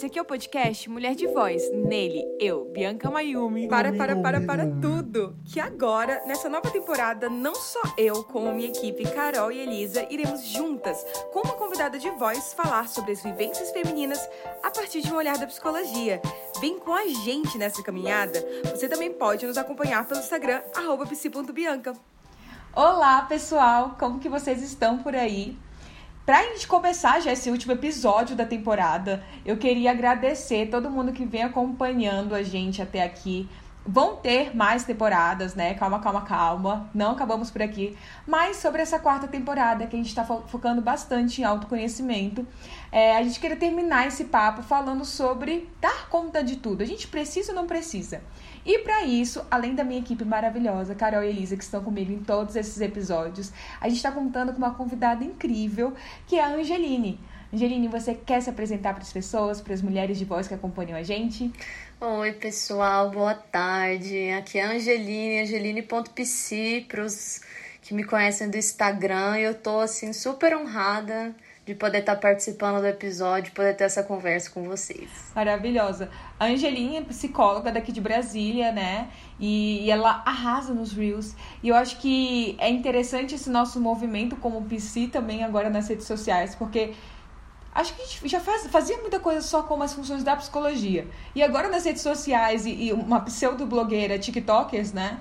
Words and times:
Esse 0.00 0.06
aqui 0.06 0.18
é 0.18 0.22
o 0.22 0.24
podcast 0.24 0.88
Mulher 0.88 1.14
de 1.14 1.26
Voz. 1.26 1.62
Nele, 1.74 2.24
eu, 2.40 2.64
Bianca 2.72 3.10
Mayumi. 3.10 3.68
Para, 3.68 3.92
para, 3.92 4.16
para, 4.16 4.40
para 4.40 4.66
tudo! 4.80 5.36
Que 5.44 5.60
agora, 5.60 6.22
nessa 6.24 6.48
nova 6.48 6.70
temporada, 6.70 7.28
não 7.28 7.54
só 7.54 7.82
eu, 7.98 8.24
como 8.24 8.50
minha 8.50 8.70
equipe 8.70 9.04
Carol 9.10 9.52
e 9.52 9.58
Elisa, 9.58 10.06
iremos 10.08 10.42
juntas, 10.42 11.04
com 11.34 11.40
uma 11.40 11.52
convidada 11.52 11.98
de 11.98 12.08
voz, 12.12 12.54
falar 12.54 12.88
sobre 12.88 13.12
as 13.12 13.22
vivências 13.22 13.72
femininas 13.72 14.26
a 14.62 14.70
partir 14.70 15.02
de 15.02 15.12
um 15.12 15.16
olhar 15.16 15.36
da 15.36 15.46
psicologia. 15.46 16.22
Vem 16.62 16.78
com 16.78 16.94
a 16.94 17.06
gente 17.06 17.58
nessa 17.58 17.82
caminhada. 17.82 18.42
Você 18.70 18.88
também 18.88 19.12
pode 19.12 19.44
nos 19.44 19.58
acompanhar 19.58 20.08
pelo 20.08 20.20
Instagram, 20.20 20.62
psi.bianca. 21.10 21.92
Olá, 22.74 23.20
pessoal! 23.20 23.96
Como 23.98 24.18
que 24.18 24.30
vocês 24.30 24.62
estão 24.62 24.96
por 25.02 25.14
aí? 25.14 25.58
Pra 26.24 26.42
gente 26.44 26.68
começar 26.68 27.20
já 27.20 27.32
esse 27.32 27.50
último 27.50 27.72
episódio 27.72 28.36
da 28.36 28.44
temporada, 28.44 29.24
eu 29.44 29.56
queria 29.56 29.90
agradecer 29.90 30.68
todo 30.68 30.90
mundo 30.90 31.12
que 31.12 31.24
vem 31.24 31.42
acompanhando 31.42 32.34
a 32.34 32.42
gente 32.42 32.82
até 32.82 33.02
aqui. 33.02 33.48
Vão 33.86 34.16
ter 34.16 34.54
mais 34.54 34.84
temporadas, 34.84 35.54
né? 35.54 35.72
Calma, 35.74 35.98
calma, 35.98 36.20
calma. 36.20 36.90
Não 36.94 37.12
acabamos 37.12 37.50
por 37.50 37.62
aqui. 37.62 37.96
Mas 38.26 38.58
sobre 38.58 38.82
essa 38.82 38.98
quarta 38.98 39.26
temporada, 39.26 39.86
que 39.86 39.96
a 39.96 39.98
gente 39.98 40.10
está 40.10 40.22
fo 40.22 40.42
focando 40.46 40.82
bastante 40.82 41.40
em 41.40 41.44
autoconhecimento, 41.44 42.46
é, 42.92 43.16
a 43.16 43.22
gente 43.22 43.40
queria 43.40 43.56
terminar 43.56 44.06
esse 44.06 44.24
papo 44.26 44.62
falando 44.62 45.06
sobre 45.06 45.68
dar 45.80 46.08
conta 46.10 46.44
de 46.44 46.56
tudo. 46.56 46.82
A 46.82 46.86
gente 46.86 47.08
precisa 47.08 47.52
ou 47.52 47.56
não 47.56 47.66
precisa? 47.66 48.22
E 48.64 48.78
para 48.80 49.04
isso, 49.04 49.44
além 49.50 49.74
da 49.74 49.82
minha 49.82 50.00
equipe 50.00 50.24
maravilhosa, 50.24 50.94
Carol 50.94 51.22
e 51.22 51.28
Elisa, 51.28 51.56
que 51.56 51.64
estão 51.64 51.82
comigo 51.82 52.12
em 52.12 52.18
todos 52.18 52.56
esses 52.56 52.80
episódios, 52.80 53.52
a 53.80 53.88
gente 53.88 53.96
está 53.96 54.12
contando 54.12 54.52
com 54.52 54.58
uma 54.58 54.74
convidada 54.74 55.24
incrível, 55.24 55.94
que 56.26 56.36
é 56.36 56.44
a 56.44 56.48
Angeline. 56.48 57.18
Angeline, 57.52 57.88
você 57.88 58.14
quer 58.14 58.40
se 58.40 58.50
apresentar 58.50 58.94
para 58.94 59.02
as 59.02 59.12
pessoas, 59.12 59.60
para 59.60 59.74
as 59.74 59.82
mulheres 59.82 60.18
de 60.18 60.24
voz 60.24 60.46
que 60.46 60.54
acompanham 60.54 60.96
a 60.96 61.02
gente? 61.02 61.50
Oi, 62.00 62.32
pessoal, 62.32 63.10
boa 63.10 63.34
tarde. 63.34 64.30
Aqui 64.30 64.58
é 64.58 64.64
a 64.64 64.70
Angeline, 64.72 65.40
angeline.pc, 65.40 66.86
para 66.88 67.04
os 67.04 67.40
que 67.82 67.94
me 67.94 68.04
conhecem 68.04 68.48
do 68.48 68.56
Instagram. 68.56 69.36
Eu 69.38 69.54
tô 69.54 69.80
assim 69.80 70.12
super 70.12 70.56
honrada 70.56 71.34
de 71.66 71.74
poder 71.74 71.98
estar 71.98 72.14
tá 72.14 72.20
participando 72.20 72.80
do 72.80 72.86
episódio, 72.86 73.52
poder 73.52 73.76
ter 73.76 73.84
essa 73.84 74.02
conversa 74.02 74.50
com 74.50 74.64
vocês. 74.64 75.08
Maravilhosa. 75.34 76.10
A 76.38 76.46
Angelinha 76.46 77.00
é 77.00 77.02
psicóloga 77.02 77.70
daqui 77.70 77.92
de 77.92 78.00
Brasília, 78.00 78.72
né? 78.72 79.08
E, 79.38 79.84
e, 79.84 79.90
ela 79.90 80.22
arrasa 80.24 80.72
nos 80.72 80.92
Reels. 80.92 81.34
E 81.62 81.68
eu 81.68 81.74
acho 81.74 81.98
que 81.98 82.56
é 82.58 82.68
interessante 82.68 83.34
esse 83.34 83.50
nosso 83.50 83.80
movimento 83.80 84.36
como 84.36 84.62
PC 84.62 85.08
também 85.08 85.44
agora 85.44 85.70
nas 85.70 85.88
redes 85.88 86.06
sociais, 86.06 86.54
porque 86.54 86.94
acho 87.74 87.94
que 87.94 88.02
a 88.02 88.06
gente 88.06 88.28
já 88.28 88.40
faz, 88.40 88.66
fazia 88.66 88.96
muita 88.98 89.20
coisa 89.20 89.40
só 89.42 89.62
com 89.62 89.80
as 89.82 89.92
funções 89.92 90.24
da 90.24 90.36
psicologia. 90.36 91.06
E 91.34 91.42
agora 91.42 91.68
nas 91.68 91.84
redes 91.84 92.02
sociais 92.02 92.66
e, 92.66 92.70
e 92.70 92.92
uma 92.92 93.20
pseudo-blogueira, 93.20 94.18
TikTokers, 94.18 94.92
né? 94.92 95.20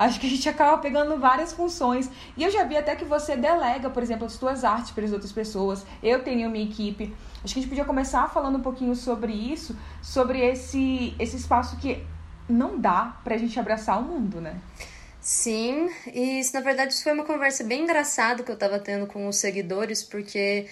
Acho 0.00 0.18
que 0.18 0.26
a 0.26 0.30
gente 0.30 0.48
acaba 0.48 0.78
pegando 0.78 1.18
várias 1.18 1.52
funções. 1.52 2.08
E 2.34 2.42
eu 2.42 2.50
já 2.50 2.64
vi 2.64 2.74
até 2.74 2.96
que 2.96 3.04
você 3.04 3.36
delega, 3.36 3.90
por 3.90 4.02
exemplo, 4.02 4.24
as 4.24 4.32
suas 4.32 4.64
artes 4.64 4.92
para 4.92 5.04
as 5.04 5.12
outras 5.12 5.30
pessoas. 5.30 5.84
Eu 6.02 6.24
tenho 6.24 6.48
minha 6.48 6.64
equipe. 6.64 7.14
Acho 7.44 7.52
que 7.52 7.60
a 7.60 7.62
gente 7.62 7.68
podia 7.68 7.84
começar 7.84 8.26
falando 8.30 8.56
um 8.56 8.62
pouquinho 8.62 8.96
sobre 8.96 9.30
isso, 9.30 9.76
sobre 10.02 10.40
esse, 10.40 11.14
esse 11.18 11.36
espaço 11.36 11.76
que 11.76 12.02
não 12.48 12.80
dá 12.80 13.20
pra 13.22 13.36
gente 13.36 13.60
abraçar 13.60 14.00
o 14.00 14.02
mundo, 14.02 14.40
né? 14.40 14.58
Sim, 15.20 15.90
e 16.14 16.40
isso, 16.40 16.54
na 16.54 16.62
verdade 16.62 16.94
isso 16.94 17.02
foi 17.02 17.12
uma 17.12 17.24
conversa 17.24 17.62
bem 17.62 17.82
engraçada 17.82 18.42
que 18.42 18.50
eu 18.50 18.56
tava 18.56 18.78
tendo 18.78 19.06
com 19.06 19.28
os 19.28 19.36
seguidores, 19.36 20.02
porque 20.02 20.66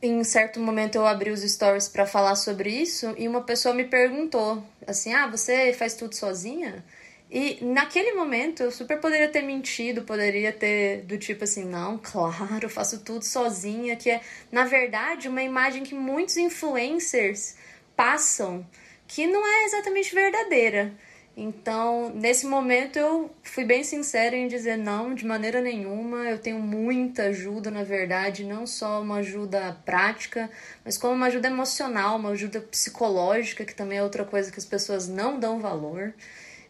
em 0.00 0.24
certo 0.24 0.58
momento 0.58 0.94
eu 0.94 1.06
abri 1.06 1.30
os 1.30 1.42
stories 1.42 1.86
para 1.86 2.06
falar 2.06 2.34
sobre 2.34 2.70
isso 2.70 3.14
e 3.18 3.28
uma 3.28 3.42
pessoa 3.42 3.74
me 3.74 3.84
perguntou 3.84 4.64
assim: 4.86 5.12
"Ah, 5.12 5.26
você 5.26 5.74
faz 5.74 5.92
tudo 5.92 6.14
sozinha?" 6.14 6.82
E 7.30 7.62
naquele 7.62 8.12
momento 8.14 8.62
eu 8.62 8.70
super 8.70 8.98
poderia 9.00 9.28
ter 9.28 9.42
mentido, 9.42 10.02
poderia 10.02 10.50
ter 10.52 11.02
do 11.02 11.18
tipo 11.18 11.44
assim, 11.44 11.64
não, 11.64 11.98
claro, 11.98 12.70
faço 12.70 13.00
tudo 13.04 13.22
sozinha, 13.24 13.96
que 13.96 14.10
é, 14.10 14.22
na 14.50 14.64
verdade, 14.64 15.28
uma 15.28 15.42
imagem 15.42 15.82
que 15.82 15.94
muitos 15.94 16.38
influencers 16.38 17.56
passam 17.94 18.66
que 19.06 19.26
não 19.26 19.46
é 19.46 19.64
exatamente 19.64 20.14
verdadeira. 20.14 20.94
Então, 21.40 22.10
nesse 22.16 22.46
momento 22.46 22.98
eu 22.98 23.30
fui 23.44 23.64
bem 23.64 23.84
sincera 23.84 24.34
em 24.36 24.48
dizer 24.48 24.76
não, 24.76 25.14
de 25.14 25.24
maneira 25.24 25.60
nenhuma. 25.60 26.28
Eu 26.28 26.38
tenho 26.38 26.58
muita 26.58 27.24
ajuda, 27.24 27.70
na 27.70 27.84
verdade, 27.84 28.42
não 28.42 28.66
só 28.66 29.00
uma 29.00 29.18
ajuda 29.18 29.80
prática, 29.84 30.50
mas 30.84 30.98
como 30.98 31.14
uma 31.14 31.26
ajuda 31.26 31.46
emocional, 31.46 32.16
uma 32.16 32.30
ajuda 32.30 32.60
psicológica, 32.60 33.64
que 33.64 33.74
também 33.74 33.98
é 33.98 34.02
outra 34.02 34.24
coisa 34.24 34.50
que 34.50 34.58
as 34.58 34.64
pessoas 34.64 35.06
não 35.06 35.38
dão 35.38 35.60
valor. 35.60 36.12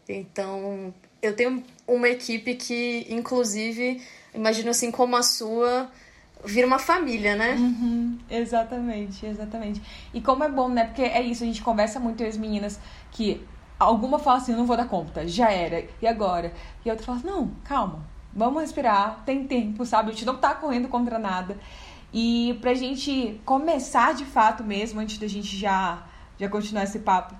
Então, 0.09 0.93
eu 1.21 1.35
tenho 1.37 1.63
uma 1.87 2.09
equipe 2.09 2.55
que, 2.55 3.07
inclusive, 3.11 4.03
imagino 4.35 4.71
assim 4.71 4.91
como 4.91 5.17
a 5.17 5.23
sua, 5.23 5.91
vira 6.45 6.67
uma 6.67 6.79
família, 6.79 7.37
né? 7.37 7.55
Uhum, 7.55 8.19
exatamente, 8.31 9.27
exatamente. 9.27 9.83
E 10.15 10.21
como 10.21 10.45
é 10.45 10.49
bom, 10.49 10.69
né? 10.69 10.85
Porque 10.85 11.03
é 11.03 11.21
isso, 11.21 11.45
a 11.45 11.47
gente 11.47 11.63
conversa 11.63 12.01
muito 12.01 12.23
com 12.23 12.29
as 12.29 12.37
meninas 12.37 12.81
que 13.11 13.45
alguma 13.79 14.19
fala 14.19 14.39
assim, 14.39 14.53
eu 14.53 14.59
não 14.59 14.67
vou 14.67 14.77
dar 14.77 14.89
conta, 14.89 15.27
já 15.29 15.51
era, 15.51 15.85
e 16.01 16.07
agora? 16.07 16.53
E 16.85 16.91
a 16.91 16.93
outra 16.93 17.07
fala, 17.07 17.21
não, 17.25 17.53
calma, 17.65 18.05
vamos 18.33 18.63
respirar, 18.63 19.23
tem 19.25 19.47
tempo, 19.47 19.85
sabe? 19.85 20.11
A 20.11 20.13
gente 20.13 20.25
não 20.25 20.37
tá 20.37 20.55
correndo 20.55 20.89
contra 20.89 21.19
nada. 21.19 21.59
E 22.13 22.57
pra 22.61 22.73
gente 22.73 23.39
começar 23.45 24.15
de 24.15 24.25
fato 24.25 24.65
mesmo, 24.65 25.01
antes 25.01 25.19
da 25.19 25.27
gente 25.27 25.57
já, 25.57 26.07
já 26.39 26.49
continuar 26.49 26.85
esse 26.85 27.01
papo, 27.01 27.35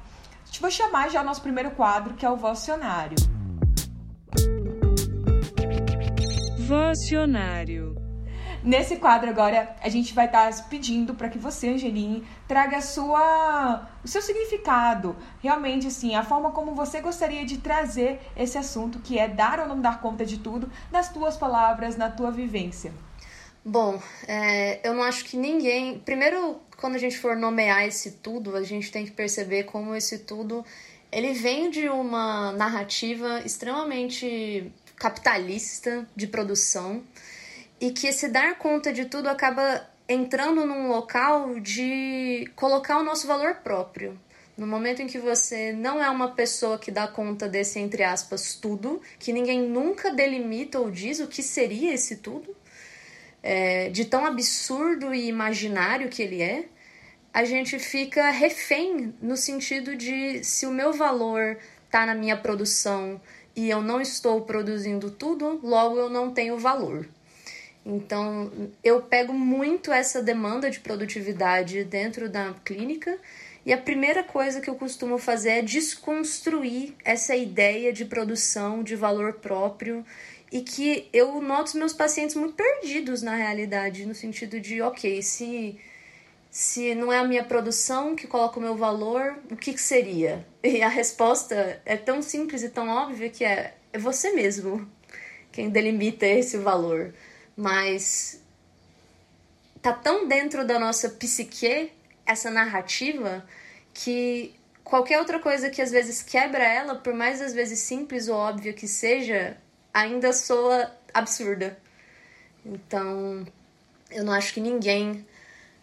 gente 0.49 0.63
vai 0.63 0.71
chamar 0.71 1.11
já 1.11 1.21
o 1.21 1.25
nosso 1.25 1.43
primeiro 1.43 1.71
quadro, 1.73 2.15
que 2.15 2.25
é 2.25 2.31
o 2.31 2.37
Vocionário. 2.37 3.17
Vocionário. 6.67 7.95
Nesse 8.65 8.97
quadro 8.97 9.31
agora, 9.31 9.77
a 9.81 9.89
gente 9.89 10.13
vai 10.13 10.27
estar 10.27 10.51
tá 10.51 10.63
pedindo 10.65 11.15
para 11.15 11.29
que 11.29 11.39
você, 11.39 11.69
Angeline, 11.69 12.27
traga 12.49 12.79
a 12.79 12.81
sua, 12.81 13.89
o 14.03 14.09
seu 14.09 14.21
significado, 14.21 15.15
realmente 15.41 15.87
assim, 15.87 16.15
a 16.15 16.25
forma 16.25 16.51
como 16.51 16.75
você 16.75 17.01
gostaria 17.01 17.45
de 17.45 17.59
trazer 17.59 18.21
esse 18.37 18.59
assunto, 18.59 18.99
que 18.99 19.19
é 19.19 19.29
dar 19.29 19.61
ou 19.61 19.69
não 19.69 19.81
dar 19.81 20.01
conta 20.01 20.27
de 20.27 20.39
tudo, 20.39 20.71
nas 20.91 21.09
tuas 21.13 21.37
palavras, 21.37 21.97
na 21.97 22.11
tua 22.11 22.31
vivência. 22.31 22.93
Bom, 23.69 24.01
é, 24.27 24.81
eu 24.83 24.95
não 24.95 25.03
acho 25.03 25.27
que 25.27 25.37
ninguém. 25.37 25.99
Primeiro, 25.99 26.59
quando 26.79 26.95
a 26.95 26.99
gente 26.99 27.19
for 27.19 27.37
nomear 27.37 27.87
esse 27.87 28.13
tudo, 28.13 28.57
a 28.57 28.63
gente 28.63 28.91
tem 28.91 29.05
que 29.05 29.11
perceber 29.11 29.65
como 29.65 29.95
esse 29.95 30.21
tudo 30.21 30.65
ele 31.13 31.35
vem 31.35 31.69
de 31.69 31.87
uma 31.87 32.51
narrativa 32.53 33.43
extremamente 33.45 34.73
capitalista 34.97 36.09
de 36.17 36.27
produção 36.27 37.03
e 37.79 37.91
que 37.91 38.11
se 38.11 38.29
dar 38.29 38.57
conta 38.57 38.91
de 38.91 39.05
tudo 39.05 39.29
acaba 39.29 39.87
entrando 40.09 40.65
num 40.65 40.89
local 40.89 41.61
de 41.61 42.51
colocar 42.57 42.99
o 42.99 43.03
nosso 43.03 43.27
valor 43.27 43.57
próprio. 43.57 44.19
No 44.57 44.67
momento 44.67 45.03
em 45.03 45.07
que 45.07 45.19
você 45.19 45.75
não 45.75 46.03
é 46.03 46.09
uma 46.09 46.31
pessoa 46.31 46.79
que 46.79 46.91
dá 46.91 47.07
conta 47.07 47.47
desse, 47.47 47.79
entre 47.79 48.03
aspas, 48.03 48.55
tudo, 48.55 49.03
que 49.19 49.31
ninguém 49.31 49.61
nunca 49.61 50.11
delimita 50.11 50.81
ou 50.81 50.91
diz 50.91 51.21
o 51.21 51.29
que 51.29 51.43
seria 51.43 51.93
esse 51.93 52.17
tudo, 52.17 52.57
é, 53.51 53.89
de 53.89 54.05
tão 54.05 54.27
absurdo 54.27 55.15
e 55.15 55.27
imaginário 55.27 56.11
que 56.11 56.23
ele 56.23 56.43
é, 56.43 56.67
a 57.33 57.47
gente 57.47 57.79
fica 57.79 58.31
refém 58.31 59.15
no 59.23 59.39
sentido 59.39 59.97
de 59.97 60.45
se 60.45 60.67
o 60.67 60.71
meu 60.71 60.93
valor 60.93 61.57
está 61.87 62.05
na 62.05 62.15
minha 62.15 62.37
produção 62.37 63.19
e 63.57 63.71
eu 63.71 63.81
não 63.81 64.03
estou 64.03 64.43
produzindo 64.43 65.11
tudo, 65.11 65.61
logo 65.63 65.97
eu 65.97 66.11
não 66.11 66.31
tenho 66.31 66.59
valor. 66.59 67.09
Então, 67.87 68.53
eu 68.85 69.01
pego 69.01 69.33
muito 69.33 69.91
essa 69.91 70.23
demanda 70.23 70.71
de 70.71 70.81
produtividade 70.81 71.85
dentro 71.85 72.29
da 72.29 72.53
clínica 72.63 73.19
e 73.65 73.73
a 73.73 73.79
primeira 73.79 74.23
coisa 74.23 74.61
que 74.61 74.69
eu 74.69 74.75
costumo 74.75 75.17
fazer 75.17 75.51
é 75.51 75.63
desconstruir 75.63 76.95
essa 77.03 77.35
ideia 77.35 77.95
de 77.95 78.05
produção, 78.05 78.83
de 78.83 78.95
valor 78.95 79.35
próprio 79.35 80.05
e 80.51 80.63
que 80.63 81.09
eu 81.13 81.41
noto 81.41 81.77
meus 81.77 81.93
pacientes 81.93 82.35
muito 82.35 82.55
perdidos 82.55 83.23
na 83.23 83.35
realidade, 83.35 84.07
no 84.07 84.15
sentido 84.15 84.59
de, 84.61 84.81
ok, 84.81 85.23
se, 85.23 85.79
se 86.51 86.95
não 86.95 87.13
é 87.13 87.19
a 87.19 87.25
minha 87.25 87.45
produção 87.45 88.17
que 88.17 88.27
coloca 88.27 88.59
o 88.59 88.63
meu 88.63 88.75
valor, 88.75 89.39
o 89.51 89.57
que, 89.57 89.75
que 89.75 89.81
seria? 89.81 90.47
E 90.63 90.83
a 90.83 90.89
resposta 90.89 91.81
é 91.85 91.97
tão 91.97 92.23
simples 92.23 92.63
e 92.63 92.71
tão 92.71 92.89
óbvia 92.89 93.29
que 93.29 93.45
é, 93.45 93.75
é 93.93 93.99
você 93.99 94.33
mesmo 94.33 94.91
quem 95.53 95.69
delimita 95.71 96.27
esse 96.27 96.57
valor. 96.57 97.15
Mas 97.57 98.43
tá 99.83 99.93
tão 99.93 100.27
dentro 100.27 100.67
da 100.67 100.79
nossa 100.79 101.11
psique 101.11 101.91
essa 102.25 102.51
narrativa 102.51 103.45
que 103.93 104.55
qualquer 104.85 105.19
outra 105.19 105.39
coisa 105.39 105.69
que 105.69 105.83
às 105.83 105.91
vezes 105.91 106.23
quebra 106.23 106.65
ela, 106.65 106.95
por 106.95 107.13
mais 107.13 107.43
às 107.43 107.53
vezes 107.53 107.81
simples 107.81 108.29
ou 108.29 108.37
óbvia 108.37 108.73
que 108.73 108.87
seja, 108.87 109.57
ainda 109.99 110.33
soa 110.33 110.91
absurda. 111.13 111.79
Então, 112.65 113.47
eu 114.11 114.25
não 114.25 114.33
acho 114.33 114.55
que 114.55 114.61
ninguém 114.61 115.27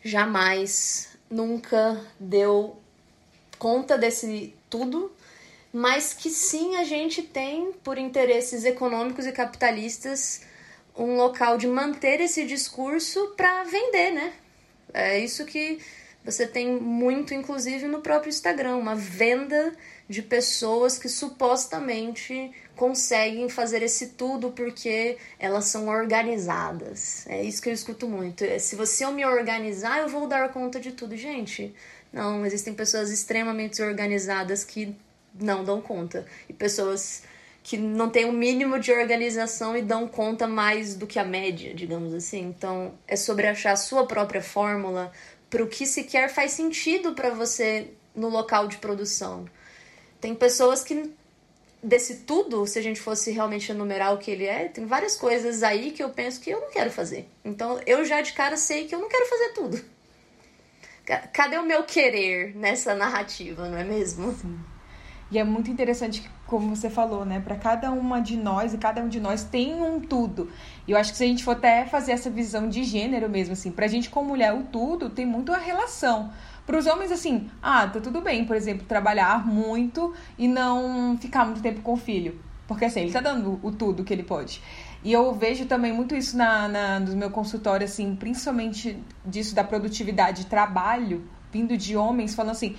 jamais 0.04 1.10
nunca 1.30 2.00
deu 2.20 2.78
conta 3.58 3.98
desse 3.98 4.54
tudo, 4.70 5.12
mas 5.74 6.14
que 6.14 6.30
sim 6.30 6.78
a 6.78 6.84
gente 6.84 7.22
tem, 7.22 7.72
por 7.84 7.98
interesses 7.98 8.64
econômicos 8.64 9.26
e 9.26 9.32
capitalistas, 9.32 10.42
um 10.98 11.18
local 11.18 11.58
de 11.58 11.68
manter 11.68 12.22
esse 12.22 12.46
discurso 12.46 13.34
para 13.36 13.64
vender, 13.64 14.12
né? 14.12 14.34
É 14.94 15.20
isso 15.20 15.44
que 15.46 15.80
você 16.24 16.48
tem 16.48 16.80
muito, 16.80 17.34
inclusive, 17.34 17.86
no 17.88 18.02
próprio 18.02 18.30
Instagram, 18.30 18.78
uma 18.78 18.96
venda 18.96 19.76
de 20.08 20.22
pessoas 20.22 20.98
que 20.98 21.10
supostamente 21.10 22.52
conseguem 22.76 23.50
fazer 23.50 23.82
esse 23.82 24.10
tudo 24.10 24.52
porque 24.52 25.18
elas 25.40 25.66
são 25.66 25.88
organizadas. 25.88 27.26
É 27.28 27.44
isso 27.44 27.62
que 27.62 27.70
eu 27.70 27.74
escuto 27.74 28.08
muito. 28.08 28.44
É, 28.44 28.60
se 28.60 28.76
você 28.76 29.06
eu 29.06 29.12
me 29.12 29.26
organizar, 29.26 30.00
eu 30.00 30.08
vou 30.08 30.28
dar 30.28 30.50
conta 30.50 30.80
de 30.80 30.92
tudo. 30.92 31.16
Gente, 31.16 31.74
não, 32.14 32.46
existem 32.46 32.74
pessoas 32.74 33.10
extremamente 33.12 33.82
organizadas 33.82 34.64
que 34.64 34.96
não 35.34 35.64
dão 35.64 35.82
conta. 35.82 36.26
E 36.48 36.54
pessoas 36.54 37.24
que 37.64 37.78
não 37.78 38.10
têm 38.10 38.26
o 38.26 38.30
um 38.30 38.32
mínimo 38.32 38.80
de 38.80 38.92
organização 38.92 39.76
e 39.76 39.82
dão 39.82 40.08
conta 40.08 40.48
mais 40.48 40.96
do 40.96 41.08
que 41.08 41.18
a 41.18 41.26
média, 41.26 41.74
digamos 41.74 42.14
assim. 42.14 42.42
Então, 42.42 42.94
é 43.08 43.16
sobre 43.16 43.48
achar 43.48 43.72
a 43.72 43.76
sua 43.76 44.06
própria 44.06 44.42
fórmula 44.42 45.12
para 45.50 45.64
o 45.64 45.68
que 45.68 45.86
sequer 45.86 46.30
faz 46.30 46.52
sentido 46.52 47.14
para 47.14 47.32
você 47.32 47.88
no 48.16 48.30
local 48.30 48.68
de 48.68 48.78
produção. 48.78 49.46
Tem 50.26 50.34
pessoas 50.34 50.84
que 50.84 51.14
desse 51.84 52.22
tudo, 52.22 52.66
se 52.66 52.80
a 52.80 52.82
gente 52.82 53.00
fosse 53.00 53.30
realmente 53.30 53.72
enumerar 53.72 54.12
o 54.12 54.18
que 54.18 54.32
ele 54.32 54.46
é, 54.46 54.68
tem 54.68 54.84
várias 54.84 55.16
coisas 55.16 55.62
aí 55.62 55.92
que 55.92 56.02
eu 56.02 56.10
penso 56.10 56.42
que 56.42 56.50
eu 56.50 56.62
não 56.62 56.72
quero 56.72 56.90
fazer. 56.90 57.30
Então 57.44 57.80
eu 57.86 58.04
já 58.04 58.24
de 58.24 58.34
cara 58.34 58.58
sei 58.58 58.86
que 58.86 58.96
eu 58.96 59.00
não 59.00 59.08
quero 59.08 59.28
fazer 59.28 59.50
tudo. 59.50 59.80
Cadê 61.32 61.60
o 61.60 61.64
meu 61.64 61.84
querer 61.84 62.56
nessa 62.56 62.96
narrativa, 62.96 63.70
não 63.70 63.78
é 63.78 63.84
mesmo? 63.84 64.34
Sim. 64.34 64.60
E 65.30 65.38
é 65.38 65.44
muito 65.44 65.70
interessante 65.70 66.28
como 66.48 66.76
você 66.76 66.90
falou, 66.90 67.24
né? 67.24 67.40
Para 67.40 67.56
cada 67.56 67.92
uma 67.92 68.20
de 68.20 68.36
nós 68.36 68.74
e 68.74 68.80
cada 68.80 69.02
um 69.02 69.08
de 69.08 69.20
nós 69.20 69.44
tem 69.44 69.80
um 69.80 70.00
tudo. 70.00 70.52
E 70.88 70.92
eu 70.92 70.98
acho 70.98 71.12
que 71.12 71.18
se 71.18 71.24
a 71.24 71.28
gente 71.28 71.44
for 71.44 71.52
até 71.52 71.86
fazer 71.86 72.14
essa 72.14 72.32
visão 72.32 72.68
de 72.68 72.84
gênero 72.84 73.30
mesmo, 73.30 73.54
assim, 73.54 73.72
pra 73.72 73.86
gente 73.86 74.10
como 74.10 74.30
mulher, 74.30 74.54
o 74.54 74.64
tudo 74.64 75.10
tem 75.10 75.26
muito 75.26 75.52
a 75.52 75.58
relação. 75.58 76.32
Para 76.66 76.78
os 76.78 76.88
homens, 76.88 77.12
assim, 77.12 77.50
ah, 77.62 77.88
tá 77.88 78.00
tudo 78.00 78.22
bem, 78.22 78.46
por 78.46 78.56
exemplo, 78.56 78.86
trabalhar 78.88 79.46
muito 79.46 80.14
e 80.38 80.48
não 80.48 81.18
ficar 81.20 81.46
muito 81.46 81.62
tempo 81.62 81.82
com 81.82 81.94
o 81.94 81.98
filho. 81.98 82.40
Porque 82.68 82.86
assim, 82.86 83.02
ele 83.02 83.12
tá 83.12 83.22
dando 83.22 83.60
o 83.62 83.72
tudo 83.72 84.04
que 84.04 84.12
ele 84.12 84.24
pode. 84.24 84.62
E 85.04 85.14
eu 85.14 85.32
vejo 85.34 85.68
também 85.68 85.94
muito 85.94 86.16
isso 86.16 86.36
na, 86.36 86.68
na, 86.68 87.00
no 87.00 87.16
meu 87.16 87.30
consultório, 87.30 87.86
assim, 87.86 88.16
principalmente 88.16 88.98
disso 89.24 89.54
da 89.54 89.64
produtividade 89.64 90.44
de 90.44 90.50
trabalho, 90.50 91.24
vindo 91.52 91.78
de 91.78 91.96
homens 91.96 92.34
falando 92.34 92.54
assim, 92.54 92.76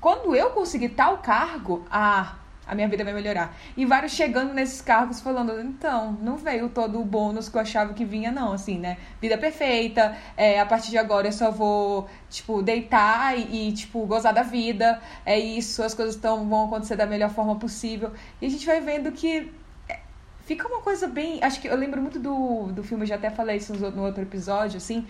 quando 0.00 0.34
eu 0.34 0.50
conseguir 0.50 0.90
tal 0.90 1.18
cargo, 1.18 1.84
ah, 1.90 2.36
a 2.66 2.74
minha 2.74 2.88
vida 2.88 3.04
vai 3.04 3.12
melhorar. 3.12 3.56
E 3.76 3.86
vários 3.86 4.12
chegando 4.12 4.52
nesses 4.52 4.80
cargos 4.80 5.20
falando, 5.20 5.58
então, 5.60 6.18
não 6.20 6.36
veio 6.36 6.68
todo 6.68 7.00
o 7.00 7.04
bônus 7.04 7.48
que 7.48 7.56
eu 7.56 7.60
achava 7.60 7.94
que 7.94 8.04
vinha, 8.04 8.32
não, 8.32 8.52
assim, 8.52 8.78
né? 8.78 8.96
Vida 9.20 9.38
perfeita, 9.38 10.16
é, 10.36 10.58
a 10.60 10.66
partir 10.66 10.90
de 10.90 10.98
agora 10.98 11.28
eu 11.28 11.32
só 11.32 11.50
vou, 11.50 12.08
tipo, 12.28 12.62
deitar 12.62 13.38
e, 13.38 13.68
e 13.68 13.72
tipo, 13.72 14.04
gozar 14.06 14.34
da 14.34 14.42
vida, 14.42 15.00
é 15.24 15.38
isso, 15.38 15.82
as 15.82 15.94
coisas 15.94 16.16
tão, 16.16 16.48
vão 16.48 16.66
acontecer 16.66 16.96
da 16.96 17.06
melhor 17.06 17.30
forma 17.30 17.56
possível. 17.56 18.12
E 18.42 18.46
a 18.46 18.50
gente 18.50 18.66
vai 18.66 18.80
vendo 18.80 19.12
que 19.12 19.52
é, 19.88 20.00
fica 20.44 20.66
uma 20.66 20.80
coisa 20.80 21.06
bem. 21.06 21.38
Acho 21.42 21.60
que 21.60 21.68
eu 21.68 21.76
lembro 21.76 22.02
muito 22.02 22.18
do, 22.18 22.72
do 22.72 22.82
filme, 22.82 23.04
eu 23.04 23.08
já 23.08 23.14
até 23.14 23.30
falei 23.30 23.58
isso 23.58 23.72
no 23.74 24.04
outro 24.04 24.22
episódio, 24.22 24.78
assim. 24.78 25.06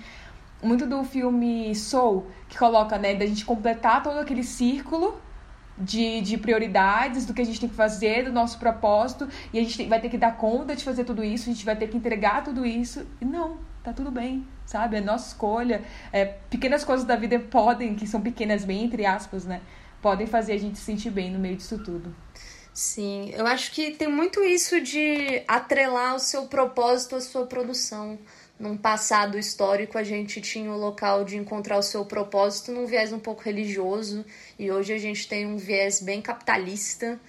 Muito 0.62 0.86
do 0.86 1.04
filme 1.04 1.74
Soul, 1.74 2.26
que 2.48 2.58
coloca, 2.58 2.98
né, 2.98 3.14
da 3.14 3.26
gente 3.26 3.44
completar 3.44 4.02
todo 4.02 4.18
aquele 4.18 4.42
círculo 4.42 5.20
de, 5.78 6.20
de 6.20 6.38
prioridades, 6.38 7.26
do 7.26 7.34
que 7.34 7.42
a 7.42 7.44
gente 7.44 7.60
tem 7.60 7.68
que 7.68 7.74
fazer, 7.74 8.24
do 8.24 8.32
nosso 8.32 8.58
propósito, 8.58 9.28
e 9.52 9.58
a 9.58 9.62
gente 9.62 9.86
vai 9.86 10.00
ter 10.00 10.08
que 10.08 10.18
dar 10.18 10.36
conta 10.36 10.74
de 10.74 10.82
fazer 10.82 11.04
tudo 11.04 11.22
isso, 11.22 11.48
a 11.48 11.52
gente 11.52 11.64
vai 11.64 11.76
ter 11.76 11.88
que 11.88 11.96
entregar 11.96 12.42
tudo 12.42 12.64
isso. 12.64 13.06
E 13.20 13.24
não, 13.24 13.58
tá 13.82 13.92
tudo 13.92 14.10
bem, 14.10 14.46
sabe? 14.64 14.96
É 14.96 15.00
nossa 15.00 15.28
escolha. 15.28 15.82
É, 16.12 16.24
pequenas 16.24 16.84
coisas 16.84 17.06
da 17.06 17.16
vida 17.16 17.38
podem, 17.38 17.94
que 17.94 18.06
são 18.06 18.20
pequenas 18.20 18.64
bem, 18.64 18.84
entre 18.84 19.04
aspas, 19.04 19.44
né? 19.44 19.60
Podem 20.00 20.26
fazer 20.26 20.52
a 20.52 20.58
gente 20.58 20.78
se 20.78 20.84
sentir 20.84 21.10
bem 21.10 21.30
no 21.30 21.38
meio 21.38 21.56
disso 21.56 21.78
tudo. 21.78 22.14
Sim, 22.72 23.30
eu 23.32 23.46
acho 23.46 23.72
que 23.72 23.92
tem 23.92 24.06
muito 24.06 24.42
isso 24.42 24.82
de 24.82 25.42
atrelar 25.48 26.14
o 26.14 26.18
seu 26.18 26.42
propósito 26.46 27.16
à 27.16 27.20
sua 27.22 27.46
produção 27.46 28.18
num 28.58 28.76
passado 28.76 29.38
histórico 29.38 29.98
a 29.98 30.02
gente 30.02 30.40
tinha 30.40 30.70
o 30.70 30.78
local 30.78 31.24
de 31.24 31.36
encontrar 31.36 31.78
o 31.78 31.82
seu 31.82 32.04
propósito 32.04 32.72
num 32.72 32.86
viés 32.86 33.12
um 33.12 33.18
pouco 33.18 33.42
religioso 33.42 34.24
e 34.58 34.70
hoje 34.70 34.94
a 34.94 34.98
gente 34.98 35.28
tem 35.28 35.46
um 35.46 35.56
viés 35.56 36.00
bem 36.00 36.22
capitalista. 36.22 37.20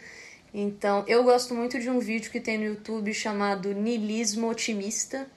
Então, 0.54 1.04
eu 1.08 1.24
gosto 1.24 1.54
muito 1.54 1.80
de 1.80 1.90
um 1.90 2.00
vídeo 2.00 2.32
que 2.32 2.40
tem 2.40 2.58
no 2.58 2.64
YouTube 2.64 3.14
chamado 3.14 3.74
Nilismo 3.74 4.50
Otimista, 4.50 5.28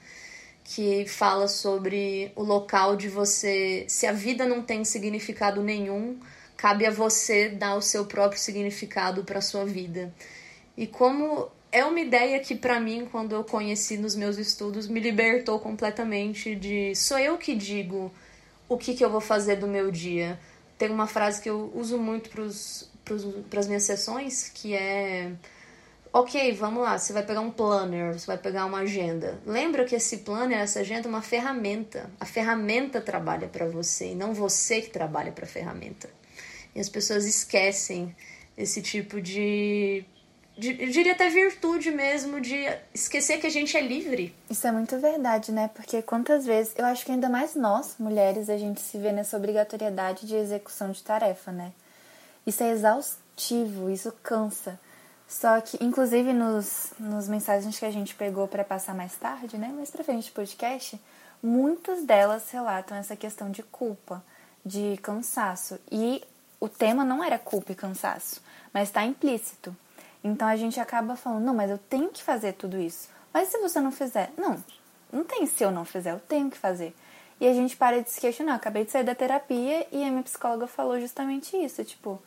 que 0.62 1.04
fala 1.06 1.48
sobre 1.48 2.31
o 2.36 2.44
local 2.44 2.94
de 2.94 3.08
você, 3.08 3.84
se 3.88 4.06
a 4.06 4.12
vida 4.12 4.46
não 4.46 4.62
tem 4.62 4.84
significado 4.84 5.60
nenhum, 5.62 6.20
cabe 6.56 6.86
a 6.86 6.90
você 6.90 7.48
dar 7.48 7.75
o 7.75 7.82
seu 7.82 8.06
próprio 8.06 8.40
significado 8.40 9.25
para 9.25 9.40
sua 9.40 9.64
vida. 9.64 10.14
E 10.76 10.86
como 10.86 11.50
é 11.72 11.84
uma 11.84 12.00
ideia 12.00 12.40
que 12.40 12.55
para 12.55 12.81
mim, 12.81 13.06
quando 13.11 13.34
eu 13.34 13.44
conheci 13.44 13.96
nos 13.96 14.17
meus 14.17 14.38
estudos, 14.38 14.88
me 14.88 15.00
libertou 15.00 15.58
completamente 15.61 16.55
de 16.55 16.94
sou 16.94 17.19
eu 17.19 17.38
que 17.38 17.55
digo 17.55 18.12
o 18.69 18.76
que, 18.76 18.94
que 18.94 19.05
eu 19.05 19.11
vou 19.11 19.20
fazer 19.20 19.56
do 19.56 19.67
meu 19.67 19.90
dia. 19.90 20.38
Tem 20.78 20.90
uma 20.90 21.06
frase 21.06 21.40
que 21.40 21.50
eu 21.50 21.70
uso 21.75 21.99
muito 21.99 22.31
para 22.31 23.61
as 23.61 23.67
minhas 23.67 23.82
sessões, 23.82 24.49
que 24.49 24.75
é 24.75 25.32
ok, 26.12 26.52
vamos 26.55 26.82
lá, 26.82 26.99
você 26.99 27.12
vai 27.12 27.25
pegar 27.25 27.40
um 27.40 27.50
planner, 27.50 28.19
você 28.19 28.26
vai 28.26 28.38
pegar 28.38 28.67
uma 28.67 28.78
agenda. 28.78 29.40
Lembra 29.46 29.84
que 29.84 29.94
esse 29.94 30.19
planner, 30.19 30.58
essa 30.58 30.81
agenda 30.81 31.06
é 31.06 31.11
uma 31.11 31.22
ferramenta. 31.22 32.11
A 32.19 32.25
ferramenta 32.25 33.00
trabalha 33.00 33.49
para 33.49 33.67
você 33.67 34.12
e 34.12 34.14
não 34.14 34.34
você 34.34 34.81
que 34.81 34.90
trabalha 34.90 35.32
para 35.32 35.44
a 35.44 35.49
ferramenta. 35.49 36.11
E 36.75 36.81
as 36.81 36.88
pessoas 36.88 37.26
esquecem 37.26 38.14
esse 38.56 38.82
tipo 38.82 39.20
de 39.20 40.05
eu 40.68 40.90
diria 40.90 41.12
até 41.12 41.28
virtude 41.28 41.90
mesmo 41.90 42.40
de 42.40 42.56
esquecer 42.92 43.38
que 43.38 43.46
a 43.46 43.50
gente 43.50 43.76
é 43.76 43.80
livre. 43.80 44.34
Isso 44.48 44.67
é 44.67 44.72
muito 44.72 44.98
verdade, 44.98 45.52
né? 45.52 45.70
Porque 45.74 46.02
quantas 46.02 46.44
vezes, 46.44 46.72
eu 46.76 46.84
acho 46.84 47.05
que 47.05 47.12
ainda 47.12 47.29
mais 47.29 47.55
nós, 47.55 47.94
mulheres, 47.98 48.50
a 48.50 48.58
gente 48.58 48.81
se 48.81 48.98
vê 48.98 49.12
nessa 49.12 49.36
obrigatoriedade 49.36 50.26
de 50.26 50.34
execução 50.34 50.90
de 50.90 51.02
tarefa, 51.02 51.52
né? 51.52 51.72
Isso 52.46 52.62
é 52.62 52.70
exaustivo, 52.70 53.90
isso 53.90 54.12
cansa. 54.22 54.79
Só 55.29 55.60
que, 55.60 55.82
inclusive, 55.82 56.32
nos, 56.32 56.93
nos 56.98 57.29
mensagens 57.29 57.79
que 57.79 57.84
a 57.84 57.90
gente 57.90 58.14
pegou 58.14 58.48
para 58.48 58.64
passar 58.64 58.94
mais 58.94 59.14
tarde, 59.14 59.56
né? 59.56 59.69
Mais 59.69 59.90
pra 59.90 60.02
frente 60.02 60.31
do 60.31 60.34
podcast, 60.34 61.00
muitas 61.40 62.02
delas 62.05 62.50
relatam 62.50 62.96
essa 62.96 63.14
questão 63.14 63.50
de 63.50 63.62
culpa, 63.62 64.22
de 64.67 64.98
cansaço. 65.00 65.79
E 65.90 66.22
o 66.58 66.69
tema 66.69 67.05
não 67.05 67.22
era 67.22 67.38
culpa 67.38 67.72
e 67.72 67.76
cansaço, 67.76 68.43
mas 68.74 68.88
está 68.88 69.05
implícito. 69.05 69.74
Então 70.22 70.46
a 70.46 70.56
gente 70.56 70.79
acaba 70.79 71.17
falando, 71.17 71.44
não, 71.44 71.55
mas 71.55 71.70
eu 71.70 71.79
tenho 71.79 72.08
que 72.10 72.22
fazer 72.22 72.53
tudo 72.53 72.79
isso. 72.79 73.08
Mas 73.32 73.48
se 73.48 73.58
você 73.58 73.81
não 73.81 73.91
fizer? 73.91 74.32
Não, 74.36 74.62
não 75.12 75.24
tem 75.24 75.46
se 75.46 75.62
eu 75.62 75.70
não 75.70 75.84
fizer, 75.84 76.12
eu 76.12 76.20
tenho 76.20 76.50
que 76.50 76.58
fazer. 76.58 76.94
E 77.41 77.46
a 77.46 77.55
gente 77.55 77.77
para 77.77 78.03
de 78.03 78.10
se 78.10 78.20
questionar. 78.20 78.55
Acabei 78.55 78.84
de 78.84 78.91
sair 78.91 79.05
da 79.05 79.15
terapia 79.15 79.86
e 79.91 80.05
a 80.05 80.10
minha 80.10 80.22
psicóloga 80.22 80.67
falou 80.67 81.00
justamente 81.00 81.56
isso, 81.56 81.82
tipo, 81.84 82.20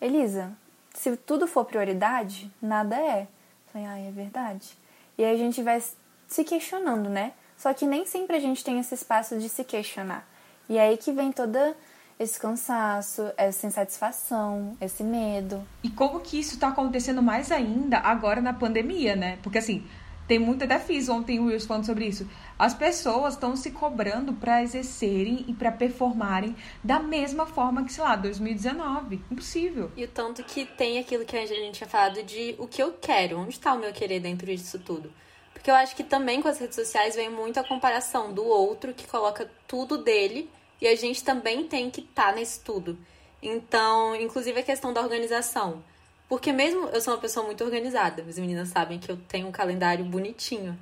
Elisa, 0.00 0.52
se 0.92 1.16
tudo 1.16 1.46
for 1.46 1.64
prioridade, 1.64 2.50
nada 2.60 2.96
é. 2.96 3.22
Eu 3.22 3.72
falei, 3.72 3.88
ai, 3.88 4.08
é 4.08 4.10
verdade. 4.10 4.76
E 5.16 5.24
aí 5.24 5.34
a 5.34 5.38
gente 5.38 5.62
vai 5.62 5.82
se 6.28 6.44
questionando, 6.44 7.08
né? 7.08 7.32
Só 7.56 7.72
que 7.72 7.86
nem 7.86 8.04
sempre 8.04 8.36
a 8.36 8.40
gente 8.40 8.64
tem 8.64 8.78
esse 8.78 8.94
espaço 8.94 9.38
de 9.38 9.48
se 9.48 9.64
questionar. 9.64 10.28
E 10.68 10.78
aí 10.78 10.96
que 10.96 11.12
vem 11.12 11.32
toda 11.32 11.76
esse 12.22 12.38
cansaço, 12.38 13.30
essa 13.36 13.66
insatisfação, 13.66 14.76
esse 14.80 15.02
medo. 15.02 15.66
E 15.82 15.90
como 15.90 16.20
que 16.20 16.38
isso 16.38 16.54
está 16.54 16.68
acontecendo 16.68 17.22
mais 17.22 17.50
ainda 17.50 17.98
agora 17.98 18.40
na 18.40 18.52
pandemia, 18.52 19.16
né? 19.16 19.38
Porque 19.42 19.58
assim, 19.58 19.84
tem 20.26 20.38
muito, 20.38 20.64
até 20.64 20.78
fiz 20.78 21.08
ontem 21.08 21.40
o 21.40 21.46
Wilson 21.46 21.66
falando 21.66 21.86
sobre 21.86 22.06
isso. 22.06 22.28
As 22.58 22.72
pessoas 22.72 23.34
estão 23.34 23.56
se 23.56 23.72
cobrando 23.72 24.32
para 24.32 24.62
exercerem 24.62 25.44
e 25.48 25.52
para 25.52 25.72
performarem 25.72 26.54
da 26.82 27.00
mesma 27.00 27.44
forma 27.44 27.84
que, 27.84 27.92
sei 27.92 28.04
lá, 28.04 28.14
2019. 28.14 29.20
Impossível. 29.30 29.90
E 29.96 30.04
o 30.04 30.08
tanto 30.08 30.42
que 30.44 30.64
tem 30.64 30.98
aquilo 30.98 31.24
que 31.24 31.36
a 31.36 31.44
gente 31.44 31.78
tinha 31.78 31.88
falado 31.88 32.22
de 32.22 32.54
o 32.58 32.68
que 32.68 32.82
eu 32.82 32.92
quero, 32.92 33.40
onde 33.40 33.50
está 33.50 33.74
o 33.74 33.78
meu 33.78 33.92
querer 33.92 34.20
dentro 34.20 34.46
disso 34.46 34.78
tudo. 34.78 35.12
Porque 35.52 35.70
eu 35.70 35.74
acho 35.74 35.94
que 35.94 36.04
também 36.04 36.40
com 36.40 36.48
as 36.48 36.58
redes 36.58 36.76
sociais 36.76 37.14
vem 37.14 37.28
muito 37.28 37.58
a 37.58 37.64
comparação 37.64 38.32
do 38.32 38.44
outro 38.44 38.94
que 38.94 39.06
coloca 39.06 39.50
tudo 39.66 39.98
dele 39.98 40.48
e 40.82 40.88
a 40.88 40.96
gente 40.96 41.22
também 41.22 41.68
tem 41.68 41.88
que 41.88 42.00
estar 42.00 42.30
tá 42.30 42.32
nesse 42.32 42.58
tudo. 42.58 42.98
Então, 43.40 44.16
inclusive 44.16 44.58
a 44.58 44.64
questão 44.64 44.92
da 44.92 45.00
organização. 45.00 45.82
Porque 46.28 46.52
mesmo 46.52 46.88
eu 46.88 47.00
sou 47.00 47.14
uma 47.14 47.20
pessoa 47.20 47.46
muito 47.46 47.62
organizada, 47.62 48.24
as 48.28 48.36
meninas 48.36 48.70
sabem 48.70 48.98
que 48.98 49.08
eu 49.08 49.16
tenho 49.28 49.46
um 49.46 49.52
calendário 49.52 50.04
bonitinho. 50.04 50.76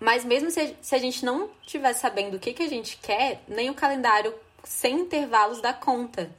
Mas 0.00 0.24
mesmo 0.24 0.50
se 0.50 0.74
se 0.80 0.94
a 0.94 0.98
gente 0.98 1.22
não 1.22 1.50
estiver 1.60 1.92
sabendo 1.92 2.36
o 2.36 2.40
que, 2.40 2.54
que 2.54 2.62
a 2.62 2.68
gente 2.68 2.96
quer, 2.96 3.42
nem 3.46 3.68
o 3.68 3.74
calendário 3.74 4.34
sem 4.64 5.00
intervalos 5.00 5.60
dá 5.60 5.74
conta. 5.74 6.30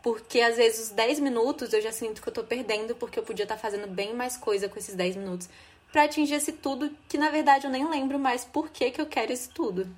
Porque 0.00 0.40
às 0.40 0.56
vezes 0.56 0.86
os 0.86 0.88
10 0.90 1.18
minutos 1.18 1.72
eu 1.72 1.82
já 1.82 1.90
sinto 1.90 2.22
que 2.22 2.28
eu 2.28 2.32
tô 2.32 2.44
perdendo 2.44 2.94
porque 2.94 3.18
eu 3.18 3.24
podia 3.24 3.44
estar 3.44 3.56
tá 3.56 3.60
fazendo 3.60 3.88
bem 3.88 4.14
mais 4.14 4.36
coisa 4.36 4.68
com 4.68 4.78
esses 4.78 4.94
10 4.94 5.16
minutos 5.16 5.48
para 5.90 6.04
atingir 6.04 6.34
esse 6.34 6.52
tudo 6.52 6.90
que 7.08 7.18
na 7.18 7.30
verdade 7.30 7.66
eu 7.66 7.70
nem 7.70 7.88
lembro 7.88 8.18
mais 8.18 8.44
por 8.44 8.68
que, 8.68 8.92
que 8.92 9.00
eu 9.00 9.06
quero 9.06 9.32
isso 9.32 9.50
tudo. 9.52 9.88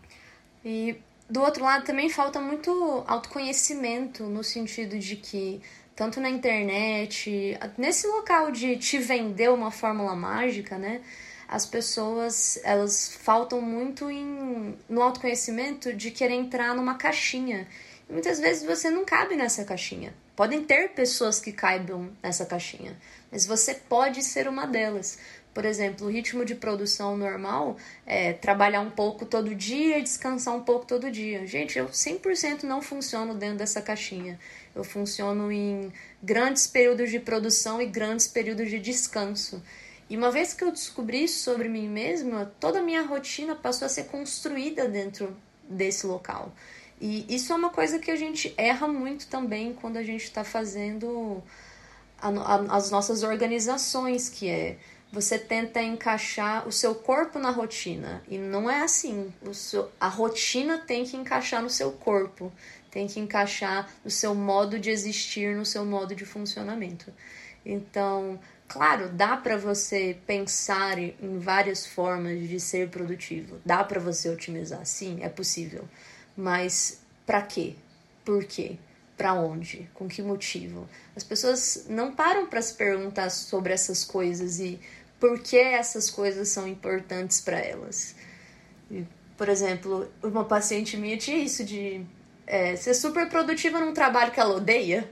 E 0.64 0.96
do 1.28 1.40
outro 1.40 1.64
lado 1.64 1.85
também 1.85 2.09
falta 2.09 2.40
muito 2.40 3.04
autoconhecimento 3.06 4.25
no 4.25 4.45
sentido 4.45 4.99
de 4.99 5.16
que 5.16 5.61
tanto 5.95 6.21
na 6.21 6.28
internet, 6.28 7.59
nesse 7.78 8.06
local 8.06 8.50
de 8.50 8.76
te 8.76 8.99
vender 8.99 9.50
uma 9.50 9.71
fórmula 9.71 10.14
mágica, 10.14 10.76
né? 10.76 11.00
As 11.49 11.64
pessoas, 11.64 12.59
elas 12.64 13.12
faltam 13.23 13.62
muito 13.62 14.11
em, 14.11 14.76
no 14.88 15.00
autoconhecimento 15.00 15.92
de 15.92 16.11
querer 16.11 16.35
entrar 16.35 16.75
numa 16.75 16.97
caixinha. 16.97 17.66
E 18.09 18.12
muitas 18.12 18.38
vezes 18.38 18.64
você 18.64 18.90
não 18.90 19.04
cabe 19.04 19.37
nessa 19.37 19.64
caixinha. 19.64 20.12
Podem 20.35 20.62
ter 20.62 20.90
pessoas 20.90 21.40
que 21.40 21.50
caibam 21.50 22.11
nessa 22.23 22.45
caixinha, 22.45 22.95
mas 23.33 23.47
você 23.47 23.73
pode 23.73 24.23
ser 24.23 24.47
uma 24.49 24.66
delas. 24.66 25.18
Por 25.56 25.64
exemplo, 25.64 26.06
o 26.06 26.10
ritmo 26.10 26.44
de 26.44 26.54
produção 26.54 27.16
normal 27.16 27.78
é 28.04 28.34
trabalhar 28.34 28.82
um 28.82 28.90
pouco 28.90 29.25
todo 29.25 29.54
dia 29.54 29.96
e 29.96 30.02
descansar 30.02 30.54
um 30.54 30.62
pouco 30.62 30.84
todo 30.84 31.10
dia. 31.10 31.46
Gente, 31.46 31.78
eu 31.78 31.86
100% 31.86 32.64
não 32.64 32.82
funciono 32.82 33.34
dentro 33.34 33.56
dessa 33.56 33.80
caixinha. 33.80 34.38
Eu 34.75 34.84
funciono 34.84 35.50
em 35.50 35.90
grandes 36.22 36.66
períodos 36.66 37.10
de 37.10 37.18
produção 37.18 37.80
e 37.80 37.86
grandes 37.86 38.28
períodos 38.28 38.68
de 38.68 38.78
descanso. 38.78 39.62
E 40.10 40.16
uma 40.18 40.30
vez 40.30 40.52
que 40.52 40.62
eu 40.62 40.70
descobri 40.70 41.25
isso 41.25 41.42
sobre 41.42 41.70
mim 41.70 41.88
mesma, 41.88 42.52
toda 42.60 42.80
a 42.80 42.82
minha 42.82 43.00
rotina 43.00 43.54
passou 43.56 43.86
a 43.86 43.88
ser 43.88 44.08
construída 44.08 44.86
dentro 44.86 45.34
desse 45.66 46.06
local. 46.06 46.52
E 47.00 47.25
isso 47.34 47.50
é 47.50 47.56
uma 47.56 47.70
coisa 47.70 47.98
que 47.98 48.10
a 48.10 48.16
gente 48.16 48.52
erra 48.58 48.86
muito 48.86 49.26
também 49.28 49.72
quando 49.72 49.96
a 49.96 50.02
gente 50.02 50.25
está 50.25 50.44
fazendo 50.44 51.42
a, 52.20 52.28
a, 52.28 52.76
as 52.76 52.90
nossas 52.90 53.22
organizações, 53.22 54.28
que 54.28 54.50
é 54.50 54.76
você 55.12 55.38
tenta 55.38 55.80
encaixar 55.80 56.66
o 56.66 56.72
seu 56.72 56.94
corpo 56.94 57.38
na 57.38 57.50
rotina. 57.50 58.22
E 58.28 58.36
não 58.36 58.70
é 58.70 58.82
assim. 58.82 59.32
O 59.42 59.54
seu, 59.54 59.90
a 60.00 60.08
rotina 60.08 60.78
tem 60.78 61.04
que 61.04 61.16
encaixar 61.16 61.62
no 61.62 61.70
seu 61.70 61.92
corpo, 61.92 62.52
tem 62.90 63.06
que 63.06 63.20
encaixar 63.20 63.88
no 64.04 64.10
seu 64.10 64.34
modo 64.34 64.78
de 64.78 64.90
existir, 64.90 65.56
no 65.56 65.64
seu 65.64 65.84
modo 65.84 66.14
de 66.14 66.25
funcionamento. 66.25 67.12
Então, 67.64 68.38
claro, 68.68 69.08
dá 69.08 69.36
para 69.36 69.56
você 69.56 70.16
pensar 70.26 70.98
em 70.98 71.38
várias 71.38 71.86
formas 71.86 72.48
de 72.48 72.60
ser 72.60 72.88
produtivo. 72.88 73.60
Dá 73.64 73.82
para 73.84 74.00
você 74.00 74.28
otimizar, 74.28 74.84
sim, 74.84 75.18
é 75.22 75.28
possível. 75.28 75.88
Mas 76.36 77.00
para 77.25 77.42
quê? 77.42 77.75
Por 78.25 78.44
quê? 78.44 78.76
Para 79.16 79.32
onde? 79.35 79.88
Com 79.94 80.08
que 80.08 80.23
motivo? 80.23 80.88
As 81.14 81.25
pessoas 81.25 81.87
não 81.88 82.12
param 82.12 82.46
para 82.46 82.61
se 82.61 82.75
perguntar 82.75 83.30
sobre 83.30 83.73
essas 83.73 84.04
coisas 84.04 84.58
e 84.61 84.78
por 85.18 85.40
que 85.40 85.56
essas 85.56 86.11
coisas 86.11 86.49
são 86.49 86.68
importantes 86.68 87.40
para 87.40 87.58
elas. 87.58 88.14
Por 89.37 89.49
exemplo, 89.49 90.11
uma 90.23 90.44
paciente 90.44 90.96
minha 90.96 91.16
tinha 91.16 91.38
isso 91.38 91.64
de 91.64 92.04
é, 92.46 92.76
ser 92.76 92.94
super 92.94 93.28
produtiva 93.28 93.80
num 93.80 93.92
trabalho 93.92 94.30
que 94.30 94.40
ela 94.40 94.54
odeia. 94.54 95.11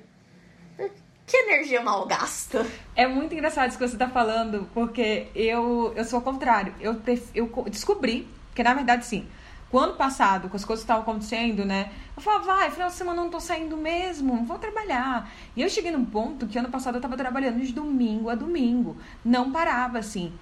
Que 1.27 1.39
energia 1.39 1.81
mal 1.81 2.07
gasta. 2.07 2.67
É 2.95 3.07
muito 3.07 3.33
engraçado 3.33 3.71
isso 3.71 3.79
que 3.79 3.89
você 3.89 3.95
está 3.95 4.11
falando, 4.11 4.69
porque 4.75 5.29
eu, 5.35 5.95
eu 5.97 6.05
sou 6.05 6.19
o 6.19 6.23
contrário. 6.23 6.75
Eu, 6.79 7.01
eu 7.35 7.65
descobri 7.71 8.29
que, 8.55 8.63
na 8.63 8.75
verdade, 8.75 9.07
sim, 9.07 9.27
o 9.77 9.79
ano 9.79 9.95
passado, 9.95 10.49
com 10.49 10.57
as 10.57 10.65
coisas 10.65 10.85
que 10.85 10.91
estavam 10.91 11.03
acontecendo, 11.03 11.65
né? 11.65 11.91
Eu 12.17 12.23
falava, 12.23 12.45
vai, 12.45 12.71
final 12.71 12.89
de 12.89 12.95
semana 12.95 13.19
eu 13.19 13.25
não 13.25 13.31
tô 13.31 13.41
saindo 13.41 13.77
mesmo, 13.77 14.45
vou 14.45 14.57
trabalhar. 14.57 15.29
E 15.57 15.63
eu 15.63 15.69
cheguei 15.69 15.91
num 15.91 16.05
ponto 16.05 16.47
que 16.47 16.57
ano 16.57 16.69
passado 16.69 16.97
eu 16.97 17.01
tava 17.01 17.17
trabalhando 17.17 17.61
de 17.61 17.73
domingo 17.73 18.31
a 18.31 18.37
domingo. 18.37 18.97
Não 19.25 19.51
parava, 19.51 19.99
assim. 19.99 20.33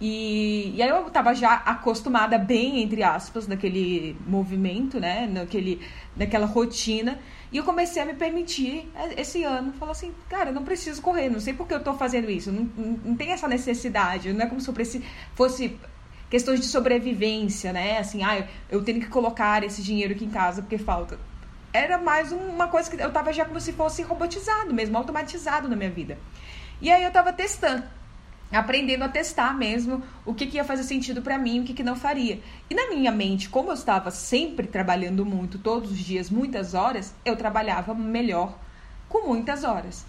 E, 0.00 0.72
e 0.76 0.82
aí 0.82 0.88
eu 0.88 1.10
tava 1.10 1.34
já 1.34 1.54
acostumada 1.54 2.38
bem, 2.38 2.82
entre 2.82 3.02
aspas, 3.02 3.48
naquele 3.48 4.16
movimento, 4.26 5.00
né? 5.00 5.26
Naquele, 5.26 5.80
naquela 6.16 6.46
rotina. 6.46 7.18
E 7.50 7.56
eu 7.56 7.64
comecei 7.64 8.02
a 8.02 8.04
me 8.04 8.14
permitir 8.14 8.88
esse 9.16 9.42
ano. 9.42 9.72
Falar 9.72 9.92
assim, 9.92 10.12
cara, 10.28 10.50
eu 10.50 10.54
não 10.54 10.64
preciso 10.64 11.02
correr, 11.02 11.28
não 11.28 11.40
sei 11.40 11.54
por 11.54 11.66
que 11.66 11.74
eu 11.74 11.82
tô 11.82 11.94
fazendo 11.94 12.30
isso. 12.30 12.52
Não, 12.52 12.68
não, 12.76 13.00
não 13.04 13.16
tem 13.16 13.32
essa 13.32 13.48
necessidade. 13.48 14.32
Não 14.32 14.44
é 14.44 14.48
como 14.48 14.60
se 14.60 14.68
eu 14.68 14.74
fosse 15.34 15.76
questões 16.30 16.60
de 16.60 16.66
sobrevivência, 16.66 17.72
né? 17.72 17.98
Assim, 17.98 18.22
ah, 18.22 18.46
eu 18.70 18.82
tenho 18.82 19.00
que 19.00 19.08
colocar 19.08 19.62
esse 19.62 19.82
dinheiro 19.82 20.14
aqui 20.14 20.24
em 20.24 20.30
casa 20.30 20.62
porque 20.62 20.78
falta. 20.78 21.18
Era 21.72 21.98
mais 21.98 22.32
uma 22.32 22.68
coisa 22.68 22.90
que 22.90 23.00
eu 23.00 23.12
tava 23.12 23.32
já 23.32 23.44
como 23.44 23.60
se 23.60 23.72
fosse 23.72 24.02
robotizado 24.02 24.72
mesmo, 24.72 24.96
automatizado 24.96 25.68
na 25.68 25.76
minha 25.76 25.90
vida. 25.90 26.18
E 26.80 26.90
aí 26.90 27.04
eu 27.04 27.10
tava 27.10 27.32
testando, 27.32 27.82
aprendendo 28.52 29.04
a 29.04 29.08
testar 29.08 29.56
mesmo 29.56 30.02
o 30.24 30.34
que, 30.34 30.46
que 30.46 30.56
ia 30.56 30.64
fazer 30.64 30.84
sentido 30.84 31.22
para 31.22 31.38
mim, 31.38 31.60
o 31.60 31.64
que, 31.64 31.74
que 31.74 31.82
não 31.82 31.96
faria. 31.96 32.40
E 32.68 32.74
na 32.74 32.88
minha 32.88 33.12
mente, 33.12 33.48
como 33.48 33.70
eu 33.70 33.74
estava 33.74 34.10
sempre 34.10 34.66
trabalhando 34.66 35.24
muito, 35.24 35.58
todos 35.58 35.90
os 35.90 35.98
dias, 35.98 36.30
muitas 36.30 36.74
horas, 36.74 37.14
eu 37.24 37.36
trabalhava 37.36 37.94
melhor 37.94 38.58
com 39.08 39.26
muitas 39.26 39.64
horas. 39.64 40.04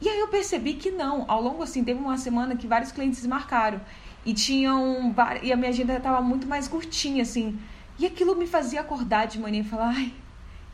E 0.00 0.08
aí 0.08 0.18
eu 0.18 0.28
percebi 0.28 0.74
que 0.74 0.90
não. 0.90 1.24
Ao 1.28 1.40
longo 1.40 1.62
assim, 1.62 1.84
teve 1.84 2.00
uma 2.00 2.18
semana 2.18 2.56
que 2.56 2.66
vários 2.66 2.90
clientes 2.90 3.24
marcaram. 3.24 3.80
E 4.24 4.32
tinham. 4.32 5.14
E 5.42 5.52
a 5.52 5.56
minha 5.56 5.70
agenda 5.70 5.96
estava 5.96 6.20
muito 6.20 6.46
mais 6.46 6.68
curtinha, 6.68 7.22
assim. 7.22 7.58
E 7.98 8.06
aquilo 8.06 8.34
me 8.34 8.46
fazia 8.46 8.80
acordar 8.80 9.26
de 9.26 9.38
manhã 9.38 9.60
e 9.60 9.64
falar, 9.64 9.88
ai, 9.88 10.12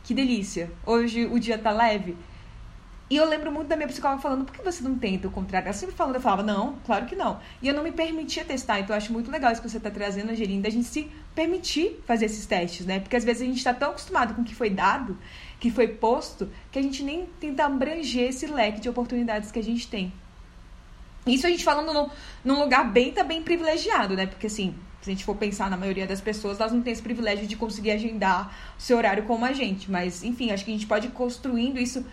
que 0.03 0.13
delícia. 0.13 0.71
Hoje 0.85 1.25
o 1.25 1.39
dia 1.39 1.57
tá 1.57 1.71
leve. 1.71 2.15
E 3.09 3.15
eu 3.15 3.27
lembro 3.27 3.51
muito 3.51 3.67
da 3.67 3.75
minha 3.75 3.87
psicóloga 3.87 4.21
falando, 4.21 4.45
por 4.45 4.53
que 4.53 4.63
você 4.63 4.83
não 4.83 4.95
tenta 4.95 5.27
o 5.27 5.31
contrário? 5.31 5.65
Ela 5.65 5.73
sempre 5.73 5.95
falando, 5.95 6.15
eu 6.15 6.21
falava, 6.21 6.43
não, 6.43 6.75
claro 6.85 7.07
que 7.07 7.15
não. 7.15 7.39
E 7.59 7.67
eu 7.67 7.73
não 7.73 7.83
me 7.83 7.91
permitia 7.91 8.45
testar, 8.45 8.79
então 8.79 8.93
eu 8.93 8.97
acho 8.97 9.11
muito 9.11 9.31
legal 9.31 9.51
isso 9.51 9.61
que 9.61 9.67
você 9.67 9.77
está 9.77 9.89
trazendo, 9.89 10.29
Angelina, 10.29 10.61
da 10.61 10.69
gente 10.69 10.87
se 10.87 11.09
permitir 11.33 11.99
fazer 12.05 12.25
esses 12.25 12.45
testes, 12.45 12.85
né? 12.85 12.99
Porque 12.99 13.15
às 13.15 13.23
vezes 13.23 13.41
a 13.41 13.45
gente 13.45 13.57
está 13.57 13.73
tão 13.73 13.89
acostumado 13.89 14.35
com 14.35 14.43
o 14.43 14.45
que 14.45 14.53
foi 14.53 14.69
dado, 14.69 15.17
que 15.59 15.71
foi 15.71 15.87
posto, 15.87 16.51
que 16.71 16.77
a 16.77 16.81
gente 16.83 17.01
nem 17.01 17.25
tenta 17.39 17.65
abranger 17.65 18.29
esse 18.29 18.45
leque 18.45 18.79
de 18.79 18.87
oportunidades 18.87 19.51
que 19.51 19.57
a 19.57 19.63
gente 19.63 19.87
tem. 19.87 20.13
Isso 21.33 21.47
a 21.47 21.49
gente 21.49 21.63
falando 21.63 21.93
no, 21.93 22.09
num 22.43 22.59
lugar 22.59 22.89
bem 22.91 23.11
também 23.11 23.41
privilegiado, 23.41 24.15
né? 24.15 24.25
Porque 24.25 24.47
assim, 24.47 24.75
se 25.01 25.09
a 25.09 25.13
gente 25.13 25.23
for 25.23 25.35
pensar 25.35 25.69
na 25.69 25.77
maioria 25.77 26.05
das 26.05 26.19
pessoas, 26.19 26.59
elas 26.59 26.73
não 26.73 26.81
têm 26.81 26.91
esse 26.91 27.01
privilégio 27.01 27.47
de 27.47 27.55
conseguir 27.55 27.91
agendar 27.91 28.53
o 28.77 28.81
seu 28.81 28.97
horário 28.97 29.23
como 29.23 29.45
a 29.45 29.53
gente. 29.53 29.89
Mas, 29.89 30.23
enfim, 30.23 30.51
acho 30.51 30.65
que 30.65 30.71
a 30.71 30.73
gente 30.73 30.87
pode 30.87 31.07
ir 31.07 31.11
construindo 31.11 31.79
isso 31.79 32.05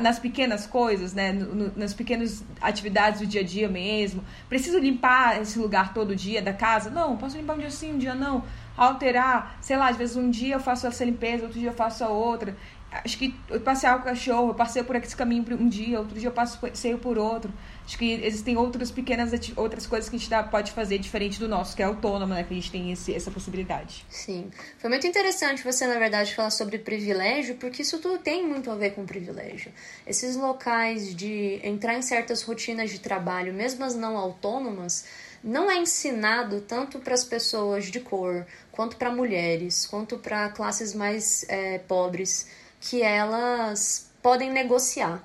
nas 0.00 0.18
pequenas 0.18 0.66
coisas, 0.66 1.12
né? 1.12 1.32
No, 1.32 1.54
no, 1.54 1.72
nas 1.76 1.92
pequenas 1.92 2.42
atividades 2.60 3.20
do 3.20 3.26
dia 3.26 3.42
a 3.42 3.44
dia 3.44 3.68
mesmo. 3.68 4.24
Preciso 4.48 4.78
limpar 4.78 5.42
esse 5.42 5.58
lugar 5.58 5.92
todo 5.92 6.16
dia 6.16 6.40
da 6.40 6.52
casa? 6.52 6.88
Não, 6.88 7.16
posso 7.16 7.36
limpar 7.36 7.56
um 7.56 7.58
dia 7.58 7.70
sim, 7.70 7.94
um 7.94 7.98
dia 7.98 8.14
não. 8.14 8.42
Alterar, 8.76 9.58
sei 9.60 9.76
lá, 9.76 9.88
às 9.88 9.96
vezes 9.96 10.16
um 10.16 10.30
dia 10.30 10.54
eu 10.54 10.60
faço 10.60 10.86
essa 10.86 11.04
limpeza, 11.04 11.44
outro 11.44 11.60
dia 11.60 11.68
eu 11.68 11.74
faço 11.74 12.02
a 12.02 12.08
outra. 12.08 12.56
Acho 12.90 13.18
que 13.18 13.34
eu 13.50 13.60
passear 13.60 13.98
o 13.98 14.02
cachorro, 14.02 14.48
eu 14.48 14.54
passei 14.54 14.82
por 14.82 14.96
esse 14.96 15.16
caminho 15.16 15.44
um 15.58 15.68
dia, 15.68 15.98
outro 15.98 16.18
dia 16.18 16.28
eu 16.28 16.32
passeio 16.32 16.98
por 16.98 17.18
outro. 17.18 17.52
Acho 17.84 17.98
que 17.98 18.12
existem 18.12 18.56
outras 18.56 18.90
pequenas 18.90 19.32
outras 19.56 19.86
coisas 19.86 20.08
que 20.08 20.16
a 20.16 20.18
gente 20.18 20.50
pode 20.50 20.72
fazer 20.72 20.98
diferente 20.98 21.38
do 21.38 21.48
nosso, 21.48 21.74
que 21.74 21.82
é 21.82 21.84
autônomo, 21.84 22.32
né? 22.32 22.44
Que 22.44 22.54
a 22.54 22.56
gente 22.56 22.70
tem 22.70 22.92
esse, 22.92 23.14
essa 23.14 23.30
possibilidade. 23.30 24.06
Sim. 24.08 24.50
Foi 24.78 24.88
muito 24.88 25.06
interessante 25.06 25.64
você, 25.64 25.86
na 25.86 25.98
verdade, 25.98 26.34
falar 26.34 26.50
sobre 26.50 26.78
privilégio, 26.78 27.56
porque 27.56 27.82
isso 27.82 27.98
tudo 27.98 28.18
tem 28.18 28.46
muito 28.46 28.70
a 28.70 28.76
ver 28.76 28.94
com 28.94 29.04
privilégio. 29.04 29.72
Esses 30.06 30.36
locais 30.36 31.14
de 31.14 31.60
entrar 31.62 31.94
em 31.94 32.02
certas 32.02 32.42
rotinas 32.42 32.90
de 32.90 33.00
trabalho, 33.00 33.52
mesmo 33.52 33.84
as 33.84 33.94
não 33.94 34.16
autônomas, 34.16 35.04
não 35.42 35.70
é 35.70 35.76
ensinado 35.76 36.60
tanto 36.60 37.00
para 37.00 37.14
as 37.14 37.24
pessoas 37.24 37.86
de 37.86 37.98
cor, 37.98 38.46
quanto 38.70 38.96
para 38.96 39.10
mulheres, 39.10 39.86
quanto 39.86 40.16
para 40.18 40.48
classes 40.50 40.94
mais 40.94 41.44
é, 41.48 41.78
pobres 41.78 42.46
que 42.80 43.02
elas 43.02 44.10
podem 44.22 44.50
negociar. 44.50 45.22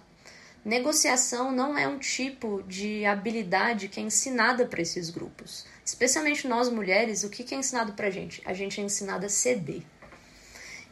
Negociação 0.68 1.50
não 1.50 1.78
é 1.78 1.88
um 1.88 1.98
tipo 1.98 2.62
de 2.68 3.06
habilidade 3.06 3.88
que 3.88 4.02
é 4.02 4.04
ensinada 4.04 4.66
para 4.66 4.82
esses 4.82 5.10
grupos. 5.10 5.66
Especialmente 5.86 6.46
nós 6.46 6.70
mulheres, 6.70 7.24
o 7.24 7.30
que 7.30 7.56
é 7.56 7.58
ensinado 7.58 7.94
para 7.94 8.08
a 8.08 8.10
gente? 8.10 8.42
A 8.44 8.52
gente 8.52 8.82
é 8.82 8.84
ensinada 8.84 9.28
a 9.28 9.30
ceder. 9.30 9.82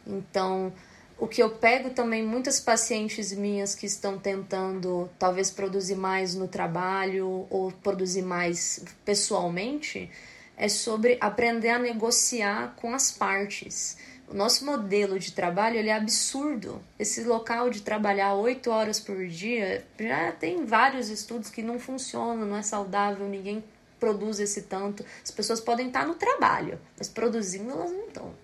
Então, 0.06 0.72
o 1.18 1.28
que 1.28 1.42
eu 1.42 1.50
pego 1.50 1.90
também 1.90 2.22
muitas 2.22 2.58
pacientes 2.58 3.32
minhas 3.32 3.74
que 3.74 3.84
estão 3.84 4.18
tentando 4.18 5.10
talvez 5.18 5.50
produzir 5.50 5.96
mais 5.96 6.34
no 6.34 6.48
trabalho 6.48 7.46
ou 7.50 7.70
produzir 7.70 8.22
mais 8.22 8.82
pessoalmente 9.04 10.10
é 10.56 10.70
sobre 10.70 11.18
aprender 11.20 11.68
a 11.68 11.78
negociar 11.78 12.74
com 12.76 12.94
as 12.94 13.10
partes. 13.10 13.98
O 14.28 14.34
nosso 14.34 14.64
modelo 14.64 15.18
de 15.18 15.32
trabalho 15.32 15.76
ele 15.76 15.88
é 15.88 15.94
absurdo. 15.94 16.82
Esse 16.98 17.22
local 17.22 17.70
de 17.70 17.82
trabalhar 17.82 18.34
oito 18.34 18.70
horas 18.70 18.98
por 18.98 19.26
dia 19.26 19.84
já 19.98 20.32
tem 20.32 20.64
vários 20.64 21.08
estudos 21.08 21.48
que 21.48 21.62
não 21.62 21.78
funcionam, 21.78 22.44
não 22.44 22.56
é 22.56 22.62
saudável, 22.62 23.28
ninguém 23.28 23.62
produz 24.00 24.40
esse 24.40 24.62
tanto. 24.62 25.04
As 25.22 25.30
pessoas 25.30 25.60
podem 25.60 25.86
estar 25.88 26.06
no 26.06 26.14
trabalho, 26.14 26.78
mas 26.98 27.08
produzindo 27.08 27.70
elas 27.70 27.90
não 27.90 28.06
estão. 28.06 28.34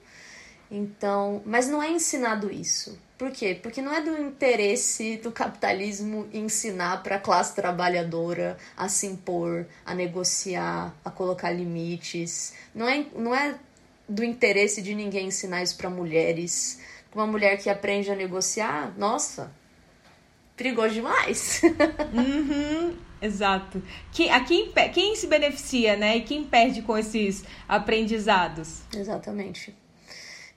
Então, 0.70 1.42
mas 1.44 1.68
não 1.68 1.82
é 1.82 1.90
ensinado 1.90 2.50
isso. 2.50 2.98
Por 3.18 3.30
quê? 3.30 3.58
Porque 3.62 3.82
não 3.82 3.92
é 3.92 4.00
do 4.00 4.20
interesse 4.20 5.18
do 5.18 5.30
capitalismo 5.30 6.28
ensinar 6.32 7.02
para 7.02 7.16
a 7.16 7.20
classe 7.20 7.54
trabalhadora 7.54 8.56
a 8.76 8.88
se 8.88 9.06
impor, 9.06 9.66
a 9.84 9.94
negociar, 9.94 10.94
a 11.04 11.10
colocar 11.10 11.50
limites. 11.50 12.54
Não 12.74 12.88
é, 12.88 13.06
não 13.14 13.34
é 13.34 13.54
do 14.08 14.24
interesse 14.24 14.82
de 14.82 14.94
ninguém 14.94 15.28
ensinar 15.28 15.62
isso 15.62 15.76
para 15.76 15.88
mulheres. 15.90 16.80
Uma 17.14 17.26
mulher 17.26 17.58
que 17.58 17.68
aprende 17.68 18.10
a 18.10 18.16
negociar, 18.16 18.94
nossa, 18.96 19.52
perigoso 20.56 20.94
demais. 20.94 21.62
uhum, 22.12 22.96
exato. 23.20 23.82
Quem, 24.12 24.30
a 24.30 24.40
quem, 24.44 24.72
quem 24.92 25.14
se 25.14 25.26
beneficia, 25.26 25.96
né? 25.96 26.16
E 26.16 26.22
quem 26.22 26.44
perde 26.44 26.82
com 26.82 26.96
esses 26.96 27.44
aprendizados? 27.68 28.80
Exatamente. 28.94 29.76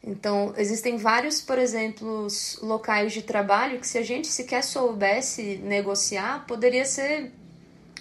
Então, 0.06 0.54
existem 0.56 0.98
vários, 0.98 1.42
por 1.42 1.58
exemplo, 1.58 2.28
locais 2.62 3.12
de 3.12 3.24
trabalho 3.24 3.80
que 3.80 3.88
se 3.88 3.98
a 3.98 4.04
gente 4.04 4.28
sequer 4.28 4.64
soubesse 4.64 5.58
negociar, 5.64 6.46
poderia 6.46 6.86
ser 6.86 7.32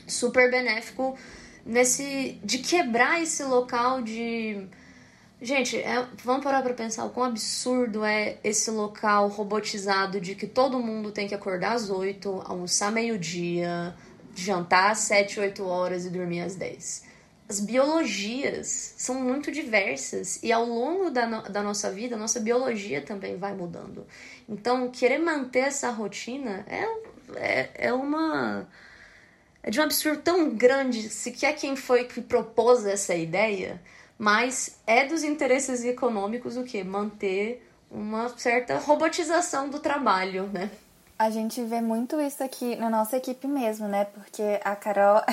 super 0.06 0.50
benéfico 0.50 1.16
nesse 1.64 2.38
de 2.44 2.58
quebrar 2.58 3.22
esse 3.22 3.42
local 3.42 4.02
de 4.02 4.66
Gente, 5.44 5.76
é, 5.76 6.06
vamos 6.24 6.42
parar 6.42 6.62
para 6.62 6.72
pensar 6.72 7.04
o 7.04 7.10
quão 7.10 7.26
absurdo 7.26 8.02
é 8.02 8.38
esse 8.42 8.70
local 8.70 9.28
robotizado 9.28 10.18
de 10.18 10.34
que 10.34 10.46
todo 10.46 10.80
mundo 10.80 11.12
tem 11.12 11.28
que 11.28 11.34
acordar 11.34 11.74
às 11.74 11.90
8, 11.90 12.42
almoçar 12.46 12.90
meio-dia, 12.90 13.94
jantar 14.34 14.92
às 14.92 15.00
7, 15.00 15.40
8 15.40 15.62
horas 15.62 16.06
e 16.06 16.10
dormir 16.10 16.40
às 16.40 16.56
10 16.56 17.04
as 17.46 17.60
biologias 17.60 18.94
são 18.96 19.16
muito 19.16 19.52
diversas 19.52 20.42
e 20.42 20.50
ao 20.50 20.64
longo 20.64 21.10
da, 21.10 21.26
no, 21.26 21.42
da 21.42 21.62
nossa 21.62 21.90
vida, 21.90 22.16
a 22.16 22.18
nossa 22.18 22.40
biologia 22.40 23.02
também 23.02 23.36
vai 23.36 23.52
mudando. 23.52 24.06
Então, 24.48 24.90
querer 24.90 25.18
manter 25.18 25.66
essa 25.66 25.90
rotina 25.90 26.64
é, 26.66 26.86
é, 27.36 27.70
é 27.88 27.92
uma. 27.92 28.66
É 29.62 29.70
de 29.70 29.78
um 29.78 29.82
absurdo 29.82 30.22
tão 30.22 30.54
grande, 30.54 31.08
se 31.10 31.32
quer 31.32 31.52
quem 31.54 31.76
foi 31.76 32.04
que 32.04 32.22
propôs 32.22 32.86
essa 32.86 33.14
ideia, 33.14 33.80
mas 34.18 34.78
é 34.87 35.04
dos 35.06 35.23
interesses 35.23 35.85
econômicos 35.85 36.56
o 36.56 36.64
que? 36.64 36.83
Manter 36.85 37.66
uma 37.90 38.28
certa 38.37 38.78
robotização 38.78 39.68
do 39.68 39.78
trabalho, 39.78 40.49
né? 40.52 40.71
A 41.16 41.30
gente 41.30 41.62
vê 41.62 41.80
muito 41.80 42.21
isso 42.21 42.42
aqui 42.42 42.75
na 42.75 42.90
nossa 42.90 43.16
equipe 43.16 43.47
mesmo, 43.47 43.87
né? 43.87 44.04
Porque 44.04 44.61
a 44.64 44.75
Carol, 44.75 45.23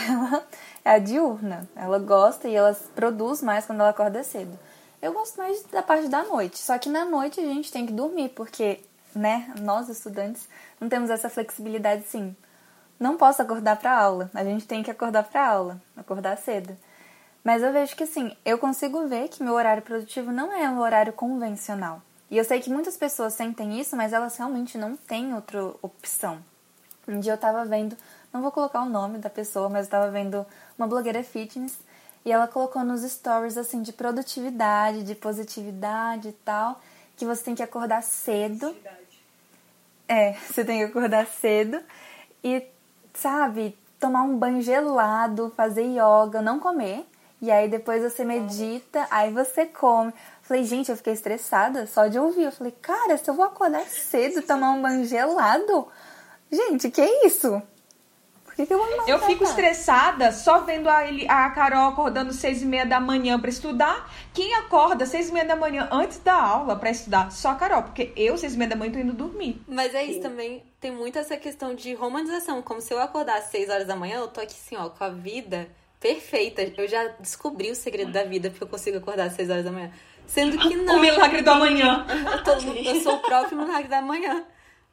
ela 0.85 0.95
é 0.97 0.99
diurna. 0.99 1.67
Ela 1.75 1.97
gosta 1.97 2.47
e 2.47 2.55
ela 2.55 2.73
produz 2.95 3.41
mais 3.41 3.65
quando 3.65 3.81
ela 3.81 3.89
acorda 3.89 4.23
cedo. 4.23 4.57
Eu 5.01 5.11
gosto 5.11 5.37
mais 5.37 5.63
da 5.63 5.81
parte 5.81 6.07
da 6.07 6.23
noite. 6.23 6.59
Só 6.59 6.77
que 6.77 6.87
na 6.87 7.03
noite 7.03 7.39
a 7.39 7.43
gente 7.43 7.71
tem 7.71 7.87
que 7.87 7.93
dormir, 7.93 8.29
porque, 8.29 8.79
né, 9.15 9.51
nós 9.59 9.89
estudantes 9.89 10.47
não 10.79 10.87
temos 10.87 11.09
essa 11.09 11.29
flexibilidade 11.29 12.03
sim. 12.03 12.35
Não 12.99 13.17
posso 13.17 13.41
acordar 13.41 13.77
para 13.77 13.97
aula. 13.97 14.29
A 14.35 14.43
gente 14.43 14.67
tem 14.67 14.83
que 14.83 14.91
acordar 14.91 15.23
para 15.23 15.47
aula, 15.47 15.81
acordar 15.97 16.37
cedo. 16.37 16.77
Mas 17.43 17.63
eu 17.63 17.73
vejo 17.73 17.95
que 17.95 18.03
assim, 18.03 18.35
eu 18.45 18.57
consigo 18.57 19.07
ver 19.07 19.27
que 19.27 19.43
meu 19.43 19.53
horário 19.53 19.81
produtivo 19.81 20.31
não 20.31 20.53
é 20.53 20.69
um 20.69 20.79
horário 20.79 21.13
convencional. 21.13 22.01
E 22.29 22.37
eu 22.37 22.43
sei 22.43 22.61
que 22.61 22.69
muitas 22.69 22.95
pessoas 22.95 23.33
sentem 23.33 23.79
isso, 23.79 23.95
mas 23.95 24.13
elas 24.13 24.37
realmente 24.37 24.77
não 24.77 24.95
têm 24.95 25.33
outra 25.33 25.63
opção. 25.81 26.39
Um 27.07 27.19
dia 27.19 27.33
eu 27.33 27.37
tava 27.37 27.65
vendo, 27.65 27.97
não 28.31 28.41
vou 28.41 28.51
colocar 28.51 28.81
o 28.83 28.89
nome 28.89 29.17
da 29.17 29.29
pessoa, 29.29 29.69
mas 29.69 29.85
eu 29.85 29.91
tava 29.91 30.09
vendo 30.11 30.45
uma 30.77 30.87
blogueira 30.87 31.23
fitness 31.23 31.77
e 32.23 32.31
ela 32.31 32.47
colocou 32.47 32.83
nos 32.83 33.01
stories 33.01 33.57
assim 33.57 33.81
de 33.81 33.91
produtividade, 33.91 35.03
de 35.03 35.15
positividade 35.15 36.29
e 36.29 36.33
tal, 36.33 36.79
que 37.17 37.25
você 37.25 37.43
tem 37.43 37.55
que 37.55 37.63
acordar 37.63 38.03
cedo. 38.03 38.75
É, 40.07 40.33
você 40.47 40.63
tem 40.63 40.79
que 40.79 40.85
acordar 40.85 41.25
cedo 41.25 41.81
e, 42.43 42.65
sabe, 43.13 43.77
tomar 43.99 44.21
um 44.23 44.37
banho 44.37 44.61
gelado, 44.61 45.51
fazer 45.55 45.83
yoga, 45.83 46.41
não 46.41 46.59
comer. 46.59 47.05
E 47.41 47.49
aí 47.49 47.67
depois 47.67 48.03
você 48.03 48.23
medita, 48.23 49.07
aí 49.09 49.31
você 49.31 49.65
come. 49.65 50.13
Falei, 50.43 50.63
gente, 50.63 50.91
eu 50.91 50.97
fiquei 50.97 51.13
estressada 51.13 51.87
só 51.87 52.05
de 52.05 52.19
ouvir. 52.19 52.43
Eu 52.43 52.51
falei, 52.51 52.73
cara, 52.79 53.17
se 53.17 53.27
eu 53.27 53.33
vou 53.33 53.43
acordar 53.43 53.83
cedo 53.85 54.43
tomar 54.43 54.71
um 54.71 54.81
banho 54.81 55.03
gelado, 55.05 55.87
gente, 56.51 56.91
que 56.91 57.01
isso? 57.25 57.59
Por 58.45 58.53
que, 58.53 58.65
que 58.67 58.73
eu 58.73 58.77
vou 58.77 59.07
Eu 59.07 59.17
fico 59.19 59.43
estressada 59.43 60.31
só 60.31 60.59
vendo 60.59 60.87
a, 60.87 60.99
a 61.29 61.49
Carol 61.49 61.89
acordando 61.89 62.31
seis 62.31 62.61
e 62.61 62.65
meia 62.65 62.85
da 62.85 62.99
manhã 62.99 63.39
para 63.39 63.49
estudar. 63.49 64.11
Quem 64.33 64.53
acorda 64.55 65.05
seis 65.07 65.29
e 65.29 65.31
meia 65.31 65.45
da 65.45 65.55
manhã 65.55 65.87
antes 65.91 66.19
da 66.19 66.35
aula 66.35 66.75
para 66.75 66.91
estudar? 66.91 67.31
Só 67.31 67.49
a 67.49 67.55
Carol, 67.55 67.83
porque 67.83 68.11
eu 68.15 68.37
seis 68.37 68.53
e 68.53 68.57
meia 68.57 68.69
da 68.69 68.75
manhã 68.75 68.91
tô 68.91 68.99
indo 68.99 69.13
dormir. 69.13 69.63
Mas 69.67 69.95
é 69.95 70.03
isso 70.03 70.21
também. 70.21 70.63
Tem 70.79 70.91
muito 70.91 71.17
essa 71.17 71.37
questão 71.37 71.73
de 71.73 71.93
romantização. 71.95 72.61
Como 72.61 72.81
se 72.81 72.93
eu 72.93 72.99
acordar 72.99 73.37
às 73.37 73.45
seis 73.45 73.67
horas 73.67 73.87
da 73.87 73.95
manhã, 73.95 74.17
eu 74.17 74.27
tô 74.27 74.41
aqui 74.41 74.53
assim, 74.53 74.75
ó, 74.75 74.89
com 74.89 75.03
a 75.03 75.09
vida 75.09 75.67
perfeita. 76.01 76.73
Eu 76.75 76.87
já 76.87 77.07
descobri 77.19 77.69
o 77.71 77.75
segredo 77.75 78.11
da 78.11 78.23
vida 78.23 78.49
porque 78.49 78.63
eu 78.63 78.67
consigo 78.67 78.97
acordar 78.97 79.27
às 79.27 79.33
seis 79.33 79.49
horas 79.49 79.63
da 79.63 79.71
manhã. 79.71 79.91
Sendo 80.25 80.57
que 80.57 80.75
não. 80.75 80.97
O 80.97 80.99
milagre 80.99 81.41
do 81.43 81.51
amanhã. 81.51 82.05
Eu, 82.33 82.43
tô, 82.43 82.51
eu 82.53 82.99
sou 83.01 83.15
o 83.15 83.19
próprio 83.19 83.57
milagre 83.57 83.87
da 83.87 84.01
manhã. 84.01 84.43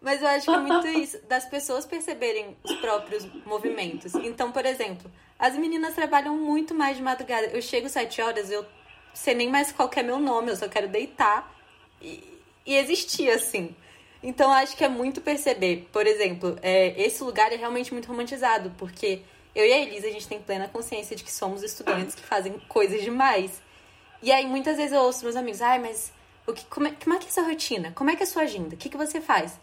Mas 0.01 0.23
eu 0.23 0.29
acho 0.29 0.45
que 0.45 0.55
é 0.55 0.59
muito 0.59 0.87
isso, 0.97 1.19
das 1.27 1.45
pessoas 1.47 1.85
perceberem 1.85 2.57
os 2.63 2.75
próprios 2.77 3.27
movimentos. 3.45 4.15
Então, 4.15 4.53
por 4.53 4.65
exemplo, 4.65 5.11
as 5.37 5.57
meninas 5.57 5.95
trabalham 5.95 6.37
muito 6.37 6.73
mais 6.75 6.97
de 6.97 7.03
madrugada. 7.03 7.47
Eu 7.47 7.61
chego 7.61 7.89
sete 7.89 8.23
horas, 8.23 8.49
eu 8.49 8.65
sei 9.13 9.35
nem 9.35 9.51
mais 9.51 9.73
qual 9.73 9.91
é 9.97 10.03
meu 10.03 10.21
nome, 10.21 10.51
eu 10.51 10.57
só 10.57 10.69
quero 10.69 10.87
deitar 10.87 11.53
e, 12.01 12.23
e 12.65 12.77
existir, 12.77 13.29
assim. 13.31 13.75
Então, 14.23 14.51
eu 14.51 14.57
acho 14.57 14.77
que 14.77 14.85
é 14.85 14.89
muito 14.89 15.21
perceber. 15.21 15.89
Por 15.93 16.07
exemplo, 16.07 16.57
é, 16.63 16.95
esse 17.01 17.23
lugar 17.25 17.53
é 17.53 17.57
realmente 17.57 17.93
muito 17.93 18.07
romantizado, 18.07 18.73
porque 18.79 19.23
eu 19.55 19.65
e 19.67 19.73
a 19.73 19.79
Elisa, 19.79 20.07
a 20.07 20.11
gente 20.11 20.29
tem 20.29 20.41
plena 20.41 20.69
consciência 20.69 21.17
de 21.17 21.25
que 21.25 21.33
somos 21.33 21.63
estudantes 21.63 22.15
que 22.15 22.23
fazem 22.23 22.59
coisas 22.69 23.03
demais. 23.03 23.61
E 24.23 24.33
aí, 24.33 24.47
muitas 24.47 24.77
vezes 24.77 24.93
eu 24.93 25.01
ouço 25.01 25.25
meus 25.25 25.37
amigos, 25.37 25.63
ai, 25.63 25.79
mas 25.79 26.13
o 26.47 26.53
que, 26.53 26.65
como, 26.67 26.89
é, 26.89 26.93
como 26.93 27.15
é 27.15 27.19
que 27.19 27.27
é 27.27 27.29
a 27.29 27.33
sua 27.33 27.45
rotina? 27.45 27.93
Como 27.95 28.11
é 28.11 28.17
que 28.17 28.23
é 28.23 28.27
a 28.27 28.29
sua 28.29 28.43
agenda? 28.43 28.75
O 28.75 28.79
que, 28.79 28.89
que 28.89 28.97
você 28.97 29.21
faz? 29.21 29.59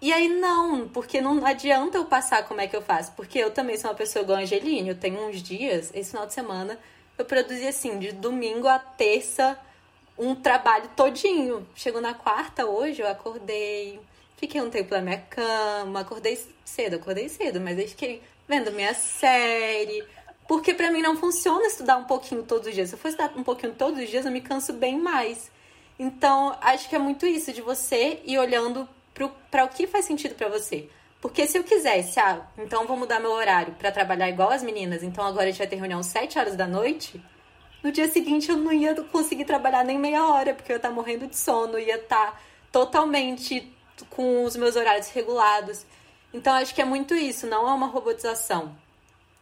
E 0.00 0.12
aí, 0.12 0.28
não, 0.28 0.86
porque 0.88 1.20
não 1.20 1.44
adianta 1.46 1.96
eu 1.96 2.04
passar 2.04 2.46
como 2.46 2.60
é 2.60 2.66
que 2.66 2.76
eu 2.76 2.82
faço. 2.82 3.12
Porque 3.12 3.38
eu 3.38 3.50
também 3.50 3.76
sou 3.76 3.90
uma 3.90 3.96
pessoa 3.96 4.22
igual 4.22 4.38
a 4.38 4.42
Angeline. 4.42 4.90
Eu 4.90 4.98
tenho 4.98 5.28
uns 5.28 5.42
dias, 5.42 5.90
esse 5.94 6.10
final 6.10 6.26
de 6.26 6.34
semana, 6.34 6.78
eu 7.16 7.24
produzi 7.24 7.66
assim, 7.66 7.98
de 7.98 8.12
domingo 8.12 8.68
a 8.68 8.78
terça, 8.78 9.58
um 10.18 10.34
trabalho 10.34 10.90
todinho. 10.96 11.66
Chegou 11.74 12.00
na 12.00 12.12
quarta 12.12 12.66
hoje, 12.66 13.00
eu 13.00 13.08
acordei, 13.08 13.98
fiquei 14.36 14.60
um 14.60 14.68
tempo 14.68 14.94
na 14.94 15.00
minha 15.00 15.20
cama, 15.20 16.00
acordei 16.00 16.38
cedo, 16.64 16.96
acordei 16.96 17.28
cedo, 17.28 17.60
mas 17.60 17.78
aí 17.78 17.88
fiquei 17.88 18.22
vendo 18.48 18.70
minha 18.72 18.94
série, 18.94 20.04
porque 20.46 20.74
para 20.74 20.90
mim 20.90 21.02
não 21.02 21.16
funciona 21.16 21.66
estudar 21.66 21.96
um 21.96 22.04
pouquinho 22.04 22.42
todos 22.42 22.68
os 22.68 22.74
dias. 22.74 22.88
Se 22.90 22.94
eu 22.94 22.98
for 22.98 23.08
estudar 23.08 23.32
um 23.36 23.42
pouquinho 23.42 23.74
todos 23.74 24.02
os 24.02 24.08
dias, 24.08 24.26
eu 24.26 24.32
me 24.32 24.40
canso 24.40 24.72
bem 24.72 24.98
mais. 24.98 25.50
Então, 25.98 26.56
acho 26.60 26.88
que 26.88 26.96
é 26.96 26.98
muito 26.98 27.26
isso 27.26 27.52
de 27.52 27.62
você 27.62 28.20
ir 28.24 28.38
olhando 28.38 28.88
para 29.50 29.64
o 29.64 29.68
que 29.68 29.86
faz 29.86 30.04
sentido 30.04 30.34
para 30.34 30.48
você. 30.48 30.88
Porque 31.20 31.46
se 31.46 31.56
eu 31.56 31.64
quisesse, 31.64 32.20
ah, 32.20 32.46
então 32.58 32.86
vou 32.86 32.96
mudar 32.96 33.18
meu 33.18 33.30
horário 33.30 33.74
para 33.78 33.90
trabalhar 33.90 34.28
igual 34.28 34.50
as 34.50 34.62
meninas, 34.62 35.02
então 35.02 35.24
agora 35.24 35.44
a 35.44 35.46
gente 35.46 35.58
vai 35.58 35.66
ter 35.66 35.76
reunião 35.76 36.00
às 36.00 36.06
7 36.06 36.38
horas 36.38 36.54
da 36.54 36.66
noite, 36.66 37.18
no 37.82 37.90
dia 37.90 38.08
seguinte 38.08 38.50
eu 38.50 38.56
não 38.58 38.72
ia 38.72 38.94
conseguir 39.04 39.46
trabalhar 39.46 39.84
nem 39.84 39.98
meia 39.98 40.26
hora, 40.26 40.52
porque 40.52 40.70
eu 40.70 40.74
ia 40.74 40.78
estar 40.78 40.90
tá 40.90 40.94
morrendo 40.94 41.26
de 41.26 41.36
sono, 41.36 41.78
ia 41.78 41.96
estar 41.96 42.32
tá 42.32 42.40
totalmente 42.70 43.72
com 44.10 44.44
os 44.44 44.56
meus 44.56 44.76
horários 44.76 45.08
regulados. 45.08 45.86
Então 46.34 46.52
acho 46.52 46.74
que 46.74 46.82
é 46.82 46.84
muito 46.84 47.14
isso, 47.14 47.46
não 47.46 47.68
é 47.68 47.72
uma 47.72 47.86
robotização. 47.86 48.76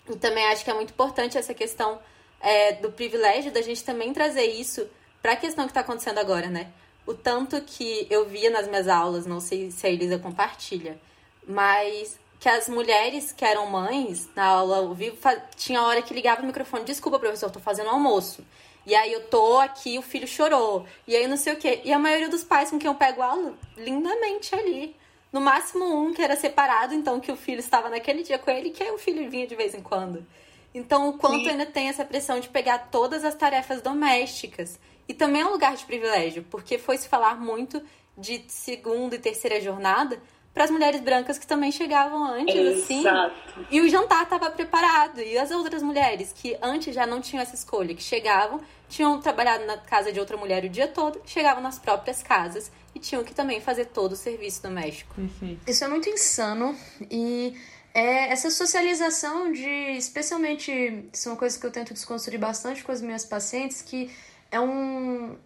E 0.08 0.14
também 0.16 0.44
acho 0.44 0.62
que 0.62 0.70
é 0.70 0.74
muito 0.74 0.90
importante 0.90 1.38
essa 1.38 1.54
questão 1.54 1.98
é, 2.38 2.72
do 2.74 2.92
privilégio 2.92 3.50
da 3.50 3.62
gente 3.62 3.82
também 3.82 4.12
trazer 4.12 4.44
isso 4.44 4.86
para 5.22 5.32
a 5.32 5.36
questão 5.36 5.64
que 5.64 5.70
está 5.70 5.80
acontecendo 5.80 6.18
agora, 6.18 6.48
né? 6.48 6.70
O 7.06 7.14
tanto 7.14 7.60
que 7.62 8.06
eu 8.10 8.28
via 8.28 8.50
nas 8.50 8.68
minhas 8.68 8.88
aulas, 8.88 9.24
não 9.24 9.40
sei 9.40 9.70
se 9.70 9.86
a 9.86 9.90
Elisa 9.90 10.18
compartilha, 10.18 11.00
mas 11.48 12.18
que 12.38 12.48
as 12.48 12.68
mulheres 12.68 13.32
que 13.32 13.44
eram 13.44 13.66
mães, 13.66 14.28
na 14.34 14.44
aula 14.44 14.78
ao 14.78 14.92
vivo, 14.92 15.16
tinha 15.56 15.82
hora 15.82 16.02
que 16.02 16.12
ligava 16.12 16.42
o 16.42 16.46
microfone, 16.46 16.84
desculpa, 16.84 17.18
professor, 17.18 17.50
tô 17.50 17.60
fazendo 17.60 17.88
almoço. 17.88 18.44
E 18.84 18.94
aí 18.94 19.12
eu 19.12 19.28
tô 19.28 19.58
aqui, 19.58 19.98
o 19.98 20.02
filho 20.02 20.26
chorou. 20.26 20.84
E 21.06 21.16
aí 21.16 21.26
não 21.26 21.36
sei 21.36 21.54
o 21.54 21.56
quê. 21.56 21.80
E 21.84 21.92
a 21.92 21.98
maioria 21.98 22.28
dos 22.28 22.44
pais 22.44 22.68
com 22.68 22.78
quem 22.78 22.88
eu 22.88 22.96
pego 22.96 23.22
aula, 23.22 23.54
lindamente 23.76 24.54
ali. 24.54 24.94
No 25.32 25.40
máximo 25.40 25.84
um 25.84 26.12
que 26.12 26.20
era 26.20 26.36
separado, 26.36 26.92
então 26.92 27.18
que 27.18 27.32
o 27.32 27.36
filho 27.36 27.60
estava 27.60 27.88
naquele 27.88 28.22
dia 28.22 28.38
com 28.38 28.50
ele, 28.50 28.70
que 28.70 28.82
aí 28.82 28.90
o 28.90 28.98
filho 28.98 29.30
vinha 29.30 29.46
de 29.46 29.54
vez 29.54 29.74
em 29.74 29.82
quando. 29.82 30.26
Então, 30.74 31.08
o 31.08 31.18
quanto 31.18 31.44
Sim. 31.44 31.50
ainda 31.50 31.66
tem 31.66 31.88
essa 31.88 32.04
pressão 32.04 32.40
de 32.40 32.48
pegar 32.48 32.90
todas 32.90 33.24
as 33.24 33.34
tarefas 33.34 33.82
domésticas. 33.82 34.78
E 35.08 35.14
também 35.14 35.42
é 35.42 35.46
um 35.46 35.52
lugar 35.52 35.76
de 35.76 35.84
privilégio, 35.84 36.44
porque 36.50 36.78
foi 36.78 36.96
se 36.96 37.08
falar 37.08 37.38
muito 37.38 37.82
de 38.16 38.44
segunda 38.48 39.16
e 39.16 39.18
terceira 39.18 39.60
jornada 39.60 40.20
para 40.52 40.64
as 40.64 40.70
mulheres 40.70 41.00
brancas 41.00 41.38
que 41.38 41.46
também 41.46 41.72
chegavam 41.72 42.24
antes, 42.24 42.54
assim. 42.54 43.00
Exato. 43.00 43.34
assim. 43.46 43.66
E 43.70 43.80
o 43.80 43.88
jantar 43.88 44.24
estava 44.24 44.50
preparado. 44.50 45.20
E 45.20 45.38
as 45.38 45.50
outras 45.50 45.82
mulheres 45.82 46.32
que 46.34 46.56
antes 46.60 46.94
já 46.94 47.06
não 47.06 47.20
tinham 47.20 47.42
essa 47.42 47.54
escolha, 47.54 47.94
que 47.94 48.02
chegavam, 48.02 48.60
tinham 48.88 49.18
trabalhado 49.20 49.64
na 49.64 49.78
casa 49.78 50.12
de 50.12 50.20
outra 50.20 50.36
mulher 50.36 50.64
o 50.64 50.68
dia 50.68 50.86
todo, 50.86 51.20
chegavam 51.24 51.62
nas 51.62 51.78
próprias 51.78 52.22
casas 52.22 52.70
e 52.94 53.00
tinham 53.00 53.24
que 53.24 53.34
também 53.34 53.60
fazer 53.60 53.86
todo 53.86 54.12
o 54.12 54.16
serviço 54.16 54.62
doméstico. 54.62 55.14
Perfeito. 55.14 55.70
Isso 55.70 55.82
é 55.84 55.88
muito 55.88 56.10
insano 56.10 56.76
e 57.10 57.56
é 57.94 58.30
essa 58.30 58.50
socialização 58.50 59.50
de, 59.50 59.96
especialmente, 59.96 61.08
são 61.12 61.34
coisas 61.36 61.58
que 61.58 61.66
eu 61.66 61.70
tento 61.70 61.94
desconstruir 61.94 62.38
bastante 62.38 62.84
com 62.84 62.92
as 62.92 63.00
minhas 63.00 63.24
pacientes, 63.24 63.80
que 63.80 64.10
é 64.50 64.60
um 64.60 65.36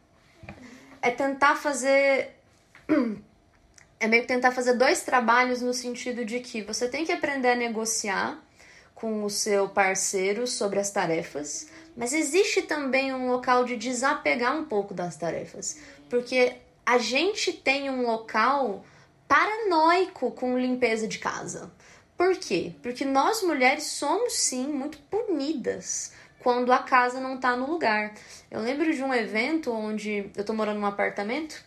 é 1.01 1.11
tentar 1.11 1.55
fazer 1.55 2.35
é 3.99 4.07
meio 4.07 4.23
que 4.23 4.29
tentar 4.29 4.53
fazer 4.53 4.75
dois 4.75 5.03
trabalhos 5.03 5.61
no 5.61 5.73
sentido 5.73 6.25
de 6.25 6.41
que 6.41 6.63
você 6.63 6.89
tem 6.89 7.05
que 7.05 7.13
aprender 7.13 7.51
a 7.51 7.57
negociar 7.57 8.43
com 8.95 9.25
o 9.25 9.31
seu 9.31 9.69
parceiro 9.69 10.47
sobre 10.47 10.79
as 10.79 10.91
tarefas, 10.91 11.69
mas 11.97 12.13
existe 12.13 12.63
também 12.63 13.13
um 13.13 13.31
local 13.31 13.65
de 13.65 13.77
desapegar 13.77 14.57
um 14.57 14.65
pouco 14.65 14.95
das 14.95 15.17
tarefas, 15.17 15.79
porque 16.09 16.57
a 16.85 16.99
gente 16.99 17.53
tem 17.53 17.91
um 17.91 18.03
local 18.03 18.85
paranoico 19.29 20.31
com 20.31 20.59
limpeza 20.59 21.07
de 21.09 21.19
casa. 21.19 21.71
Por 22.17 22.37
quê? 22.37 22.73
Porque 22.83 23.05
nós 23.05 23.43
mulheres 23.43 23.85
somos 23.85 24.35
sim 24.35 24.67
muito 24.69 24.99
punidas 25.11 26.13
quando 26.39 26.73
a 26.73 26.79
casa 26.79 27.21
não 27.21 27.39
tá 27.39 27.57
no 27.57 27.71
lugar. 27.71 28.15
Eu 28.51 28.61
lembro 28.61 28.95
de 28.95 29.03
um 29.03 29.13
evento 29.13 29.73
onde 29.73 30.31
eu 30.37 30.45
tô 30.45 30.55
morando 30.55 30.81
num 30.81 30.87
apartamento, 30.87 31.63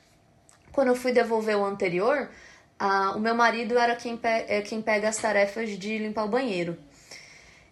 quando 0.72 0.90
eu 0.90 0.96
fui 0.96 1.12
devolver 1.12 1.58
o 1.58 1.66
anterior, 1.66 2.30
a, 2.78 3.12
o 3.12 3.20
meu 3.20 3.36
marido 3.36 3.78
era 3.78 3.96
quem, 3.96 4.16
pe 4.16 4.28
é 4.28 4.62
quem 4.62 4.82
pega 4.82 5.10
as 5.10 5.18
tarefas 5.18 5.70
de 5.78 5.98
limpar 5.98 6.26
o 6.26 6.30
banheiro. 6.30 6.78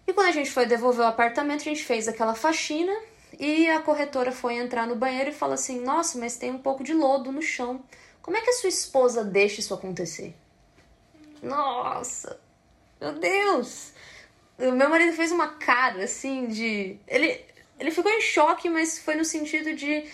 E 0.05 0.13
quando 0.13 0.27
a 0.27 0.31
gente 0.31 0.51
foi 0.51 0.65
devolver 0.65 1.05
o 1.05 1.10
apartamento, 1.10 1.62
a 1.62 1.63
gente 1.65 1.83
fez 1.83 2.07
aquela 2.07 2.33
faxina 2.33 2.93
e 3.39 3.69
a 3.69 3.81
corretora 3.81 4.31
foi 4.31 4.55
entrar 4.55 4.88
no 4.88 4.95
banheiro 4.95 5.29
e 5.29 5.33
falou 5.33 5.53
assim: 5.53 5.81
Nossa, 5.81 6.17
mas 6.17 6.38
tem 6.38 6.51
um 6.51 6.57
pouco 6.57 6.83
de 6.83 6.93
lodo 6.93 7.31
no 7.31 7.41
chão. 7.41 7.83
Como 8.21 8.36
é 8.36 8.41
que 8.41 8.49
a 8.49 8.53
sua 8.53 8.69
esposa 8.69 9.23
deixa 9.23 9.60
isso 9.60 9.73
acontecer? 9.73 10.36
Nossa, 11.41 12.39
meu 12.99 13.13
Deus! 13.13 13.93
O 14.57 14.71
meu 14.71 14.89
marido 14.89 15.13
fez 15.13 15.31
uma 15.31 15.49
cara 15.49 16.05
assim 16.05 16.47
de. 16.47 16.97
Ele, 17.07 17.39
ele 17.79 17.91
ficou 17.91 18.12
em 18.12 18.21
choque, 18.21 18.69
mas 18.69 18.97
foi 18.99 19.15
no 19.15 19.23
sentido 19.23 19.73
de. 19.73 20.05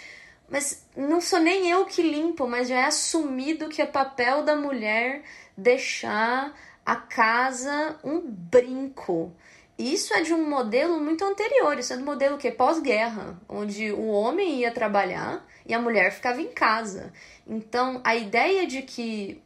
Mas 0.49 0.86
não 0.95 1.19
sou 1.19 1.39
nem 1.39 1.69
eu 1.69 1.86
que 1.86 2.01
limpo, 2.01 2.47
mas 2.47 2.67
já 2.67 2.75
é 2.75 2.86
assumido 2.86 3.69
que 3.69 3.82
é 3.82 3.86
papel 3.86 4.43
da 4.43 4.56
mulher 4.56 5.23
deixar 5.58 6.53
a 6.86 6.95
casa 6.95 7.97
um 8.03 8.21
brinco. 8.21 9.34
Isso 9.77 10.13
é 10.13 10.21
de 10.21 10.34
um 10.34 10.47
modelo 10.47 10.99
muito 10.99 11.25
anterior, 11.25 11.79
isso 11.79 11.93
é 11.93 11.97
do 11.97 12.06
modelo 12.06 12.38
que 12.38 12.51
pós-guerra, 12.51 13.39
onde 13.49 13.91
o 13.91 14.06
homem 14.08 14.60
ia 14.60 14.71
trabalhar 14.71 15.45
e 15.65 15.73
a 15.73 15.79
mulher 15.79 16.12
ficava 16.12 16.39
em 16.41 16.51
casa. 16.51 17.12
Então, 17.47 17.99
a 18.03 18.15
ideia 18.15 18.67
de 18.67 18.84
que 18.84 19.41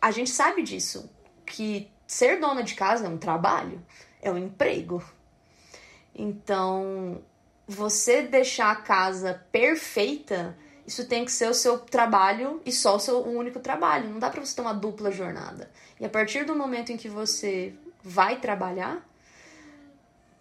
a 0.00 0.10
gente 0.10 0.30
sabe 0.30 0.62
disso, 0.62 1.10
que 1.44 1.90
ser 2.06 2.38
dona 2.38 2.62
de 2.62 2.74
casa 2.74 3.06
é 3.06 3.08
um 3.08 3.18
trabalho, 3.18 3.84
é 4.22 4.30
um 4.30 4.38
emprego. 4.38 5.02
Então, 6.14 7.20
você 7.66 8.22
deixar 8.22 8.70
a 8.70 8.76
casa 8.76 9.42
perfeita, 9.50 10.56
isso 10.86 11.06
tem 11.06 11.24
que 11.24 11.32
ser 11.32 11.48
o 11.48 11.54
seu 11.54 11.78
trabalho 11.78 12.60
e 12.64 12.70
só 12.72 12.96
o 12.96 13.00
seu 13.00 13.22
único 13.24 13.58
trabalho. 13.60 14.10
Não 14.10 14.18
dá 14.18 14.30
para 14.30 14.44
você 14.44 14.54
ter 14.54 14.62
uma 14.62 14.74
dupla 14.74 15.10
jornada. 15.10 15.70
E 15.98 16.04
a 16.04 16.08
partir 16.08 16.44
do 16.44 16.54
momento 16.54 16.92
em 16.92 16.96
que 16.96 17.08
você 17.08 17.74
vai 18.02 18.38
trabalhar, 18.38 19.02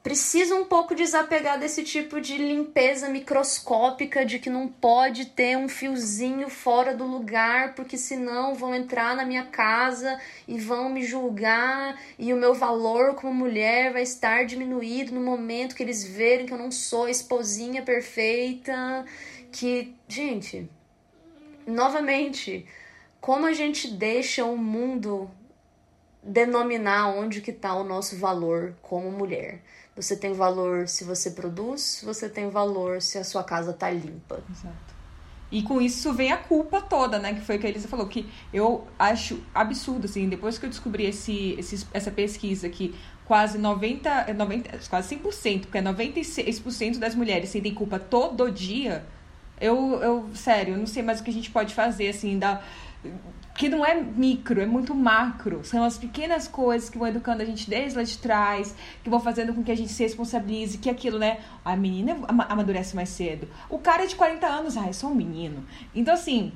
precisa 0.04 0.54
um 0.54 0.66
pouco 0.66 0.94
desapegar 0.94 1.58
desse 1.58 1.82
tipo 1.82 2.20
de 2.20 2.38
limpeza 2.38 3.08
microscópica 3.08 4.26
de 4.26 4.38
que 4.38 4.50
não 4.50 4.68
pode 4.68 5.28
ter 5.28 5.58
um 5.58 5.70
fiozinho 5.70 6.50
fora 6.50 6.94
do 6.94 7.06
lugar, 7.06 7.74
porque 7.74 7.98
senão 7.98 8.54
vão 8.54 8.76
entrar 8.76 9.16
na 9.16 9.24
minha 9.26 9.46
casa 9.46 10.20
e 10.46 10.60
vão 10.60 10.90
me 10.90 11.04
julgar 11.06 11.98
e 12.20 12.34
o 12.34 12.38
meu 12.38 12.54
valor 12.54 13.16
como 13.16 13.34
mulher 13.34 13.94
vai 13.94 14.02
estar 14.02 14.46
diminuído 14.46 15.14
no 15.14 15.22
momento 15.22 15.74
que 15.74 15.82
eles 15.82 16.04
verem 16.04 16.46
que 16.46 16.54
eu 16.54 16.58
não 16.58 16.70
sou 16.70 17.06
a 17.06 17.12
esposinha 17.12 17.82
perfeita, 17.82 19.06
que, 19.54 19.96
gente, 20.06 20.70
novamente, 21.66 22.66
como 23.22 23.46
a 23.46 23.54
gente 23.54 23.88
deixa 23.88 24.44
o 24.44 24.58
mundo 24.58 25.32
denominar 26.22 27.10
onde 27.10 27.42
que 27.42 27.52
está 27.52 27.74
o 27.74 27.84
nosso 27.84 28.18
valor 28.18 28.76
como 28.82 29.10
mulher. 29.12 29.62
Você 29.96 30.16
tem 30.16 30.34
valor 30.34 30.88
se 30.88 31.04
você 31.04 31.32
produz, 31.32 32.02
você 32.04 32.28
tem 32.28 32.50
valor 32.50 33.02
se 33.02 33.18
a 33.18 33.24
sua 33.24 33.44
casa 33.44 33.72
tá 33.74 33.90
limpa. 33.90 34.44
Exato. 34.52 34.94
E 35.52 35.62
com 35.62 35.80
isso 35.80 36.12
vem 36.12 36.32
a 36.32 36.38
culpa 36.38 36.82
toda, 36.82 37.20
né? 37.20 37.36
Que 37.36 37.42
foi 37.42 37.58
o 37.58 37.60
que 37.60 37.68
a 37.68 37.70
Elisa 37.70 37.88
falou, 37.88 38.08
que 38.08 38.28
eu 38.52 38.88
acho 38.98 39.40
absurdo, 39.54 40.06
assim, 40.06 40.28
depois 40.28 40.58
que 40.58 40.66
eu 40.66 40.70
descobri 40.70 41.06
esse, 41.06 41.54
esse, 41.60 41.86
essa 41.94 42.10
pesquisa 42.10 42.68
que 42.70 42.96
quase 43.24 43.60
90, 43.60 44.34
90, 44.34 44.80
quase 44.90 45.16
100%, 45.16 45.62
porque 45.62 45.78
é 45.78 45.82
96% 45.84 46.98
das 46.98 47.14
mulheres 47.14 47.50
sentem 47.50 47.72
culpa 47.72 48.00
todo 48.00 48.52
dia, 48.52 49.06
eu, 49.62 50.02
eu, 50.02 50.30
sério, 50.34 50.74
eu 50.74 50.78
não 50.80 50.88
sei 50.88 51.04
mais 51.04 51.20
o 51.20 51.24
que 51.24 51.30
a 51.30 51.34
gente 51.34 51.52
pode 51.52 51.76
fazer, 51.76 52.10
assim, 52.10 52.40
da 52.40 52.64
que 53.56 53.70
não 53.70 53.86
é 53.86 53.94
micro, 53.94 54.60
é 54.62 54.66
muito 54.66 54.96
macro. 54.96 55.64
São 55.64 55.84
as 55.84 55.98
pequenas 55.98 56.48
coisas 56.48 56.90
que 56.90 56.98
vão 56.98 57.08
educando 57.08 57.44
a 57.44 57.46
gente 57.46 57.70
desde 57.70 57.98
lá 57.98 58.04
de 58.04 58.18
trás, 58.18 58.76
que 59.04 59.10
vão 59.10 59.20
fazendo 59.20 59.54
com 59.54 59.64
que 59.64 59.72
a 59.72 59.76
gente 59.76 59.92
se 59.92 60.04
responsabilize, 60.04 60.78
que 60.78 60.90
aquilo, 60.90 61.20
né? 61.20 61.40
A 61.64 61.76
menina 61.76 62.18
amadurece 62.28 62.96
mais 62.96 63.10
cedo. 63.10 63.48
O 63.70 63.78
cara 63.78 64.04
é 64.04 64.08
de 64.08 64.16
40 64.16 64.48
anos, 64.48 64.78
ah, 64.78 64.88
é 64.88 64.94
só 64.94 65.08
um 65.08 65.16
menino. 65.16 65.64
Então, 65.94 66.14
assim, 66.14 66.52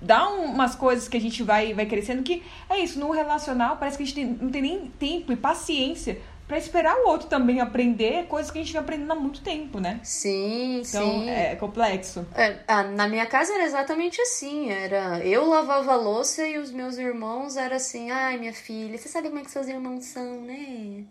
dá 0.00 0.28
umas 0.28 0.74
coisas 0.74 1.08
que 1.08 1.16
a 1.16 1.20
gente 1.20 1.42
vai, 1.42 1.74
vai 1.74 1.86
crescendo 1.86 2.22
que 2.22 2.42
é 2.68 2.78
isso, 2.78 2.98
no 2.98 3.10
relacional 3.10 3.76
parece 3.76 3.96
que 3.96 4.02
a 4.02 4.06
gente 4.06 4.14
tem, 4.14 4.26
não 4.26 4.50
tem 4.50 4.62
nem 4.62 4.86
tempo 4.98 5.32
e 5.32 5.36
paciência 5.36 6.20
para 6.50 6.58
esperar 6.58 6.96
o 6.96 7.06
outro 7.06 7.28
também 7.28 7.60
aprender 7.60 8.26
coisas 8.26 8.50
que 8.50 8.58
a 8.58 8.60
gente 8.60 8.72
vem 8.72 8.80
aprendendo 8.80 9.12
há 9.12 9.14
muito 9.14 9.40
tempo, 9.40 9.78
né? 9.78 10.00
Sim, 10.02 10.80
então, 10.80 11.20
sim. 11.20 11.30
é 11.30 11.54
complexo. 11.54 12.26
É, 12.34 12.58
na 12.90 13.06
minha 13.06 13.24
casa 13.24 13.54
era 13.54 13.62
exatamente 13.62 14.20
assim. 14.20 14.68
Era 14.68 15.24
eu 15.24 15.46
lavava 15.46 15.92
a 15.92 15.96
louça 15.96 16.44
e 16.44 16.58
os 16.58 16.72
meus 16.72 16.98
irmãos 16.98 17.56
era 17.56 17.76
assim, 17.76 18.10
ai 18.10 18.36
minha 18.36 18.52
filha, 18.52 18.98
você 18.98 19.08
sabe 19.08 19.28
como 19.28 19.40
é 19.40 19.44
que 19.44 19.50
seus 19.52 19.68
irmãos 19.68 20.06
são, 20.06 20.40
né? 20.40 21.04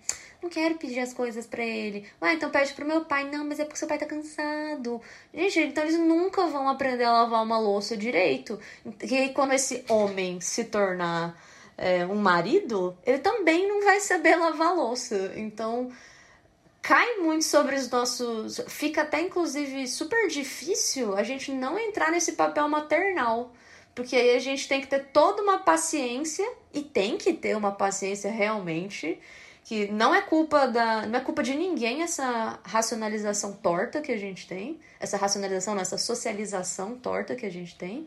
Não 0.43 0.49
quero 0.49 0.75
pedir 0.75 0.99
as 0.99 1.13
coisas 1.13 1.47
para 1.47 1.63
ele. 1.63 2.05
Ué, 2.21 2.33
então 2.33 2.49
pede 2.49 2.73
pro 2.73 2.85
meu 2.85 3.05
pai. 3.05 3.23
Não, 3.29 3.45
mas 3.45 3.61
é 3.61 3.63
porque 3.63 3.79
seu 3.79 3.87
pai 3.87 3.97
tá 3.97 4.05
cansado. 4.05 5.01
Gente, 5.33 5.59
então 5.61 5.85
eles 5.85 5.97
nunca 5.97 6.47
vão 6.47 6.67
aprender 6.67 7.05
a 7.05 7.13
lavar 7.13 7.43
uma 7.43 7.59
louça 7.59 7.95
direito. 7.95 8.59
E 9.03 9.15
aí, 9.15 9.29
quando 9.29 9.53
esse 9.53 9.85
homem 9.87 10.41
se 10.41 10.65
tornar 10.65 11.33
é, 11.79 12.05
um 12.05 12.15
marido, 12.15 12.95
ele 13.05 13.19
também 13.19 13.65
não 13.67 13.81
vai 13.85 14.01
saber 14.01 14.35
lavar 14.35 14.75
louça. 14.75 15.31
Então, 15.37 15.89
cai 16.81 17.15
muito 17.17 17.45
sobre 17.45 17.75
os 17.75 17.89
nossos. 17.89 18.61
Fica 18.67 19.03
até, 19.03 19.21
inclusive, 19.21 19.87
super 19.87 20.27
difícil 20.27 21.15
a 21.15 21.23
gente 21.23 21.53
não 21.53 21.79
entrar 21.79 22.11
nesse 22.11 22.33
papel 22.33 22.67
maternal. 22.67 23.53
Porque 23.95 24.15
aí 24.15 24.35
a 24.35 24.39
gente 24.39 24.67
tem 24.67 24.81
que 24.81 24.87
ter 24.87 25.05
toda 25.13 25.41
uma 25.41 25.59
paciência, 25.59 26.47
e 26.73 26.81
tem 26.81 27.17
que 27.17 27.33
ter 27.33 27.55
uma 27.55 27.71
paciência 27.71 28.29
realmente, 28.29 29.17
que 29.63 29.87
não 29.87 30.13
é 30.13 30.21
culpa 30.21 30.67
da. 30.67 31.05
não 31.05 31.19
é 31.19 31.21
culpa 31.21 31.41
de 31.41 31.55
ninguém 31.55 32.01
essa 32.01 32.59
racionalização 32.63 33.53
torta 33.53 34.01
que 34.01 34.11
a 34.11 34.17
gente 34.17 34.47
tem. 34.47 34.79
Essa 34.99 35.15
racionalização, 35.15 35.79
essa 35.79 35.97
socialização 35.97 36.97
torta 36.97 37.35
que 37.35 37.45
a 37.45 37.51
gente 37.51 37.77
tem. 37.77 38.05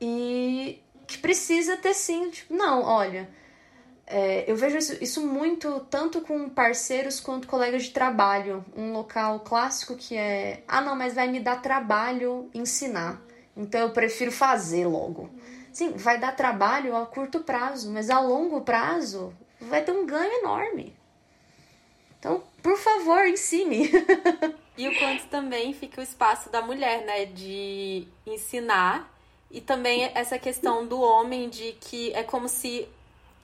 E 0.00 0.82
que 1.06 1.18
precisa 1.18 1.76
ter 1.76 1.94
sim, 1.94 2.30
tipo, 2.30 2.54
não, 2.54 2.82
olha, 2.82 3.28
é, 4.06 4.44
eu 4.46 4.56
vejo 4.56 4.76
isso, 4.76 4.98
isso, 5.02 5.26
muito 5.26 5.80
tanto 5.88 6.20
com 6.20 6.48
parceiros 6.48 7.20
quanto 7.20 7.48
colegas 7.48 7.84
de 7.84 7.90
trabalho. 7.90 8.64
Um 8.76 8.92
local 8.92 9.40
clássico 9.40 9.96
que 9.96 10.16
é, 10.16 10.62
ah, 10.66 10.80
não, 10.80 10.96
mas 10.96 11.14
vai 11.14 11.28
me 11.28 11.40
dar 11.40 11.62
trabalho 11.62 12.50
ensinar. 12.52 13.20
Então 13.56 13.80
eu 13.80 13.90
prefiro 13.90 14.32
fazer 14.32 14.86
logo. 14.86 15.30
Sim, 15.72 15.92
vai 15.92 16.18
dar 16.18 16.36
trabalho 16.36 16.96
a 16.96 17.06
curto 17.06 17.40
prazo, 17.40 17.90
mas 17.90 18.10
a 18.10 18.20
longo 18.20 18.60
prazo 18.60 19.32
vai 19.60 19.82
ter 19.82 19.92
um 19.92 20.04
ganho 20.04 20.40
enorme. 20.40 20.94
Então, 22.18 22.42
por 22.62 22.76
favor, 22.76 23.26
ensine. 23.26 23.90
e 24.76 24.88
o 24.88 24.98
quanto 24.98 25.26
também 25.28 25.72
fica 25.72 26.00
o 26.00 26.04
espaço 26.04 26.50
da 26.50 26.60
mulher, 26.60 27.04
né, 27.04 27.24
de 27.24 28.06
ensinar 28.26 29.11
e 29.52 29.60
também 29.60 30.10
essa 30.14 30.38
questão 30.38 30.86
do 30.86 31.00
homem 31.00 31.48
de 31.50 31.72
que 31.72 32.12
é 32.14 32.22
como 32.22 32.48
se 32.48 32.88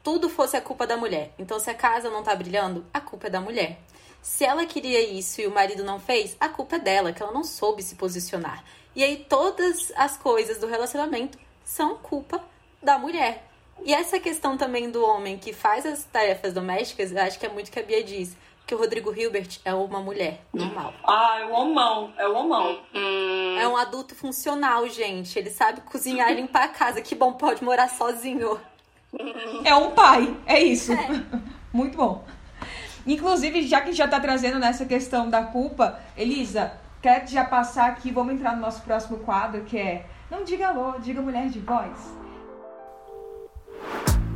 tudo 0.02 0.28
fosse 0.28 0.56
a 0.56 0.60
culpa 0.60 0.86
da 0.86 0.96
mulher. 0.96 1.32
Então, 1.38 1.60
se 1.60 1.68
a 1.68 1.74
casa 1.74 2.08
não 2.08 2.22
tá 2.22 2.34
brilhando, 2.34 2.84
a 2.92 3.00
culpa 3.00 3.26
é 3.26 3.30
da 3.30 3.40
mulher. 3.40 3.78
Se 4.22 4.44
ela 4.44 4.64
queria 4.64 5.00
isso 5.00 5.40
e 5.40 5.46
o 5.46 5.50
marido 5.50 5.84
não 5.84 6.00
fez, 6.00 6.34
a 6.40 6.48
culpa 6.48 6.76
é 6.76 6.78
dela, 6.78 7.12
que 7.12 7.22
ela 7.22 7.32
não 7.32 7.44
soube 7.44 7.82
se 7.82 7.94
posicionar. 7.94 8.64
E 8.96 9.04
aí 9.04 9.24
todas 9.28 9.92
as 9.96 10.16
coisas 10.16 10.58
do 10.58 10.66
relacionamento 10.66 11.38
são 11.62 11.98
culpa 11.98 12.42
da 12.82 12.98
mulher. 12.98 13.44
E 13.84 13.94
essa 13.94 14.18
questão 14.18 14.56
também 14.56 14.90
do 14.90 15.04
homem 15.04 15.38
que 15.38 15.52
faz 15.52 15.86
as 15.86 16.04
tarefas 16.04 16.52
domésticas, 16.52 17.12
eu 17.12 17.20
acho 17.20 17.38
que 17.38 17.46
é 17.46 17.48
muito 17.48 17.70
que 17.70 17.78
a 17.78 17.82
Bia 17.82 18.02
diz. 18.02 18.34
Porque 18.68 18.74
o 18.74 18.78
Rodrigo 18.80 19.14
Hilbert 19.18 19.60
é 19.64 19.72
uma 19.72 19.98
mulher 19.98 20.42
normal. 20.52 20.92
Ah, 21.02 21.38
é 21.40 21.46
o 21.46 21.52
homão, 21.52 22.12
é 22.18 22.28
o 22.28 22.34
homão. 22.34 22.78
É 23.58 23.66
um 23.66 23.74
adulto 23.78 24.14
funcional, 24.14 24.86
gente. 24.90 25.38
Ele 25.38 25.48
sabe 25.48 25.80
cozinhar 25.80 26.30
e 26.30 26.34
limpar 26.34 26.64
a 26.64 26.68
casa. 26.68 27.00
Que 27.00 27.14
bom, 27.14 27.32
pode 27.32 27.64
morar 27.64 27.88
sozinho. 27.88 28.60
É 29.64 29.74
um 29.74 29.92
pai, 29.92 30.36
é 30.44 30.62
isso. 30.62 30.92
É. 30.92 30.98
Muito 31.72 31.96
bom. 31.96 32.26
Inclusive, 33.06 33.66
já 33.66 33.80
que 33.80 33.94
já 33.94 34.06
tá 34.06 34.20
trazendo 34.20 34.58
nessa 34.58 34.84
questão 34.84 35.30
da 35.30 35.44
culpa, 35.44 35.98
Elisa, 36.14 36.74
quer 37.00 37.26
já 37.26 37.46
passar 37.46 37.88
aqui, 37.88 38.10
vamos 38.10 38.34
entrar 38.34 38.54
no 38.54 38.60
nosso 38.60 38.82
próximo 38.82 39.20
quadro, 39.20 39.64
que 39.64 39.78
é 39.78 40.04
Não 40.30 40.44
diga 40.44 40.68
alô, 40.68 40.98
diga 40.98 41.22
mulher 41.22 41.48
de 41.48 41.58
voz. 41.58 42.14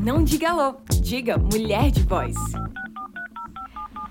Não 0.00 0.24
diga 0.24 0.52
alô, 0.52 0.76
diga 1.02 1.36
mulher 1.36 1.90
de 1.90 2.02
voz. 2.04 2.34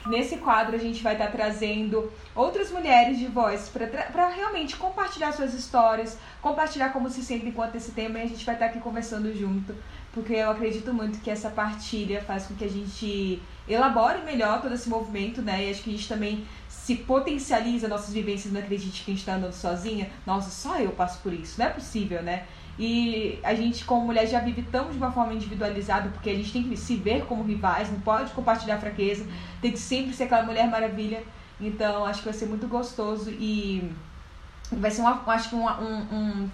Nesse 0.06 0.38
quadro 0.38 0.76
a 0.76 0.80
gente 0.80 1.04
vai 1.04 1.14
estar 1.14 1.28
tá 1.28 1.32
trazendo 1.32 2.12
outras 2.36 2.72
mulheres 2.72 3.20
de 3.20 3.28
voz 3.28 3.70
para 3.70 4.30
realmente 4.30 4.76
compartilhar 4.76 5.32
suas 5.32 5.54
histórias, 5.54 6.18
compartilhar 6.42 6.90
como 6.90 7.10
se 7.10 7.24
sentem 7.24 7.50
enquanto 7.50 7.76
esse 7.76 7.92
tema 7.92 8.18
e 8.18 8.24
a 8.24 8.28
gente 8.28 8.44
vai 8.46 8.56
estar 8.56 8.66
tá 8.66 8.72
aqui 8.72 8.80
conversando 8.80 9.32
junto, 9.38 9.76
porque 10.12 10.34
eu 10.34 10.50
acredito 10.50 10.92
muito 10.94 11.20
que 11.20 11.30
essa 11.30 11.50
partilha 11.50 12.22
faz 12.24 12.48
com 12.48 12.56
que 12.56 12.66
a 12.66 12.70
gente 12.70 13.42
elabore 13.68 14.24
melhor 14.24 14.62
todo 14.62 14.74
esse 14.74 14.90
movimento, 14.90 15.42
né? 15.42 15.66
E 15.66 15.72
acho 15.72 15.84
que 15.84 15.92
a 15.92 15.94
gente 15.94 16.08
também 16.08 16.48
se 16.68 16.96
potencializa 16.96 17.88
nossas 17.88 18.14
vivências, 18.14 18.52
não 18.52 18.60
acredite 18.60 19.04
que 19.04 19.12
a 19.12 19.14
gente 19.14 19.22
está 19.22 19.36
andando 19.36 19.54
sozinha. 19.54 20.10
Nossa, 20.26 20.50
só 20.50 20.80
eu 20.80 20.92
passo 20.92 21.20
por 21.22 21.32
isso, 21.32 21.60
não 21.60 21.68
é 21.68 21.70
possível, 21.70 22.24
né? 22.24 22.48
E 22.80 23.40
a 23.44 23.54
gente, 23.54 23.86
como 23.86 24.06
mulher, 24.06 24.28
já 24.28 24.40
vive 24.40 24.64
tão 24.64 24.90
de 24.90 24.98
uma 24.98 25.12
forma 25.12 25.34
individualizada, 25.34 26.10
porque 26.10 26.30
a 26.30 26.36
gente 26.36 26.52
tem 26.52 26.64
que 26.64 26.78
se 26.78 26.96
ver 26.96 27.26
como 27.26 27.44
rivais, 27.44 27.92
não 27.92 28.00
pode 28.00 28.32
compartilhar 28.32 28.80
fraqueza, 28.80 29.26
tem 29.62 29.72
que 29.72 29.80
sempre 29.80 30.14
ser 30.14 30.24
aquela 30.24 30.44
mulher 30.44 30.70
maravilha. 30.70 31.24
Então, 31.60 32.06
acho 32.06 32.20
que 32.20 32.26
vai 32.26 32.34
ser 32.34 32.48
muito 32.48 32.68
gostoso 32.68 33.30
e 33.30 33.92
vai 34.72 34.90
ser, 34.90 35.02
uma, 35.02 35.22
acho 35.28 35.50
que 35.50 35.56
um, 35.56 35.68
um, 35.68 36.50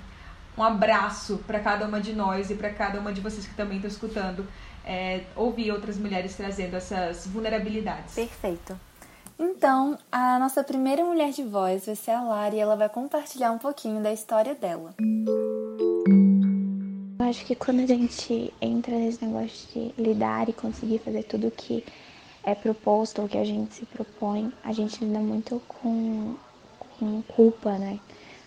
um 0.57 0.63
abraço 0.63 1.37
para 1.45 1.59
cada 1.59 1.85
uma 1.85 2.01
de 2.01 2.13
nós 2.13 2.49
e 2.49 2.55
para 2.55 2.71
cada 2.71 2.99
uma 2.99 3.13
de 3.13 3.21
vocês 3.21 3.45
que 3.45 3.55
também 3.55 3.77
estão 3.77 3.89
escutando, 3.89 4.45
é, 4.83 5.23
ouvir 5.35 5.71
outras 5.71 5.97
mulheres 5.97 6.35
trazendo 6.35 6.75
essas 6.75 7.27
vulnerabilidades. 7.27 8.15
Perfeito. 8.15 8.77
Então, 9.39 9.99
a 10.11 10.39
nossa 10.39 10.63
primeira 10.63 11.05
mulher 11.05 11.29
de 11.31 11.43
voz 11.43 11.85
vai 11.85 11.95
ser 11.95 12.11
a 12.11 12.21
Lara 12.21 12.55
e 12.55 12.59
ela 12.59 12.75
vai 12.75 12.89
compartilhar 12.89 13.51
um 13.51 13.59
pouquinho 13.59 14.01
da 14.01 14.11
história 14.11 14.55
dela. 14.55 14.95
Eu 17.19 17.25
acho 17.25 17.45
que 17.45 17.55
quando 17.55 17.79
a 17.79 17.85
gente 17.87 18.53
entra 18.61 18.95
nesse 18.95 19.25
negócio 19.25 19.67
de 19.73 20.01
lidar 20.01 20.49
e 20.49 20.53
conseguir 20.53 20.99
fazer 20.99 21.23
tudo 21.23 21.49
que 21.49 21.83
é 22.43 22.53
proposto 22.53 23.23
ou 23.23 23.27
que 23.27 23.39
a 23.39 23.43
gente 23.43 23.73
se 23.73 23.87
propõe, 23.87 24.53
a 24.63 24.71
gente 24.71 25.03
lida 25.03 25.17
muito 25.17 25.59
com, 25.67 26.35
com 26.99 27.23
culpa, 27.23 27.71
né? 27.79 27.99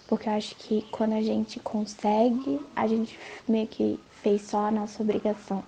Porque 0.06 0.28
eu 0.28 0.34
acho 0.34 0.54
que 0.54 0.82
quando 0.92 1.14
a 1.14 1.20
gente 1.20 1.58
consegue, 1.58 2.60
a 2.76 2.86
gente 2.86 3.18
meio 3.48 3.66
que 3.66 3.98
fez 4.22 4.42
só 4.42 4.66
a 4.66 4.70
nossa 4.70 5.02
obrigação. 5.02 5.64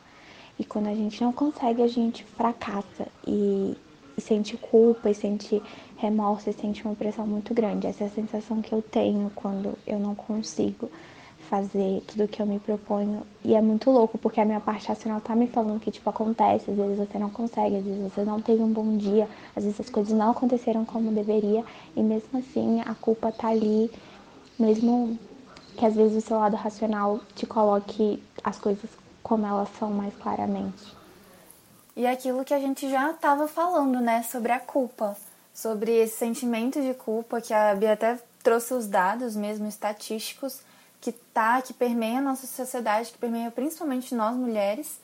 E 0.56 0.64
quando 0.64 0.86
a 0.86 0.94
gente 0.94 1.20
não 1.20 1.32
consegue, 1.32 1.82
a 1.82 1.88
gente 1.88 2.22
fracassa 2.22 3.08
e, 3.26 3.76
e 4.16 4.20
sente 4.20 4.56
culpa, 4.56 5.10
e 5.10 5.14
sente 5.14 5.60
remorso, 5.96 6.48
e 6.50 6.52
sente 6.52 6.84
uma 6.84 6.94
pressão 6.94 7.26
muito 7.26 7.52
grande. 7.52 7.88
Essa 7.88 8.04
é 8.04 8.06
a 8.06 8.10
sensação 8.10 8.62
que 8.62 8.72
eu 8.72 8.80
tenho 8.80 9.28
quando 9.34 9.76
eu 9.84 9.98
não 9.98 10.14
consigo 10.14 10.88
fazer 11.52 12.02
tudo 12.06 12.26
que 12.26 12.40
eu 12.40 12.46
me 12.46 12.58
proponho. 12.58 13.26
E 13.44 13.54
é 13.54 13.60
muito 13.60 13.90
louco, 13.90 14.16
porque 14.16 14.40
a 14.40 14.44
minha 14.44 14.58
parte 14.58 14.88
racional 14.88 15.20
tá 15.20 15.36
me 15.36 15.46
falando 15.46 15.78
que, 15.78 15.90
tipo, 15.90 16.08
acontece, 16.08 16.70
às 16.70 16.76
vezes 16.78 16.96
você 16.96 17.18
não 17.18 17.28
consegue, 17.28 17.76
às 17.76 17.84
vezes 17.84 18.00
você 18.00 18.24
não 18.24 18.40
teve 18.40 18.62
um 18.62 18.72
bom 18.72 18.96
dia, 18.96 19.28
às 19.54 19.62
vezes 19.62 19.78
as 19.78 19.90
coisas 19.90 20.16
não 20.16 20.30
aconteceram 20.30 20.82
como 20.86 21.12
deveria, 21.12 21.62
e 21.94 22.02
mesmo 22.02 22.38
assim 22.38 22.80
a 22.80 22.94
culpa 22.94 23.30
tá 23.30 23.48
ali 23.48 23.90
mesmo 24.58 25.18
que 25.76 25.84
às 25.84 25.94
vezes 25.94 26.24
o 26.24 26.26
seu 26.26 26.38
lado 26.38 26.56
racional 26.56 27.20
te 27.34 27.44
coloque 27.44 28.22
as 28.42 28.58
coisas 28.58 28.88
como 29.22 29.46
elas 29.46 29.68
são 29.78 29.90
mais 29.90 30.14
claramente. 30.14 30.96
E 31.94 32.06
aquilo 32.06 32.46
que 32.46 32.54
a 32.54 32.60
gente 32.60 32.88
já 32.88 33.10
estava 33.10 33.46
falando, 33.46 34.00
né, 34.00 34.22
sobre 34.22 34.52
a 34.52 34.60
culpa, 34.60 35.14
sobre 35.52 35.92
esse 35.92 36.16
sentimento 36.16 36.80
de 36.80 36.94
culpa 36.94 37.42
que 37.42 37.52
a 37.52 37.74
Bia 37.74 37.92
até 37.92 38.18
trouxe 38.42 38.72
os 38.72 38.86
dados 38.86 39.36
mesmo 39.36 39.68
estatísticos 39.68 40.62
que 41.02 41.10
tá, 41.10 41.60
que 41.60 41.74
permeia 41.74 42.18
a 42.18 42.22
nossa 42.22 42.46
sociedade, 42.46 43.10
que 43.10 43.18
permeia 43.18 43.50
principalmente 43.50 44.14
nós 44.14 44.36
mulheres 44.36 45.00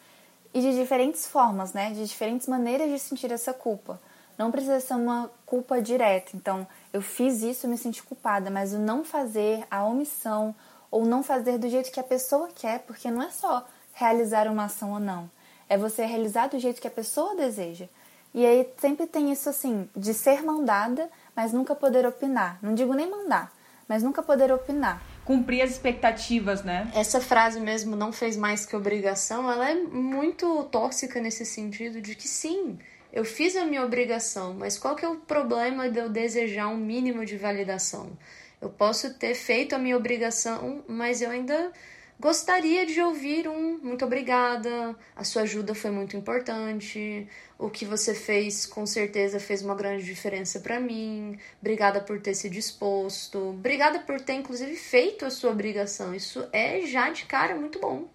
e 0.55 0.61
de 0.61 0.73
diferentes 0.75 1.27
formas, 1.27 1.73
né, 1.73 1.91
de 1.91 2.07
diferentes 2.07 2.47
maneiras 2.47 2.89
de 2.89 3.01
sentir 3.01 3.33
essa 3.33 3.53
culpa. 3.53 4.01
Não 4.39 4.53
precisa 4.53 4.79
ser 4.79 4.95
uma 4.95 5.29
culpa 5.45 5.83
direta. 5.83 6.37
Então, 6.37 6.65
eu 6.93 7.03
fiz 7.03 7.43
isso, 7.43 7.67
eu 7.67 7.71
me 7.71 7.77
senti 7.77 8.01
culpada, 8.01 8.49
mas 8.49 8.73
o 8.73 8.79
não 8.79 9.05
fazer, 9.05 9.67
a 9.69 9.85
omissão, 9.85 10.55
ou 10.89 11.05
não 11.05 11.25
fazer 11.25 11.59
do 11.59 11.69
jeito 11.69 11.91
que 11.91 11.99
a 11.99 12.05
pessoa 12.05 12.49
quer, 12.55 12.79
porque 12.87 13.11
não 13.11 13.21
é 13.21 13.31
só 13.31 13.67
realizar 13.93 14.47
uma 14.47 14.67
ação 14.67 14.93
ou 14.93 15.01
não, 15.01 15.29
é 15.69 15.77
você 15.77 16.07
realizar 16.07 16.47
do 16.47 16.61
jeito 16.61 16.81
que 16.81 16.87
a 16.87 16.93
pessoa 16.93 17.35
deseja. 17.35 17.89
E 18.33 18.47
aí 18.47 18.73
sempre 18.79 19.09
tem 19.09 19.33
isso 19.33 19.49
assim, 19.49 19.91
de 19.97 20.15
ser 20.15 20.45
mandada, 20.45 21.11
mas 21.35 21.53
nunca 21.53 21.75
poder 21.75 22.07
opinar. 22.07 22.57
Não 22.63 22.73
digo 22.73 22.95
nem 22.95 23.11
mandar, 23.11 23.53
mas 23.89 24.05
nunca 24.05 24.23
poder 24.23 24.53
opinar. 24.53 25.03
Cumprir 25.29 25.61
as 25.61 25.73
expectativas, 25.73 26.65
né? 26.65 26.91
Essa 26.95 27.21
frase 27.21 27.61
mesmo, 27.61 27.95
não 27.95 28.11
fez 28.11 28.35
mais 28.35 28.65
que 28.65 28.75
obrigação, 28.75 29.51
ela 29.51 29.71
é 29.71 29.75
muito 29.75 30.65
tóxica 30.73 31.21
nesse 31.21 31.45
sentido 31.45 32.01
de 32.01 32.15
que 32.15 32.27
sim, 32.27 32.79
eu 33.13 33.27
fiz 33.27 33.55
a 33.55 33.67
minha 33.67 33.85
obrigação, 33.85 34.55
mas 34.55 34.79
qual 34.79 34.97
que 34.97 35.05
é 35.05 35.09
o 35.09 35.17
problema 35.17 35.91
de 35.91 35.99
eu 35.99 36.09
desejar 36.09 36.69
um 36.69 36.79
mínimo 36.79 37.27
de 37.27 37.37
validação? 37.37 38.17
Eu 38.59 38.71
posso 38.71 39.13
ter 39.19 39.35
feito 39.35 39.75
a 39.75 39.79
minha 39.79 39.99
obrigação, 39.99 40.83
mas 40.89 41.21
eu 41.21 41.29
ainda 41.31 41.73
gostaria 42.19 42.85
de 42.85 43.01
ouvir 43.01 43.49
um 43.49 43.79
muito 43.79 44.05
obrigada, 44.05 44.97
a 45.15 45.25
sua 45.25 45.43
ajuda 45.43 45.75
foi 45.75 45.91
muito 45.91 46.17
importante, 46.17 47.29
o 47.59 47.71
que 47.71 47.85
você 47.85 48.15
fez 48.15 48.67
com 48.67 48.85
certeza 48.87 49.39
fez 49.39 49.63
uma 49.63 49.75
grande 49.75 50.05
diferença 50.05 50.61
para 50.61 50.81
mim, 50.81 51.39
obrigada 51.61 52.01
por 52.01 52.21
ter 52.21 52.35
se 52.35 52.51
disposto, 52.51 53.51
obrigada 53.51 54.01
por 54.01 54.21
ter 54.21 54.35
inclusive 54.35 54.75
feito 54.77 55.25
a 55.25 55.31
sua 55.31 55.51
obrigação. 55.51 56.15
Isso 56.15 56.47
é 56.53 56.87
já 56.87 57.11
de 57.11 57.25
cara 57.25 57.55
muito 57.55 57.79
bom. 57.79 58.09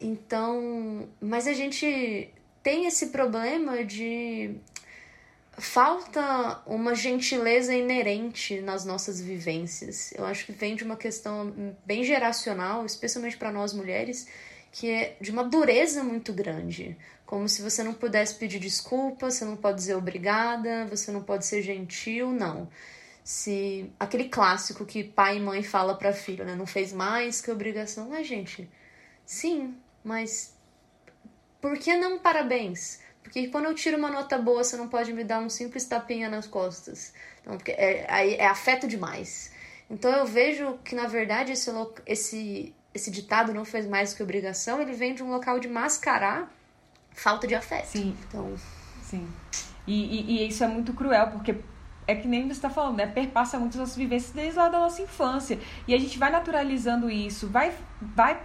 Então, 0.00 1.08
mas 1.20 1.46
a 1.46 1.52
gente 1.52 2.30
tem 2.62 2.86
esse 2.86 3.08
problema 3.08 3.84
de 3.84 4.56
falta 5.58 6.60
uma 6.66 6.94
gentileza 6.94 7.74
inerente 7.74 8.60
nas 8.60 8.84
nossas 8.84 9.20
vivências. 9.20 10.12
Eu 10.12 10.24
acho 10.24 10.46
que 10.46 10.52
vem 10.52 10.74
de 10.74 10.84
uma 10.84 10.96
questão 10.96 11.76
bem 11.84 12.04
geracional, 12.04 12.84
especialmente 12.84 13.36
para 13.36 13.52
nós 13.52 13.72
mulheres, 13.72 14.26
que 14.72 14.90
é 14.90 15.16
de 15.20 15.30
uma 15.30 15.44
dureza 15.44 16.02
muito 16.02 16.32
grande. 16.32 16.96
Como 17.24 17.48
se 17.48 17.62
você 17.62 17.82
não 17.82 17.94
pudesse 17.94 18.34
pedir 18.34 18.58
desculpa, 18.58 19.30
você 19.30 19.44
não 19.44 19.56
pode 19.56 19.78
dizer 19.78 19.94
obrigada, 19.94 20.86
você 20.86 21.10
não 21.10 21.22
pode 21.22 21.46
ser 21.46 21.62
gentil, 21.62 22.32
não. 22.32 22.68
Se 23.22 23.90
aquele 23.98 24.28
clássico 24.28 24.84
que 24.84 25.02
pai 25.02 25.38
e 25.38 25.40
mãe 25.40 25.62
fala 25.62 25.96
para 25.96 26.12
filho, 26.12 26.44
né, 26.44 26.54
não 26.54 26.66
fez 26.66 26.92
mais 26.92 27.40
que 27.40 27.50
obrigação, 27.50 28.08
mas 28.10 28.26
gente, 28.26 28.68
sim, 29.24 29.74
mas 30.02 30.54
por 31.60 31.78
que 31.78 31.96
não 31.96 32.18
parabéns? 32.18 33.00
Porque 33.24 33.48
quando 33.48 33.64
eu 33.64 33.74
tiro 33.74 33.96
uma 33.96 34.10
nota 34.10 34.38
boa, 34.38 34.62
você 34.62 34.76
não 34.76 34.86
pode 34.86 35.12
me 35.12 35.24
dar 35.24 35.40
um 35.40 35.48
simples 35.48 35.84
tapinha 35.86 36.28
nas 36.28 36.46
costas. 36.46 37.12
Então, 37.40 37.56
porque 37.56 37.72
é, 37.72 38.06
é, 38.08 38.36
é 38.36 38.46
afeto 38.46 38.86
demais. 38.86 39.50
Então 39.90 40.12
eu 40.12 40.26
vejo 40.26 40.78
que, 40.84 40.94
na 40.94 41.08
verdade, 41.08 41.50
esse, 41.50 41.70
esse, 42.06 42.74
esse 42.94 43.10
ditado 43.10 43.52
não 43.52 43.64
fez 43.64 43.86
mais 43.86 44.14
que 44.14 44.22
obrigação, 44.22 44.80
ele 44.80 44.92
vem 44.92 45.14
de 45.14 45.22
um 45.22 45.30
local 45.30 45.58
de 45.58 45.68
mascarar 45.68 46.54
falta 47.12 47.46
de 47.46 47.54
afeto. 47.54 47.86
Sim. 47.86 48.16
Então... 48.28 48.54
Sim. 49.02 49.26
E, 49.86 49.92
e, 49.92 50.44
e 50.44 50.48
isso 50.48 50.62
é 50.62 50.68
muito 50.68 50.92
cruel, 50.92 51.28
porque 51.30 51.56
é 52.06 52.14
que 52.14 52.28
nem 52.28 52.42
você 52.42 52.52
está 52.52 52.68
falando, 52.68 52.96
né? 52.96 53.06
Perpassa 53.06 53.58
muitas 53.58 53.78
nossas 53.78 53.96
vivências 53.96 54.32
desde 54.32 54.58
lá 54.58 54.68
da 54.68 54.78
nossa 54.78 55.00
infância. 55.00 55.58
E 55.88 55.94
a 55.94 55.98
gente 55.98 56.18
vai 56.18 56.30
naturalizando 56.30 57.10
isso, 57.10 57.48
vai, 57.48 57.72
vai, 58.00 58.38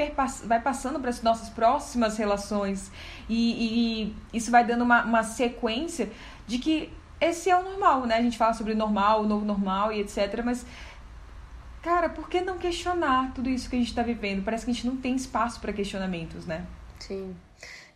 vai 0.45 0.61
passando 0.61 0.99
para 0.99 1.09
as 1.09 1.21
nossas 1.21 1.49
próximas 1.49 2.17
relações. 2.17 2.91
E, 3.27 4.11
e 4.11 4.37
isso 4.37 4.49
vai 4.49 4.65
dando 4.65 4.83
uma, 4.83 5.03
uma, 5.03 5.23
sequência 5.23 6.09
de 6.47 6.57
que 6.57 6.91
esse 7.19 7.49
é 7.49 7.57
o 7.57 7.63
normal, 7.63 8.05
né? 8.05 8.15
A 8.15 8.21
gente 8.21 8.37
fala 8.37 8.53
sobre 8.53 8.73
normal, 8.73 9.23
o 9.23 9.27
novo 9.27 9.45
normal 9.45 9.91
e 9.91 9.99
etc. 9.99 10.41
Mas, 10.43 10.65
cara, 11.81 12.07
por 12.07 12.29
que 12.29 12.39
não 12.39 12.57
questionar 12.57 13.33
tudo 13.33 13.49
isso 13.49 13.69
que 13.69 13.75
a 13.75 13.79
gente 13.79 13.89
está 13.89 14.03
vivendo? 14.03 14.41
Parece 14.43 14.63
que 14.63 14.71
a 14.71 14.73
gente 14.73 14.87
não 14.87 14.95
tem 14.95 15.15
espaço 15.15 15.59
para 15.59 15.73
questionamentos, 15.73 16.45
né? 16.45 16.65
Sim. 16.97 17.35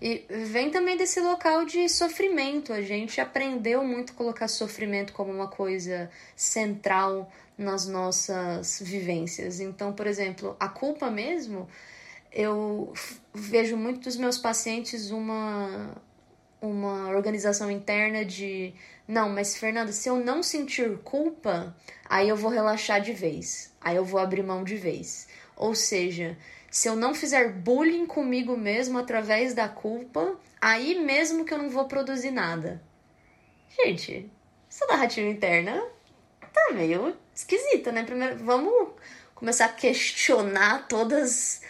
E 0.06 0.26
vem 0.28 0.70
também 0.70 0.98
desse 0.98 1.22
local 1.22 1.64
de 1.64 1.88
sofrimento. 1.88 2.74
A 2.74 2.82
gente 2.82 3.22
aprendeu 3.22 3.86
muito 3.86 4.12
a 4.12 4.16
colocar 4.18 4.50
sofrimento 4.50 5.14
como 5.14 5.32
uma 5.32 5.48
coisa 5.48 6.12
central 6.36 7.32
nas 7.58 7.88
nossas 7.88 8.82
vivências. 8.82 9.62
Então, 9.62 9.94
por 9.94 10.06
exemplo, 10.06 10.58
a 10.60 10.68
culpa 10.68 11.10
mesmo, 11.10 11.70
eu 12.34 12.92
vejo 13.34 13.78
muito 13.78 14.02
dos 14.02 14.18
meus 14.18 14.38
pacientes 14.38 15.10
uma 15.10 15.96
uma 16.62 17.10
organização 17.10 17.70
interna 17.70 18.24
de 18.24 18.74
não, 19.08 19.30
mas 19.30 19.56
Fernanda, 19.56 19.92
se 19.92 20.10
eu 20.10 20.18
não 20.18 20.42
sentir 20.42 20.98
culpa, 21.00 21.76
aí 22.06 22.28
eu 22.30 22.38
vou 22.38 22.50
relaxar 22.50 23.02
de 23.02 23.12
vez, 23.12 23.74
aí 23.82 23.98
eu 23.98 24.06
vou 24.06 24.20
abrir 24.20 24.44
mão 24.44 24.64
de 24.64 24.78
vez. 24.78 25.28
Ou 25.58 25.76
seja, 25.76 26.38
se 26.74 26.90
eu 26.90 26.96
não 26.96 27.14
fizer 27.14 27.50
bullying 27.50 28.08
comigo 28.08 28.58
mesmo 28.58 28.98
através 28.98 29.54
da 29.54 29.70
culpa, 29.70 30.40
aí 30.60 31.00
mesmo 31.00 31.46
que 31.46 31.54
eu 31.54 31.60
não 31.60 31.70
vou 31.70 31.86
produzir 31.86 32.32
nada. 32.32 32.82
Gente, 33.70 34.28
essa 34.68 34.88
narrativa 34.88 35.30
interna 35.30 35.80
tá 36.52 36.74
meio 36.74 37.16
esquisita, 37.36 37.92
né? 37.92 38.02
Primeiro, 38.02 38.38
vamos 38.38 38.90
começar 39.36 39.66
a 39.66 39.70
questionar 39.70 40.88
todas 40.88 41.62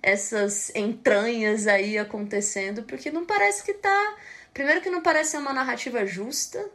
essas 0.00 0.70
entranhas 0.76 1.66
aí 1.66 1.98
acontecendo, 1.98 2.84
porque 2.84 3.10
não 3.10 3.26
parece 3.26 3.64
que 3.64 3.74
tá. 3.74 4.16
Primeiro, 4.54 4.80
que 4.80 4.90
não 4.90 5.02
parece 5.02 5.32
ser 5.32 5.38
uma 5.38 5.52
narrativa 5.52 6.06
justa. 6.06 6.70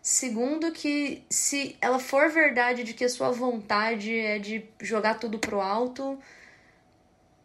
Segundo, 0.00 0.70
que 0.70 1.24
se 1.28 1.76
ela 1.80 1.98
for 1.98 2.30
verdade 2.30 2.84
de 2.84 2.94
que 2.94 3.04
a 3.04 3.08
sua 3.08 3.32
vontade 3.32 4.16
é 4.16 4.38
de 4.38 4.64
jogar 4.80 5.18
tudo 5.18 5.40
pro 5.40 5.60
alto, 5.60 6.16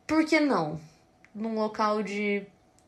por 0.10 0.26
que 0.26 0.39
não? 0.39 0.82
Num 1.34 1.54
local 1.54 2.02
de. 2.02 2.43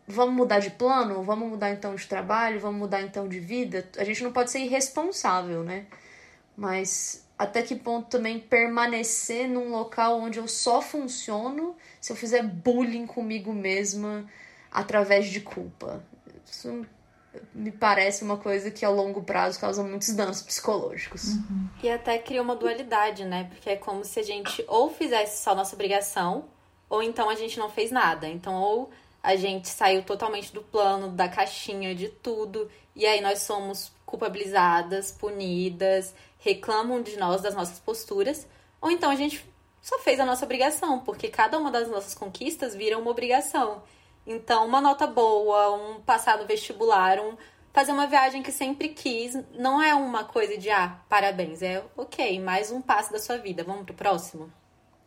Vamos 0.07 0.33
mudar 0.33 0.59
de 0.59 0.71
plano? 0.71 1.23
Vamos 1.23 1.47
mudar 1.47 1.69
então 1.69 1.93
de 1.93 2.07
trabalho? 2.07 2.59
Vamos 2.59 2.79
mudar 2.79 3.03
então 3.03 3.29
de 3.29 3.39
vida? 3.39 3.87
A 3.97 4.03
gente 4.03 4.23
não 4.23 4.33
pode 4.33 4.49
ser 4.49 4.59
irresponsável, 4.59 5.63
né? 5.63 5.85
Mas 6.57 7.23
até 7.37 7.61
que 7.61 7.75
ponto 7.75 8.09
também 8.09 8.39
permanecer 8.39 9.47
num 9.47 9.69
local 9.69 10.19
onde 10.19 10.39
eu 10.39 10.47
só 10.47 10.81
funciono 10.81 11.75
se 11.99 12.11
eu 12.11 12.15
fizer 12.15 12.43
bullying 12.43 13.05
comigo 13.05 13.53
mesma 13.53 14.25
através 14.71 15.27
de 15.27 15.41
culpa. 15.41 16.03
Isso 16.49 16.85
me 17.53 17.71
parece 17.71 18.23
uma 18.23 18.37
coisa 18.37 18.71
que 18.71 18.83
a 18.83 18.89
longo 18.89 19.21
prazo 19.21 19.59
causa 19.59 19.83
muitos 19.83 20.09
danos 20.13 20.41
psicológicos. 20.41 21.35
Uhum. 21.35 21.69
E 21.83 21.89
até 21.89 22.17
cria 22.17 22.41
uma 22.41 22.55
dualidade, 22.55 23.23
né? 23.25 23.45
Porque 23.45 23.69
é 23.69 23.75
como 23.75 24.03
se 24.03 24.19
a 24.19 24.23
gente 24.23 24.65
ou 24.67 24.89
fizesse 24.89 25.43
só 25.43 25.55
nossa 25.55 25.75
obrigação, 25.75 26.45
ou 26.91 27.01
então 27.01 27.29
a 27.29 27.35
gente 27.35 27.57
não 27.57 27.69
fez 27.69 27.89
nada. 27.89 28.27
Então, 28.27 28.53
ou 28.61 28.89
a 29.23 29.37
gente 29.37 29.69
saiu 29.69 30.03
totalmente 30.03 30.53
do 30.53 30.61
plano, 30.61 31.07
da 31.07 31.29
caixinha, 31.29 31.95
de 31.95 32.09
tudo, 32.09 32.69
e 32.93 33.05
aí 33.05 33.21
nós 33.21 33.43
somos 33.43 33.93
culpabilizadas, 34.05 35.09
punidas, 35.09 36.13
reclamam 36.37 37.01
de 37.01 37.15
nós, 37.17 37.41
das 37.41 37.55
nossas 37.55 37.79
posturas, 37.79 38.45
ou 38.81 38.91
então 38.91 39.09
a 39.09 39.15
gente 39.15 39.49
só 39.81 39.99
fez 39.99 40.19
a 40.19 40.25
nossa 40.25 40.43
obrigação, 40.43 40.99
porque 40.99 41.29
cada 41.29 41.57
uma 41.57 41.71
das 41.71 41.87
nossas 41.87 42.13
conquistas 42.13 42.75
vira 42.75 42.97
uma 42.97 43.09
obrigação. 43.09 43.83
Então, 44.27 44.67
uma 44.67 44.81
nota 44.81 45.07
boa, 45.07 45.73
um 45.73 46.01
passado 46.01 46.45
vestibular, 46.45 47.21
um 47.21 47.37
fazer 47.71 47.93
uma 47.93 48.05
viagem 48.05 48.43
que 48.43 48.51
sempre 48.51 48.89
quis, 48.89 49.33
não 49.53 49.81
é 49.81 49.95
uma 49.95 50.25
coisa 50.25 50.57
de 50.57 50.69
ah, 50.69 50.99
parabéns, 51.07 51.61
é 51.61 51.81
ok, 51.95 52.37
mais 52.41 52.69
um 52.69 52.81
passo 52.81 53.13
da 53.13 53.19
sua 53.19 53.37
vida, 53.37 53.63
vamos 53.63 53.85
pro 53.85 53.93
próximo. 53.93 54.51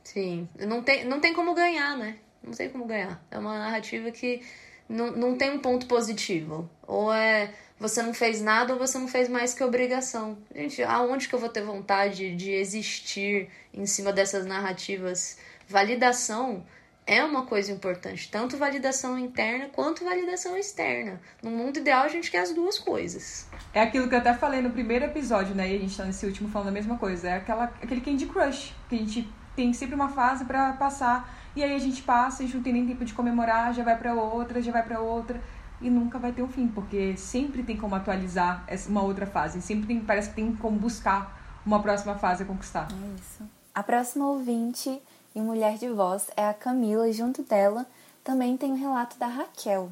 Sim, 0.04 0.48
não 0.58 0.82
tem, 0.82 1.04
não 1.04 1.18
tem 1.18 1.32
como 1.32 1.54
ganhar, 1.54 1.96
né? 1.96 2.18
Não 2.42 2.52
tem 2.52 2.68
como 2.68 2.84
ganhar. 2.84 3.20
É 3.30 3.38
uma 3.38 3.58
narrativa 3.58 4.10
que 4.10 4.42
não, 4.88 5.10
não 5.12 5.36
tem 5.36 5.50
um 5.50 5.58
ponto 5.58 5.86
positivo. 5.86 6.70
Ou 6.86 7.12
é 7.12 7.52
você 7.78 8.02
não 8.02 8.14
fez 8.14 8.40
nada 8.40 8.72
ou 8.72 8.78
você 8.78 8.98
não 8.98 9.08
fez 9.08 9.28
mais 9.28 9.52
que 9.52 9.64
obrigação. 9.64 10.38
Gente, 10.54 10.82
aonde 10.82 11.28
que 11.28 11.34
eu 11.34 11.38
vou 11.38 11.48
ter 11.48 11.62
vontade 11.62 12.34
de 12.36 12.52
existir 12.52 13.48
em 13.72 13.84
cima 13.84 14.12
dessas 14.12 14.46
narrativas? 14.46 15.38
Validação 15.68 16.64
é 17.06 17.22
uma 17.22 17.44
coisa 17.44 17.70
importante, 17.72 18.30
tanto 18.30 18.56
validação 18.56 19.18
interna 19.18 19.68
quanto 19.70 20.04
validação 20.04 20.56
externa. 20.56 21.20
No 21.42 21.50
mundo 21.50 21.78
ideal, 21.78 22.04
a 22.04 22.08
gente 22.08 22.30
quer 22.30 22.40
as 22.40 22.52
duas 22.52 22.78
coisas. 22.78 23.46
É 23.74 23.80
aquilo 23.80 24.08
que 24.08 24.14
eu 24.14 24.18
até 24.18 24.32
falei 24.32 24.62
no 24.62 24.70
primeiro 24.70 25.04
episódio, 25.04 25.54
né? 25.54 25.70
E 25.70 25.76
a 25.76 25.78
gente 25.78 25.96
tá 25.96 26.04
nesse 26.04 26.24
último 26.24 26.48
falando 26.48 26.68
a 26.68 26.72
mesma 26.72 26.96
coisa. 26.96 27.28
É 27.28 27.34
aquela, 27.34 27.64
aquele 27.64 28.00
Candy 28.00 28.26
Crush, 28.26 28.72
que 28.88 28.94
a 28.94 28.98
gente 28.98 29.28
tem 29.54 29.72
sempre 29.72 29.94
uma 29.94 30.08
fase 30.08 30.44
para 30.44 30.72
passar. 30.72 31.32
E 31.56 31.62
aí 31.62 31.74
a 31.74 31.78
gente 31.78 32.02
passa, 32.02 32.42
a 32.42 32.46
gente 32.46 32.56
não 32.56 32.62
tem 32.62 32.72
nem 32.72 32.86
tempo 32.86 33.04
de 33.04 33.14
comemorar, 33.14 33.72
já 33.72 33.84
vai 33.84 33.96
para 33.96 34.14
outra, 34.14 34.60
já 34.60 34.72
vai 34.72 34.82
para 34.82 35.00
outra 35.00 35.40
e 35.80 35.90
nunca 35.90 36.18
vai 36.18 36.32
ter 36.32 36.42
um 36.42 36.48
fim, 36.48 36.66
porque 36.68 37.16
sempre 37.16 37.62
tem 37.62 37.76
como 37.76 37.94
atualizar 37.94 38.64
essa, 38.66 38.88
uma 38.88 39.02
outra 39.02 39.26
fase, 39.26 39.60
sempre 39.60 39.86
tem, 39.86 40.00
parece 40.00 40.30
que 40.30 40.36
tem 40.36 40.54
como 40.56 40.78
buscar 40.78 41.60
uma 41.64 41.80
próxima 41.80 42.14
fase 42.14 42.42
a 42.42 42.46
conquistar. 42.46 42.88
É 42.90 43.20
isso. 43.20 43.42
A 43.74 43.82
próxima 43.82 44.28
ouvinte 44.28 45.00
e 45.34 45.40
mulher 45.40 45.76
de 45.76 45.88
voz 45.88 46.30
é 46.36 46.48
a 46.48 46.54
Camila, 46.54 47.08
e 47.08 47.12
junto 47.12 47.42
dela 47.42 47.86
também 48.22 48.56
tem 48.56 48.70
o 48.70 48.74
um 48.74 48.78
relato 48.78 49.18
da 49.18 49.26
Raquel. 49.26 49.90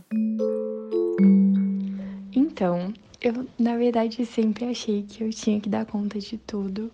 Então, 2.35 2.95
eu 3.21 3.47
na 3.59 3.77
verdade 3.77 4.25
sempre 4.25 4.65
achei 4.65 5.03
que 5.03 5.23
eu 5.23 5.31
tinha 5.31 5.61
que 5.61 5.69
dar 5.69 5.85
conta 5.85 6.19
de 6.19 6.39
tudo, 6.39 6.91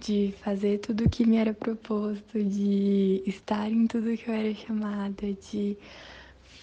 de 0.00 0.34
fazer 0.42 0.78
tudo 0.78 1.04
o 1.04 1.08
que 1.08 1.26
me 1.26 1.36
era 1.36 1.52
proposto, 1.52 2.42
de 2.42 3.22
estar 3.26 3.70
em 3.70 3.86
tudo 3.86 4.16
que 4.16 4.28
eu 4.28 4.34
era 4.34 4.54
chamada, 4.54 5.32
de 5.32 5.76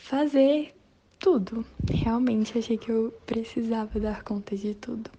fazer 0.03 0.73
tudo. 1.19 1.65
Realmente 1.89 2.57
achei 2.57 2.77
que 2.77 2.91
eu 2.91 3.13
precisava 3.25 3.99
dar 3.99 4.23
conta 4.23 4.55
de 4.55 4.73
tudo. 4.75 5.09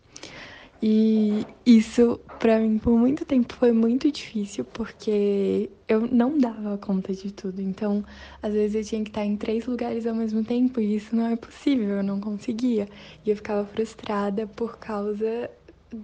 E 0.82 1.46
isso, 1.64 2.20
para 2.38 2.60
mim, 2.60 2.78
por 2.78 2.98
muito 2.98 3.24
tempo 3.24 3.54
foi 3.54 3.72
muito 3.72 4.10
difícil, 4.12 4.64
porque 4.64 5.70
eu 5.88 6.06
não 6.06 6.38
dava 6.38 6.76
conta 6.76 7.14
de 7.14 7.32
tudo. 7.32 7.62
Então, 7.62 8.04
às 8.42 8.52
vezes 8.52 8.74
eu 8.76 8.84
tinha 8.84 9.02
que 9.02 9.10
estar 9.10 9.24
em 9.24 9.36
três 9.36 9.66
lugares 9.66 10.06
ao 10.06 10.14
mesmo 10.14 10.44
tempo, 10.44 10.78
e 10.80 10.96
isso 10.96 11.16
não 11.16 11.26
é 11.26 11.36
possível, 11.36 11.96
eu 11.96 12.02
não 12.02 12.20
conseguia. 12.20 12.88
E 13.24 13.30
eu 13.30 13.36
ficava 13.36 13.66
frustrada 13.66 14.46
por 14.46 14.76
causa 14.78 15.50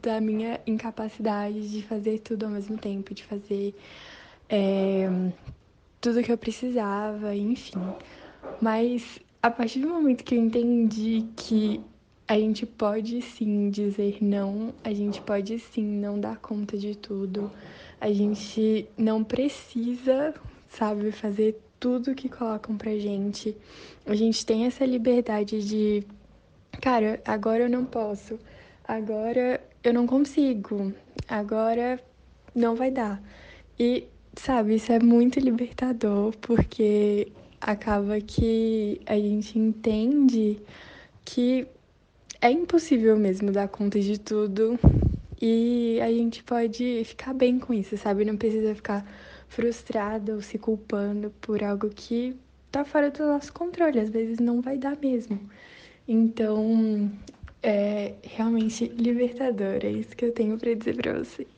da 0.02 0.20
minha 0.20 0.60
incapacidade 0.66 1.70
de 1.70 1.82
fazer 1.82 2.20
tudo 2.20 2.44
ao 2.44 2.50
mesmo 2.50 2.78
tempo, 2.78 3.14
de 3.14 3.24
fazer 3.24 3.74
é, 4.48 5.08
tudo 6.00 6.22
que 6.22 6.32
eu 6.32 6.38
precisava, 6.38 7.34
enfim. 7.34 7.80
Mas 8.60 9.20
a 9.42 9.50
partir 9.50 9.80
do 9.80 9.88
momento 9.88 10.24
que 10.24 10.34
eu 10.34 10.40
entendi 10.40 11.26
que 11.36 11.80
a 12.26 12.38
gente 12.38 12.64
pode 12.64 13.20
sim 13.22 13.70
dizer 13.70 14.18
não, 14.20 14.72
a 14.82 14.92
gente 14.92 15.20
pode 15.20 15.58
sim 15.58 15.84
não 15.84 16.18
dar 16.18 16.38
conta 16.38 16.78
de 16.78 16.94
tudo, 16.94 17.50
a 18.00 18.12
gente 18.12 18.88
não 18.96 19.22
precisa, 19.22 20.34
sabe, 20.68 21.12
fazer 21.12 21.60
tudo 21.78 22.14
que 22.14 22.28
colocam 22.28 22.76
pra 22.76 22.96
gente. 22.96 23.56
A 24.06 24.14
gente 24.14 24.46
tem 24.46 24.66
essa 24.66 24.84
liberdade 24.84 25.62
de, 25.66 26.04
cara, 26.80 27.20
agora 27.24 27.64
eu 27.64 27.70
não 27.70 27.84
posso, 27.84 28.38
agora 28.86 29.60
eu 29.82 29.92
não 29.92 30.06
consigo, 30.06 30.92
agora 31.28 32.00
não 32.54 32.74
vai 32.74 32.90
dar. 32.90 33.22
E, 33.78 34.06
sabe, 34.36 34.76
isso 34.76 34.92
é 34.92 34.98
muito 34.98 35.40
libertador, 35.40 36.36
porque 36.40 37.32
acaba 37.60 38.20
que 38.20 39.00
a 39.06 39.14
gente 39.14 39.58
entende 39.58 40.60
que 41.24 41.66
é 42.40 42.50
impossível 42.50 43.16
mesmo 43.16 43.52
dar 43.52 43.68
conta 43.68 44.00
de 44.00 44.18
tudo 44.18 44.78
e 45.40 45.98
a 46.00 46.10
gente 46.10 46.42
pode 46.42 47.02
ficar 47.04 47.32
bem 47.34 47.58
com 47.58 47.72
isso, 47.72 47.96
sabe? 47.96 48.24
Não 48.24 48.36
precisa 48.36 48.74
ficar 48.74 49.06
frustrada 49.48 50.34
ou 50.34 50.40
se 50.40 50.58
culpando 50.58 51.30
por 51.40 51.62
algo 51.62 51.88
que 51.88 52.36
tá 52.70 52.84
fora 52.84 53.10
do 53.10 53.24
nosso 53.26 53.52
controle, 53.52 54.00
às 54.00 54.08
vezes 54.08 54.38
não 54.38 54.60
vai 54.60 54.78
dar 54.78 54.96
mesmo. 54.96 55.38
Então, 56.08 57.10
é 57.62 58.14
realmente 58.22 58.86
libertador, 58.86 59.78
é 59.82 59.90
isso 59.90 60.16
que 60.16 60.24
eu 60.24 60.32
tenho 60.32 60.58
para 60.58 60.74
dizer 60.74 60.96
para 60.96 61.18
vocês. 61.18 61.48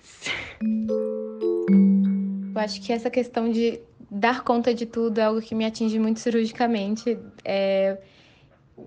Eu 2.54 2.60
acho 2.60 2.80
que 2.82 2.92
essa 2.92 3.10
questão 3.10 3.50
de 3.50 3.80
dar 4.10 4.44
conta 4.44 4.72
de 4.74 4.86
tudo 4.86 5.18
é 5.18 5.24
algo 5.24 5.40
que 5.40 5.54
me 5.54 5.64
atinge 5.64 5.98
muito 5.98 6.20
cirurgicamente. 6.20 7.18
É, 7.44 7.98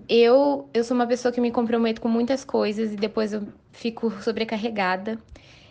eu, 0.08 0.68
eu 0.72 0.84
sou 0.84 0.94
uma 0.94 1.06
pessoa 1.06 1.32
que 1.32 1.40
me 1.40 1.50
comprometo 1.50 2.00
com 2.00 2.08
muitas 2.08 2.44
coisas 2.44 2.92
e 2.92 2.96
depois 2.96 3.32
eu 3.32 3.46
fico 3.72 4.10
sobrecarregada. 4.22 5.18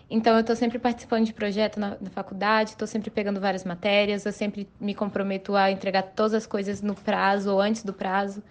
Então, 0.10 0.36
eu 0.36 0.40
estou 0.40 0.56
sempre 0.56 0.80
participando 0.80 1.26
de 1.26 1.34
projeto 1.34 1.80
na, 1.80 1.98
na 2.00 2.10
faculdade, 2.10 2.70
estou 2.72 2.88
sempre 2.88 3.10
pegando 3.10 3.42
várias 3.42 3.66
matérias, 3.66 4.26
eu 4.26 4.32
sempre 4.32 4.68
me 4.80 4.96
comprometo 4.96 5.54
a 5.56 5.70
entregar 5.70 6.02
todas 6.02 6.34
as 6.34 6.46
coisas 6.46 6.82
no 6.82 6.96
prazo 6.96 7.52
ou 7.52 7.60
antes 7.60 7.84
do 7.84 7.94
prazo. 7.94 8.42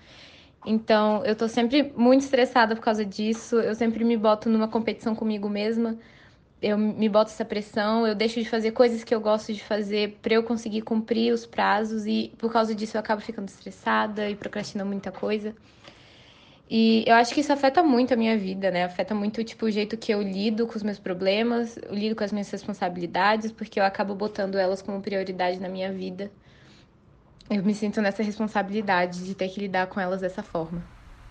Então, 0.66 1.24
eu 1.24 1.32
estou 1.32 1.48
sempre 1.48 1.92
muito 1.96 2.22
estressada 2.22 2.74
por 2.74 2.82
causa 2.82 3.04
disso, 3.04 3.56
eu 3.60 3.74
sempre 3.74 4.04
me 4.04 4.16
boto 4.16 4.50
numa 4.50 4.68
competição 4.68 5.14
comigo 5.14 5.48
mesma 5.48 5.96
eu 6.60 6.78
me 6.78 7.08
boto 7.08 7.30
essa 7.30 7.44
pressão, 7.44 8.06
eu 8.06 8.14
deixo 8.14 8.40
de 8.42 8.48
fazer 8.48 8.72
coisas 8.72 9.04
que 9.04 9.14
eu 9.14 9.20
gosto 9.20 9.52
de 9.52 9.62
fazer 9.62 10.18
para 10.22 10.34
eu 10.34 10.42
conseguir 10.42 10.82
cumprir 10.82 11.32
os 11.32 11.44
prazos 11.44 12.06
e 12.06 12.32
por 12.38 12.50
causa 12.50 12.74
disso 12.74 12.96
eu 12.96 13.00
acabo 13.00 13.20
ficando 13.20 13.48
estressada 13.48 14.28
e 14.28 14.34
procrastinando 14.34 14.90
muita 14.90 15.12
coisa. 15.12 15.54
E 16.68 17.04
eu 17.06 17.14
acho 17.14 17.32
que 17.32 17.40
isso 17.40 17.52
afeta 17.52 17.82
muito 17.82 18.12
a 18.12 18.16
minha 18.16 18.36
vida, 18.36 18.70
né? 18.72 18.84
Afeta 18.84 19.14
muito 19.14 19.44
tipo 19.44 19.66
o 19.66 19.70
jeito 19.70 19.96
que 19.96 20.12
eu 20.12 20.20
lido 20.20 20.66
com 20.66 20.74
os 20.74 20.82
meus 20.82 20.98
problemas, 20.98 21.76
eu 21.76 21.94
lido 21.94 22.16
com 22.16 22.24
as 22.24 22.32
minhas 22.32 22.50
responsabilidades, 22.50 23.52
porque 23.52 23.78
eu 23.78 23.84
acabo 23.84 24.14
botando 24.16 24.56
elas 24.56 24.82
como 24.82 25.00
prioridade 25.00 25.60
na 25.60 25.68
minha 25.68 25.92
vida. 25.92 26.32
Eu 27.48 27.62
me 27.62 27.74
sinto 27.74 28.00
nessa 28.00 28.22
responsabilidade 28.22 29.24
de 29.24 29.34
ter 29.34 29.48
que 29.48 29.60
lidar 29.60 29.86
com 29.86 30.00
elas 30.00 30.20
dessa 30.20 30.42
forma. 30.42 30.82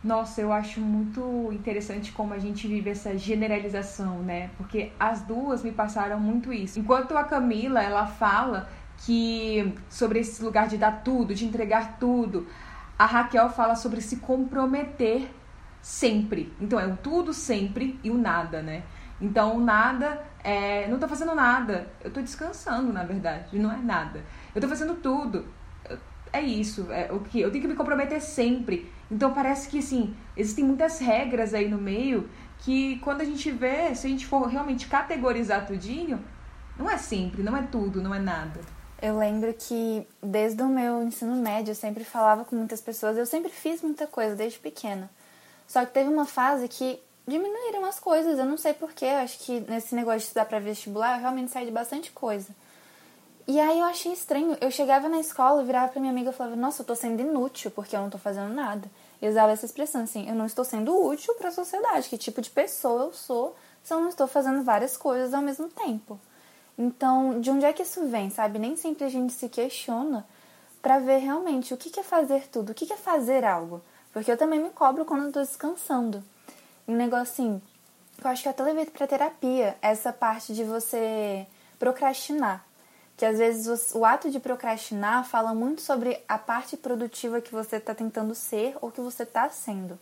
Nossa, 0.01 0.39
eu 0.39 0.53
acho 0.53 0.79
muito 0.79 1.49
interessante 1.51 2.11
como 2.11 2.33
a 2.33 2.37
gente 2.37 2.67
vive 2.67 2.91
essa 2.91 3.17
generalização, 3.17 4.19
né? 4.19 4.51
Porque 4.55 4.91
as 4.99 5.21
duas 5.21 5.63
me 5.63 5.71
passaram 5.71 6.19
muito 6.19 6.53
isso. 6.53 6.79
Enquanto 6.79 7.17
a 7.17 7.23
Camila, 7.23 7.81
ela 7.81 8.05
fala 8.05 8.69
que 8.99 9.73
sobre 9.89 10.19
esse 10.19 10.43
lugar 10.43 10.67
de 10.67 10.77
dar 10.77 11.03
tudo, 11.03 11.33
de 11.33 11.45
entregar 11.45 11.97
tudo, 11.99 12.47
a 12.97 13.05
Raquel 13.05 13.49
fala 13.49 13.75
sobre 13.75 13.99
se 13.99 14.17
comprometer 14.17 15.29
sempre. 15.81 16.53
Então 16.61 16.79
é 16.79 16.87
o 16.87 16.95
tudo 16.95 17.33
sempre 17.33 17.99
e 18.03 18.09
o 18.09 18.17
nada, 18.17 18.61
né? 18.61 18.83
Então 19.19 19.59
nada 19.59 20.23
é, 20.43 20.87
não 20.87 20.99
tô 20.99 21.07
fazendo 21.07 21.33
nada, 21.33 21.87
eu 22.03 22.11
tô 22.11 22.21
descansando, 22.21 22.93
na 22.93 23.03
verdade, 23.03 23.57
não 23.57 23.71
é 23.71 23.77
nada. 23.77 24.23
Eu 24.53 24.61
tô 24.61 24.67
fazendo 24.67 24.93
tudo. 24.95 25.45
É 26.35 26.41
isso, 26.41 26.91
é 26.91 27.09
o 27.13 27.21
que 27.21 27.39
eu 27.39 27.49
tenho 27.49 27.61
que 27.61 27.67
me 27.69 27.75
comprometer 27.75 28.21
sempre. 28.21 28.91
Então 29.09 29.33
parece 29.33 29.69
que 29.69 29.79
assim, 29.79 30.13
existem 30.35 30.65
muitas 30.65 30.99
regras 30.99 31.53
aí 31.53 31.69
no 31.69 31.77
meio 31.77 32.29
que 32.59 32.99
quando 32.99 33.21
a 33.21 33.23
gente 33.23 33.49
vê, 33.51 33.95
se 33.95 34.05
a 34.05 34.09
gente 34.09 34.25
for 34.25 34.45
realmente 34.45 34.85
categorizar 34.87 35.65
tudinho, 35.65 36.21
não 36.77 36.91
é 36.91 36.97
sempre, 36.97 37.41
não 37.41 37.55
é 37.55 37.61
tudo, 37.61 38.01
não 38.01 38.13
é 38.13 38.19
nada. 38.19 38.59
Eu 39.01 39.17
lembro 39.17 39.53
que 39.53 40.05
desde 40.21 40.61
o 40.61 40.67
meu 40.67 41.01
ensino 41.03 41.37
médio 41.37 41.71
eu 41.71 41.75
sempre 41.75 42.03
falava 42.03 42.43
com 42.43 42.53
muitas 42.53 42.81
pessoas, 42.81 43.15
eu 43.15 43.25
sempre 43.25 43.49
fiz 43.49 43.81
muita 43.81 44.05
coisa 44.05 44.35
desde 44.35 44.59
pequena. 44.59 45.09
Só 45.65 45.85
que 45.85 45.93
teve 45.93 46.09
uma 46.09 46.25
fase 46.25 46.67
que 46.67 46.99
diminuíram 47.25 47.85
as 47.85 47.97
coisas, 47.97 48.37
eu 48.37 48.45
não 48.45 48.57
sei 48.57 48.73
porquê, 48.73 49.05
acho 49.05 49.39
que 49.39 49.61
nesse 49.69 49.95
negócio 49.95 50.19
de 50.19 50.25
estudar 50.25 50.45
para 50.45 50.59
vestibular 50.59 51.15
eu 51.15 51.21
realmente 51.21 51.51
saí 51.51 51.65
de 51.65 51.71
bastante 51.71 52.11
coisa. 52.11 52.49
E 53.47 53.59
aí 53.59 53.79
eu 53.79 53.85
achei 53.85 54.11
estranho. 54.11 54.57
Eu 54.59 54.71
chegava 54.71 55.07
na 55.07 55.19
escola 55.19 55.63
virava 55.63 55.91
pra 55.91 56.01
minha 56.01 56.11
amiga 56.11 56.31
e 56.31 56.33
falava: 56.33 56.55
Nossa, 56.55 56.81
eu 56.81 56.85
tô 56.85 56.95
sendo 56.95 57.21
inútil 57.21 57.69
porque 57.69 57.95
eu 57.95 58.01
não 58.01 58.09
tô 58.09 58.17
fazendo 58.17 58.51
nada. 58.53 58.89
Eu 59.21 59.29
usava 59.29 59.51
essa 59.51 59.65
expressão 59.65 60.01
assim: 60.01 60.27
Eu 60.27 60.35
não 60.35 60.45
estou 60.45 60.65
sendo 60.65 60.95
útil 61.05 61.35
para 61.35 61.49
a 61.49 61.51
sociedade. 61.51 62.09
Que 62.09 62.17
tipo 62.17 62.41
de 62.41 62.49
pessoa 62.49 63.03
eu 63.03 63.13
sou 63.13 63.55
se 63.83 63.93
eu 63.93 63.99
não 63.99 64.09
estou 64.09 64.27
fazendo 64.27 64.63
várias 64.63 64.97
coisas 64.97 65.33
ao 65.33 65.43
mesmo 65.43 65.69
tempo? 65.69 66.19
Então, 66.77 67.39
de 67.39 67.51
onde 67.51 67.65
é 67.65 67.71
que 67.71 67.83
isso 67.83 68.05
vem, 68.07 68.29
sabe? 68.29 68.57
Nem 68.57 68.75
sempre 68.75 69.05
a 69.05 69.09
gente 69.09 69.31
se 69.31 69.47
questiona 69.47 70.25
para 70.81 70.99
ver 70.99 71.17
realmente 71.17 71.73
o 71.73 71.77
que 71.77 71.99
é 71.99 72.03
fazer 72.03 72.47
tudo, 72.47 72.71
o 72.71 72.75
que 72.75 72.91
é 72.91 72.97
fazer 72.97 73.45
algo. 73.45 73.81
Porque 74.11 74.31
eu 74.31 74.37
também 74.37 74.59
me 74.59 74.69
cobro 74.71 75.05
quando 75.05 75.25
eu 75.25 75.31
tô 75.31 75.41
descansando. 75.41 76.23
Um 76.87 76.95
negócio 76.95 77.33
assim, 77.33 77.61
eu 78.23 78.29
acho 78.29 78.41
que 78.41 78.47
eu 78.47 78.51
até 78.51 78.63
levei 78.63 78.85
pra 78.85 79.07
terapia 79.07 79.77
essa 79.81 80.11
parte 80.11 80.53
de 80.53 80.63
você 80.63 81.45
procrastinar 81.79 82.65
que 83.17 83.25
às 83.25 83.37
vezes 83.37 83.93
o 83.93 84.03
ato 84.03 84.29
de 84.29 84.39
procrastinar 84.39 85.25
fala 85.25 85.53
muito 85.53 85.81
sobre 85.81 86.21
a 86.27 86.37
parte 86.37 86.75
produtiva 86.75 87.41
que 87.41 87.51
você 87.51 87.77
está 87.77 87.95
tentando 87.95 88.35
ser 88.35 88.75
ou 88.81 88.91
que 88.91 89.01
você 89.01 89.23
está 89.23 89.49
sendo. 89.49 89.97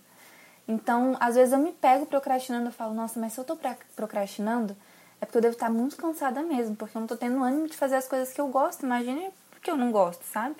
Então, 0.68 1.16
às 1.20 1.36
vezes 1.36 1.54
eu 1.54 1.60
me 1.60 1.72
pego 1.72 2.06
procrastinando 2.06 2.70
e 2.70 2.74
falo, 2.74 2.94
nossa, 2.94 3.20
mas 3.20 3.34
se 3.34 3.40
eu 3.40 3.44
estou 3.44 3.60
procrastinando, 3.96 4.76
é 5.20 5.26
porque 5.26 5.38
eu 5.38 5.42
devo 5.42 5.54
estar 5.54 5.70
muito 5.70 5.96
cansada 5.96 6.42
mesmo, 6.42 6.76
porque 6.76 6.98
eu 6.98 7.02
não 7.02 7.06
estou 7.06 7.18
tendo 7.18 7.44
ânimo 7.44 7.68
de 7.68 7.78
fazer 7.78 7.96
as 7.96 8.08
coisas 8.08 8.34
que 8.34 8.42
eu 8.42 8.48
gosto. 8.48 8.86
Imagine 8.86 9.30
porque 9.52 9.70
eu 9.70 9.78
não 9.78 9.92
gosto, 9.92 10.24
sabe? 10.24 10.58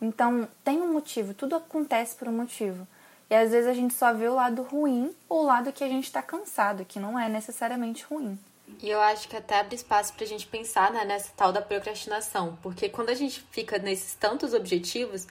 Então, 0.00 0.46
tem 0.64 0.80
um 0.80 0.92
motivo, 0.92 1.34
tudo 1.34 1.56
acontece 1.56 2.14
por 2.16 2.28
um 2.28 2.32
motivo. 2.32 2.86
E 3.28 3.34
às 3.34 3.50
vezes 3.50 3.68
a 3.68 3.74
gente 3.74 3.94
só 3.94 4.12
vê 4.12 4.28
o 4.28 4.34
lado 4.34 4.62
ruim 4.62 5.14
ou 5.28 5.42
o 5.42 5.46
lado 5.46 5.72
que 5.72 5.84
a 5.84 5.88
gente 5.88 6.04
está 6.04 6.22
cansado, 6.22 6.84
que 6.84 6.98
não 6.98 7.18
é 7.18 7.28
necessariamente 7.28 8.04
ruim. 8.04 8.38
E 8.82 8.88
eu 8.88 9.00
acho 9.00 9.28
que 9.28 9.36
até 9.36 9.58
abre 9.58 9.74
espaço 9.74 10.12
pra 10.14 10.26
gente 10.26 10.46
pensar 10.46 10.92
né, 10.92 11.04
nessa 11.04 11.32
tal 11.36 11.52
da 11.52 11.60
procrastinação. 11.60 12.58
Porque 12.62 12.88
quando 12.88 13.10
a 13.10 13.14
gente 13.14 13.44
fica 13.50 13.78
nesses 13.78 14.14
tantos 14.14 14.54
objetivos, 14.54 15.26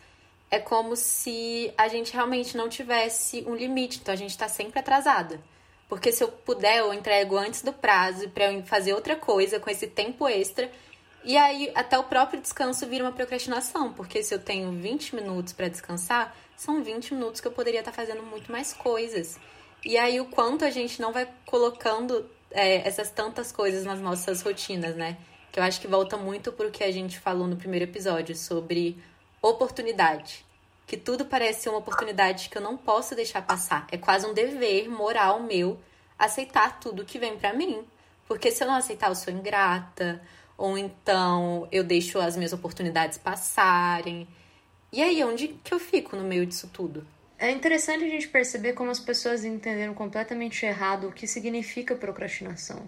é 0.51 0.59
como 0.59 0.95
se 0.95 1.73
a 1.77 1.87
gente 1.87 2.13
realmente 2.13 2.57
não 2.57 2.69
tivesse 2.69 3.43
um 3.47 3.55
limite. 3.55 3.99
Então 3.99 4.13
a 4.13 4.17
gente 4.17 4.37
tá 4.37 4.47
sempre 4.47 4.79
atrasada. 4.79 5.39
Porque 5.87 6.11
se 6.11 6.23
eu 6.23 6.27
puder, 6.27 6.77
eu 6.77 6.93
entrego 6.93 7.35
antes 7.35 7.63
do 7.63 7.73
prazo 7.73 8.29
para 8.29 8.51
eu 8.51 8.63
fazer 8.63 8.93
outra 8.93 9.15
coisa 9.15 9.59
com 9.59 9.69
esse 9.69 9.87
tempo 9.87 10.27
extra. 10.27 10.71
E 11.23 11.35
aí 11.35 11.71
até 11.75 11.97
o 11.97 12.03
próprio 12.03 12.39
descanso 12.39 12.87
vira 12.87 13.03
uma 13.03 13.11
procrastinação, 13.11 13.91
porque 13.91 14.23
se 14.23 14.33
eu 14.33 14.39
tenho 14.39 14.71
20 14.71 15.15
minutos 15.15 15.51
para 15.51 15.67
descansar, 15.67 16.35
são 16.55 16.83
20 16.83 17.13
minutos 17.15 17.41
que 17.41 17.47
eu 17.47 17.51
poderia 17.51 17.79
estar 17.79 17.91
tá 17.91 17.95
fazendo 17.95 18.23
muito 18.23 18.51
mais 18.51 18.71
coisas. 18.71 19.37
E 19.83 19.97
aí 19.97 20.19
o 20.21 20.25
quanto 20.25 20.63
a 20.63 20.69
gente 20.69 21.01
não 21.01 21.11
vai 21.11 21.27
colocando 21.45 22.29
é, 22.51 22.87
essas 22.87 23.09
tantas 23.11 23.51
coisas 23.51 23.85
nas 23.85 23.99
nossas 23.99 24.41
rotinas, 24.41 24.95
né? 24.95 25.17
Que 25.51 25.59
eu 25.59 25.63
acho 25.63 25.79
que 25.79 25.87
volta 25.87 26.17
muito 26.17 26.51
pro 26.51 26.71
que 26.71 26.83
a 26.83 26.91
gente 26.91 27.19
falou 27.19 27.47
no 27.47 27.55
primeiro 27.55 27.85
episódio 27.85 28.35
sobre 28.35 29.01
oportunidade. 29.41 30.45
Que 30.85 30.97
tudo 30.97 31.25
parece 31.25 31.63
ser 31.63 31.69
uma 31.69 31.79
oportunidade 31.79 32.49
que 32.49 32.57
eu 32.57 32.61
não 32.61 32.77
posso 32.77 33.15
deixar 33.15 33.41
passar. 33.41 33.87
É 33.91 33.97
quase 33.97 34.25
um 34.25 34.33
dever 34.33 34.89
moral 34.89 35.41
meu 35.41 35.79
aceitar 36.17 36.79
tudo 36.79 37.05
que 37.05 37.19
vem 37.19 37.37
para 37.37 37.53
mim. 37.53 37.83
Porque 38.27 38.51
se 38.51 38.63
eu 38.63 38.67
não 38.67 38.75
aceitar, 38.75 39.09
eu 39.09 39.15
sou 39.15 39.33
ingrata. 39.33 40.21
Ou 40.57 40.77
então 40.77 41.67
eu 41.71 41.83
deixo 41.83 42.19
as 42.19 42.35
minhas 42.35 42.53
oportunidades 42.53 43.17
passarem. 43.17 44.27
E 44.91 45.01
aí, 45.01 45.23
onde 45.23 45.49
que 45.63 45.73
eu 45.73 45.79
fico 45.79 46.15
no 46.15 46.23
meio 46.23 46.45
disso 46.45 46.69
tudo? 46.73 47.05
É 47.41 47.49
interessante 47.51 48.03
a 48.03 48.09
gente 48.09 48.27
perceber 48.27 48.73
como 48.73 48.91
as 48.91 48.99
pessoas 48.99 49.45
entenderam 49.45 49.93
completamente 49.93 50.65
errado 50.65 51.07
o 51.07 51.11
que 51.13 51.25
significa 51.25 51.95
procrastinação. 51.95 52.83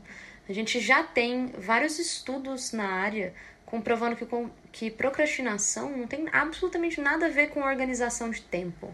A 0.50 0.52
gente 0.52 0.78
já 0.82 1.02
tem 1.04 1.48
vários 1.58 1.98
estudos 1.98 2.74
na 2.74 2.86
área 2.86 3.34
comprovando 3.66 4.18
que, 4.18 4.28
que 4.74 4.92
procrastinação 4.92 5.96
não 5.96 6.06
tem 6.06 6.28
absolutamente 6.34 7.00
nada 7.00 7.28
a 7.28 7.30
ver 7.30 7.48
com 7.52 7.62
organização 7.62 8.30
de 8.30 8.42
tempo. 8.42 8.94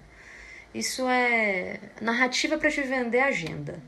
Isso 0.76 1.10
é 1.10 1.80
narrativa 2.00 2.60
para 2.60 2.70
te 2.70 2.82
vender 2.82 3.22
agenda. 3.22 3.82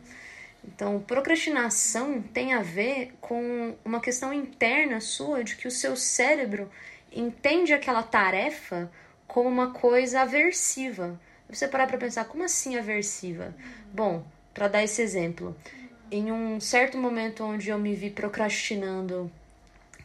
Então, 0.66 1.00
procrastinação 1.00 2.20
tem 2.20 2.56
a 2.56 2.64
ver 2.64 3.14
com 3.22 3.76
uma 3.86 4.02
questão 4.02 4.34
interna 4.34 5.00
sua 5.00 5.44
de 5.44 5.56
que 5.56 5.68
o 5.68 5.72
seu 5.72 5.96
cérebro 5.96 6.68
entende 7.12 7.74
aquela 7.74 8.02
tarefa 8.02 8.92
como 9.28 9.48
uma 9.48 9.70
coisa 9.70 10.22
aversiva 10.22 11.20
você 11.50 11.68
parar 11.68 11.88
para 11.88 11.98
pensar, 11.98 12.26
como 12.26 12.44
assim 12.44 12.78
aversiva? 12.78 13.54
Bom, 13.94 14.24
para 14.54 14.68
dar 14.68 14.84
esse 14.84 15.02
exemplo, 15.02 15.56
em 16.12 16.32
um 16.32 16.60
certo 16.60 16.98
momento 16.98 17.44
onde 17.44 17.70
eu 17.70 17.80
me 17.80 17.96
vi 17.96 18.10
procrastinando 18.10 19.32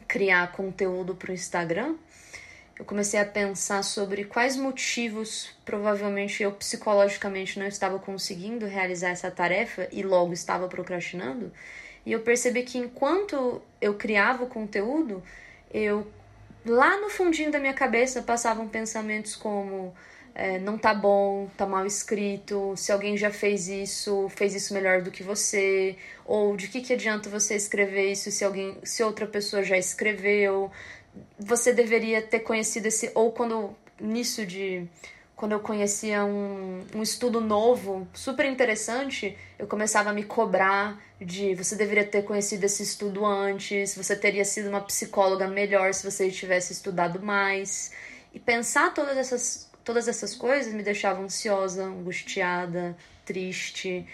criar 0.07 0.51
conteúdo 0.51 1.15
para 1.15 1.31
o 1.31 1.33
Instagram, 1.33 1.95
eu 2.77 2.83
comecei 2.83 3.19
a 3.19 3.25
pensar 3.25 3.83
sobre 3.83 4.25
quais 4.25 4.57
motivos 4.57 5.49
provavelmente 5.63 6.43
eu 6.43 6.51
psicologicamente 6.51 7.57
não 7.57 7.65
estava 7.65 7.97
conseguindo 7.99 8.65
realizar 8.65 9.09
essa 9.09 9.31
tarefa 9.31 9.87
e 9.91 10.03
logo 10.03 10.33
estava 10.33 10.67
procrastinando. 10.67 11.51
E 12.05 12.11
eu 12.11 12.19
percebi 12.19 12.63
que 12.63 12.77
enquanto 12.77 13.61
eu 13.79 13.93
criava 13.93 14.43
o 14.43 14.47
conteúdo, 14.47 15.23
eu 15.73 16.05
lá 16.65 16.99
no 16.99 17.09
fundinho 17.09 17.51
da 17.51 17.59
minha 17.59 17.73
cabeça 17.73 18.21
passavam 18.21 18.67
pensamentos 18.67 19.35
como 19.35 19.95
é, 20.35 20.59
não 20.59 20.77
tá 20.77 20.93
bom, 20.93 21.49
tá 21.55 21.65
mal 21.65 21.85
escrito, 21.85 22.73
se 22.75 22.91
alguém 22.91 23.15
já 23.15 23.31
fez 23.31 23.69
isso, 23.69 24.27
fez 24.35 24.53
isso 24.53 24.73
melhor 24.73 25.01
do 25.01 25.09
que 25.09 25.23
você, 25.23 25.95
ou 26.25 26.57
de 26.57 26.67
que, 26.67 26.81
que 26.81 26.93
adianta 26.93 27.29
você 27.29 27.55
escrever 27.55 28.11
isso 28.11 28.29
se 28.29 28.43
alguém, 28.43 28.77
se 28.83 29.01
outra 29.01 29.25
pessoa 29.25 29.63
já 29.63 29.77
escreveu, 29.77 30.69
você 31.39 31.71
deveria 31.71 32.21
ter 32.21 32.41
conhecido 32.41 32.87
esse, 32.87 33.09
ou 33.15 33.31
quando 33.31 33.73
nisso 33.99 34.45
de 34.45 34.85
quando 35.35 35.51
eu 35.51 35.59
conhecia 35.59 36.23
um, 36.23 36.85
um 36.95 37.03
estudo 37.03 37.41
novo, 37.41 38.07
super 38.13 38.45
interessante, 38.45 39.37
eu 39.59 39.67
começava 39.67 40.09
a 40.09 40.13
me 40.13 40.23
cobrar 40.23 41.01
de 41.19 41.53
você 41.55 41.75
deveria 41.75 42.05
ter 42.05 42.23
conhecido 42.23 42.63
esse 42.63 42.83
estudo 42.83 43.25
antes, 43.25 43.95
você 43.95 44.15
teria 44.15 44.45
sido 44.45 44.69
uma 44.69 44.81
psicóloga 44.81 45.47
melhor 45.47 45.93
se 45.93 46.09
você 46.09 46.29
tivesse 46.29 46.73
estudado 46.73 47.21
mais. 47.21 47.91
E 48.33 48.39
pensar 48.39 48.93
todas 48.93 49.17
essas 49.17 49.64
Todas 49.85 50.07
essas 50.07 50.35
coisas 50.35 50.73
me 50.73 50.83
deixavam 50.83 51.25
ansiosa, 51.25 51.85
angustiada, 51.85 52.97
triste. 53.23 54.05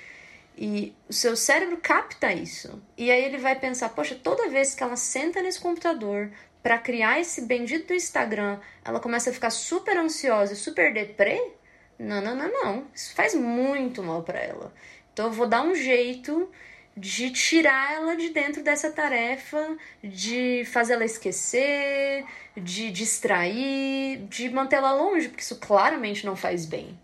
E 0.57 0.93
o 1.09 1.13
seu 1.13 1.35
cérebro 1.35 1.77
capta 1.77 2.31
isso. 2.31 2.83
E 2.97 3.09
aí 3.09 3.23
ele 3.23 3.37
vai 3.37 3.57
pensar: 3.57 3.89
poxa, 3.89 4.13
toda 4.13 4.49
vez 4.49 4.75
que 4.75 4.83
ela 4.83 4.97
senta 4.97 5.41
nesse 5.41 5.59
computador 5.59 6.29
para 6.61 6.77
criar 6.77 7.19
esse 7.19 7.41
bendito 7.43 7.93
Instagram, 7.93 8.59
ela 8.85 8.99
começa 8.99 9.29
a 9.29 9.33
ficar 9.33 9.49
super 9.49 9.97
ansiosa 9.97 10.53
super 10.53 10.93
deprê? 10.93 11.53
Não, 11.97 12.21
não, 12.21 12.35
não, 12.35 12.51
não. 12.51 12.87
Isso 12.93 13.15
faz 13.15 13.33
muito 13.33 14.03
mal 14.03 14.23
para 14.23 14.39
ela. 14.39 14.73
Então 15.13 15.27
eu 15.27 15.31
vou 15.31 15.47
dar 15.47 15.61
um 15.61 15.73
jeito 15.73 16.51
de 16.95 17.31
tirar 17.31 17.93
ela 17.93 18.15
de 18.15 18.29
dentro 18.29 18.61
dessa 18.61 18.91
tarefa, 18.91 19.77
de 20.03 20.63
fazer 20.65 20.93
ela 20.93 21.05
esquecer, 21.05 22.25
de 22.55 22.91
distrair, 22.91 24.25
de 24.27 24.49
mantê-la 24.49 24.93
longe, 24.93 25.29
porque 25.29 25.43
isso 25.43 25.59
claramente 25.59 26.25
não 26.25 26.35
faz 26.35 26.65
bem. 26.65 26.99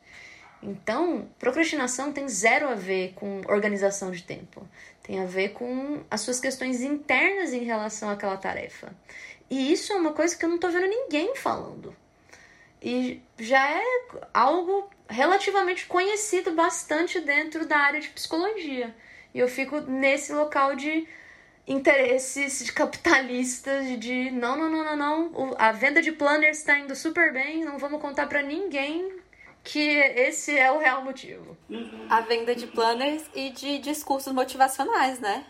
Então, 0.62 1.30
procrastinação 1.40 2.12
tem 2.12 2.28
zero 2.28 2.68
a 2.68 2.76
ver 2.76 3.14
com 3.16 3.42
organização 3.48 4.12
de 4.12 4.24
tempo. 4.24 4.68
Tem 5.04 5.20
a 5.22 5.26
ver 5.26 5.50
com 5.50 6.02
as 6.12 6.22
suas 6.22 6.40
questões 6.40 6.82
internas 6.82 7.54
em 7.54 7.64
relação 7.64 8.10
àquela 8.10 8.36
tarefa. 8.38 8.94
E 9.50 9.72
isso 9.72 9.94
é 9.94 9.96
uma 9.96 10.12
coisa 10.12 10.36
que 10.36 10.44
eu 10.44 10.50
não 10.50 10.58
tô 10.58 10.70
vendo 10.70 10.88
ninguém 10.88 11.36
falando. 11.36 11.96
E 12.82 13.22
já 13.40 13.70
é 13.70 13.84
algo 14.34 14.90
relativamente 15.10 15.86
conhecido 15.86 16.52
bastante 16.52 17.20
dentro 17.22 17.66
da 17.66 17.78
área 17.78 18.02
de 18.02 18.10
psicologia. 18.10 18.94
E 19.38 19.40
eu 19.40 19.48
fico 19.48 19.80
nesse 19.82 20.34
local 20.34 20.76
de 20.76 21.08
interesses 21.68 22.66
de 22.66 22.74
capitalistas 22.74 23.86
de 24.00 24.32
não, 24.32 24.58
não, 24.58 24.68
não, 24.68 24.84
não, 24.84 25.30
não, 25.30 25.56
a 25.60 25.72
venda 25.72 26.02
de 26.02 26.12
planners 26.12 26.58
está 26.58 26.80
indo 26.80 26.96
super 26.96 27.32
bem, 27.32 27.64
não 27.64 27.78
vamos 27.78 28.02
contar 28.02 28.26
para 28.26 28.42
ninguém 28.42 29.16
que 29.64 29.80
esse 29.80 30.58
é 30.58 30.72
o 30.72 30.80
real 30.80 31.04
motivo. 31.04 31.56
A 32.10 32.22
venda 32.22 32.56
de 32.56 32.66
planners 32.66 33.26
e 33.36 33.52
de 33.52 33.78
discursos 33.78 34.34
motivacionais, 34.34 35.20
né? 35.20 35.46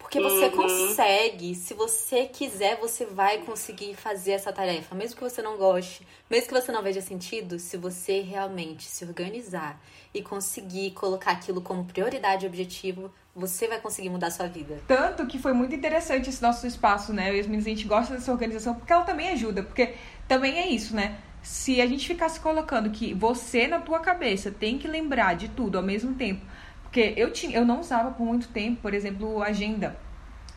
Porque 0.00 0.18
você 0.20 0.46
Uhum. 0.46 0.50
consegue, 0.50 1.54
se 1.54 1.72
você 1.74 2.24
quiser, 2.26 2.76
você 2.80 3.04
vai 3.04 3.38
conseguir 3.42 3.94
fazer 3.94 4.32
essa 4.32 4.52
tarefa, 4.52 4.94
mesmo 4.94 5.14
que 5.16 5.22
você 5.22 5.40
não 5.40 5.56
goste, 5.56 6.04
mesmo 6.28 6.48
que 6.48 6.54
você 6.54 6.72
não 6.72 6.82
veja 6.82 7.00
sentido, 7.00 7.58
se 7.60 7.76
você 7.76 8.20
realmente 8.20 8.84
se 8.84 9.04
organizar 9.04 9.80
e 10.12 10.20
conseguir 10.20 10.90
colocar 10.92 11.30
aquilo 11.32 11.60
como 11.60 11.84
prioridade 11.84 12.44
e 12.44 12.48
objetivo, 12.48 13.12
você 13.36 13.68
vai 13.68 13.78
conseguir 13.78 14.08
mudar 14.10 14.26
a 14.28 14.30
sua 14.32 14.48
vida. 14.48 14.80
Tanto 14.88 15.24
que 15.26 15.38
foi 15.38 15.52
muito 15.52 15.74
interessante 15.76 16.28
esse 16.28 16.42
nosso 16.42 16.66
espaço, 16.66 17.12
né? 17.12 17.30
Eu 17.30 17.36
e 17.36 17.40
as 17.40 17.46
meninas, 17.46 17.66
a 17.66 17.70
gente 17.70 17.86
gosta 17.86 18.14
dessa 18.14 18.32
organização 18.32 18.74
porque 18.74 18.92
ela 18.92 19.04
também 19.04 19.28
ajuda. 19.28 19.62
Porque 19.62 19.94
também 20.26 20.58
é 20.58 20.68
isso, 20.68 20.96
né? 20.96 21.18
Se 21.42 21.80
a 21.80 21.86
gente 21.86 22.06
ficasse 22.08 22.40
colocando 22.40 22.90
que 22.90 23.14
você 23.14 23.68
na 23.68 23.78
tua 23.78 24.00
cabeça 24.00 24.50
tem 24.50 24.76
que 24.76 24.88
lembrar 24.88 25.34
de 25.36 25.48
tudo 25.48 25.78
ao 25.78 25.84
mesmo 25.84 26.14
tempo. 26.14 26.44
Porque 26.90 27.14
eu, 27.16 27.32
tinha, 27.32 27.56
eu 27.56 27.64
não 27.64 27.78
usava 27.78 28.10
por 28.10 28.26
muito 28.26 28.48
tempo, 28.48 28.82
por 28.82 28.92
exemplo, 28.92 29.40
agenda. 29.40 29.96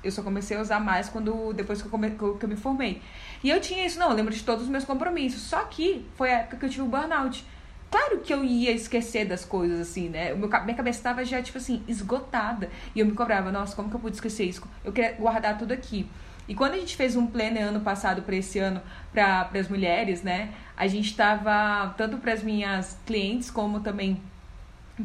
Eu 0.04 0.12
só 0.12 0.24
comecei 0.24 0.58
a 0.58 0.62
usar 0.62 0.80
mais 0.80 1.08
quando 1.08 1.54
depois 1.54 1.80
que 1.80 1.88
eu, 1.88 1.92
come, 1.92 2.10
que 2.10 2.24
eu, 2.24 2.50
me 2.50 2.56
formei. 2.56 3.04
E 3.44 3.52
eu 3.52 3.62
tinha 3.62 3.86
isso, 3.86 4.00
não, 4.00 4.10
eu 4.10 4.16
lembro 4.16 4.34
de 4.34 4.44
todos 4.44 4.64
os 4.64 4.70
meus 4.70 4.84
compromissos. 4.84 5.44
Só 5.44 5.64
que 5.66 6.04
foi 6.16 6.34
a 6.34 6.40
época 6.40 6.58
que 6.58 6.66
eu 6.66 6.70
tive 6.70 6.82
o 6.82 6.88
burnout. 6.88 7.46
Claro 7.92 8.20
que 8.22 8.34
eu 8.34 8.44
ia 8.44 8.72
esquecer 8.72 9.26
das 9.26 9.46
coisas, 9.46 9.80
assim, 9.80 10.10
né? 10.10 10.34
O 10.34 10.38
meu, 10.38 10.50
minha 10.50 10.76
cabeça 10.76 10.98
estava 10.98 11.24
já, 11.24 11.40
tipo 11.40 11.60
assim, 11.60 11.84
esgotada. 11.88 12.72
E 12.96 13.00
eu 13.00 13.06
me 13.06 13.12
cobrava, 13.14 13.52
nossa, 13.52 13.76
como 13.76 13.88
que 13.92 13.96
eu 13.96 14.00
pude 14.00 14.16
esquecer 14.16 14.46
isso? 14.46 14.68
Eu 14.84 14.92
queria 14.92 15.12
guardar 15.12 15.56
tudo 15.60 15.72
aqui. 15.72 16.10
E 16.48 16.56
quando 16.56 16.74
a 16.74 16.78
gente 16.78 16.98
fez 16.98 17.16
um 17.16 17.28
plano 17.28 17.60
ano 17.60 17.82
passado 17.82 18.24
para 18.24 18.36
esse 18.36 18.58
ano 18.58 18.82
para 19.12 19.48
as 19.54 19.68
mulheres, 19.70 20.24
né? 20.24 20.52
A 20.76 20.88
gente 20.88 21.12
estava, 21.12 21.94
tanto 21.96 22.18
para 22.18 22.34
as 22.34 22.42
minhas 22.42 22.98
clientes, 23.06 23.52
como 23.52 23.82
também 23.82 24.20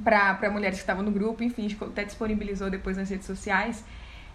para 0.04 0.50
mulheres 0.50 0.78
que 0.78 0.82
estavam 0.82 1.02
no 1.02 1.10
grupo, 1.10 1.42
enfim, 1.42 1.76
até 1.80 2.04
disponibilizou 2.04 2.70
depois 2.70 2.96
nas 2.96 3.08
redes 3.08 3.26
sociais. 3.26 3.84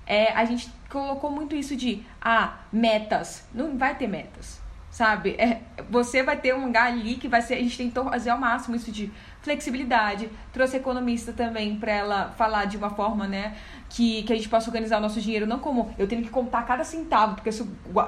É, 0.06 0.34
a 0.34 0.44
gente 0.46 0.72
colocou 0.90 1.32
muito 1.32 1.56
isso 1.56 1.76
de, 1.76 2.04
ah, 2.22 2.60
metas. 2.72 3.48
Não 3.54 3.78
vai 3.78 3.96
ter 3.96 4.08
metas 4.08 4.64
sabe? 4.94 5.32
É, 5.40 5.60
você 5.90 6.22
vai 6.22 6.38
ter 6.38 6.54
um 6.54 6.66
lugar 6.66 6.86
ali 6.86 7.16
que 7.16 7.28
vai 7.28 7.42
ser. 7.42 7.56
A 7.56 7.58
gente 7.58 7.76
tentou 7.76 8.06
fazer 8.06 8.30
ao 8.30 8.38
máximo 8.38 8.76
isso 8.76 8.92
de 8.92 9.12
flexibilidade. 9.44 10.30
Trouxe 10.52 10.78
economista 10.78 11.34
também 11.34 11.76
para 11.76 11.92
ela 11.92 12.32
falar 12.32 12.66
de 12.66 12.78
uma 12.78 12.90
forma, 12.90 13.28
né? 13.28 13.56
Que, 13.90 14.24
que 14.24 14.34
a 14.34 14.36
gente 14.36 14.50
possa 14.50 14.70
organizar 14.70 14.98
o 14.98 15.02
nosso 15.02 15.22
dinheiro, 15.22 15.46
não 15.46 15.60
como 15.60 15.94
eu 16.00 16.08
tenho 16.08 16.24
que 16.24 16.30
contar 16.30 16.64
cada 16.64 16.84
centavo, 16.84 17.36
porque 17.36 17.52
se 17.52 17.60
eu 17.62 17.68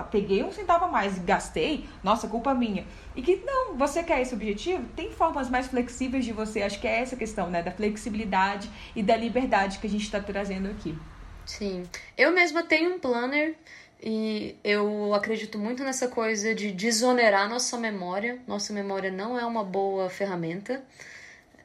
peguei 0.09 0.43
um 0.43 0.51
centavo 0.51 0.85
a 0.85 0.87
mais 0.87 1.17
e 1.17 1.19
gastei, 1.19 1.87
nossa, 2.03 2.27
culpa 2.27 2.55
minha. 2.55 2.85
E 3.15 3.21
que 3.21 3.35
não, 3.45 3.75
você 3.75 4.01
quer 4.01 4.21
esse 4.21 4.33
objetivo? 4.33 4.83
Tem 4.95 5.11
formas 5.11 5.49
mais 5.49 5.67
flexíveis 5.67 6.25
de 6.25 6.31
você. 6.31 6.63
Acho 6.63 6.79
que 6.79 6.87
é 6.87 7.01
essa 7.01 7.15
questão, 7.15 7.49
né? 7.49 7.61
Da 7.61 7.71
flexibilidade 7.71 8.69
e 8.95 9.03
da 9.03 9.15
liberdade 9.15 9.77
que 9.77 9.85
a 9.85 9.89
gente 9.89 10.03
está 10.03 10.19
trazendo 10.19 10.69
aqui. 10.69 10.97
Sim. 11.45 11.83
Eu 12.17 12.31
mesma 12.31 12.63
tenho 12.63 12.95
um 12.95 12.99
planner 12.99 13.55
e 14.01 14.55
eu 14.63 15.13
acredito 15.13 15.57
muito 15.57 15.83
nessa 15.83 16.07
coisa 16.07 16.53
de 16.53 16.71
desonerar 16.71 17.49
nossa 17.49 17.77
memória. 17.77 18.39
Nossa 18.47 18.73
memória 18.73 19.11
não 19.11 19.37
é 19.37 19.45
uma 19.45 19.63
boa 19.63 20.09
ferramenta, 20.09 20.83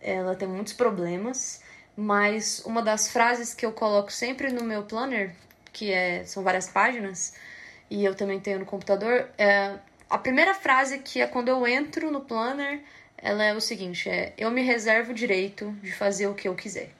ela 0.00 0.34
tem 0.34 0.48
muitos 0.48 0.72
problemas. 0.72 1.62
Mas 1.96 2.60
uma 2.64 2.82
das 2.82 3.10
frases 3.10 3.52
que 3.52 3.66
eu 3.66 3.72
coloco 3.72 4.12
sempre 4.12 4.50
no 4.52 4.64
meu 4.64 4.84
planner, 4.84 5.34
que 5.72 5.92
é, 5.92 6.24
são 6.24 6.42
várias 6.42 6.68
páginas, 6.68 7.34
e 7.90 8.04
eu 8.04 8.14
também 8.14 8.40
tenho 8.40 8.60
no 8.60 8.64
computador, 8.64 9.28
é 9.36 9.74
a 10.08 10.18
primeira 10.18 10.54
frase 10.54 10.98
que 10.98 11.20
é 11.20 11.26
quando 11.26 11.48
eu 11.48 11.66
entro 11.66 12.10
no 12.10 12.20
planner, 12.20 12.80
ela 13.16 13.44
é 13.44 13.54
o 13.54 13.60
seguinte: 13.60 14.08
é 14.08 14.32
eu 14.36 14.50
me 14.50 14.62
reservo 14.62 15.12
o 15.12 15.14
direito 15.14 15.70
de 15.82 15.92
fazer 15.92 16.26
o 16.26 16.34
que 16.34 16.48
eu 16.48 16.54
quiser. 16.54 16.90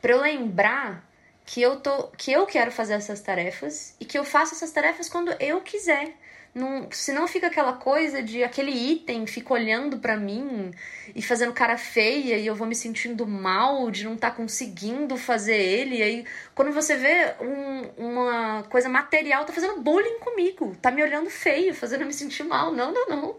Para 0.00 0.12
eu 0.12 0.20
lembrar 0.20 1.04
que 1.44 1.62
eu 1.62 1.80
tô 1.80 2.08
que 2.08 2.30
eu 2.30 2.46
quero 2.46 2.70
fazer 2.70 2.94
essas 2.94 3.20
tarefas 3.20 3.94
e 3.98 4.04
que 4.04 4.18
eu 4.18 4.24
faço 4.24 4.54
essas 4.54 4.70
tarefas 4.70 5.08
quando 5.08 5.30
eu 5.40 5.60
quiser. 5.60 6.14
Não, 6.58 6.88
senão 6.90 7.28
fica 7.28 7.46
aquela 7.46 7.74
coisa 7.74 8.20
de 8.20 8.42
aquele 8.42 8.72
item 8.72 9.28
fica 9.28 9.54
olhando 9.54 10.00
para 10.00 10.16
mim 10.16 10.72
e 11.14 11.22
fazendo 11.22 11.52
cara 11.52 11.78
feia 11.78 12.36
e 12.36 12.44
eu 12.44 12.54
vou 12.56 12.66
me 12.66 12.74
sentindo 12.74 13.24
mal 13.28 13.88
de 13.92 14.02
não 14.02 14.14
estar 14.14 14.30
tá 14.30 14.36
conseguindo 14.36 15.16
fazer 15.16 15.54
ele. 15.56 15.98
E 15.98 16.02
aí, 16.02 16.24
quando 16.56 16.72
você 16.72 16.96
vê 16.96 17.36
um, 17.40 18.08
uma 18.08 18.64
coisa 18.64 18.88
material, 18.88 19.44
tá 19.44 19.52
fazendo 19.52 19.80
bullying 19.80 20.18
comigo, 20.18 20.76
tá 20.82 20.90
me 20.90 21.00
olhando 21.00 21.30
feio, 21.30 21.72
fazendo 21.72 22.00
eu 22.00 22.08
me 22.08 22.12
sentir 22.12 22.42
mal. 22.42 22.72
Não, 22.72 22.92
não, 22.92 23.06
não. 23.08 23.38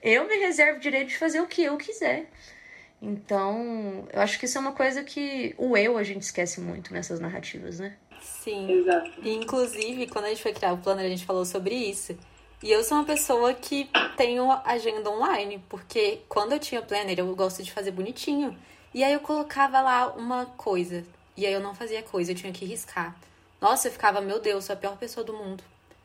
Eu 0.00 0.28
me 0.28 0.36
reservo 0.36 0.78
o 0.78 0.80
direito 0.80 1.08
de 1.08 1.18
fazer 1.18 1.40
o 1.40 1.48
que 1.48 1.64
eu 1.64 1.76
quiser. 1.76 2.26
Então, 3.00 4.06
eu 4.12 4.20
acho 4.20 4.38
que 4.38 4.44
isso 4.44 4.58
é 4.58 4.60
uma 4.60 4.72
coisa 4.72 5.02
que 5.02 5.56
o 5.58 5.76
eu 5.76 5.98
a 5.98 6.04
gente 6.04 6.22
esquece 6.22 6.60
muito 6.60 6.94
nessas 6.94 7.18
narrativas, 7.18 7.80
né? 7.80 7.96
Sim. 8.22 8.70
Exato. 8.70 9.10
E, 9.22 9.34
inclusive, 9.34 10.06
quando 10.06 10.26
a 10.26 10.28
gente 10.28 10.42
foi 10.42 10.52
criar 10.52 10.72
o 10.72 10.78
planner, 10.78 11.04
a 11.04 11.08
gente 11.08 11.24
falou 11.24 11.44
sobre 11.44 11.74
isso. 11.74 12.16
E 12.62 12.70
eu 12.70 12.84
sou 12.84 12.98
uma 12.98 13.04
pessoa 13.04 13.52
que 13.52 13.90
tenho 14.16 14.50
agenda 14.64 15.10
online, 15.10 15.62
porque 15.68 16.20
quando 16.28 16.52
eu 16.52 16.60
tinha 16.60 16.80
planner, 16.80 17.18
eu 17.18 17.34
gosto 17.34 17.62
de 17.62 17.72
fazer 17.72 17.90
bonitinho. 17.90 18.56
E 18.94 19.02
aí 19.02 19.12
eu 19.12 19.20
colocava 19.20 19.80
lá 19.80 20.12
uma 20.12 20.46
coisa, 20.46 21.04
e 21.36 21.46
aí 21.46 21.52
eu 21.52 21.60
não 21.60 21.74
fazia 21.74 22.02
coisa, 22.02 22.30
eu 22.30 22.36
tinha 22.36 22.52
que 22.52 22.64
riscar. 22.64 23.16
Nossa, 23.60 23.88
eu 23.88 23.92
ficava, 23.92 24.20
meu 24.20 24.38
Deus, 24.38 24.64
sou 24.64 24.74
a 24.74 24.76
pior 24.76 24.96
pessoa 24.96 25.24
do 25.24 25.32
mundo. 25.32 25.64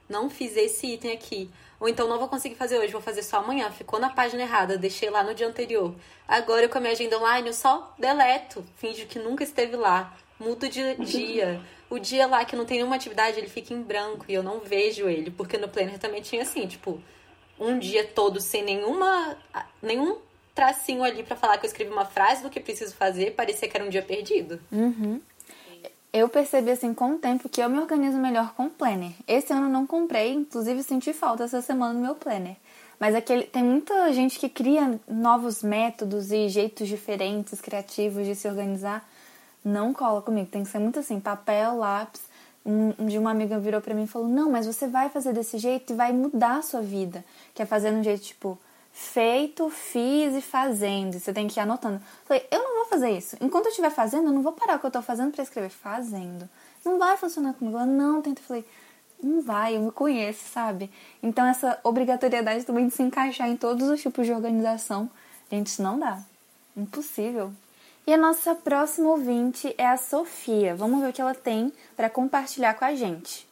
Não 0.10 0.30
fiz 0.30 0.56
esse 0.56 0.88
item 0.88 1.12
aqui. 1.12 1.50
Ou 1.80 1.88
então 1.88 2.08
não 2.08 2.18
vou 2.18 2.28
conseguir 2.28 2.56
fazer 2.56 2.80
hoje, 2.80 2.92
vou 2.92 3.02
fazer 3.02 3.22
só 3.22 3.38
amanhã. 3.38 3.70
Ficou 3.72 4.00
na 4.00 4.10
página 4.10 4.42
errada, 4.42 4.78
deixei 4.78 5.10
lá 5.10 5.24
no 5.24 5.36
dia 5.36 5.48
anterior. 5.48 5.94
Agora 6.28 6.64
eu 6.64 6.70
com 6.70 6.78
a 6.78 6.82
minha 6.82 6.94
agenda 6.94 7.18
online, 7.20 7.48
eu 7.50 7.54
só 7.54 7.94
deleto, 8.00 8.66
finjo 8.78 9.06
que 9.06 9.20
nunca 9.20 9.44
esteve 9.44 9.76
lá. 9.76 10.16
Mudo 10.40 10.70
de 10.70 10.96
dia. 10.98 11.60
O 11.90 12.00
dia 12.00 12.28
lá 12.28 12.46
que 12.46 12.56
não 12.56 12.66
tem 12.66 12.78
nenhuma 12.78 12.96
atividade, 12.96 13.38
ele 13.38 13.48
fica 13.48 13.74
em 13.74 13.82
branco 13.82 14.26
e 14.28 14.34
eu 14.34 14.44
não 14.44 14.60
vejo 14.60 15.08
ele. 15.08 15.32
Porque 15.32 15.58
no 15.58 15.68
planner 15.68 15.98
também 15.98 16.22
tinha 16.22 16.42
assim, 16.42 16.68
tipo, 16.68 17.02
um 17.60 17.80
dia 17.80 18.06
todo 18.06 18.40
sem 18.40 18.64
nenhuma. 18.64 19.38
nenhum 19.82 20.18
tracinho 20.54 21.04
ali 21.04 21.22
para 21.22 21.36
falar 21.36 21.58
que 21.60 21.66
eu 21.66 21.70
escrevi 21.70 21.92
uma 21.92 22.06
frase 22.06 22.42
do 22.42 22.50
que 22.50 22.60
preciso 22.60 22.96
fazer, 22.96 23.36
parecia 23.36 23.68
que 23.68 23.78
era 23.78 23.86
um 23.86 23.90
dia 23.90 24.02
perdido. 24.02 24.60
Uhum. 24.72 25.22
Eu 26.12 26.28
percebi 26.28 26.72
assim 26.72 26.96
com 26.96 27.12
o 27.12 27.18
tempo 27.20 27.48
que 27.48 27.62
eu 27.62 27.70
me 27.70 27.78
organizo 27.78 28.18
melhor 28.18 28.56
com 28.56 28.66
o 28.66 28.70
planner. 28.70 29.12
Esse 29.28 29.54
ano 29.54 29.70
não 29.70 29.86
comprei, 29.86 30.34
inclusive 30.34 30.82
senti 30.82 31.14
falta 31.14 31.44
essa 31.44 31.62
semana 31.62 31.94
no 31.94 32.00
meu 32.00 32.16
planner. 32.16 32.56
Mas 33.00 33.14
aquele, 33.14 33.44
tem 33.44 33.64
muita 33.64 34.12
gente 34.14 34.40
que 34.40 34.50
cria 34.50 35.00
novos 35.08 35.62
métodos 35.62 36.32
e 36.32 36.50
jeitos 36.50 36.88
diferentes, 36.88 37.62
criativos 37.62 38.26
de 38.26 38.34
se 38.34 38.48
organizar. 38.48 39.08
Não 39.68 39.94
cola 39.94 40.22
comigo, 40.22 40.50
tem 40.50 40.64
que 40.64 40.70
ser 40.70 40.80
muito 40.80 41.00
assim, 41.00 41.20
papel, 41.20 41.78
lápis. 41.78 42.22
Um, 42.66 42.92
dia 43.06 43.20
uma 43.20 43.32
amiga 43.32 43.60
virou 43.60 43.82
para 43.82 43.94
mim 43.94 44.04
e 44.04 44.08
falou: 44.08 44.28
Não, 44.28 44.50
mas 44.50 44.66
você 44.66 44.88
vai 44.88 45.10
fazer 45.10 45.34
desse 45.34 45.58
jeito 45.58 45.92
e 45.92 45.96
vai 45.96 46.14
mudar 46.14 46.60
a 46.60 46.62
sua 46.62 46.82
vida. 46.82 47.24
Que 47.54 47.62
é 47.62 47.66
fazer 47.66 47.92
de 47.92 47.98
um 47.98 48.04
jeito 48.04 48.24
tipo, 48.24 48.58
feito, 48.94 49.70
fiz 49.70 50.36
e 50.36 50.42
fazendo. 50.42 51.20
Você 51.20 51.34
tem 51.34 51.50
que 51.50 51.60
ir 51.60 51.62
anotando. 51.62 52.02
Falei, 52.24 52.48
eu 52.50 52.64
não 52.64 52.76
vou 52.76 52.86
fazer 52.86 53.10
isso. 53.10 53.36
Enquanto 53.42 53.66
eu 53.66 53.72
estiver 53.72 53.92
fazendo, 53.92 54.28
eu 54.28 54.34
não 54.34 54.42
vou 54.42 54.54
parar 54.54 54.78
o 54.78 54.80
que 54.80 54.86
eu 54.86 54.92
tô 54.92 55.02
fazendo 55.02 55.34
para 55.34 55.44
escrever 55.44 55.70
fazendo. 55.70 56.50
Não 56.86 56.98
vai 56.98 57.18
funcionar 57.18 57.54
comigo. 57.54 57.76
Ela, 57.76 57.86
não, 57.86 58.22
tenta. 58.22 58.42
Falei, 58.42 58.66
não 59.22 59.42
vai, 59.42 59.76
eu 59.76 59.82
me 59.82 59.92
conheço, 59.92 60.48
sabe? 60.50 60.90
Então 61.22 61.46
essa 61.46 61.78
obrigatoriedade 61.84 62.64
também 62.64 62.88
de 62.88 62.94
se 62.94 63.04
encaixar 63.04 63.50
em 63.50 63.58
todos 63.58 63.90
os 63.90 64.02
tipos 64.02 64.26
de 64.26 64.32
organização, 64.32 65.10
gente, 65.52 65.68
isso 65.68 65.84
não 65.84 66.00
dá. 66.00 66.22
Impossível. 66.76 67.52
E 68.08 68.14
a 68.14 68.18
nossa 68.18 68.56
próxima 68.56 69.10
ouvinte 69.10 69.76
é 69.78 69.86
a 69.86 69.98
Sofia. 69.98 70.74
Vamos 70.74 71.02
ver 71.02 71.10
o 71.10 71.14
que 71.14 71.20
ela 71.20 71.36
tem 71.36 71.74
para 71.94 72.10
compartilhar 72.10 72.74
com 72.76 72.86
a 72.86 72.96
gente. 72.96 73.46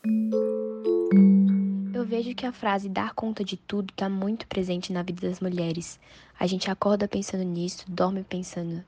Eu 1.93 2.06
vejo 2.06 2.34
que 2.34 2.45
a 2.45 2.53
frase 2.53 2.88
dar 2.88 3.14
conta 3.14 3.43
de 3.43 3.58
tudo 3.58 3.91
está 3.91 4.08
muito 4.08 4.47
presente 4.47 4.93
na 4.93 5.03
vida 5.03 5.28
das 5.28 5.41
mulheres. 5.41 5.99
A 6.39 6.47
gente 6.47 6.72
acorda 6.72 7.06
pensando 7.06 7.43
nisso, 7.43 7.84
dorme 7.89 8.24
pensando. 8.24 8.82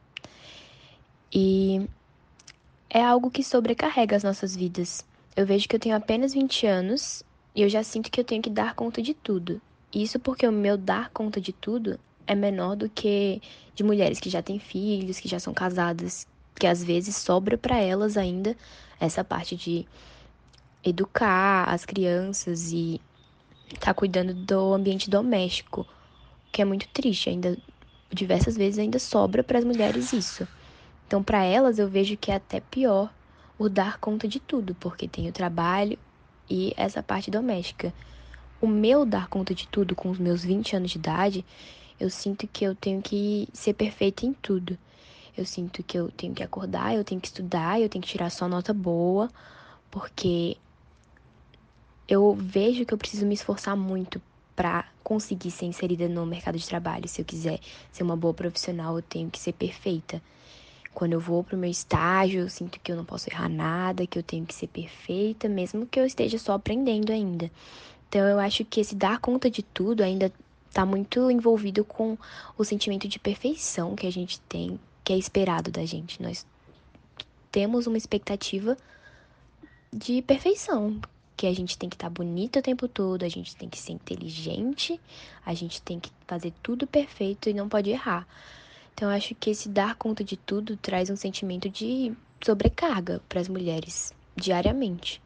E 1.34 1.86
é 2.89 3.03
algo 3.03 3.30
que 3.30 3.43
sobrecarrega 3.43 4.15
as 4.15 4.24
nossas 4.24 4.55
vidas. 4.55 5.05
Eu 5.36 5.45
vejo 5.45 5.68
que 5.68 5.76
eu 5.76 5.82
tenho 5.82 5.97
apenas 5.97 6.34
20 6.34 6.65
anos 6.65 7.24
e 7.53 7.61
eu 7.61 7.68
já 7.68 7.84
sinto 7.84 8.09
que 8.09 8.22
eu 8.22 8.24
tenho 8.24 8.41
que 8.41 8.49
dar 8.49 8.74
conta 8.74 9.01
de 9.01 9.13
tudo. 9.13 9.61
Isso 9.93 10.18
porque 10.18 10.47
o 10.47 10.51
meu 10.51 10.78
dar 10.78 11.09
conta 11.09 11.41
de 11.41 11.51
tudo 11.51 11.99
é 12.28 12.36
menor 12.36 12.75
do 12.75 12.89
que 12.89 13.41
de 13.73 13.84
mulheres 13.84 14.19
que 14.19 14.30
já 14.30 14.41
têm 14.41 14.59
filhos, 14.59 15.19
que 15.19 15.28
já 15.28 15.39
são 15.39 15.53
casadas, 15.53 16.28
que 16.55 16.67
às 16.67 16.84
vezes 16.84 17.15
sobra 17.15 17.57
para 17.57 17.78
elas 17.80 18.17
ainda 18.17 18.55
essa 18.99 19.23
parte 19.23 19.55
de 19.55 19.88
educar 20.84 21.69
as 21.69 21.86
crianças 21.86 22.71
e 22.71 23.01
estar 23.67 23.88
tá 23.88 23.93
cuidando 23.93 24.34
do 24.34 24.73
ambiente 24.73 25.09
doméstico, 25.09 25.86
que 26.51 26.61
é 26.61 26.65
muito 26.65 26.88
triste 26.89 27.30
ainda 27.30 27.57
diversas 28.11 28.55
vezes 28.55 28.80
ainda 28.80 28.99
sobra 28.99 29.43
para 29.43 29.59
as 29.59 29.65
mulheres 29.65 30.13
isso. 30.13 30.47
Então, 31.05 31.23
para 31.23 31.43
elas, 31.43 31.80
eu 31.80 31.88
vejo 31.88 32.17
que 32.17 32.32
é 32.32 32.36
até 32.36 32.59
pior 32.59 33.13
o 33.57 33.69
dar 33.69 33.97
conta 33.97 34.28
de 34.28 34.39
tudo, 34.39 34.75
porque 34.75 35.07
tem 35.07 35.28
o 35.28 35.32
trabalho 35.32 35.97
e 36.49 36.73
essa 36.78 37.01
parte 37.01 37.32
doméstica. 37.32 37.93
O 38.61 38.67
meu 38.67 39.05
dar 39.05 39.28
conta 39.28 39.53
de 39.53 39.67
tudo 39.67 39.95
com 39.95 40.09
os 40.09 40.17
meus 40.17 40.43
20 40.43 40.75
anos 40.75 40.91
de 40.91 40.97
idade, 40.97 41.45
eu 41.99 42.09
sinto 42.09 42.47
que 42.47 42.63
eu 42.63 42.75
tenho 42.75 43.01
que 43.01 43.47
ser 43.53 43.73
perfeita 43.73 44.25
em 44.25 44.33
tudo. 44.33 44.77
Eu 45.37 45.45
sinto 45.45 45.83
que 45.83 45.97
eu 45.97 46.09
tenho 46.11 46.33
que 46.33 46.43
acordar, 46.43 46.95
eu 46.95 47.03
tenho 47.03 47.21
que 47.21 47.27
estudar, 47.27 47.79
eu 47.79 47.89
tenho 47.89 48.01
que 48.03 48.09
tirar 48.09 48.29
só 48.29 48.47
nota 48.47 48.73
boa, 48.73 49.29
porque 49.91 50.57
eu 52.07 52.33
vejo 52.33 52.85
que 52.85 52.93
eu 52.93 52.97
preciso 52.97 53.25
me 53.25 53.35
esforçar 53.35 53.75
muito 53.75 54.21
para 54.55 54.85
conseguir 55.03 55.51
ser 55.51 55.65
inserida 55.65 56.07
no 56.07 56.25
mercado 56.25 56.57
de 56.57 56.67
trabalho. 56.67 57.07
Se 57.07 57.21
eu 57.21 57.25
quiser 57.25 57.59
ser 57.91 58.03
uma 58.03 58.17
boa 58.17 58.33
profissional, 58.33 58.95
eu 58.95 59.01
tenho 59.01 59.29
que 59.29 59.39
ser 59.39 59.53
perfeita. 59.53 60.21
Quando 60.93 61.13
eu 61.13 61.19
vou 61.19 61.43
pro 61.43 61.57
meu 61.57 61.69
estágio, 61.69 62.41
eu 62.41 62.49
sinto 62.49 62.79
que 62.79 62.91
eu 62.91 62.95
não 62.95 63.05
posso 63.05 63.29
errar 63.29 63.47
nada, 63.47 64.07
que 64.07 64.17
eu 64.17 64.23
tenho 64.23 64.45
que 64.45 64.55
ser 64.55 64.67
perfeita, 64.67 65.47
mesmo 65.47 65.85
que 65.85 65.99
eu 65.99 66.05
esteja 66.05 66.39
só 66.39 66.53
aprendendo 66.53 67.11
ainda. 67.11 67.51
Então 68.09 68.21
eu 68.21 68.39
acho 68.39 68.65
que 68.65 68.79
esse 68.79 68.95
dar 68.95 69.19
conta 69.19 69.49
de 69.49 69.61
tudo 69.61 70.01
ainda 70.01 70.31
está 70.70 70.86
muito 70.86 71.30
envolvido 71.32 71.84
com 71.84 72.18
o 72.57 72.63
sentimento 72.63 73.07
de 73.07 73.20
perfeição 73.20 73.95
que 73.95 74.07
a 74.07 74.11
gente 74.11 74.39
tem, 74.41 74.80
que 75.03 75.13
é 75.13 75.18
esperado 75.18 75.72
da 75.72 75.86
gente. 75.86 76.22
Nós 76.22 76.45
temos 77.51 77.88
uma 77.88 77.97
expectativa 77.97 78.78
de 79.91 80.22
perfeição, 80.22 80.99
que 81.36 81.47
a 81.47 81.53
gente 81.53 81.78
tem 81.78 81.88
que 81.88 81.95
estar 81.95 82.07
tá 82.07 82.13
bonita 82.13 82.59
o 82.59 82.63
tempo 82.63 82.88
todo, 82.88 83.24
a 83.24 83.30
gente 83.30 83.55
tem 83.55 83.70
que 83.70 83.78
ser 83.78 83.93
inteligente, 83.93 84.99
a 85.45 85.53
gente 85.53 85.82
tem 85.82 85.99
que 85.99 86.11
fazer 86.26 86.53
tudo 86.63 86.88
perfeito 86.88 87.49
e 87.49 87.53
não 87.53 87.70
pode 87.70 87.89
errar. 87.89 88.28
Então, 88.93 89.09
acho 89.09 89.36
que 89.36 89.51
esse 89.51 89.70
dar 89.70 89.95
conta 89.95 90.24
de 90.24 90.36
tudo 90.36 90.76
traz 90.76 91.11
um 91.11 91.15
sentimento 91.15 91.70
de 91.70 92.11
sobrecarga 92.43 93.22
para 93.30 93.39
as 93.39 93.47
mulheres 93.47 94.11
diariamente. 94.36 95.22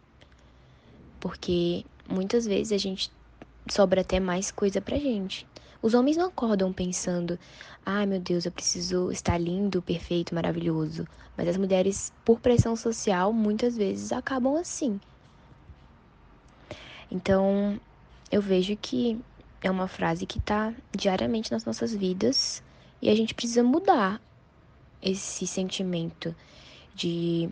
Porque 1.22 1.86
muitas 2.10 2.46
vezes 2.46 2.74
a 2.74 2.78
gente 2.78 3.10
sobra 3.70 4.02
até 4.02 4.20
mais 4.20 4.52
coisa 4.52 4.82
pra 4.82 4.98
gente. 4.98 5.48
Os 5.82 5.94
homens 5.94 6.18
não 6.18 6.28
acordam 6.28 6.72
pensando: 6.72 7.40
"Ai, 7.86 8.04
ah, 8.04 8.06
meu 8.08 8.20
Deus, 8.20 8.46
eu 8.46 8.52
preciso 8.52 9.12
estar 9.12 9.38
lindo, 9.38 9.82
perfeito, 9.82 10.36
maravilhoso". 10.36 11.06
Mas 11.36 11.48
as 11.48 11.58
mulheres, 11.58 12.12
por 12.24 12.40
pressão 12.40 12.76
social, 12.76 13.34
muitas 13.34 13.76
vezes 13.76 14.12
acabam 14.12 14.56
assim. 14.58 15.00
Então, 17.10 17.80
eu 18.32 18.42
vejo 18.42 18.76
que 18.78 19.20
é 19.62 19.70
uma 19.70 19.88
frase 19.88 20.26
que 20.26 20.40
está 20.40 20.74
diariamente 20.96 21.52
nas 21.52 21.66
nossas 21.66 21.94
vidas 21.94 22.64
e 23.02 23.10
a 23.10 23.16
gente 23.16 23.34
precisa 23.34 23.64
mudar 23.64 24.22
esse 25.02 25.48
sentimento 25.48 26.36
de 26.94 27.50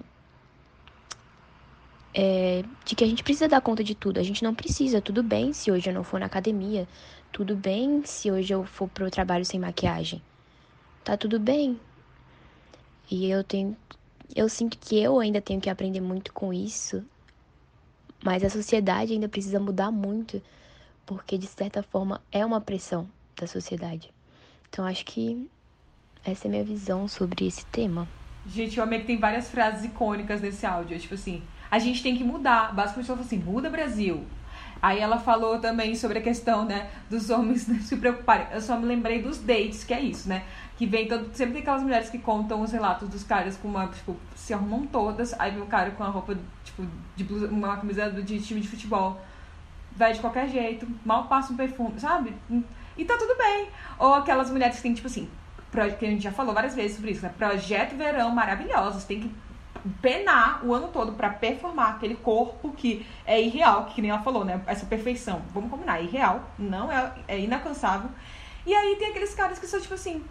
é, 2.14 2.64
de 2.86 2.96
que 2.96 3.04
a 3.04 3.08
gente 3.08 3.24
precisa 3.24 3.48
dar 3.48 3.62
conta 3.62 3.84
de 3.84 3.96
tudo. 3.96 4.20
A 4.20 4.24
gente 4.24 4.44
não 4.44 4.54
precisa. 4.56 5.02
Tudo 5.02 5.24
bem 5.24 5.54
se 5.54 5.72
hoje 5.72 5.90
eu 5.90 5.94
não 5.94 6.04
for 6.04 6.20
na 6.20 6.26
academia. 6.26 6.88
Tudo 7.32 7.56
bem 7.56 8.04
se 8.06 8.32
hoje 8.32 8.54
eu 8.54 8.64
for 8.66 8.88
pro 8.88 9.12
trabalho 9.12 9.46
sem 9.46 9.60
maquiagem. 9.60 10.22
Tá 11.04 11.16
tudo 11.16 11.40
bem. 11.40 11.80
E 13.10 13.30
eu 13.30 13.44
tenho. 13.44 13.76
Eu 14.36 14.48
sinto 14.48 14.78
que 14.78 15.00
eu 15.00 15.20
ainda 15.20 15.42
tenho 15.42 15.60
que 15.60 15.70
aprender 15.70 16.02
muito 16.02 16.32
com 16.34 16.54
isso 16.54 17.04
mas 18.24 18.44
a 18.44 18.50
sociedade 18.50 19.14
ainda 19.14 19.30
precisa 19.30 19.60
mudar 19.60 19.92
muito, 19.92 20.42
porque 21.06 21.38
de 21.38 21.48
certa 21.48 21.82
forma 21.82 22.22
é 22.32 22.46
uma 22.46 22.60
pressão 22.60 23.10
da 23.36 23.48
sociedade. 23.48 24.12
Então 24.70 24.86
acho 24.86 25.06
que 25.06 25.50
essa 26.24 26.48
é 26.48 26.50
a 26.50 26.52
minha 26.52 26.64
visão 26.64 27.08
sobre 27.08 27.48
esse 27.48 27.66
tema. 27.68 28.08
Gente, 28.46 28.78
eu 28.78 28.84
amei 28.84 29.00
que 29.00 29.08
tem 29.08 29.18
várias 29.18 29.50
frases 29.50 29.86
icônicas 29.86 30.42
nesse 30.42 30.66
áudio. 30.66 31.00
Tipo 31.00 31.14
assim, 31.14 31.42
a 31.70 31.80
gente 31.80 32.02
tem 32.02 32.16
que 32.16 32.24
mudar. 32.24 32.74
Basicamente, 32.74 33.10
ela 33.10 33.18
falou 33.18 33.26
assim: 33.26 33.40
muda 33.40 33.70
Brasil. 33.70 34.26
Aí 34.82 35.00
ela 35.00 35.20
falou 35.20 35.60
também 35.60 35.94
sobre 35.94 36.20
a 36.20 36.22
questão, 36.22 36.64
né, 36.64 36.90
dos 37.10 37.30
homens 37.30 37.64
se 37.84 37.98
preocuparem. 37.98 38.48
Eu 38.52 38.62
só 38.62 38.78
me 38.78 38.86
lembrei 38.86 39.22
dos 39.22 39.38
dates, 39.38 39.84
que 39.84 39.94
é 39.94 40.00
isso, 40.00 40.30
né? 40.30 40.44
Que 40.78 40.86
vem 40.86 41.08
todo. 41.08 41.30
Sempre 41.36 41.54
tem 41.54 41.62
aquelas 41.62 41.84
mulheres 41.84 42.10
que 42.10 42.18
contam 42.18 42.62
os 42.62 42.72
relatos 42.72 43.10
dos 43.10 43.24
caras 43.24 43.58
com 43.58 43.68
uma, 43.68 43.88
tipo, 43.88 44.16
se 44.36 44.54
arrumam 44.54 44.86
todas. 44.88 45.38
Aí 45.38 45.52
vem 45.52 45.62
um 45.62 45.68
cara 45.68 45.92
com 45.92 46.04
a 46.04 46.08
roupa, 46.08 46.38
tipo, 46.64 46.86
de 47.16 47.24
blusa, 47.26 47.48
uma 47.48 47.76
camisa 47.76 48.10
de 48.10 48.40
time 48.40 48.62
de 48.62 48.68
futebol. 48.68 49.20
Vai 49.96 50.14
de 50.14 50.20
qualquer 50.20 50.48
jeito, 50.48 50.88
mal 51.04 51.26
passa 51.26 51.52
um 51.52 51.58
perfume, 51.58 52.00
sabe? 52.00 52.34
E 52.98 53.04
tá 53.04 53.18
tudo 53.18 53.38
bem. 53.38 53.68
Ou 53.98 54.14
aquelas 54.14 54.50
mulheres 54.50 54.78
que 54.78 54.84
tem, 54.84 54.94
tipo 54.94 55.08
assim, 55.08 55.28
que 55.98 56.06
a 56.06 56.10
gente 56.10 56.24
já 56.24 56.32
falou 56.32 56.54
várias 56.54 56.74
vezes 56.74 56.96
sobre 56.96 57.12
isso, 57.12 57.22
né? 57.22 57.34
Projeto 57.38 57.98
verão 57.98 58.32
maravilhosos. 58.32 59.04
Tem 59.04 59.20
que 59.20 59.32
penar 60.02 60.66
o 60.66 60.74
ano 60.74 60.90
todo 60.90 61.14
para 61.14 61.30
performar 61.30 61.96
aquele 61.96 62.16
corpo 62.16 62.72
que 62.72 63.06
é 63.26 63.42
irreal, 63.42 63.86
que 63.86 64.02
nem 64.02 64.12
ela 64.12 64.22
falou, 64.22 64.46
né? 64.46 64.62
Essa 64.68 64.86
perfeição. 64.86 65.42
Vamos 65.54 65.70
combinar, 65.70 66.00
é 66.00 66.04
irreal, 66.04 66.44
não 66.58 66.92
é, 66.92 67.14
é 67.28 67.40
inalcançável. 67.40 68.10
E 68.66 68.74
aí 68.74 68.96
tem 68.98 69.10
aqueles 69.10 69.34
caras 69.34 69.58
que 69.58 69.68
são 69.68 69.80
tipo 69.80 69.94
assim, 69.94 70.24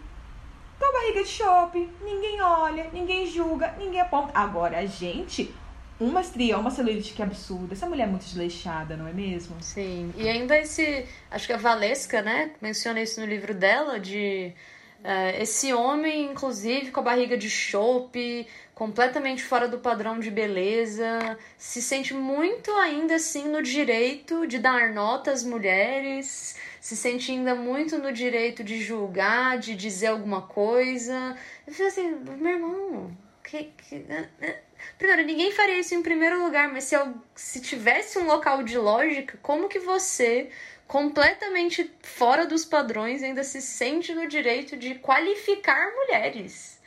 com 0.79 0.85
a 0.85 0.91
barriga 0.93 1.23
de 1.23 1.29
chope, 1.29 1.89
ninguém 2.01 2.41
olha, 2.41 2.89
ninguém 2.93 3.27
julga, 3.27 3.75
ninguém 3.77 3.99
aponta. 3.99 4.31
Agora, 4.33 4.79
a 4.79 4.85
gente, 4.85 5.53
uma 5.99 6.21
estria, 6.21 6.57
uma 6.57 6.71
celulite 6.71 7.13
que 7.13 7.21
absurda. 7.21 7.73
Essa 7.73 7.85
mulher 7.85 8.05
é 8.05 8.07
muito 8.07 8.23
desleixada, 8.23 8.95
não 8.95 9.05
é 9.05 9.11
mesmo? 9.11 9.57
Sim. 9.61 10.13
E 10.15 10.27
ainda 10.29 10.57
esse. 10.57 11.05
Acho 11.29 11.47
que 11.47 11.53
a 11.53 11.57
Valesca, 11.57 12.21
né? 12.21 12.51
Menciona 12.61 13.01
isso 13.01 13.19
no 13.19 13.27
livro 13.27 13.53
dela, 13.53 13.99
de. 13.99 14.53
Uh, 14.99 15.41
esse 15.41 15.73
homem, 15.73 16.25
inclusive, 16.25 16.91
com 16.91 16.99
a 16.99 17.03
barriga 17.03 17.37
de 17.37 17.49
chope, 17.49 18.45
completamente 18.75 19.43
fora 19.43 19.67
do 19.67 19.79
padrão 19.79 20.19
de 20.19 20.29
beleza, 20.29 21.37
se 21.57 21.81
sente 21.81 22.13
muito 22.13 22.71
ainda 22.71 23.15
assim 23.15 23.47
no 23.47 23.61
direito 23.61 24.45
de 24.45 24.59
dar 24.59 24.93
nota 24.93 25.31
às 25.31 25.43
mulheres, 25.43 26.57
se 26.81 26.97
sente 26.97 27.31
ainda 27.31 27.55
muito 27.55 27.97
no 27.97 28.11
direito 28.11 28.63
de 28.63 28.81
julgar, 28.81 29.57
de 29.57 29.73
dizer 29.75 30.07
alguma 30.07 30.41
coisa. 30.41 31.35
Eu 31.65 31.73
falei 31.73 31.87
assim, 31.87 32.15
meu 32.37 32.51
irmão, 32.51 33.17
que, 33.43 33.63
que, 33.65 33.95
né, 33.99 34.29
né? 34.39 34.59
Primeiro, 34.97 35.25
ninguém 35.25 35.51
faria 35.51 35.79
isso 35.79 35.95
em 35.95 36.01
primeiro 36.01 36.43
lugar, 36.43 36.71
mas 36.71 36.85
se, 36.85 36.95
eu, 36.95 37.13
se 37.35 37.59
tivesse 37.61 38.17
um 38.17 38.25
local 38.25 38.63
de 38.63 38.77
lógica, 38.77 39.37
como 39.41 39.67
que 39.67 39.79
você, 39.79 40.49
completamente 40.89 41.89
fora 42.01 42.47
dos 42.47 42.65
padrões, 42.65 43.21
ainda 43.21 43.43
se 43.43 43.61
sente 43.61 44.11
no 44.15 44.27
direito 44.27 44.75
de 44.75 44.95
qualificar 44.95 45.91
mulheres? 45.93 46.79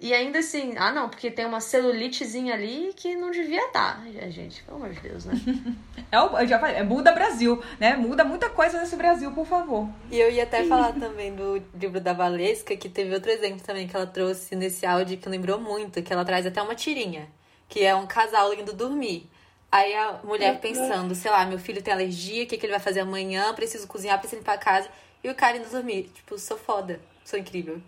E 0.00 0.14
ainda 0.14 0.38
assim, 0.38 0.74
ah 0.78 0.92
não, 0.92 1.08
porque 1.08 1.32
tem 1.32 1.44
uma 1.44 1.60
celulitezinha 1.60 2.54
ali 2.54 2.92
que 2.94 3.16
não 3.16 3.32
devia 3.32 3.66
estar. 3.66 4.00
Tá. 4.00 4.30
Gente, 4.30 4.62
pelo 4.62 4.76
amor 4.76 4.90
de 4.90 5.00
Deus, 5.00 5.24
né? 5.24 5.34
é, 6.12 6.20
o, 6.20 6.38
eu 6.38 6.46
já 6.46 6.60
falei, 6.60 6.76
é 6.76 6.84
muda 6.84 7.10
Brasil, 7.10 7.60
né? 7.80 7.96
Muda 7.96 8.24
muita 8.24 8.48
coisa 8.48 8.78
nesse 8.78 8.94
Brasil, 8.94 9.32
por 9.32 9.44
favor. 9.44 9.88
E 10.12 10.18
eu 10.18 10.30
ia 10.30 10.44
até 10.44 10.64
falar 10.64 10.92
também 10.92 11.34
do 11.34 11.60
livro 11.74 12.00
da 12.00 12.12
Valesca, 12.12 12.76
que 12.76 12.88
teve 12.88 13.12
outro 13.12 13.32
exemplo 13.32 13.60
também 13.62 13.88
que 13.88 13.96
ela 13.96 14.06
trouxe 14.06 14.54
nesse 14.54 14.86
áudio 14.86 15.18
que 15.18 15.28
lembrou 15.28 15.60
muito, 15.60 16.00
que 16.04 16.12
ela 16.12 16.24
traz 16.24 16.46
até 16.46 16.62
uma 16.62 16.76
tirinha, 16.76 17.28
que 17.68 17.84
é 17.84 17.94
um 17.96 18.06
casal 18.06 18.54
indo 18.54 18.72
dormir. 18.72 19.28
Aí 19.72 19.94
a 19.94 20.20
mulher 20.24 20.58
pensando, 20.60 21.14
sei 21.14 21.30
lá, 21.30 21.46
meu 21.46 21.58
filho 21.58 21.82
tem 21.82 21.94
alergia, 21.94 22.44
o 22.44 22.46
que, 22.46 22.58
que 22.58 22.66
ele 22.66 22.72
vai 22.72 22.80
fazer 22.80 23.00
amanhã? 23.00 23.54
Preciso 23.54 23.86
cozinhar, 23.86 24.18
preciso 24.18 24.40
limpar 24.40 24.54
a 24.54 24.58
casa. 24.58 24.88
E 25.22 25.28
o 25.28 25.34
cara 25.34 25.56
indo 25.56 25.70
dormir. 25.70 26.10
Tipo, 26.14 26.38
sou 26.38 26.56
foda, 26.56 27.00
sou 27.24 27.38
incrível. 27.38 27.80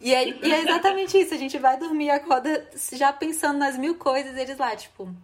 E 0.00 0.14
é, 0.14 0.28
e 0.28 0.52
é 0.52 0.60
exatamente 0.60 1.18
isso, 1.18 1.34
a 1.34 1.36
gente 1.36 1.58
vai 1.58 1.76
dormir 1.78 2.06
e 2.06 2.10
acorda 2.10 2.66
já 2.94 3.12
pensando 3.12 3.58
nas 3.58 3.76
mil 3.76 3.96
coisas, 3.96 4.34
e 4.34 4.40
eles 4.40 4.56
lá, 4.56 4.74
tipo, 4.74 5.02
o 5.02 5.14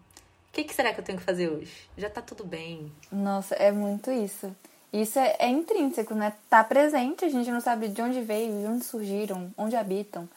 que, 0.52 0.64
que 0.64 0.74
será 0.74 0.92
que 0.92 1.00
eu 1.00 1.04
tenho 1.04 1.16
que 1.18 1.24
fazer 1.24 1.48
hoje? 1.48 1.72
Já 1.96 2.10
tá 2.10 2.20
tudo 2.20 2.44
bem. 2.44 2.92
Nossa, 3.10 3.54
é 3.54 3.72
muito 3.72 4.10
isso. 4.10 4.54
Isso 4.92 5.18
é, 5.18 5.34
é 5.38 5.48
intrínseco, 5.48 6.14
né? 6.14 6.34
Tá 6.50 6.62
presente, 6.62 7.24
a 7.24 7.28
gente 7.28 7.50
não 7.50 7.60
sabe 7.60 7.88
de 7.88 8.02
onde 8.02 8.20
veio, 8.20 8.60
de 8.60 8.66
onde 8.66 8.84
surgiram, 8.84 9.50
onde 9.56 9.74
habitam. 9.74 10.28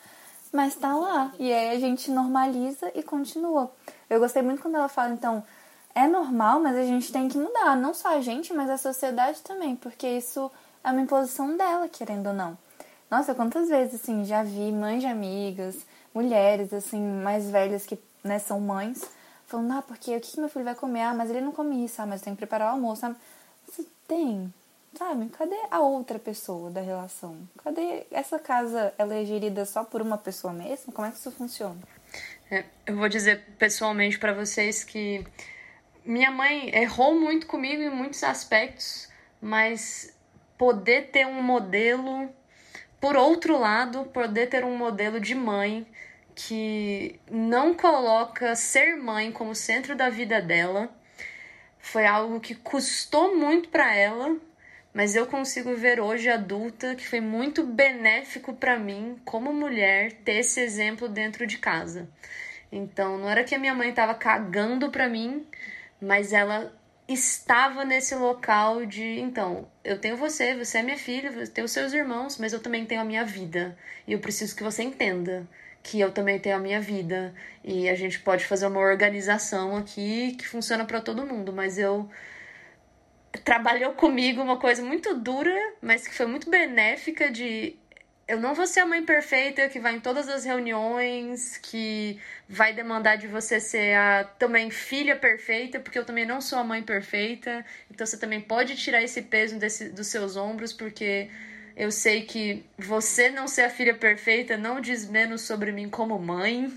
Mas 0.54 0.76
tá 0.76 0.96
lá. 0.96 1.34
E 1.38 1.54
aí 1.54 1.76
a 1.76 1.80
gente 1.80 2.10
normaliza 2.10 2.92
e 2.96 3.04
continua. 3.04 3.72
Eu 4.10 4.20
gostei 4.20 4.42
muito 4.42 4.62
quando 4.62 4.76
ela 4.76 4.90
fala, 4.90 5.14
então, 5.14 5.44
é 5.94 6.08
normal, 6.08 6.60
mas 6.60 6.76
a 6.76 6.84
gente 6.84 7.12
tem 7.12 7.28
que 7.28 7.38
mudar. 7.38 7.76
Não 7.76 7.94
só 7.94 8.18
a 8.18 8.22
gente, 8.22 8.54
mas 8.54 8.70
a 8.70 8.78
sociedade 8.78 9.42
também. 9.42 9.76
Porque 9.76 10.08
isso 10.08 10.52
é 10.84 10.92
uma 10.92 11.02
imposição 11.02 11.56
dela, 11.56 11.88
querendo 11.88 12.28
ou 12.28 12.34
não. 12.34 12.58
Nossa, 13.10 13.34
quantas 13.36 13.70
vezes, 13.70 13.96
assim, 13.96 14.24
já 14.24 14.44
vi 14.44 14.72
mães 14.72 15.02
de 15.02 15.08
amigas, 15.08 15.76
mulheres, 16.14 16.74
assim, 16.74 17.02
mais 17.02 17.50
velhas 17.50 17.86
que, 17.86 18.00
né, 18.24 18.40
são 18.40 18.60
mães, 18.60 19.04
falando, 19.48 19.74
ah, 19.74 19.82
porque 19.82 20.16
o 20.16 20.22
que, 20.22 20.40
meu 20.40 20.50
filho 20.50 20.66
vai 20.66 20.76
comer? 20.76 21.02
Ah, 21.02 21.14
mas 21.14 21.30
ele 21.30 21.42
não 21.42 21.52
come 21.52 21.84
isso, 21.84 22.02
ah, 22.02 22.06
mas 22.06 22.22
tem 22.22 22.34
que 22.34 22.38
preparar 22.38 22.70
o 22.70 22.76
almoço, 22.76 23.02
sabe? 23.02 23.16
Você 23.68 23.86
tem, 24.08 24.54
sabe? 24.96 25.28
Cadê 25.30 25.58
a 25.72 25.80
outra 25.80 26.20
pessoa 26.20 26.70
da 26.70 26.82
relação? 26.82 27.36
Cadê 27.64 28.06
essa 28.12 28.38
casa, 28.38 28.94
ela 28.98 29.16
é 29.16 29.26
gerida 29.26 29.66
só 29.66 29.84
por 29.84 30.02
uma 30.02 30.18
pessoa 30.18 30.54
mesmo? 30.54 30.94
Como 30.94 31.08
é 31.08 31.12
que 31.12 31.18
isso 31.18 31.32
funciona? 31.32 31.78
É, 32.52 32.64
eu 32.86 32.96
vou 32.96 33.08
dizer 33.08 33.44
pessoalmente 33.58 34.18
para 34.18 34.34
vocês 34.34 34.84
que 34.84 35.24
minha 36.04 36.32
mãe 36.32 36.70
errou 36.76 37.20
muito 37.20 37.46
comigo 37.46 37.82
em 37.82 37.90
muitos 37.90 38.24
aspectos, 38.24 39.08
mas 39.42 40.18
poder 40.58 41.10
ter 41.12 41.28
um 41.28 41.44
modelo 41.44 42.30
por 43.00 43.16
outro 43.16 43.58
lado, 43.58 44.06
poder 44.06 44.48
ter 44.48 44.66
um 44.66 44.76
modelo 44.76 45.20
de 45.20 45.34
mãe 45.36 45.86
que 46.36 47.20
não 47.30 47.74
coloca 47.74 48.56
ser 48.56 48.98
mãe 48.98 49.32
como 49.32 49.54
centro 49.54 49.96
da 49.96 50.10
vida 50.10 50.42
dela 50.42 50.90
foi 51.80 52.06
algo 52.06 52.40
que 52.40 52.56
custou 52.56 53.36
muito 53.36 53.70
para 53.70 53.96
ela, 53.96 54.36
mas 55.00 55.16
eu 55.16 55.26
consigo 55.26 55.78
ver 55.78 56.02
hoje 56.02 56.28
adulta 56.28 56.94
que 56.94 57.08
foi 57.08 57.22
muito 57.22 57.64
benéfico 57.64 58.54
para 58.54 58.78
mim 58.78 59.16
como 59.24 59.54
mulher 59.54 60.12
ter 60.12 60.40
esse 60.40 60.60
exemplo 60.60 61.08
dentro 61.08 61.48
de 61.48 61.58
casa. 61.58 62.10
Então, 62.70 63.18
não 63.18 63.30
era 63.30 63.46
que 63.46 63.56
a 63.56 63.58
minha 63.58 63.74
mãe 63.74 63.92
estava 63.92 64.14
cagando 64.14 64.92
para 64.92 65.08
mim, 65.08 65.48
mas 66.02 66.34
ela 66.34 66.78
estava 67.08 67.86
nesse 67.86 68.14
local 68.14 68.86
de, 68.86 69.22
então, 69.22 69.70
eu 69.86 69.98
tenho 69.98 70.18
você, 70.18 70.54
você 70.54 70.80
é 70.80 70.84
minha 70.84 70.98
filha, 70.98 71.48
tem 71.48 71.64
os 71.64 71.72
seus 71.72 71.94
irmãos, 71.94 72.38
mas 72.38 72.52
eu 72.52 72.60
também 72.60 72.86
tenho 72.86 73.00
a 73.00 73.06
minha 73.06 73.24
vida. 73.24 73.78
E 74.06 74.12
eu 74.12 74.20
preciso 74.20 74.54
que 74.54 74.64
você 74.64 74.84
entenda 74.84 75.48
que 75.82 75.98
eu 75.98 76.12
também 76.12 76.40
tenho 76.40 76.58
a 76.58 76.60
minha 76.60 76.82
vida. 76.82 77.34
E 77.64 77.88
a 77.88 77.96
gente 77.96 78.20
pode 78.20 78.44
fazer 78.44 78.68
uma 78.68 78.82
organização 78.82 79.78
aqui 79.78 80.36
que 80.38 80.46
funciona 80.46 80.84
para 80.84 81.00
todo 81.00 81.26
mundo, 81.26 81.54
mas 81.54 81.78
eu 81.78 82.10
trabalhou 83.44 83.94
comigo 83.94 84.42
uma 84.42 84.58
coisa 84.58 84.82
muito 84.82 85.16
dura, 85.16 85.56
mas 85.82 86.08
que 86.08 86.14
foi 86.14 86.26
muito 86.26 86.50
benéfica 86.50 87.32
de 87.32 87.78
eu 88.30 88.40
não 88.40 88.54
vou 88.54 88.68
ser 88.68 88.82
a 88.82 88.86
mãe 88.86 89.04
perfeita 89.04 89.68
que 89.70 89.80
vai 89.80 89.96
em 89.96 90.00
todas 90.00 90.30
as 90.30 90.46
reuniões, 90.46 91.58
que 91.58 92.20
vai 92.48 92.72
demandar 92.74 93.16
de 93.16 93.28
você 93.28 93.60
ser 93.60 93.96
a 93.96 94.24
também 94.24 94.70
filha 94.70 95.16
perfeita, 95.16 95.80
porque 95.80 95.98
eu 95.98 96.06
também 96.06 96.28
não 96.28 96.40
sou 96.40 96.60
a 96.60 96.64
mãe 96.64 96.84
perfeita. 96.84 97.66
Então 97.90 98.06
você 98.06 98.18
também 98.18 98.40
pode 98.40 98.76
tirar 98.76 99.02
esse 99.02 99.24
peso 99.24 99.58
desse, 99.58 99.90
dos 99.90 100.08
seus 100.08 100.36
ombros, 100.36 100.72
porque 100.72 101.28
eu 101.76 101.92
sei 101.92 102.22
que 102.22 102.64
você 102.78 103.32
não 103.32 103.48
ser 103.48 103.64
a 103.64 103.70
filha 103.70 103.96
perfeita 103.96 104.56
não 104.56 104.80
diz 104.80 105.10
menos 105.10 105.42
sobre 105.42 105.72
mim 105.72 105.90
como 105.90 106.20
mãe. 106.20 106.72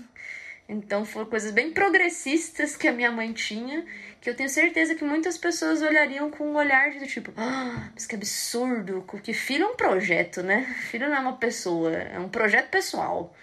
Então 0.67 1.03
foram 1.03 1.25
coisas 1.25 1.51
bem 1.51 1.71
progressistas 1.71 2.75
que 2.75 2.87
a 2.87 2.91
minha 2.91 3.11
mãe 3.11 3.33
tinha, 3.33 3.85
que 4.21 4.29
eu 4.29 4.35
tenho 4.35 4.49
certeza 4.49 4.95
que 4.95 5.03
muitas 5.03 5.37
pessoas 5.37 5.81
olhariam 5.81 6.31
com 6.31 6.45
um 6.45 6.55
olhar 6.55 6.91
de 6.91 7.05
tipo, 7.05 7.33
ah, 7.35 7.89
mas 7.93 8.05
que 8.05 8.15
absurdo, 8.15 9.05
que 9.21 9.33
filho 9.33 9.65
é 9.65 9.67
um 9.67 9.75
projeto, 9.75 10.41
né? 10.41 10.63
Filho 10.89 11.09
não 11.09 11.15
é 11.15 11.19
uma 11.19 11.37
pessoa, 11.37 11.91
é 11.91 12.17
um 12.17 12.29
projeto 12.29 12.69
pessoal. 12.69 13.35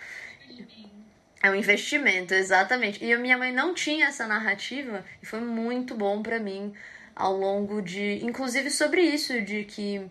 É 1.42 1.50
um 1.50 1.54
investimento, 1.54 2.34
exatamente. 2.34 3.02
E 3.02 3.12
a 3.12 3.18
minha 3.18 3.36
mãe 3.38 3.52
não 3.52 3.74
tinha 3.74 4.06
essa 4.06 4.26
narrativa 4.26 5.04
e 5.22 5.26
foi 5.26 5.40
muito 5.40 5.94
bom 5.94 6.22
para 6.22 6.38
mim 6.38 6.72
ao 7.14 7.36
longo 7.36 7.82
de, 7.82 8.24
inclusive 8.24 8.70
sobre 8.70 9.02
isso, 9.02 9.40
de 9.42 9.64
que 9.64 10.06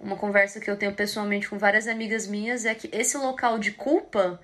uma 0.00 0.16
conversa 0.16 0.60
que 0.60 0.70
eu 0.70 0.76
tenho 0.76 0.94
pessoalmente 0.94 1.48
com 1.48 1.58
várias 1.58 1.86
amigas 1.88 2.26
minhas 2.26 2.64
é 2.64 2.74
que 2.74 2.88
esse 2.92 3.16
local 3.16 3.58
de 3.58 3.72
culpa 3.72 4.40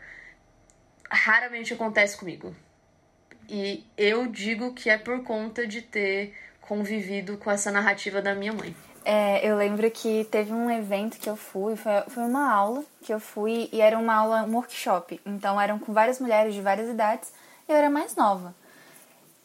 raramente 1.10 1.74
acontece 1.74 2.16
comigo. 2.16 2.54
E 3.48 3.84
eu 3.96 4.26
digo 4.28 4.72
que 4.72 4.88
é 4.88 4.96
por 4.96 5.22
conta 5.24 5.66
de 5.66 5.82
ter 5.82 6.34
convivido 6.60 7.36
com 7.36 7.50
essa 7.50 7.72
narrativa 7.72 8.22
da 8.22 8.34
minha 8.34 8.52
mãe. 8.52 8.74
É, 9.04 9.44
eu 9.44 9.56
lembro 9.56 9.90
que 9.90 10.24
teve 10.30 10.52
um 10.52 10.70
evento 10.70 11.18
que 11.18 11.28
eu 11.28 11.34
fui, 11.34 11.74
foi, 11.74 11.92
foi 12.08 12.22
uma 12.22 12.52
aula 12.52 12.84
que 13.02 13.12
eu 13.12 13.18
fui 13.18 13.68
e 13.72 13.80
era 13.80 13.98
uma 13.98 14.14
aula, 14.14 14.44
um 14.44 14.54
workshop. 14.54 15.20
Então 15.26 15.60
eram 15.60 15.78
com 15.78 15.92
várias 15.92 16.20
mulheres 16.20 16.54
de 16.54 16.60
várias 16.60 16.88
idades 16.88 17.32
e 17.68 17.72
eu 17.72 17.76
era 17.76 17.90
mais 17.90 18.14
nova. 18.14 18.54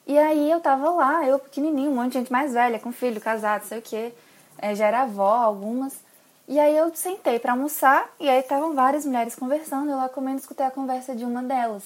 E 0.06 0.18
aí 0.20 0.52
eu 0.52 0.60
tava 0.60 0.92
lá, 0.92 1.26
eu 1.26 1.40
pequenininho, 1.40 1.90
um 1.90 1.96
monte 1.96 2.12
de 2.12 2.20
gente 2.20 2.32
mais 2.32 2.54
velha, 2.54 2.78
com 2.78 2.92
filho, 2.92 3.20
casado, 3.20 3.64
sei 3.64 3.80
o 3.80 3.82
quê. 3.82 4.14
É, 4.60 4.76
já 4.76 4.86
era 4.86 5.02
avó, 5.02 5.34
algumas. 5.34 6.05
E 6.48 6.60
aí 6.60 6.78
eu 6.78 6.94
sentei 6.96 7.40
para 7.40 7.54
almoçar 7.54 8.08
e 8.20 8.30
aí 8.30 8.40
estavam 8.40 8.76
várias 8.76 9.06
mulheres 9.06 9.36
conversando. 9.36 9.90
Eu 9.90 9.98
lá 9.98 10.08
comendo 10.08 10.38
escutei 10.38 10.66
a 10.66 10.72
conversa 10.72 11.16
de 11.16 11.26
uma 11.26 11.42
delas. 11.42 11.84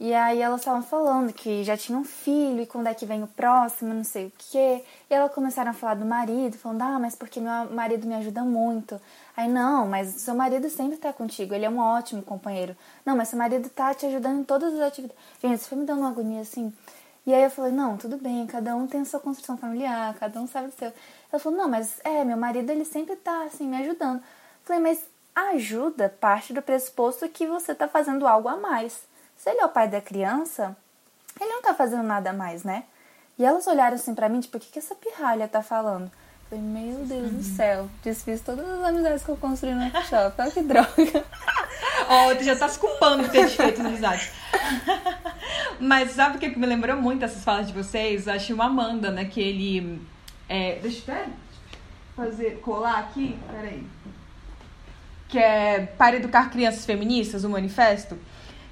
E 0.00 0.14
aí 0.14 0.40
elas 0.40 0.60
estavam 0.60 0.82
falando 0.82 1.32
que 1.32 1.64
já 1.64 1.76
tinham 1.76 2.02
um 2.02 2.04
filho 2.04 2.60
e 2.62 2.66
quando 2.66 2.86
é 2.86 2.94
que 2.94 3.04
vem 3.04 3.24
o 3.24 3.26
próximo, 3.26 3.92
não 3.92 4.04
sei 4.04 4.26
o 4.26 4.32
quê. 4.38 4.84
E 5.10 5.14
elas 5.14 5.32
começaram 5.34 5.72
a 5.72 5.74
falar 5.74 5.94
do 5.94 6.04
marido, 6.06 6.56
falando: 6.56 6.82
"Ah, 6.82 6.98
mas 7.00 7.16
porque 7.16 7.40
meu 7.40 7.50
marido 7.72 8.06
me 8.06 8.14
ajuda 8.14 8.42
muito". 8.44 9.00
Aí 9.36 9.48
não, 9.48 9.88
mas 9.88 10.08
seu 10.22 10.34
marido 10.36 10.70
sempre 10.70 10.96
tá 10.98 11.12
contigo, 11.12 11.52
ele 11.52 11.64
é 11.64 11.70
um 11.70 11.80
ótimo 11.80 12.22
companheiro. 12.22 12.76
Não, 13.04 13.16
mas 13.16 13.28
seu 13.28 13.38
marido 13.38 13.68
tá 13.70 13.92
te 13.92 14.06
ajudando 14.06 14.40
em 14.40 14.44
todas 14.44 14.72
as 14.74 14.80
atividades. 14.80 15.20
Gente, 15.42 15.56
isso 15.60 15.68
foi 15.68 15.78
me 15.78 15.84
dando 15.84 16.00
uma 16.00 16.10
agonia 16.10 16.42
assim. 16.42 16.72
E 17.26 17.34
aí 17.34 17.42
eu 17.42 17.50
falei: 17.50 17.72
"Não, 17.72 17.96
tudo 17.96 18.16
bem, 18.16 18.46
cada 18.46 18.76
um 18.76 18.86
tem 18.86 19.00
a 19.00 19.04
sua 19.04 19.18
construção 19.20 19.56
familiar, 19.56 20.14
cada 20.14 20.40
um 20.40 20.46
sabe 20.46 20.68
o 20.68 20.72
seu". 20.72 20.92
Ela 21.32 21.40
falou, 21.40 21.58
não, 21.58 21.68
mas 21.68 22.00
é, 22.04 22.24
meu 22.24 22.36
marido 22.36 22.70
ele 22.70 22.84
sempre 22.84 23.16
tá 23.16 23.44
assim 23.44 23.68
me 23.68 23.76
ajudando. 23.76 24.22
Falei, 24.64 24.82
mas 24.82 25.04
ajuda 25.34 26.14
parte 26.20 26.52
do 26.52 26.62
pressuposto 26.62 27.28
que 27.28 27.46
você 27.46 27.74
tá 27.74 27.86
fazendo 27.86 28.26
algo 28.26 28.48
a 28.48 28.56
mais. 28.56 29.02
Se 29.36 29.50
ele 29.50 29.60
é 29.60 29.64
o 29.64 29.68
pai 29.68 29.88
da 29.88 30.00
criança, 30.00 30.76
ele 31.40 31.50
não 31.50 31.62
tá 31.62 31.74
fazendo 31.74 32.02
nada 32.02 32.30
a 32.30 32.32
mais, 32.32 32.64
né? 32.64 32.84
E 33.38 33.44
elas 33.44 33.66
olharam 33.66 33.94
assim 33.94 34.14
pra 34.14 34.28
mim, 34.28 34.40
tipo, 34.40 34.56
o 34.56 34.60
que, 34.60 34.70
que 34.70 34.78
essa 34.78 34.94
pirralha 34.94 35.46
tá 35.46 35.62
falando? 35.62 36.10
Falei, 36.48 36.64
meu 36.64 37.04
Deus 37.04 37.30
do 37.30 37.42
céu, 37.42 37.88
desfiz 38.02 38.40
todas 38.40 38.68
as 38.68 38.82
amizades 38.82 39.22
que 39.22 39.28
eu 39.28 39.36
construí 39.36 39.74
no 39.74 39.82
workshop. 39.82 40.34
Olha 40.40 40.50
que 40.50 40.62
droga. 40.62 40.88
Ó, 42.08 42.30
oh, 42.30 42.36
tu 42.36 42.42
já 42.42 42.56
tá 42.56 42.68
se 42.68 42.78
culpando 42.78 43.24
por 43.24 43.30
ter 43.30 43.44
desfeito 43.44 43.80
amizades. 43.80 44.30
Mas 45.78 46.12
sabe 46.12 46.36
o 46.36 46.40
que 46.40 46.58
me 46.58 46.66
lembrou 46.66 46.96
muito 46.96 47.24
essas 47.24 47.44
falas 47.44 47.66
de 47.66 47.72
vocês? 47.72 48.26
Acho 48.26 48.54
uma 48.54 48.64
Amanda, 48.64 49.10
naquele 49.10 50.00
é, 50.48 50.78
deixa 50.80 51.12
eu 51.12 51.26
fazer, 52.16 52.60
colar 52.60 52.98
aqui, 52.98 53.38
peraí. 53.50 53.86
Que 55.28 55.38
é 55.38 55.80
Para 55.98 56.16
Educar 56.16 56.50
Crianças 56.50 56.86
Feministas, 56.86 57.44
o 57.44 57.50
manifesto. 57.50 58.18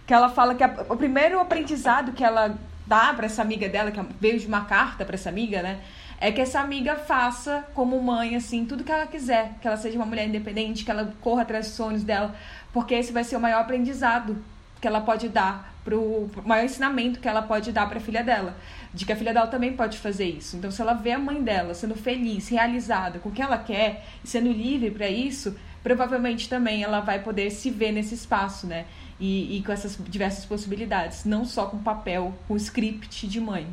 Que 0.07 0.15
ela 0.15 0.29
fala 0.29 0.55
que 0.55 0.65
a, 0.65 0.87
o 0.89 0.97
primeiro 0.97 1.39
aprendizado 1.39 2.13
que 2.13 2.25
ela 2.25 2.59
dá 2.87 3.13
para 3.13 3.27
essa 3.27 3.43
amiga 3.43 3.69
dela, 3.69 3.91
que 3.91 4.01
veio 4.21 4.39
de 4.39 4.47
uma 4.47 4.65
carta 4.65 5.05
para 5.05 5.17
essa 5.17 5.29
amiga, 5.29 5.63
né? 5.63 5.81
É 6.19 6.33
que 6.33 6.41
essa 6.41 6.61
amiga 6.61 6.97
faça 6.97 7.67
como 7.75 8.01
mãe, 8.01 8.37
assim, 8.37 8.65
tudo 8.65 8.83
que 8.83 8.91
ela 8.91 9.07
quiser. 9.07 9.55
Que 9.61 9.69
ela 9.69 9.77
seja 9.77 9.97
uma 9.97 10.07
mulher 10.07 10.27
independente, 10.27 10.85
que 10.85 10.91
ela 10.91 11.13
corra 11.21 11.43
atrás 11.43 11.67
dos 11.67 11.75
sonhos 11.75 12.03
dela. 12.03 12.35
Porque 12.73 12.95
esse 12.95 13.13
vai 13.13 13.23
ser 13.23 13.37
o 13.37 13.41
maior 13.41 13.61
aprendizado 13.61 14.43
que 14.81 14.87
ela 14.87 15.01
pode 15.01 15.29
dar 15.29 15.75
pro 15.87 16.29
maior 16.45 16.65
ensinamento 16.65 17.21
que 17.21 17.29
ela 17.29 17.43
pode 17.43 17.71
dar 17.71 17.89
para 17.89 17.99
a 17.99 18.01
filha 18.01 18.25
dela, 18.25 18.57
de 18.93 19.07
que 19.07 19.13
a 19.13 19.17
filha 19.17 19.33
dela 19.33 19.47
também 19.47 19.73
pode 19.77 19.99
fazer 19.99 20.25
isso. 20.25 20.57
Então, 20.57 20.71
se 20.71 20.83
ela 20.83 20.95
vê 20.95 21.13
a 21.13 21.19
mãe 21.19 21.41
dela 21.41 21.75
sendo 21.75 21.95
feliz, 21.95 22.49
realizada 22.49 23.21
com 23.21 23.29
o 23.29 23.33
que 23.33 23.41
ela 23.41 23.57
quer 23.57 24.05
sendo 24.25 24.51
livre 24.51 24.91
para 24.91 25.09
isso, 25.09 25.57
provavelmente 25.85 26.49
também 26.49 26.83
ela 26.83 26.99
vai 26.99 27.23
poder 27.23 27.51
se 27.51 27.71
ver 27.71 27.93
nesse 27.93 28.15
espaço, 28.15 28.67
né? 28.67 28.87
E, 29.21 29.57
e 29.57 29.63
com 29.63 29.71
essas 29.71 29.97
diversas 30.09 30.45
possibilidades, 30.45 31.25
não 31.25 31.45
só 31.45 31.67
com 31.67 31.79
papel, 31.79 32.35
com 32.49 32.57
script 32.57 33.29
de 33.29 33.41
mãe. 33.41 33.69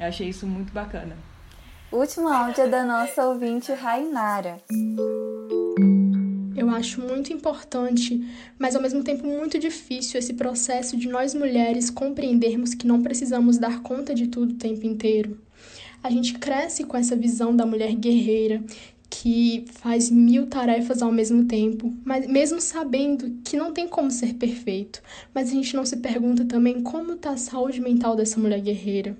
Eu 0.00 0.06
achei 0.06 0.28
isso 0.28 0.46
muito 0.46 0.72
bacana. 0.72 1.16
O 1.92 1.98
último 1.98 2.28
áudio 2.28 2.64
é 2.64 2.68
da 2.68 2.84
nossa 2.84 3.24
ouvinte 3.26 3.72
Rainara. 3.72 4.58
Eu 6.58 6.68
acho 6.70 7.00
muito 7.00 7.32
importante, 7.32 8.20
mas 8.58 8.74
ao 8.74 8.82
mesmo 8.82 9.04
tempo 9.04 9.24
muito 9.24 9.60
difícil 9.60 10.18
esse 10.18 10.34
processo 10.34 10.96
de 10.96 11.06
nós 11.06 11.32
mulheres 11.32 11.88
compreendermos 11.88 12.74
que 12.74 12.84
não 12.84 13.00
precisamos 13.00 13.58
dar 13.58 13.80
conta 13.80 14.12
de 14.12 14.26
tudo 14.26 14.54
o 14.54 14.56
tempo 14.56 14.84
inteiro. 14.84 15.38
A 16.02 16.10
gente 16.10 16.36
cresce 16.36 16.82
com 16.82 16.96
essa 16.96 17.14
visão 17.14 17.54
da 17.54 17.64
mulher 17.64 17.94
guerreira 17.94 18.60
que 19.08 19.66
faz 19.70 20.10
mil 20.10 20.48
tarefas 20.48 21.00
ao 21.00 21.12
mesmo 21.12 21.44
tempo, 21.44 21.94
mas 22.04 22.26
mesmo 22.26 22.60
sabendo 22.60 23.38
que 23.44 23.56
não 23.56 23.72
tem 23.72 23.86
como 23.86 24.10
ser 24.10 24.34
perfeito. 24.34 25.00
Mas 25.32 25.50
a 25.50 25.52
gente 25.52 25.76
não 25.76 25.86
se 25.86 25.98
pergunta 25.98 26.44
também 26.44 26.82
como 26.82 27.12
está 27.12 27.30
a 27.30 27.36
saúde 27.36 27.80
mental 27.80 28.16
dessa 28.16 28.40
mulher 28.40 28.60
guerreira 28.60 29.16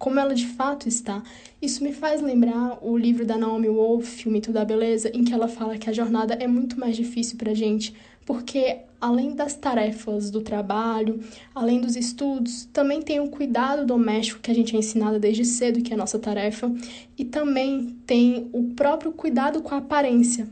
como 0.00 0.18
ela 0.18 0.34
de 0.34 0.46
fato 0.46 0.88
está. 0.88 1.22
Isso 1.60 1.84
me 1.84 1.92
faz 1.92 2.22
lembrar 2.22 2.78
o 2.80 2.96
livro 2.96 3.26
da 3.26 3.36
Naomi 3.36 3.68
Wolf, 3.68 4.24
O 4.24 4.30
Mito 4.30 4.50
da 4.50 4.64
Beleza, 4.64 5.10
em 5.14 5.22
que 5.22 5.34
ela 5.34 5.46
fala 5.46 5.76
que 5.76 5.90
a 5.90 5.92
jornada 5.92 6.34
é 6.34 6.46
muito 6.48 6.80
mais 6.80 6.96
difícil 6.96 7.36
para 7.36 7.50
a 7.50 7.54
gente, 7.54 7.94
porque 8.24 8.78
além 8.98 9.34
das 9.34 9.54
tarefas 9.54 10.30
do 10.30 10.40
trabalho, 10.40 11.20
além 11.54 11.82
dos 11.82 11.96
estudos, 11.96 12.64
também 12.72 13.02
tem 13.02 13.20
o 13.20 13.28
cuidado 13.28 13.84
doméstico 13.84 14.40
que 14.40 14.50
a 14.50 14.54
gente 14.54 14.74
é 14.74 14.78
ensinada 14.78 15.18
desde 15.18 15.44
cedo, 15.44 15.82
que 15.82 15.92
é 15.92 15.94
a 15.94 15.98
nossa 15.98 16.18
tarefa, 16.18 16.72
e 17.18 17.24
também 17.24 17.94
tem 18.06 18.48
o 18.54 18.72
próprio 18.74 19.12
cuidado 19.12 19.60
com 19.60 19.74
a 19.74 19.78
aparência, 19.78 20.48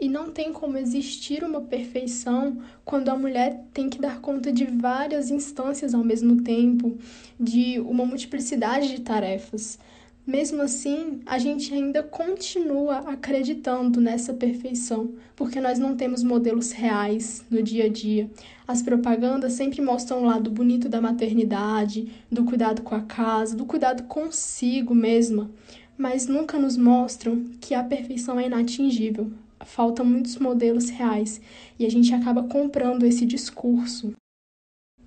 e 0.00 0.08
não 0.08 0.30
tem 0.30 0.52
como 0.52 0.76
existir 0.76 1.42
uma 1.42 1.60
perfeição 1.60 2.58
quando 2.84 3.08
a 3.08 3.16
mulher 3.16 3.64
tem 3.72 3.88
que 3.88 4.00
dar 4.00 4.20
conta 4.20 4.52
de 4.52 4.64
várias 4.64 5.30
instâncias 5.30 5.94
ao 5.94 6.04
mesmo 6.04 6.42
tempo, 6.42 6.98
de 7.40 7.80
uma 7.80 8.04
multiplicidade 8.04 8.88
de 8.88 9.00
tarefas. 9.00 9.78
Mesmo 10.26 10.60
assim, 10.60 11.20
a 11.24 11.38
gente 11.38 11.72
ainda 11.72 12.02
continua 12.02 12.98
acreditando 12.98 14.00
nessa 14.00 14.34
perfeição, 14.34 15.14
porque 15.36 15.60
nós 15.60 15.78
não 15.78 15.96
temos 15.96 16.24
modelos 16.24 16.72
reais 16.72 17.44
no 17.48 17.62
dia 17.62 17.84
a 17.84 17.88
dia. 17.88 18.28
As 18.66 18.82
propagandas 18.82 19.52
sempre 19.52 19.80
mostram 19.80 20.22
o 20.22 20.24
lado 20.24 20.50
bonito 20.50 20.88
da 20.88 21.00
maternidade, 21.00 22.12
do 22.30 22.44
cuidado 22.44 22.82
com 22.82 22.96
a 22.96 23.02
casa, 23.02 23.56
do 23.56 23.64
cuidado 23.64 24.02
consigo 24.02 24.92
mesma, 24.96 25.48
mas 25.96 26.26
nunca 26.26 26.58
nos 26.58 26.76
mostram 26.76 27.44
que 27.60 27.72
a 27.72 27.84
perfeição 27.84 28.38
é 28.40 28.46
inatingível 28.46 29.30
faltam 29.64 30.04
muitos 30.04 30.36
modelos 30.36 30.90
reais 30.90 31.40
e 31.78 31.86
a 31.86 31.90
gente 31.90 32.14
acaba 32.14 32.42
comprando 32.42 33.04
esse 33.04 33.24
discurso. 33.24 34.12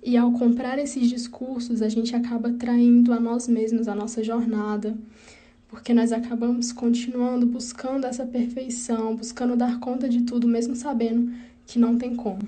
E 0.02 0.16
ao 0.16 0.32
comprar 0.32 0.78
esses 0.78 1.08
discursos, 1.08 1.82
a 1.82 1.88
gente 1.88 2.16
acaba 2.16 2.50
traindo 2.52 3.12
a 3.12 3.20
nós 3.20 3.46
mesmos, 3.46 3.86
a 3.86 3.94
nossa 3.94 4.24
jornada, 4.24 4.96
porque 5.68 5.92
nós 5.92 6.10
acabamos 6.10 6.72
continuando 6.72 7.46
buscando 7.46 8.06
essa 8.06 8.24
perfeição, 8.24 9.14
buscando 9.14 9.56
dar 9.56 9.78
conta 9.78 10.08
de 10.08 10.22
tudo, 10.22 10.48
mesmo 10.48 10.74
sabendo 10.74 11.32
que 11.66 11.78
não 11.78 11.98
tem 11.98 12.16
como. 12.16 12.40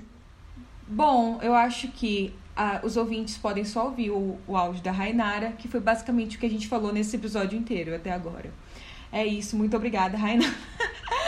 Bom, 0.87 1.39
eu 1.41 1.53
acho 1.53 1.87
que 1.89 2.33
ah, 2.55 2.81
os 2.83 2.97
ouvintes 2.97 3.37
podem 3.37 3.63
só 3.63 3.85
ouvir 3.85 4.11
o, 4.11 4.37
o 4.47 4.57
áudio 4.57 4.83
da 4.83 4.91
Rainara, 4.91 5.51
que 5.53 5.67
foi 5.67 5.79
basicamente 5.79 6.37
o 6.37 6.39
que 6.39 6.45
a 6.45 6.49
gente 6.49 6.67
falou 6.67 6.91
nesse 6.91 7.15
episódio 7.15 7.57
inteiro 7.57 7.95
até 7.95 8.11
agora. 8.11 8.51
É 9.11 9.25
isso, 9.25 9.55
muito 9.55 9.77
obrigada, 9.77 10.17
Rainara. 10.17 10.51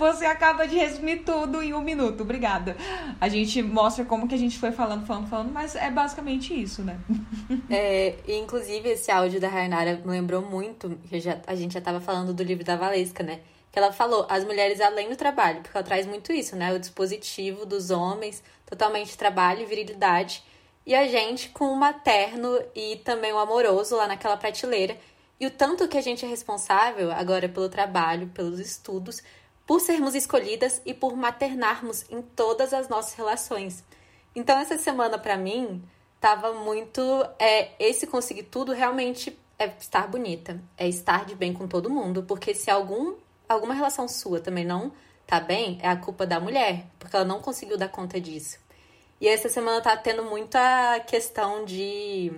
Você 0.00 0.24
acaba 0.24 0.66
de 0.66 0.78
resumir 0.78 1.18
tudo 1.18 1.62
em 1.62 1.74
um 1.74 1.82
minuto. 1.82 2.22
Obrigada. 2.22 2.74
A 3.20 3.28
gente 3.28 3.62
mostra 3.62 4.02
como 4.02 4.26
que 4.26 4.34
a 4.34 4.38
gente 4.38 4.58
foi 4.58 4.72
falando, 4.72 5.04
falando, 5.04 5.28
falando, 5.28 5.52
mas 5.52 5.76
é 5.76 5.90
basicamente 5.90 6.58
isso, 6.58 6.82
né? 6.82 6.98
É, 7.68 8.14
inclusive, 8.26 8.88
esse 8.88 9.10
áudio 9.12 9.38
da 9.38 9.48
Rainara 9.48 10.00
me 10.04 10.10
lembrou 10.10 10.40
muito, 10.40 10.98
que 11.08 11.20
já, 11.20 11.38
a 11.46 11.54
gente 11.54 11.72
já 11.74 11.78
estava 11.78 12.00
falando 12.00 12.32
do 12.32 12.42
livro 12.42 12.64
da 12.64 12.76
Valesca, 12.76 13.22
né? 13.22 13.40
Que 13.70 13.78
ela 13.78 13.92
falou, 13.92 14.26
as 14.28 14.42
mulheres 14.44 14.80
além 14.80 15.08
do 15.10 15.16
trabalho, 15.16 15.60
porque 15.60 15.76
ela 15.76 15.84
traz 15.84 16.06
muito 16.06 16.32
isso, 16.32 16.56
né? 16.56 16.72
O 16.72 16.78
dispositivo 16.78 17.66
dos 17.66 17.90
homens, 17.90 18.42
totalmente 18.64 19.16
trabalho 19.18 19.60
e 19.60 19.66
virilidade. 19.66 20.42
E 20.86 20.94
a 20.94 21.06
gente 21.06 21.50
com 21.50 21.66
o 21.66 21.76
materno 21.76 22.58
e 22.74 22.96
também 23.04 23.32
o 23.32 23.38
amoroso 23.38 23.96
lá 23.96 24.08
naquela 24.08 24.36
prateleira. 24.36 24.96
E 25.38 25.46
o 25.46 25.50
tanto 25.50 25.86
que 25.88 25.98
a 25.98 26.02
gente 26.02 26.24
é 26.24 26.28
responsável 26.28 27.12
agora 27.12 27.48
pelo 27.48 27.68
trabalho, 27.68 28.28
pelos 28.28 28.58
estudos, 28.58 29.22
por 29.70 29.80
sermos 29.80 30.16
escolhidas 30.16 30.82
e 30.84 30.92
por 30.92 31.16
maternarmos 31.16 32.04
em 32.10 32.20
todas 32.20 32.74
as 32.74 32.88
nossas 32.88 33.14
relações. 33.14 33.84
Então, 34.34 34.58
essa 34.58 34.76
semana, 34.76 35.16
para 35.16 35.36
mim, 35.36 35.80
tava 36.20 36.52
muito. 36.54 37.00
É, 37.38 37.70
esse 37.78 38.04
conseguir 38.04 38.42
tudo 38.42 38.72
realmente 38.72 39.38
é 39.56 39.72
estar 39.78 40.08
bonita, 40.08 40.60
é 40.76 40.88
estar 40.88 41.24
de 41.24 41.36
bem 41.36 41.52
com 41.52 41.68
todo 41.68 41.88
mundo, 41.88 42.24
porque 42.24 42.52
se 42.52 42.68
algum, 42.68 43.14
alguma 43.48 43.72
relação 43.72 44.08
sua 44.08 44.40
também 44.40 44.64
não 44.64 44.90
tá 45.24 45.38
bem, 45.38 45.78
é 45.80 45.88
a 45.88 45.94
culpa 45.94 46.26
da 46.26 46.40
mulher, 46.40 46.86
porque 46.98 47.14
ela 47.14 47.24
não 47.24 47.40
conseguiu 47.40 47.78
dar 47.78 47.90
conta 47.90 48.20
disso. 48.20 48.58
E 49.20 49.28
essa 49.28 49.48
semana 49.48 49.80
tá 49.80 49.96
tendo 49.96 50.24
muita 50.24 50.98
questão 51.06 51.64
de 51.64 52.32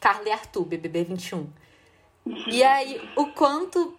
Carla 0.00 0.28
e 0.28 0.30
Arthur, 0.30 0.64
BBB 0.66 1.02
21. 1.02 1.44
E 2.46 2.62
aí, 2.62 3.02
o 3.16 3.32
quanto 3.32 3.98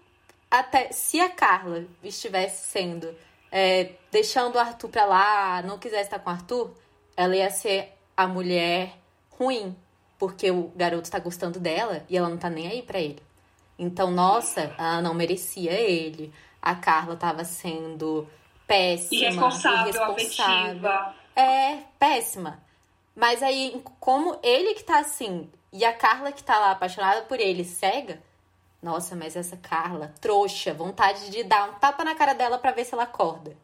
até 0.53 0.91
se 0.91 1.19
a 1.19 1.29
Carla 1.29 1.83
estivesse 2.03 2.67
sendo 2.67 3.11
é, 3.51 3.93
deixando 4.11 4.55
o 4.55 4.59
Arthur 4.59 4.87
pra 4.87 5.03
lá, 5.03 5.63
não 5.63 5.79
quisesse 5.79 6.03
estar 6.03 6.19
com 6.19 6.29
o 6.29 6.33
Arthur, 6.33 6.71
ela 7.17 7.35
ia 7.35 7.49
ser 7.49 7.91
a 8.15 8.27
mulher 8.27 8.93
ruim, 9.31 9.75
porque 10.19 10.51
o 10.51 10.71
garoto 10.75 11.09
tá 11.09 11.17
gostando 11.17 11.59
dela 11.59 12.05
e 12.07 12.15
ela 12.15 12.29
não 12.29 12.37
tá 12.37 12.51
nem 12.51 12.67
aí 12.67 12.83
para 12.83 12.99
ele. 12.99 13.21
Então, 13.79 14.11
nossa, 14.11 14.75
ela 14.77 15.01
não 15.01 15.15
merecia 15.15 15.71
ele. 15.71 16.31
A 16.61 16.75
Carla 16.75 17.15
tava 17.15 17.43
sendo 17.43 18.27
péssima, 18.67 19.23
irresponsável, 19.23 19.87
irresponsável. 19.87 20.87
afetiva. 20.87 21.15
É, 21.35 21.77
péssima. 21.97 22.63
Mas 23.15 23.41
aí, 23.41 23.81
como 23.99 24.39
ele 24.43 24.75
que 24.75 24.83
tá 24.83 24.99
assim, 24.99 25.49
e 25.71 25.83
a 25.83 25.93
Carla 25.93 26.31
que 26.31 26.43
tá 26.43 26.59
lá 26.59 26.71
apaixonada 26.71 27.23
por 27.23 27.39
ele, 27.39 27.65
cega, 27.65 28.21
nossa, 28.83 29.15
mas 29.15 29.35
essa 29.37 29.55
Carla, 29.55 30.13
trouxa, 30.19 30.73
vontade 30.73 31.31
de 31.31 31.43
dar 31.43 31.69
um 31.69 31.73
tapa 31.75 32.03
na 32.03 32.13
cara 32.13 32.33
dela 32.33 32.57
para 32.57 32.71
ver 32.71 32.83
se 32.83 32.93
ela 32.93 33.03
acorda. 33.03 33.55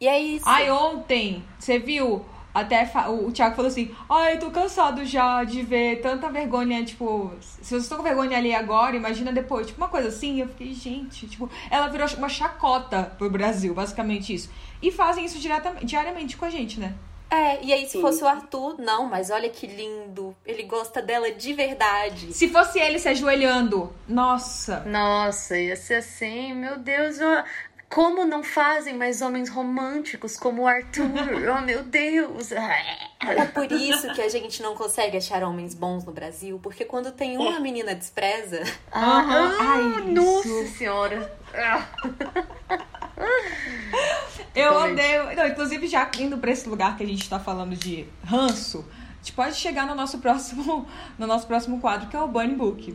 E 0.00 0.06
é 0.06 0.18
isso. 0.18 0.48
Ai, 0.48 0.70
ontem, 0.70 1.44
você 1.58 1.80
viu? 1.80 2.24
Até 2.54 2.90
o 3.08 3.30
Thiago 3.30 3.56
falou 3.56 3.68
assim: 3.68 3.94
Ai, 4.08 4.38
tô 4.38 4.50
cansado 4.50 5.04
já 5.04 5.42
de 5.42 5.62
ver 5.62 6.00
tanta 6.00 6.30
vergonha. 6.30 6.84
Tipo, 6.84 7.32
se 7.40 7.64
vocês 7.64 7.82
estão 7.82 7.98
com 7.98 8.04
vergonha 8.04 8.38
ali 8.38 8.54
agora, 8.54 8.96
imagina 8.96 9.32
depois. 9.32 9.66
Tipo, 9.66 9.80
uma 9.80 9.88
coisa 9.88 10.08
assim. 10.08 10.40
Eu 10.40 10.48
fiquei, 10.48 10.72
gente, 10.72 11.26
tipo, 11.26 11.50
ela 11.68 11.88
virou 11.88 12.08
uma 12.16 12.28
chacota 12.28 13.12
pro 13.18 13.28
Brasil, 13.28 13.74
basicamente 13.74 14.32
isso. 14.32 14.50
E 14.80 14.90
fazem 14.92 15.24
isso 15.24 15.38
diretamente, 15.38 15.84
diariamente 15.84 16.36
com 16.36 16.44
a 16.44 16.50
gente, 16.50 16.78
né? 16.78 16.94
É, 17.30 17.62
e 17.62 17.72
aí 17.72 17.86
se 17.88 18.00
fosse 18.00 18.24
o 18.24 18.26
Arthur, 18.26 18.76
não, 18.80 19.04
mas 19.04 19.30
olha 19.30 19.48
que 19.50 19.66
lindo. 19.66 20.34
Ele 20.46 20.62
gosta 20.62 21.02
dela 21.02 21.30
de 21.30 21.52
verdade. 21.52 22.32
Se 22.32 22.48
fosse 22.48 22.78
ele 22.78 22.98
se 22.98 23.08
ajoelhando, 23.08 23.92
nossa. 24.08 24.80
Nossa, 24.80 25.58
ia 25.58 25.76
ser 25.76 25.96
assim, 25.96 26.54
meu 26.54 26.78
Deus, 26.78 27.18
ó, 27.20 27.44
como 27.90 28.24
não 28.24 28.42
fazem 28.42 28.94
mais 28.94 29.20
homens 29.22 29.48
românticos 29.48 30.36
como 30.36 30.62
o 30.62 30.66
Arthur? 30.66 31.04
oh, 31.56 31.60
meu 31.62 31.82
Deus. 31.82 32.52
É 32.52 33.44
por 33.52 33.70
isso 33.72 34.12
que 34.14 34.20
a 34.22 34.28
gente 34.28 34.62
não 34.62 34.74
consegue 34.74 35.16
achar 35.16 35.42
homens 35.42 35.74
bons 35.74 36.04
no 36.04 36.12
Brasil, 36.12 36.58
porque 36.62 36.84
quando 36.84 37.12
tem 37.12 37.36
uma 37.36 37.60
menina 37.60 37.94
despreza. 37.94 38.62
Ah, 38.92 39.20
Aham. 39.20 39.56
ah, 39.58 39.60
Ai, 39.60 40.12
nossa 40.12 40.48
isso. 40.48 40.76
senhora. 40.76 41.32
Eu 44.58 44.72
Totalmente. 44.72 44.92
odeio. 44.94 45.36
Não, 45.36 45.46
inclusive, 45.46 45.86
já 45.86 46.10
indo 46.18 46.36
pra 46.38 46.50
esse 46.50 46.68
lugar 46.68 46.96
que 46.96 47.04
a 47.04 47.06
gente 47.06 47.28
tá 47.28 47.38
falando 47.38 47.76
de 47.76 48.06
ranço, 48.24 48.84
a 48.88 49.16
gente 49.18 49.32
pode 49.32 49.54
chegar 49.54 49.86
no 49.86 49.94
nosso 49.94 50.18
próximo, 50.20 50.84
no 51.16 51.26
nosso 51.26 51.46
próximo 51.46 51.80
quadro, 51.80 52.08
que 52.08 52.16
é 52.16 52.20
o 52.20 52.26
Bunny 52.26 52.56
Book. 52.56 52.92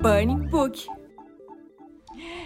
Burning 0.00 0.46
Book. 0.48 0.86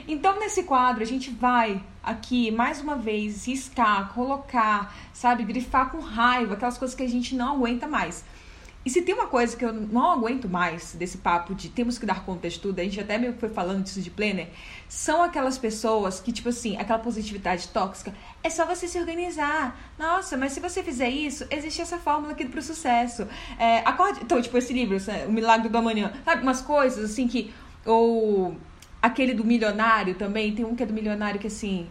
Então, 0.06 0.38
nesse 0.38 0.62
quadro, 0.62 1.02
a 1.02 1.06
gente 1.06 1.30
vai 1.30 1.82
aqui, 2.02 2.50
mais 2.50 2.80
uma 2.80 2.96
vez, 2.96 3.46
riscar, 3.46 4.12
colocar, 4.14 4.94
sabe, 5.12 5.44
grifar 5.44 5.90
com 5.90 5.98
raiva, 5.98 6.54
aquelas 6.54 6.78
coisas 6.78 6.96
que 6.96 7.02
a 7.02 7.08
gente 7.08 7.34
não 7.34 7.56
aguenta 7.56 7.86
mais. 7.86 8.24
E 8.82 8.88
se 8.88 9.02
tem 9.02 9.14
uma 9.14 9.26
coisa 9.26 9.54
que 9.54 9.64
eu 9.64 9.74
não 9.74 10.10
aguento 10.10 10.48
mais 10.48 10.94
desse 10.94 11.18
papo 11.18 11.54
de 11.54 11.68
temos 11.68 11.98
que 11.98 12.06
dar 12.06 12.24
conta 12.24 12.48
de 12.48 12.58
tudo, 12.58 12.80
a 12.80 12.82
gente 12.82 12.98
até 12.98 13.18
meio 13.18 13.34
que 13.34 13.40
foi 13.40 13.50
falando 13.50 13.84
disso 13.84 14.00
de 14.00 14.10
planner, 14.10 14.48
são 14.88 15.22
aquelas 15.22 15.58
pessoas 15.58 16.18
que, 16.18 16.32
tipo 16.32 16.48
assim, 16.48 16.78
aquela 16.78 16.98
positividade 16.98 17.68
tóxica, 17.68 18.14
é 18.42 18.48
só 18.48 18.64
você 18.64 18.88
se 18.88 18.98
organizar. 18.98 19.78
Nossa, 19.98 20.34
mas 20.38 20.52
se 20.52 20.60
você 20.60 20.82
fizer 20.82 21.10
isso, 21.10 21.46
existe 21.50 21.82
essa 21.82 21.98
fórmula 21.98 22.32
aqui 22.32 22.46
pro 22.46 22.62
sucesso. 22.62 23.28
É, 23.58 23.80
acorde... 23.80 24.20
Então, 24.22 24.40
tipo, 24.40 24.56
esse 24.56 24.72
livro, 24.72 24.96
O 25.28 25.32
Milagre 25.32 25.68
do 25.68 25.76
Amanhã, 25.76 26.14
sabe, 26.24 26.42
umas 26.42 26.62
coisas 26.62 27.10
assim 27.10 27.28
que. 27.28 27.52
Ou 27.84 28.56
aquele 29.02 29.34
do 29.34 29.44
milionário 29.44 30.14
também, 30.14 30.54
tem 30.54 30.64
um 30.64 30.74
que 30.74 30.82
é 30.82 30.86
do 30.86 30.94
milionário 30.94 31.38
que 31.38 31.48
assim. 31.48 31.86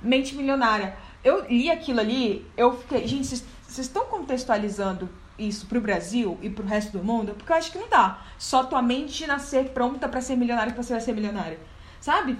Mente 0.00 0.36
milionária. 0.36 0.96
Eu 1.24 1.44
li 1.48 1.70
aquilo 1.70 1.98
ali, 1.98 2.46
eu 2.56 2.76
fiquei. 2.78 3.06
Gente, 3.06 3.26
vocês 3.26 3.86
estão 3.86 4.04
contextualizando 4.06 5.08
isso 5.48 5.66
pro 5.66 5.80
Brasil 5.80 6.38
e 6.42 6.48
pro 6.50 6.66
resto 6.66 6.98
do 6.98 7.04
mundo? 7.04 7.34
Porque 7.34 7.52
eu 7.52 7.56
acho 7.56 7.72
que 7.72 7.78
não 7.78 7.88
dá. 7.88 8.22
Só 8.38 8.64
tua 8.64 8.82
mente 8.82 9.26
nascer 9.26 9.70
pronta 9.70 10.08
pra 10.08 10.20
ser 10.20 10.36
milionário 10.36 10.72
que 10.72 10.82
você 10.82 10.92
vai 10.92 11.00
ser 11.00 11.12
milionário. 11.12 11.58
Sabe? 12.00 12.38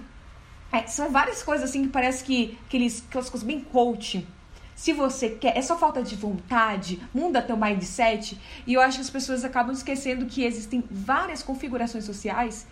É, 0.72 0.86
são 0.86 1.10
várias 1.10 1.42
coisas 1.42 1.68
assim 1.68 1.82
que 1.82 1.90
parece 1.90 2.24
que 2.24 2.58
aqueles, 2.66 3.04
aquelas 3.08 3.28
coisas 3.28 3.46
bem 3.46 3.60
coaching. 3.60 4.26
Se 4.74 4.92
você 4.92 5.30
quer, 5.30 5.56
é 5.56 5.62
só 5.62 5.78
falta 5.78 6.02
de 6.02 6.16
vontade, 6.16 7.00
muda 7.14 7.42
teu 7.42 7.56
mindset. 7.56 8.40
E 8.66 8.74
eu 8.74 8.80
acho 8.80 8.96
que 8.96 9.02
as 9.02 9.10
pessoas 9.10 9.44
acabam 9.44 9.72
esquecendo 9.72 10.26
que 10.26 10.44
existem 10.44 10.82
várias 10.90 11.42
configurações 11.42 12.04
sociais 12.04 12.66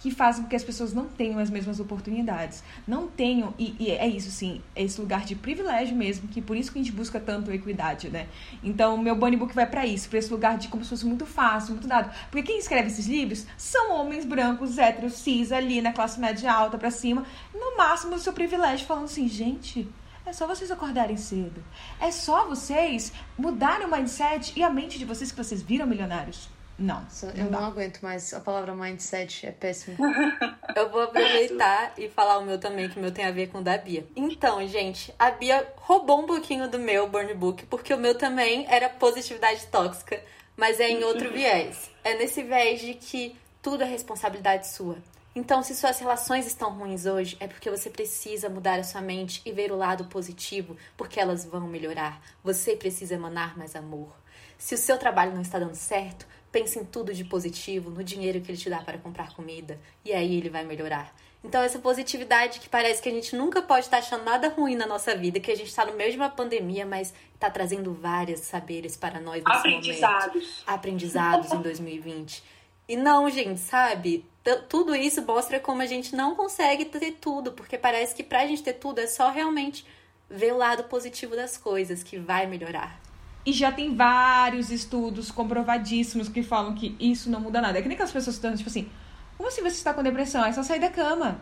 que 0.00 0.10
fazem 0.10 0.42
com 0.42 0.48
que 0.48 0.56
as 0.56 0.64
pessoas 0.64 0.92
não 0.92 1.06
tenham 1.06 1.38
as 1.38 1.50
mesmas 1.50 1.80
oportunidades. 1.80 2.62
Não 2.86 3.06
tenham, 3.06 3.54
e, 3.58 3.74
e 3.78 3.90
é 3.90 4.06
isso 4.06 4.30
sim, 4.30 4.60
é 4.74 4.82
esse 4.82 5.00
lugar 5.00 5.24
de 5.24 5.34
privilégio 5.34 5.96
mesmo, 5.96 6.28
que 6.28 6.40
por 6.40 6.56
isso 6.56 6.70
que 6.70 6.78
a 6.78 6.82
gente 6.82 6.94
busca 6.94 7.18
tanto 7.18 7.50
equidade, 7.50 8.08
né? 8.08 8.26
Então, 8.62 8.96
meu 8.98 9.16
Bunny 9.16 9.36
Book 9.36 9.54
vai 9.54 9.66
para 9.66 9.86
isso, 9.86 10.08
para 10.08 10.18
esse 10.18 10.30
lugar 10.30 10.58
de 10.58 10.68
como 10.68 10.84
se 10.84 10.90
fosse 10.90 11.06
muito 11.06 11.26
fácil, 11.26 11.72
muito 11.72 11.88
dado. 11.88 12.12
Porque 12.30 12.46
quem 12.46 12.58
escreve 12.58 12.88
esses 12.88 13.06
livros 13.06 13.46
são 13.56 13.92
homens 13.94 14.24
brancos, 14.24 14.78
héteros, 14.78 15.14
cis, 15.14 15.52
ali 15.52 15.80
na 15.80 15.92
classe 15.92 16.20
média 16.20 16.52
alta 16.52 16.78
para 16.78 16.90
cima, 16.90 17.24
no 17.54 17.76
máximo 17.76 18.14
do 18.14 18.20
seu 18.20 18.32
privilégio, 18.32 18.86
falando 18.86 19.04
assim, 19.04 19.28
gente. 19.28 19.88
É 20.24 20.32
só 20.32 20.44
vocês 20.44 20.72
acordarem 20.72 21.16
cedo. 21.16 21.62
É 22.00 22.10
só 22.10 22.48
vocês 22.48 23.12
mudarem 23.38 23.86
o 23.86 23.90
mindset 23.90 24.52
e 24.56 24.62
a 24.62 24.68
mente 24.68 24.98
de 24.98 25.04
vocês 25.04 25.30
que 25.30 25.36
vocês 25.36 25.62
viram 25.62 25.86
milionários. 25.86 26.55
Não. 26.78 27.06
Eu 27.34 27.50
não 27.50 27.64
aguento 27.64 28.00
mais. 28.02 28.34
A 28.34 28.40
palavra 28.40 28.74
mindset 28.74 29.46
é 29.46 29.52
péssima. 29.52 29.96
Eu 30.76 30.90
vou 30.90 31.02
aproveitar 31.02 31.94
e 31.96 32.08
falar 32.08 32.38
o 32.38 32.44
meu 32.44 32.58
também, 32.58 32.88
que 32.88 32.98
o 32.98 33.00
meu 33.00 33.10
tem 33.10 33.24
a 33.24 33.30
ver 33.30 33.48
com 33.48 33.58
o 33.58 33.62
da 33.62 33.78
Bia. 33.78 34.06
Então, 34.14 34.66
gente, 34.68 35.14
a 35.18 35.30
Bia 35.30 35.66
roubou 35.76 36.20
um 36.20 36.26
pouquinho 36.26 36.68
do 36.68 36.78
meu 36.78 37.08
Burn 37.08 37.32
Book, 37.32 37.64
porque 37.66 37.94
o 37.94 37.98
meu 37.98 38.14
também 38.14 38.66
era 38.68 38.90
positividade 38.90 39.66
tóxica, 39.68 40.22
mas 40.54 40.78
é 40.78 40.90
em 40.90 41.02
outro 41.02 41.32
viés. 41.32 41.90
É 42.04 42.14
nesse 42.14 42.42
viés 42.42 42.80
de 42.80 42.92
que 42.94 43.34
tudo 43.62 43.82
é 43.82 43.86
responsabilidade 43.86 44.68
sua. 44.68 44.98
Então, 45.34 45.62
se 45.62 45.74
suas 45.74 45.98
relações 45.98 46.46
estão 46.46 46.72
ruins 46.72 47.04
hoje, 47.04 47.36
é 47.40 47.46
porque 47.46 47.70
você 47.70 47.90
precisa 47.90 48.48
mudar 48.48 48.78
a 48.78 48.84
sua 48.84 49.02
mente 49.02 49.42
e 49.44 49.52
ver 49.52 49.70
o 49.70 49.76
lado 49.76 50.06
positivo, 50.06 50.76
porque 50.96 51.20
elas 51.20 51.44
vão 51.44 51.66
melhorar. 51.66 52.22
Você 52.42 52.74
precisa 52.74 53.14
emanar 53.14 53.56
mais 53.56 53.76
amor. 53.76 54.08
Se 54.56 54.74
o 54.74 54.78
seu 54.78 54.96
trabalho 54.96 55.34
não 55.34 55.42
está 55.42 55.58
dando 55.58 55.74
certo, 55.74 56.26
pense 56.56 56.78
em 56.78 56.84
tudo 56.86 57.12
de 57.12 57.22
positivo, 57.22 57.90
no 57.90 58.02
dinheiro 58.02 58.40
que 58.40 58.50
ele 58.50 58.56
te 58.56 58.70
dá 58.70 58.78
para 58.78 58.96
comprar 58.96 59.34
comida, 59.34 59.78
e 60.02 60.14
aí 60.14 60.38
ele 60.38 60.48
vai 60.48 60.64
melhorar. 60.64 61.14
Então, 61.44 61.62
essa 61.62 61.78
positividade 61.78 62.60
que 62.60 62.68
parece 62.68 63.02
que 63.02 63.10
a 63.10 63.12
gente 63.12 63.36
nunca 63.36 63.60
pode 63.60 63.84
estar 63.84 63.98
achando 63.98 64.24
nada 64.24 64.48
ruim 64.48 64.74
na 64.74 64.86
nossa 64.86 65.14
vida, 65.14 65.38
que 65.38 65.50
a 65.50 65.54
gente 65.54 65.68
está 65.68 65.84
no 65.84 65.92
meio 65.92 66.10
de 66.10 66.16
uma 66.16 66.30
pandemia, 66.30 66.86
mas 66.86 67.12
está 67.34 67.50
trazendo 67.50 67.92
vários 67.92 68.40
saberes 68.40 68.96
para 68.96 69.20
nós 69.20 69.44
nesse 69.44 69.58
Aprendizados. 69.58 70.34
momento. 70.34 70.62
Aprendizados 70.66 71.52
em 71.52 71.60
2020. 71.60 72.42
E 72.88 72.96
não, 72.96 73.28
gente, 73.28 73.60
sabe? 73.60 74.24
Tudo 74.66 74.96
isso 74.96 75.20
mostra 75.26 75.60
como 75.60 75.82
a 75.82 75.86
gente 75.86 76.16
não 76.16 76.34
consegue 76.34 76.86
ter 76.86 77.12
tudo, 77.20 77.52
porque 77.52 77.76
parece 77.76 78.14
que 78.14 78.22
pra 78.22 78.46
gente 78.46 78.62
ter 78.62 78.74
tudo 78.74 78.98
é 78.98 79.06
só 79.06 79.30
realmente 79.30 79.84
ver 80.30 80.54
o 80.54 80.56
lado 80.56 80.84
positivo 80.84 81.36
das 81.36 81.58
coisas, 81.58 82.02
que 82.02 82.16
vai 82.16 82.46
melhorar. 82.46 83.05
E 83.46 83.52
já 83.52 83.70
tem 83.70 83.94
vários 83.94 84.72
estudos 84.72 85.30
comprovadíssimos 85.30 86.28
que 86.28 86.42
falam 86.42 86.74
que 86.74 86.96
isso 86.98 87.30
não 87.30 87.40
muda 87.40 87.60
nada. 87.60 87.78
É 87.78 87.82
que 87.82 87.86
nem 87.86 87.94
aquelas 87.94 88.12
pessoas 88.12 88.36
que 88.36 88.44
estão, 88.44 88.56
tipo 88.56 88.68
assim, 88.68 88.90
como 89.36 89.48
assim 89.48 89.62
você 89.62 89.76
está 89.76 89.94
com 89.94 90.02
depressão? 90.02 90.44
É 90.44 90.52
só 90.52 90.64
sair 90.64 90.80
da 90.80 90.90
cama. 90.90 91.40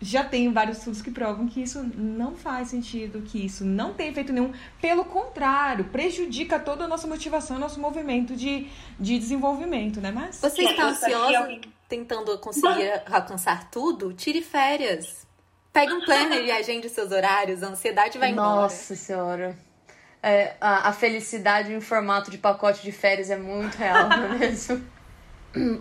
Já 0.00 0.24
tem 0.24 0.52
vários 0.52 0.78
estudos 0.78 1.02
que 1.02 1.10
provam 1.10 1.46
que 1.46 1.62
isso 1.62 1.82
não 1.94 2.34
faz 2.34 2.68
sentido, 2.68 3.22
que 3.22 3.44
isso 3.44 3.64
não 3.64 3.92
tem 3.92 4.08
efeito 4.08 4.32
nenhum. 4.32 4.52
Pelo 4.80 5.04
contrário, 5.04 5.86
prejudica 5.86 6.58
toda 6.58 6.84
a 6.84 6.88
nossa 6.88 7.06
motivação, 7.06 7.58
nosso 7.58 7.80
movimento 7.80 8.34
de, 8.34 8.68
de 8.98 9.18
desenvolvimento, 9.18 10.00
né? 10.00 10.10
Mas. 10.10 10.40
Você 10.40 10.62
está 10.62 10.86
ansiosa 10.86 11.60
tentando 11.88 12.36
conseguir 12.38 13.02
alcançar 13.10 13.70
tudo? 13.70 14.12
Tire 14.14 14.42
férias. 14.42 15.26
Pegue 15.72 15.92
um 15.92 16.00
planner 16.00 16.44
e 16.44 16.50
agende 16.50 16.88
seus 16.88 17.12
horários, 17.12 17.62
a 17.62 17.68
ansiedade 17.68 18.16
vai 18.18 18.30
embora. 18.30 18.62
Nossa 18.62 18.96
senhora. 18.96 19.65
É, 20.28 20.56
a, 20.60 20.88
a 20.88 20.92
felicidade 20.92 21.72
em 21.72 21.80
formato 21.80 22.32
de 22.32 22.38
pacote 22.38 22.82
de 22.82 22.90
férias 22.90 23.30
é 23.30 23.36
muito 23.36 23.76
real, 23.76 24.08
não 24.08 24.24
é 24.34 24.38
mesmo? 24.38 24.84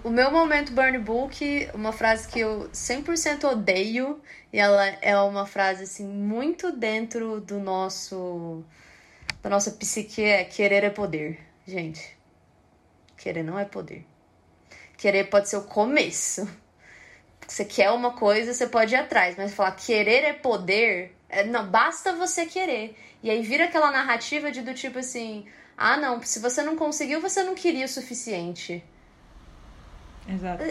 O 0.03 0.09
meu 0.11 0.29
momento 0.29 0.71
burn 0.71 0.99
book, 0.99 1.67
uma 1.73 1.91
frase 1.91 2.27
que 2.27 2.41
eu 2.41 2.69
100% 2.69 3.43
odeio, 3.45 4.21
e 4.53 4.59
ela 4.59 4.85
é 5.01 5.17
uma 5.17 5.47
frase 5.47 5.85
assim 5.85 6.05
muito 6.05 6.71
dentro 6.71 7.41
do 7.41 7.59
nosso 7.59 8.63
da 9.41 9.49
nossa 9.49 9.71
psique 9.71 10.21
é 10.21 10.43
querer 10.43 10.83
é 10.83 10.91
poder. 10.91 11.39
Gente, 11.65 12.15
querer 13.17 13.41
não 13.41 13.57
é 13.57 13.65
poder. 13.65 14.05
Querer 14.95 15.23
pode 15.23 15.49
ser 15.49 15.57
o 15.57 15.63
começo. 15.63 16.47
Você 17.47 17.65
quer 17.65 17.89
uma 17.89 18.13
coisa, 18.13 18.53
você 18.53 18.67
pode 18.67 18.93
ir 18.93 18.97
atrás, 18.97 19.35
mas 19.35 19.55
falar 19.55 19.71
querer 19.71 20.23
é 20.23 20.33
poder, 20.33 21.15
é, 21.29 21.43
não, 21.43 21.67
basta 21.67 22.13
você 22.13 22.45
querer. 22.45 22.95
E 23.25 23.29
aí 23.31 23.41
vira 23.41 23.65
aquela 23.65 23.89
narrativa 23.89 24.51
de 24.51 24.61
do 24.61 24.71
tipo 24.75 24.99
assim, 24.99 25.47
ah, 25.75 25.97
não, 25.97 26.21
se 26.21 26.37
você 26.37 26.61
não 26.61 26.75
conseguiu, 26.75 27.19
você 27.19 27.41
não 27.41 27.55
queria 27.55 27.85
o 27.85 27.89
suficiente. 27.89 28.83
Exato. 30.29 30.63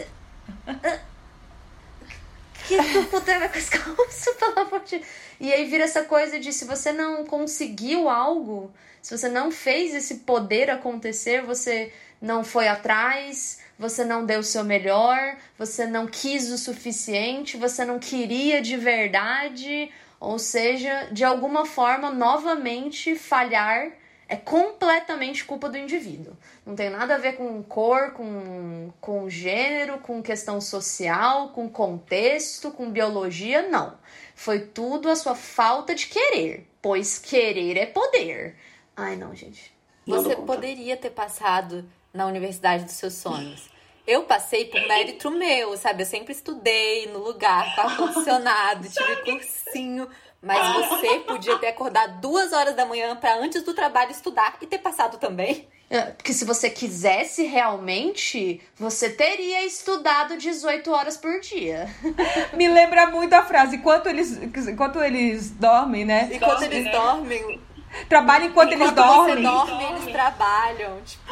que 2.65 2.77
tu 2.77 3.03
puder 3.07 3.51
com 3.51 3.57
esse 3.57 3.69
calço, 3.69 4.35
pelo 4.39 4.57
amor 4.57 4.79
de 4.85 5.01
E 5.37 5.51
aí 5.51 5.65
vira 5.65 5.83
essa 5.83 6.03
coisa 6.03 6.39
de 6.39 6.53
se 6.53 6.63
você 6.63 6.93
não 6.93 7.25
conseguiu 7.25 8.07
algo, 8.07 8.73
se 9.01 9.17
você 9.17 9.27
não 9.27 9.51
fez 9.51 9.93
esse 9.93 10.19
poder 10.19 10.69
acontecer, 10.69 11.41
você 11.41 11.91
não 12.21 12.41
foi 12.41 12.69
atrás, 12.69 13.59
você 13.77 14.05
não 14.05 14.25
deu 14.25 14.39
o 14.39 14.43
seu 14.43 14.63
melhor, 14.63 15.35
você 15.57 15.85
não 15.85 16.07
quis 16.07 16.49
o 16.49 16.57
suficiente, 16.57 17.57
você 17.57 17.83
não 17.83 17.99
queria 17.99 18.61
de 18.61 18.77
verdade, 18.77 19.91
ou 20.19 20.39
seja, 20.39 21.09
de 21.11 21.23
alguma 21.23 21.65
forma 21.65 22.11
novamente 22.11 23.15
falhar 23.15 23.91
é 24.27 24.35
completamente 24.35 25.45
culpa 25.45 25.69
do 25.69 25.77
indivíduo. 25.77 26.35
Não 26.65 26.75
tem 26.75 26.89
nada 26.89 27.15
a 27.15 27.17
ver 27.17 27.33
com 27.37 27.61
cor, 27.61 28.11
com, 28.13 28.91
com 28.99 29.29
gênero, 29.29 29.99
com 29.99 30.21
questão 30.21 30.59
social, 30.59 31.49
com 31.49 31.69
contexto, 31.69 32.71
com 32.71 32.89
biologia, 32.89 33.67
não. 33.67 33.97
Foi 34.33 34.59
tudo 34.59 35.09
a 35.09 35.15
sua 35.15 35.35
falta 35.35 35.93
de 35.93 36.07
querer, 36.07 36.67
pois 36.81 37.19
querer 37.19 37.77
é 37.77 37.85
poder. 37.85 38.55
Ai, 38.95 39.15
não, 39.15 39.35
gente. 39.35 39.73
Você 40.07 40.35
poderia 40.35 40.97
ter 40.97 41.11
passado 41.11 41.87
na 42.13 42.25
universidade 42.25 42.85
dos 42.85 42.93
seus 42.93 43.13
sonhos. 43.13 43.69
Eu 44.07 44.23
passei 44.23 44.65
por 44.65 44.79
mérito 44.87 45.31
meu, 45.31 45.75
sabe? 45.77 46.03
Eu 46.03 46.07
sempre 46.07 46.31
estudei 46.31 47.07
no 47.07 47.19
lugar 47.19 47.75
com 47.75 47.81
ar-condicionado, 47.81 48.87
tive 48.89 49.15
cursinho. 49.23 50.07
Mas 50.41 50.75
você 50.75 51.19
podia 51.21 51.57
ter 51.57 51.69
acordado 51.69 52.21
duas 52.21 52.53
horas 52.53 52.75
da 52.75 52.85
manhã 52.85 53.15
para 53.15 53.35
antes 53.35 53.63
do 53.63 53.73
trabalho 53.73 54.11
estudar 54.11 54.57
e 54.61 54.67
ter 54.67 54.77
passado 54.77 55.17
também. 55.17 55.67
É, 55.89 56.01
porque 56.01 56.33
se 56.33 56.45
você 56.45 56.69
quisesse 56.69 57.43
realmente, 57.43 58.61
você 58.77 59.09
teria 59.09 59.65
estudado 59.65 60.37
18 60.37 60.91
horas 60.91 61.17
por 61.17 61.39
dia. 61.39 61.87
Me 62.53 62.67
lembra 62.67 63.07
muito 63.07 63.33
a 63.33 63.43
frase: 63.43 63.77
enquanto 63.77 64.07
eles, 64.07 64.37
enquanto 64.67 65.01
eles 65.01 65.49
dormem, 65.51 66.05
né? 66.05 66.29
Enquanto 66.31 66.63
eles 66.63 66.85
né? 66.85 66.91
dormem. 66.91 67.61
Trabalha 68.09 68.45
enquanto, 68.45 68.73
enquanto 68.73 68.81
eles 68.81 69.05
dormem. 69.05 69.35
Você 69.35 69.41
dorme, 69.41 69.83
eles 69.83 70.11
trabalham. 70.11 71.01
Tipo. 71.01 71.23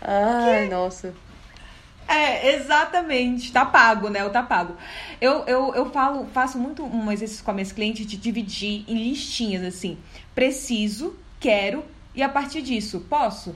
Ai, 0.00 0.64
que... 0.64 0.74
nossa. 0.74 1.14
É, 2.08 2.54
exatamente. 2.54 3.52
Tá 3.52 3.64
pago, 3.64 4.08
né? 4.08 4.24
O 4.24 4.30
tá 4.30 4.42
pago. 4.42 4.76
Eu, 5.20 5.44
eu, 5.46 5.74
eu 5.74 5.90
falo, 5.90 6.26
faço 6.32 6.58
muito 6.58 6.84
um 6.84 7.10
exercício 7.10 7.44
com 7.44 7.50
as 7.50 7.54
minhas 7.54 7.72
clientes 7.72 8.06
de 8.06 8.16
dividir 8.16 8.84
em 8.88 8.94
listinhas, 8.94 9.62
assim. 9.62 9.98
Preciso, 10.34 11.16
quero, 11.40 11.84
e 12.14 12.22
a 12.22 12.28
partir 12.28 12.62
disso, 12.62 13.06
posso? 13.08 13.54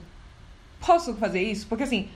Posso 0.80 1.14
fazer 1.14 1.42
isso? 1.42 1.66
Porque, 1.66 1.84
assim, 1.84 2.09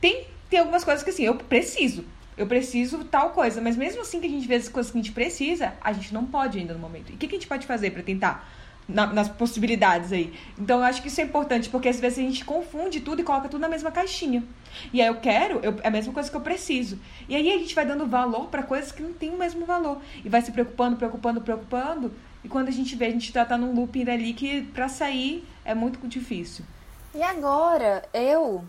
tem, 0.00 0.26
tem 0.50 0.58
algumas 0.58 0.84
coisas 0.84 1.02
que, 1.02 1.10
assim, 1.10 1.24
eu 1.24 1.36
preciso. 1.36 2.04
Eu 2.36 2.46
preciso 2.46 3.04
tal 3.04 3.30
coisa. 3.30 3.60
Mas 3.60 3.76
mesmo 3.76 4.02
assim 4.02 4.20
que 4.20 4.26
a 4.26 4.30
gente 4.30 4.46
vê 4.46 4.56
as 4.56 4.68
coisas 4.68 4.90
que 4.90 4.98
a 4.98 5.02
gente 5.02 5.12
precisa, 5.12 5.74
a 5.80 5.92
gente 5.92 6.12
não 6.12 6.24
pode 6.24 6.58
ainda 6.58 6.74
no 6.74 6.80
momento. 6.80 7.10
E 7.10 7.14
o 7.14 7.16
que, 7.16 7.28
que 7.28 7.36
a 7.36 7.38
gente 7.38 7.46
pode 7.46 7.66
fazer 7.66 7.90
para 7.90 8.02
tentar 8.02 8.48
na, 8.88 9.06
nas 9.06 9.28
possibilidades 9.28 10.12
aí. 10.12 10.32
Então 10.58 10.78
eu 10.78 10.84
acho 10.84 11.02
que 11.02 11.08
isso 11.08 11.20
é 11.20 11.24
importante, 11.24 11.68
porque 11.68 11.88
às 11.88 11.98
vezes 11.98 12.18
a 12.18 12.22
gente 12.22 12.44
confunde 12.44 13.00
tudo 13.00 13.20
e 13.20 13.24
coloca 13.24 13.48
tudo 13.48 13.60
na 13.60 13.68
mesma 13.68 13.90
caixinha. 13.90 14.44
E 14.92 15.00
aí 15.00 15.08
eu 15.08 15.16
quero, 15.16 15.60
eu, 15.62 15.76
é 15.82 15.88
a 15.88 15.90
mesma 15.90 16.12
coisa 16.12 16.30
que 16.30 16.36
eu 16.36 16.40
preciso. 16.40 16.98
E 17.28 17.34
aí 17.34 17.50
a 17.52 17.58
gente 17.58 17.74
vai 17.74 17.86
dando 17.86 18.06
valor 18.06 18.48
para 18.48 18.62
coisas 18.62 18.92
que 18.92 19.02
não 19.02 19.12
têm 19.12 19.30
o 19.30 19.38
mesmo 19.38 19.64
valor. 19.64 20.00
E 20.24 20.28
vai 20.28 20.42
se 20.42 20.52
preocupando, 20.52 20.96
preocupando, 20.96 21.40
preocupando. 21.40 22.12
E 22.42 22.48
quando 22.48 22.68
a 22.68 22.72
gente 22.72 22.94
vê, 22.94 23.06
a 23.06 23.10
gente 23.10 23.32
tá, 23.32 23.44
tá 23.44 23.56
num 23.56 23.74
looping 23.74 24.08
ali 24.10 24.34
que 24.34 24.62
pra 24.62 24.88
sair 24.88 25.46
é 25.64 25.74
muito 25.74 26.06
difícil. 26.06 26.64
E 27.14 27.22
agora, 27.22 28.02
eu 28.12 28.64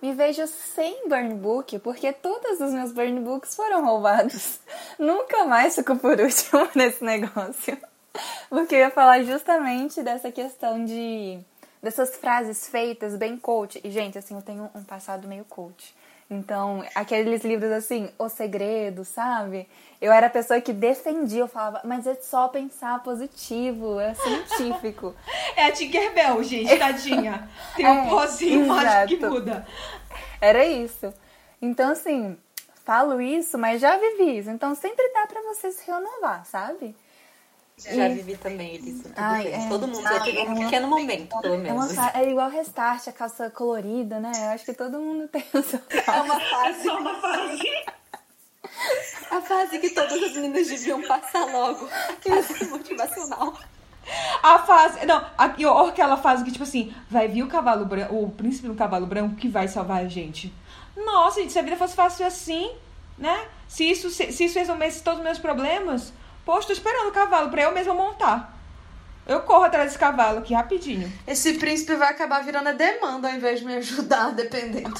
me 0.00 0.12
vejo 0.12 0.46
sem 0.46 1.08
burn 1.08 1.34
book, 1.34 1.78
porque 1.78 2.12
todos 2.12 2.60
os 2.60 2.72
meus 2.72 2.92
burn 2.92 3.20
books 3.20 3.54
foram 3.54 3.84
roubados. 3.84 4.58
Nunca 4.98 5.44
mais 5.44 5.74
fico 5.74 5.96
por 5.96 6.18
último 6.18 6.68
nesse 6.74 7.04
negócio. 7.04 7.78
Porque 8.48 8.74
eu 8.74 8.80
ia 8.80 8.90
falar 8.90 9.22
justamente 9.22 10.02
dessa 10.02 10.30
questão 10.30 10.84
de. 10.84 11.38
dessas 11.82 12.16
frases 12.16 12.68
feitas 12.68 13.16
bem 13.16 13.36
coach. 13.36 13.80
E, 13.82 13.90
gente, 13.90 14.18
assim, 14.18 14.34
eu 14.34 14.42
tenho 14.42 14.70
um 14.74 14.84
passado 14.84 15.26
meio 15.28 15.44
coach. 15.44 15.94
Então, 16.28 16.84
aqueles 16.92 17.44
livros 17.44 17.70
assim, 17.70 18.10
O 18.18 18.28
Segredo, 18.28 19.04
sabe? 19.04 19.68
Eu 20.00 20.12
era 20.12 20.26
a 20.26 20.30
pessoa 20.30 20.60
que 20.60 20.72
defendia, 20.72 21.40
eu 21.40 21.48
falava, 21.48 21.80
mas 21.84 22.04
é 22.04 22.16
só 22.16 22.48
pensar 22.48 23.00
positivo, 23.02 24.00
é 24.00 24.12
científico. 24.14 25.14
é 25.54 25.66
a 25.66 25.72
Tinkerbell, 25.72 26.42
gente, 26.42 26.74
tadinha. 26.78 27.48
Tem 27.76 27.86
um 27.86 28.06
é, 28.06 28.08
pozinho 28.08 28.66
mágico 28.66 29.20
que 29.20 29.26
muda. 29.26 29.66
Era 30.40 30.64
isso. 30.64 31.14
Então, 31.62 31.92
assim, 31.92 32.36
falo 32.84 33.20
isso, 33.20 33.56
mas 33.56 33.80
já 33.80 33.96
vivi 33.96 34.38
isso. 34.38 34.50
Então, 34.50 34.74
sempre 34.74 35.08
dá 35.12 35.26
para 35.28 35.40
você 35.42 35.70
se 35.70 35.88
renovar, 35.88 36.44
sabe? 36.44 36.94
Já 37.78 38.08
vivi 38.08 38.36
também, 38.38 38.76
Elisa. 38.76 39.10
Ai, 39.16 39.52
é, 39.52 39.68
Todo 39.68 39.86
mundo 39.86 40.02
já 40.02 40.20
teve 40.20 40.40
um 40.40 40.54
pequeno 40.54 40.88
momento, 40.88 41.38
pelo 41.40 41.58
menos. 41.58 41.90
É, 41.90 42.00
uma, 42.00 42.10
é 42.14 42.30
igual 42.30 42.48
restart, 42.48 43.06
a 43.06 43.12
calça 43.12 43.50
colorida, 43.50 44.18
né? 44.18 44.32
Eu 44.34 44.50
acho 44.50 44.64
que 44.64 44.72
todo 44.72 44.98
mundo 44.98 45.28
tem 45.28 45.44
o 45.52 45.62
seu 45.62 45.80
É 45.90 46.20
uma 46.22 46.40
fase. 46.40 46.88
É 46.88 46.92
uma 46.92 47.14
fase. 47.20 47.84
A 49.30 49.40
fase 49.42 49.78
que 49.78 49.90
todas 49.90 50.22
as 50.22 50.32
meninas 50.32 50.68
deviam 50.68 51.02
passar 51.02 51.44
logo. 51.52 51.86
A 51.86 52.42
fase 52.42 52.66
motivacional. 52.66 53.58
A 54.42 54.58
fase. 54.60 55.04
Não, 55.04 55.26
a, 55.36 55.54
ou 55.70 55.88
aquela 55.88 56.16
fase 56.16 56.44
que, 56.44 56.52
tipo 56.52 56.64
assim, 56.64 56.94
vai 57.10 57.28
vir 57.28 57.42
o 57.42 57.48
cavalo 57.48 57.84
branco, 57.84 58.14
o 58.14 58.30
príncipe 58.30 58.68
do 58.68 58.74
cavalo 58.74 59.06
branco 59.06 59.36
que 59.36 59.48
vai 59.48 59.68
salvar 59.68 60.02
a 60.02 60.08
gente. 60.08 60.50
Nossa, 60.96 61.40
gente, 61.40 61.52
se 61.52 61.58
a 61.58 61.62
vida 61.62 61.76
fosse 61.76 61.94
fácil 61.94 62.26
assim, 62.26 62.72
né? 63.18 63.46
Se 63.68 63.84
isso, 63.84 64.08
se, 64.08 64.32
se 64.32 64.44
isso 64.44 64.58
resolvesse 64.58 65.02
todos 65.02 65.18
os 65.18 65.24
meus 65.24 65.38
problemas, 65.38 66.12
Poxa, 66.46 66.68
tô 66.68 66.72
esperando 66.72 67.08
o 67.08 67.12
cavalo 67.12 67.50
pra 67.50 67.62
eu 67.62 67.74
mesma 67.74 67.92
montar. 67.92 68.56
Eu 69.26 69.40
corro 69.40 69.64
atrás 69.64 69.86
desse 69.86 69.98
cavalo 69.98 70.38
aqui 70.38 70.54
rapidinho. 70.54 71.12
Esse 71.26 71.54
príncipe 71.54 71.96
vai 71.96 72.10
acabar 72.10 72.44
virando 72.44 72.68
a 72.68 72.72
demanda 72.72 73.28
ao 73.28 73.34
invés 73.34 73.58
de 73.58 73.66
me 73.66 73.74
ajudar, 73.74 74.30
dependendo. 74.32 74.94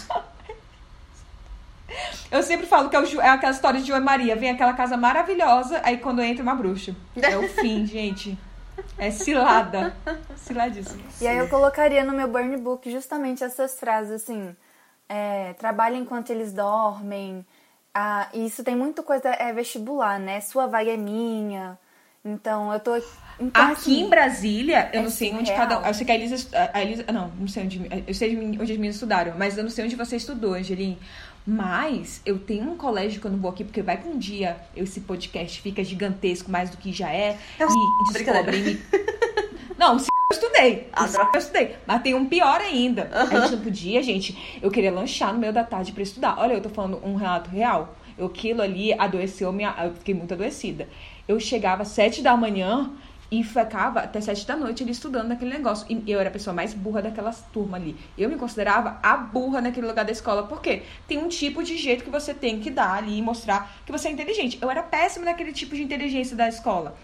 Eu 2.32 2.42
sempre 2.42 2.66
falo 2.66 2.90
que 2.90 2.96
é, 2.96 3.00
o, 3.00 3.20
é 3.20 3.28
aquela 3.28 3.52
história 3.52 3.80
de 3.80 3.86
João 3.86 4.00
e 4.00 4.04
Maria. 4.04 4.34
Vem 4.34 4.50
aquela 4.50 4.72
casa 4.72 4.96
maravilhosa, 4.96 5.80
aí 5.84 5.98
quando 5.98 6.20
entra 6.20 6.42
uma 6.42 6.56
bruxa. 6.56 6.96
É 7.14 7.36
o 7.36 7.46
fim, 7.54 7.86
gente. 7.86 8.36
É 8.98 9.12
cilada. 9.12 9.94
Ciladíssimo. 10.36 11.04
E 11.20 11.28
aí 11.28 11.38
eu 11.38 11.48
colocaria 11.48 12.02
no 12.02 12.12
meu 12.12 12.26
burn 12.26 12.56
book 12.56 12.90
justamente 12.90 13.44
essas 13.44 13.78
frases 13.78 14.10
assim: 14.10 14.54
é, 15.08 15.52
trabalha 15.52 15.96
enquanto 15.96 16.30
eles 16.30 16.52
dormem. 16.52 17.46
Ah, 17.98 18.28
isso 18.34 18.62
tem 18.62 18.76
muita 18.76 19.02
coisa, 19.02 19.30
é 19.30 19.54
vestibular, 19.54 20.20
né? 20.20 20.42
Sua 20.42 20.66
vaga 20.66 20.90
é 20.90 20.98
minha. 20.98 21.78
Então, 22.22 22.70
eu 22.70 22.78
tô. 22.78 22.94
Então, 23.40 23.62
Aqui 23.62 23.72
assim, 23.72 24.02
em 24.02 24.10
Brasília, 24.10 24.90
eu 24.92 25.00
é 25.00 25.02
não 25.02 25.08
sei 25.08 25.32
onde 25.32 25.48
surreal. 25.48 25.66
cada. 25.66 25.88
Eu 25.88 25.94
sei 25.94 26.04
que 26.04 26.12
a 26.12 26.14
Elisa. 26.14 26.70
A 26.74 26.82
Elisa 26.82 27.04
não, 27.10 27.28
não 27.28 27.48
sei 27.48 27.62
onde. 27.62 28.04
Eu 28.06 28.12
sei 28.12 28.36
onde 28.36 28.60
as 28.60 28.68
meninas 28.76 28.96
estudaram, 28.96 29.32
mas 29.38 29.56
eu 29.56 29.64
não 29.64 29.70
sei 29.70 29.86
onde 29.86 29.96
você 29.96 30.16
estudou, 30.16 30.52
Angeline. 30.52 30.98
Mas 31.46 32.20
eu 32.26 32.38
tenho 32.38 32.70
um 32.70 32.76
colégio 32.76 33.18
que 33.18 33.26
eu 33.26 33.30
não 33.30 33.38
vou 33.38 33.50
aqui, 33.50 33.64
porque 33.64 33.80
vai 33.80 33.96
que 33.96 34.06
um 34.06 34.18
dia 34.18 34.58
esse 34.76 35.00
podcast 35.00 35.62
fica 35.62 35.82
gigantesco 35.82 36.50
mais 36.50 36.68
do 36.68 36.76
que 36.76 36.92
já 36.92 37.10
é. 37.10 37.38
e 37.58 38.12
descobrem. 38.12 38.78
Não, 39.78 39.98
se 39.98 40.06
eu 40.06 40.34
estudei. 40.36 40.88
Ah, 40.92 41.06
Se 41.06 41.18
eu 41.18 41.30
estudei. 41.38 41.76
Mas 41.86 42.02
tem 42.02 42.14
um 42.14 42.26
pior 42.26 42.60
ainda. 42.60 43.10
A 43.12 43.26
gente 43.26 43.56
não 43.56 43.60
podia, 43.62 44.02
gente. 44.02 44.58
Eu 44.62 44.70
queria 44.70 44.90
lanchar 44.90 45.32
no 45.32 45.38
meio 45.38 45.52
da 45.52 45.64
tarde 45.64 45.92
pra 45.92 46.02
estudar. 46.02 46.38
Olha, 46.38 46.54
eu 46.54 46.60
tô 46.60 46.68
falando 46.68 47.00
um 47.04 47.14
relato 47.14 47.50
real. 47.50 47.94
Eu, 48.16 48.26
aquilo 48.26 48.62
ali 48.62 48.92
adoeceu 48.94 49.52
minha. 49.52 49.74
Eu 49.84 49.94
fiquei 49.94 50.14
muito 50.14 50.32
adoecida. 50.32 50.88
Eu 51.28 51.38
chegava 51.38 51.82
às 51.82 51.88
sete 51.88 52.22
da 52.22 52.36
manhã 52.36 52.90
e 53.30 53.42
ficava 53.42 54.00
até 54.00 54.20
sete 54.20 54.46
da 54.46 54.56
noite 54.56 54.82
ali 54.82 54.92
estudando 54.92 55.28
naquele 55.28 55.52
negócio. 55.52 55.86
E 55.88 56.10
eu 56.10 56.18
era 56.18 56.28
a 56.28 56.32
pessoa 56.32 56.54
mais 56.54 56.72
burra 56.72 57.02
daquela 57.02 57.32
turma 57.52 57.76
ali. 57.76 57.96
Eu 58.16 58.28
me 58.28 58.36
considerava 58.36 58.98
a 59.02 59.16
burra 59.16 59.60
naquele 59.60 59.86
lugar 59.86 60.04
da 60.04 60.12
escola. 60.12 60.44
Por 60.44 60.60
quê? 60.60 60.82
Tem 61.06 61.18
um 61.18 61.28
tipo 61.28 61.62
de 61.62 61.76
jeito 61.76 62.04
que 62.04 62.10
você 62.10 62.32
tem 62.32 62.60
que 62.60 62.70
dar 62.70 62.94
ali 62.94 63.18
e 63.18 63.22
mostrar 63.22 63.76
que 63.84 63.92
você 63.92 64.08
é 64.08 64.12
inteligente. 64.12 64.58
Eu 64.62 64.70
era 64.70 64.82
péssima 64.82 65.24
naquele 65.26 65.52
tipo 65.52 65.74
de 65.74 65.82
inteligência 65.82 66.36
da 66.36 66.48
escola. 66.48 66.96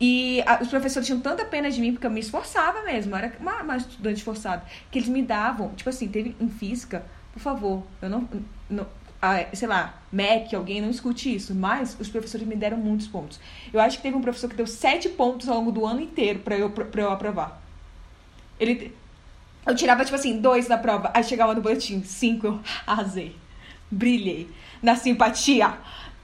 E 0.00 0.42
a- 0.46 0.60
os 0.60 0.68
professores 0.68 1.06
tinham 1.06 1.20
tanta 1.20 1.44
pena 1.44 1.70
de 1.70 1.80
mim, 1.80 1.92
porque 1.92 2.06
eu 2.06 2.10
me 2.10 2.20
esforçava 2.20 2.82
mesmo, 2.82 3.14
era 3.14 3.32
uma, 3.38 3.62
uma 3.62 3.76
estudante 3.76 4.16
esforçada, 4.18 4.64
que 4.90 4.98
eles 4.98 5.08
me 5.08 5.22
davam, 5.22 5.70
tipo 5.74 5.88
assim, 5.88 6.08
teve 6.08 6.34
em 6.40 6.48
física, 6.48 7.04
por 7.32 7.40
favor, 7.40 7.82
eu 8.00 8.10
não, 8.10 8.28
não 8.68 8.86
ah, 9.20 9.46
sei 9.54 9.68
lá, 9.68 9.94
MEC, 10.12 10.56
alguém 10.56 10.80
não 10.80 10.90
escute 10.90 11.32
isso, 11.32 11.54
mas 11.54 11.96
os 12.00 12.08
professores 12.08 12.44
me 12.46 12.56
deram 12.56 12.76
muitos 12.76 13.06
pontos. 13.06 13.38
Eu 13.72 13.80
acho 13.80 13.98
que 13.98 14.02
teve 14.02 14.16
um 14.16 14.20
professor 14.20 14.50
que 14.50 14.56
deu 14.56 14.66
sete 14.66 15.08
pontos 15.08 15.48
ao 15.48 15.58
longo 15.58 15.70
do 15.70 15.86
ano 15.86 16.00
inteiro 16.00 16.40
pra 16.40 16.56
eu, 16.58 16.70
pra 16.70 17.02
eu 17.02 17.12
aprovar. 17.12 17.62
Ele, 18.58 18.92
eu 19.66 19.74
tirava, 19.76 20.04
tipo 20.04 20.16
assim, 20.16 20.40
dois 20.40 20.68
na 20.68 20.76
prova, 20.76 21.10
aí 21.14 21.22
chegava 21.24 21.54
no 21.54 21.60
boletim, 21.60 22.02
cinco, 22.02 22.46
eu 22.48 22.60
arrasei, 22.86 23.36
brilhei, 23.90 24.50
na 24.82 24.96
simpatia. 24.96 25.74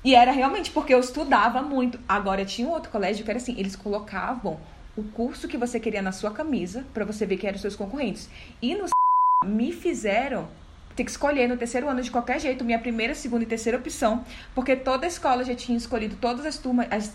E 0.08 0.14
era 0.14 0.32
realmente 0.32 0.70
porque 0.70 0.94
eu 0.94 1.00
estudava 1.00 1.60
muito. 1.60 2.00
Agora 2.08 2.42
tinha 2.42 2.66
um 2.66 2.70
outro 2.70 2.90
colégio 2.90 3.22
que 3.26 3.30
era 3.30 3.36
assim, 3.36 3.54
eles 3.58 3.76
colocavam 3.76 4.58
o 4.96 5.02
curso 5.02 5.46
que 5.46 5.58
você 5.58 5.78
queria 5.78 6.00
na 6.00 6.12
sua 6.12 6.30
camisa 6.30 6.86
pra 6.94 7.04
você 7.04 7.26
ver 7.26 7.36
quem 7.36 7.48
eram 7.48 7.56
os 7.56 7.60
seus 7.60 7.76
concorrentes. 7.76 8.26
E 8.62 8.74
no 8.74 8.86
me 9.44 9.70
fizeram 9.70 10.48
ter 10.96 11.04
que 11.04 11.10
escolher 11.10 11.46
no 11.46 11.58
terceiro 11.58 11.90
ano 11.90 12.00
de 12.00 12.10
qualquer 12.10 12.40
jeito, 12.40 12.64
minha 12.64 12.78
primeira, 12.78 13.14
segunda 13.14 13.44
e 13.44 13.46
terceira 13.46 13.76
opção, 13.76 14.24
porque 14.54 14.74
toda 14.74 15.04
a 15.04 15.08
escola 15.08 15.44
já 15.44 15.54
tinha 15.54 15.76
escolhido 15.76 16.16
todas 16.16 16.46
as 16.46 16.56
turmas, 16.56 16.88
as 16.90 17.12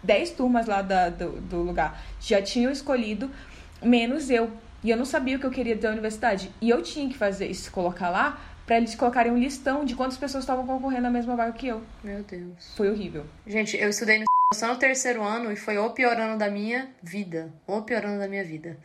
10 0.00 0.30
turmas 0.30 0.66
lá 0.68 0.82
da- 0.82 1.08
do, 1.08 1.32
do 1.40 1.56
lugar 1.62 2.00
já 2.20 2.40
tinham 2.40 2.70
escolhido, 2.70 3.28
menos 3.82 4.30
eu. 4.30 4.52
E 4.84 4.90
eu 4.90 4.96
não 4.96 5.04
sabia 5.04 5.36
o 5.36 5.40
que 5.40 5.46
eu 5.46 5.50
queria 5.50 5.74
da 5.74 5.90
universidade. 5.90 6.48
E 6.60 6.70
eu 6.70 6.80
tinha 6.80 7.08
que 7.08 7.18
fazer 7.18 7.48
isso, 7.48 7.72
colocar 7.72 8.08
lá, 8.08 8.38
pra 8.70 8.76
eles 8.76 8.94
colocarem 8.94 9.32
um 9.32 9.36
listão 9.36 9.84
de 9.84 9.96
quantas 9.96 10.16
pessoas 10.16 10.44
estavam 10.44 10.64
concorrendo 10.64 11.02
na 11.02 11.10
mesma 11.10 11.34
vaga 11.34 11.50
que 11.50 11.66
eu. 11.66 11.82
Meu 12.04 12.22
Deus. 12.22 12.72
Foi 12.76 12.88
horrível. 12.88 13.26
Gente, 13.44 13.76
eu 13.76 13.90
estudei 13.90 14.20
no 14.20 14.24
só 14.54 14.68
no 14.68 14.76
terceiro 14.76 15.24
ano 15.24 15.50
e 15.50 15.56
foi 15.56 15.76
o 15.76 15.90
pior 15.90 16.16
ano 16.16 16.38
da 16.38 16.48
minha 16.48 16.88
vida. 17.02 17.52
O 17.66 17.82
pior 17.82 18.04
ano 18.04 18.20
da 18.20 18.28
minha 18.28 18.44
vida. 18.44 18.78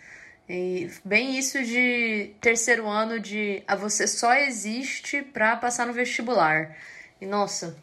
E 0.49 0.89
bem 1.03 1.37
isso 1.37 1.63
de 1.63 2.31
terceiro 2.41 2.87
ano 2.87 3.19
de 3.19 3.61
a 3.67 3.75
você 3.75 4.07
só 4.07 4.33
existe 4.33 5.21
pra 5.21 5.55
passar 5.55 5.85
no 5.85 5.93
vestibular. 5.93 6.75
E 7.21 7.27
nossa, 7.27 7.77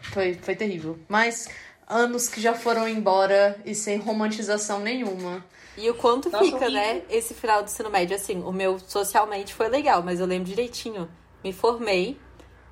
foi, 0.00 0.32
foi 0.32 0.56
terrível. 0.56 0.98
Mas 1.06 1.50
anos 1.86 2.30
que 2.30 2.40
já 2.40 2.54
foram 2.54 2.88
embora 2.88 3.60
e 3.66 3.74
sem 3.74 3.98
romantização 3.98 4.80
nenhuma. 4.80 5.44
E 5.76 5.90
o 5.90 5.94
quanto 5.94 6.30
Nossa, 6.30 6.44
fica, 6.46 6.64
horrível. 6.64 6.80
né? 6.80 7.02
Esse 7.10 7.34
final 7.34 7.62
do 7.62 7.66
ensino 7.66 7.90
médio, 7.90 8.16
assim, 8.16 8.42
o 8.42 8.52
meu 8.52 8.78
socialmente 8.78 9.52
foi 9.52 9.68
legal, 9.68 10.02
mas 10.02 10.18
eu 10.18 10.24
lembro 10.24 10.48
direitinho. 10.48 11.10
Me 11.42 11.52
formei. 11.52 12.18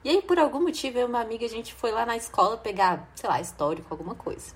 E 0.02 0.08
aí, 0.08 0.22
por 0.22 0.38
algum 0.38 0.60
motivo, 0.60 0.98
eu 0.98 1.02
e 1.02 1.04
uma 1.04 1.20
amiga, 1.20 1.44
a 1.44 1.48
gente 1.48 1.74
foi 1.74 1.92
lá 1.92 2.06
na 2.06 2.16
escola 2.16 2.56
pegar, 2.56 3.08
sei 3.14 3.28
lá, 3.28 3.40
histórico, 3.40 3.88
alguma 3.90 4.14
coisa. 4.14 4.54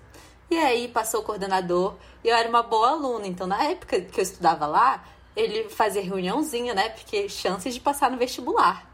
E 0.50 0.56
aí 0.56 0.88
passou 0.88 1.20
o 1.20 1.24
coordenador 1.24 1.96
e 2.22 2.28
eu 2.28 2.36
era 2.36 2.48
uma 2.48 2.62
boa 2.62 2.90
aluna. 2.90 3.26
Então, 3.26 3.46
na 3.46 3.62
época 3.64 4.00
que 4.00 4.20
eu 4.20 4.22
estudava 4.22 4.66
lá, 4.66 5.04
ele 5.34 5.68
fazia 5.68 6.02
reuniãozinha, 6.02 6.74
né? 6.74 6.90
Porque 6.90 7.28
chances 7.28 7.74
de 7.74 7.80
passar 7.80 8.10
no 8.10 8.16
vestibular. 8.16 8.88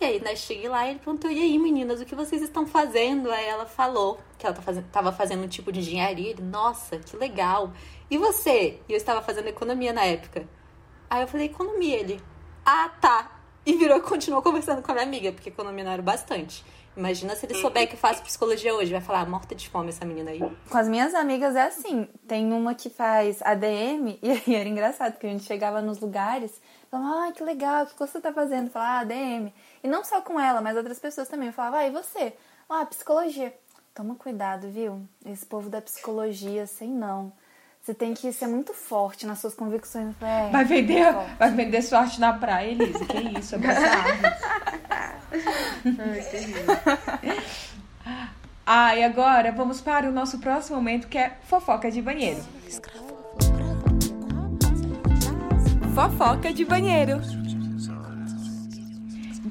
E 0.00 0.04
aí, 0.04 0.20
nós 0.20 0.38
cheguei 0.40 0.68
lá 0.68 0.86
e 0.86 0.90
ele 0.90 0.98
perguntou: 1.00 1.30
E 1.30 1.40
aí, 1.40 1.58
meninas, 1.58 2.00
o 2.00 2.04
que 2.04 2.14
vocês 2.14 2.42
estão 2.42 2.66
fazendo? 2.66 3.30
Aí 3.32 3.46
ela 3.46 3.66
falou 3.66 4.20
que 4.38 4.46
ela 4.46 4.54
tá 4.54 4.62
fazendo, 4.62 4.86
tava 4.90 5.12
fazendo 5.12 5.44
um 5.44 5.48
tipo 5.48 5.72
de 5.72 5.80
engenharia. 5.80 6.30
Ele, 6.30 6.42
nossa, 6.42 6.98
que 6.98 7.16
legal. 7.16 7.72
E 8.10 8.16
você? 8.18 8.80
E 8.88 8.92
eu 8.92 8.96
estava 8.96 9.22
fazendo 9.22 9.48
economia 9.48 9.92
na 9.92 10.04
época. 10.04 10.48
Aí 11.10 11.22
eu 11.22 11.26
falei: 11.28 11.46
Economia. 11.46 11.98
Ele, 11.98 12.20
ah, 12.64 12.90
tá. 13.00 13.37
E 13.68 13.76
virou 13.76 13.98
e 13.98 14.00
continuou 14.00 14.42
conversando 14.42 14.80
com 14.80 14.90
a 14.92 14.94
minha 14.94 15.06
amiga, 15.06 15.30
porque 15.30 15.52
era 15.92 16.00
bastante. 16.00 16.64
Imagina 16.96 17.36
se 17.36 17.44
ele 17.44 17.54
souber 17.54 17.86
que 17.86 17.96
eu 17.96 17.98
faço 17.98 18.22
psicologia 18.22 18.74
hoje. 18.74 18.90
Vai 18.90 19.02
falar, 19.02 19.20
"Ah, 19.20 19.26
morta 19.26 19.54
de 19.54 19.68
fome 19.68 19.90
essa 19.90 20.06
menina 20.06 20.30
aí. 20.30 20.40
Com 20.70 20.78
as 20.78 20.88
minhas 20.88 21.14
amigas 21.14 21.54
é 21.54 21.64
assim. 21.64 22.08
Tem 22.26 22.50
uma 22.50 22.74
que 22.74 22.88
faz 22.88 23.42
ADM, 23.42 24.18
e 24.24 24.30
aí 24.30 24.54
era 24.54 24.66
engraçado, 24.66 25.12
porque 25.12 25.26
a 25.26 25.30
gente 25.30 25.44
chegava 25.44 25.82
nos 25.82 26.00
lugares, 26.00 26.62
falava, 26.90 27.20
ai, 27.24 27.32
que 27.32 27.44
legal, 27.44 27.84
o 27.84 27.86
que 27.88 27.98
você 27.98 28.18
tá 28.18 28.32
fazendo? 28.32 28.70
Falava, 28.70 28.92
ah, 28.92 29.00
ADM. 29.00 29.52
E 29.84 29.86
não 29.86 30.02
só 30.02 30.22
com 30.22 30.40
ela, 30.40 30.62
mas 30.62 30.74
outras 30.74 30.98
pessoas 30.98 31.28
também. 31.28 31.48
Eu 31.48 31.52
falava, 31.52 31.76
ah, 31.76 31.86
e 31.86 31.90
você? 31.90 32.32
Ah, 32.70 32.86
psicologia. 32.86 33.54
Toma 33.94 34.14
cuidado, 34.14 34.70
viu? 34.70 35.06
Esse 35.26 35.44
povo 35.44 35.68
da 35.68 35.82
psicologia, 35.82 36.66
sei 36.66 36.88
não. 36.88 37.30
Você 37.88 37.94
tem 37.94 38.12
que 38.12 38.30
ser 38.34 38.46
muito 38.46 38.74
forte 38.74 39.24
nas 39.24 39.38
suas 39.38 39.54
convicções. 39.54 40.14
É, 40.20 40.50
Vai 40.50 40.62
vender, 40.62 41.10
vai 41.38 41.50
vender 41.50 41.80
sorte 41.80 42.20
na 42.20 42.34
praia, 42.34 42.70
Elisa. 42.70 43.02
Que 43.06 43.38
isso, 43.38 43.56
terrível. 46.30 46.64
Ah, 48.70 48.94
e 48.94 49.02
agora 49.02 49.50
vamos 49.50 49.80
para 49.80 50.06
o 50.06 50.12
nosso 50.12 50.38
próximo 50.40 50.76
momento, 50.76 51.08
que 51.08 51.16
é 51.16 51.38
fofoca 51.44 51.90
de 51.90 52.02
banheiro. 52.02 52.42
Fofoca 55.94 56.52
de 56.52 56.66
banheiro. 56.66 57.22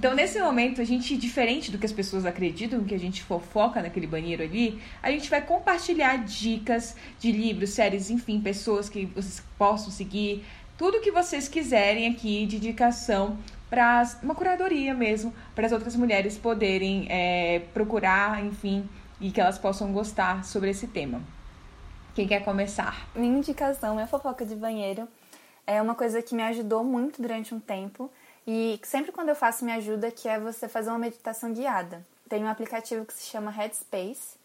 Então, 0.07 0.15
nesse 0.15 0.39
momento, 0.39 0.79
a 0.79 0.85
gente, 0.85 1.17
diferente 1.17 1.69
do 1.69 1.77
que 1.77 1.85
as 1.85 1.91
pessoas 1.91 2.25
acreditam, 2.25 2.81
que 2.85 2.95
a 2.95 2.97
gente 2.97 3.21
fofoca 3.21 3.81
naquele 3.81 4.07
banheiro 4.07 4.41
ali, 4.41 4.81
a 5.03 5.11
gente 5.11 5.29
vai 5.29 5.41
compartilhar 5.41 6.23
dicas 6.23 6.95
de 7.19 7.29
livros, 7.29 7.71
séries, 7.71 8.09
enfim, 8.09 8.39
pessoas 8.39 8.87
que 8.87 9.05
vocês 9.07 9.43
possam 9.57 9.91
seguir, 9.91 10.45
tudo 10.77 11.01
que 11.01 11.11
vocês 11.11 11.49
quiserem 11.49 12.07
aqui 12.09 12.45
de 12.45 12.55
indicação 12.55 13.37
para 13.69 14.09
uma 14.23 14.33
curadoria 14.33 14.93
mesmo, 14.93 15.33
para 15.53 15.65
as 15.65 15.73
outras 15.73 15.93
mulheres 15.93 16.37
poderem 16.37 17.05
é, 17.09 17.63
procurar, 17.73 18.41
enfim, 18.45 18.87
e 19.19 19.29
que 19.29 19.41
elas 19.41 19.57
possam 19.57 19.91
gostar 19.91 20.45
sobre 20.45 20.69
esse 20.69 20.87
tema. 20.87 21.21
Quem 22.15 22.25
quer 22.25 22.45
começar? 22.45 23.09
Minha 23.13 23.39
indicação 23.39 23.99
é 23.99 24.07
fofoca 24.07 24.45
de 24.45 24.55
banheiro. 24.55 25.05
É 25.69 25.81
uma 25.81 25.95
coisa 25.95 26.21
que 26.21 26.33
me 26.33 26.43
ajudou 26.43 26.81
muito 26.81 27.21
durante 27.21 27.53
um 27.53 27.59
tempo. 27.59 28.09
E 28.47 28.79
sempre 28.83 29.11
quando 29.11 29.27
eu 29.27 29.35
faço 29.35 29.65
me 29.65 29.73
ajuda, 29.73 30.09
que 30.09 30.29
é 30.29 30.39
você 30.39 30.69
fazer 30.69 30.89
uma 30.89 30.97
meditação 30.97 31.53
guiada. 31.53 32.05
Tem 32.29 32.41
um 32.41 32.47
aplicativo 32.47 33.05
que 33.05 33.13
se 33.13 33.25
chama 33.25 33.51
Headspace. 33.51 34.37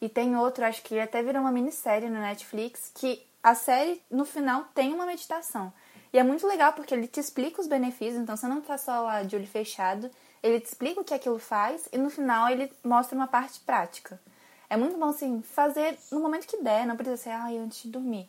E 0.00 0.08
tem 0.08 0.36
outro, 0.36 0.64
acho 0.64 0.82
que 0.82 0.98
até 0.98 1.22
virou 1.22 1.40
uma 1.40 1.52
minissérie 1.52 2.10
no 2.10 2.18
Netflix, 2.18 2.90
que 2.92 3.24
a 3.40 3.54
série, 3.54 4.02
no 4.10 4.24
final, 4.24 4.64
tem 4.74 4.92
uma 4.92 5.06
meditação. 5.06 5.72
E 6.12 6.18
é 6.18 6.22
muito 6.22 6.46
legal 6.46 6.72
porque 6.72 6.92
ele 6.92 7.06
te 7.06 7.20
explica 7.20 7.60
os 7.60 7.66
benefícios, 7.66 8.20
então 8.20 8.36
você 8.36 8.46
não 8.46 8.60
tá 8.60 8.76
só 8.76 9.02
lá 9.02 9.22
de 9.22 9.36
olho 9.36 9.46
fechado, 9.46 10.10
ele 10.42 10.60
te 10.60 10.66
explica 10.66 11.00
o 11.00 11.04
que 11.04 11.14
aquilo 11.14 11.38
faz 11.38 11.88
e 11.92 11.98
no 11.98 12.10
final 12.10 12.48
ele 12.50 12.70
mostra 12.84 13.16
uma 13.16 13.26
parte 13.26 13.60
prática. 13.60 14.20
É 14.68 14.76
muito 14.76 14.98
bom, 14.98 15.06
assim, 15.06 15.42
fazer 15.42 15.96
no 16.10 16.20
momento 16.20 16.46
que 16.46 16.62
der, 16.62 16.86
não 16.86 16.96
precisa 16.96 17.16
ser, 17.16 17.30
ai, 17.30 17.56
antes 17.58 17.82
de 17.82 17.90
dormir. 17.90 18.28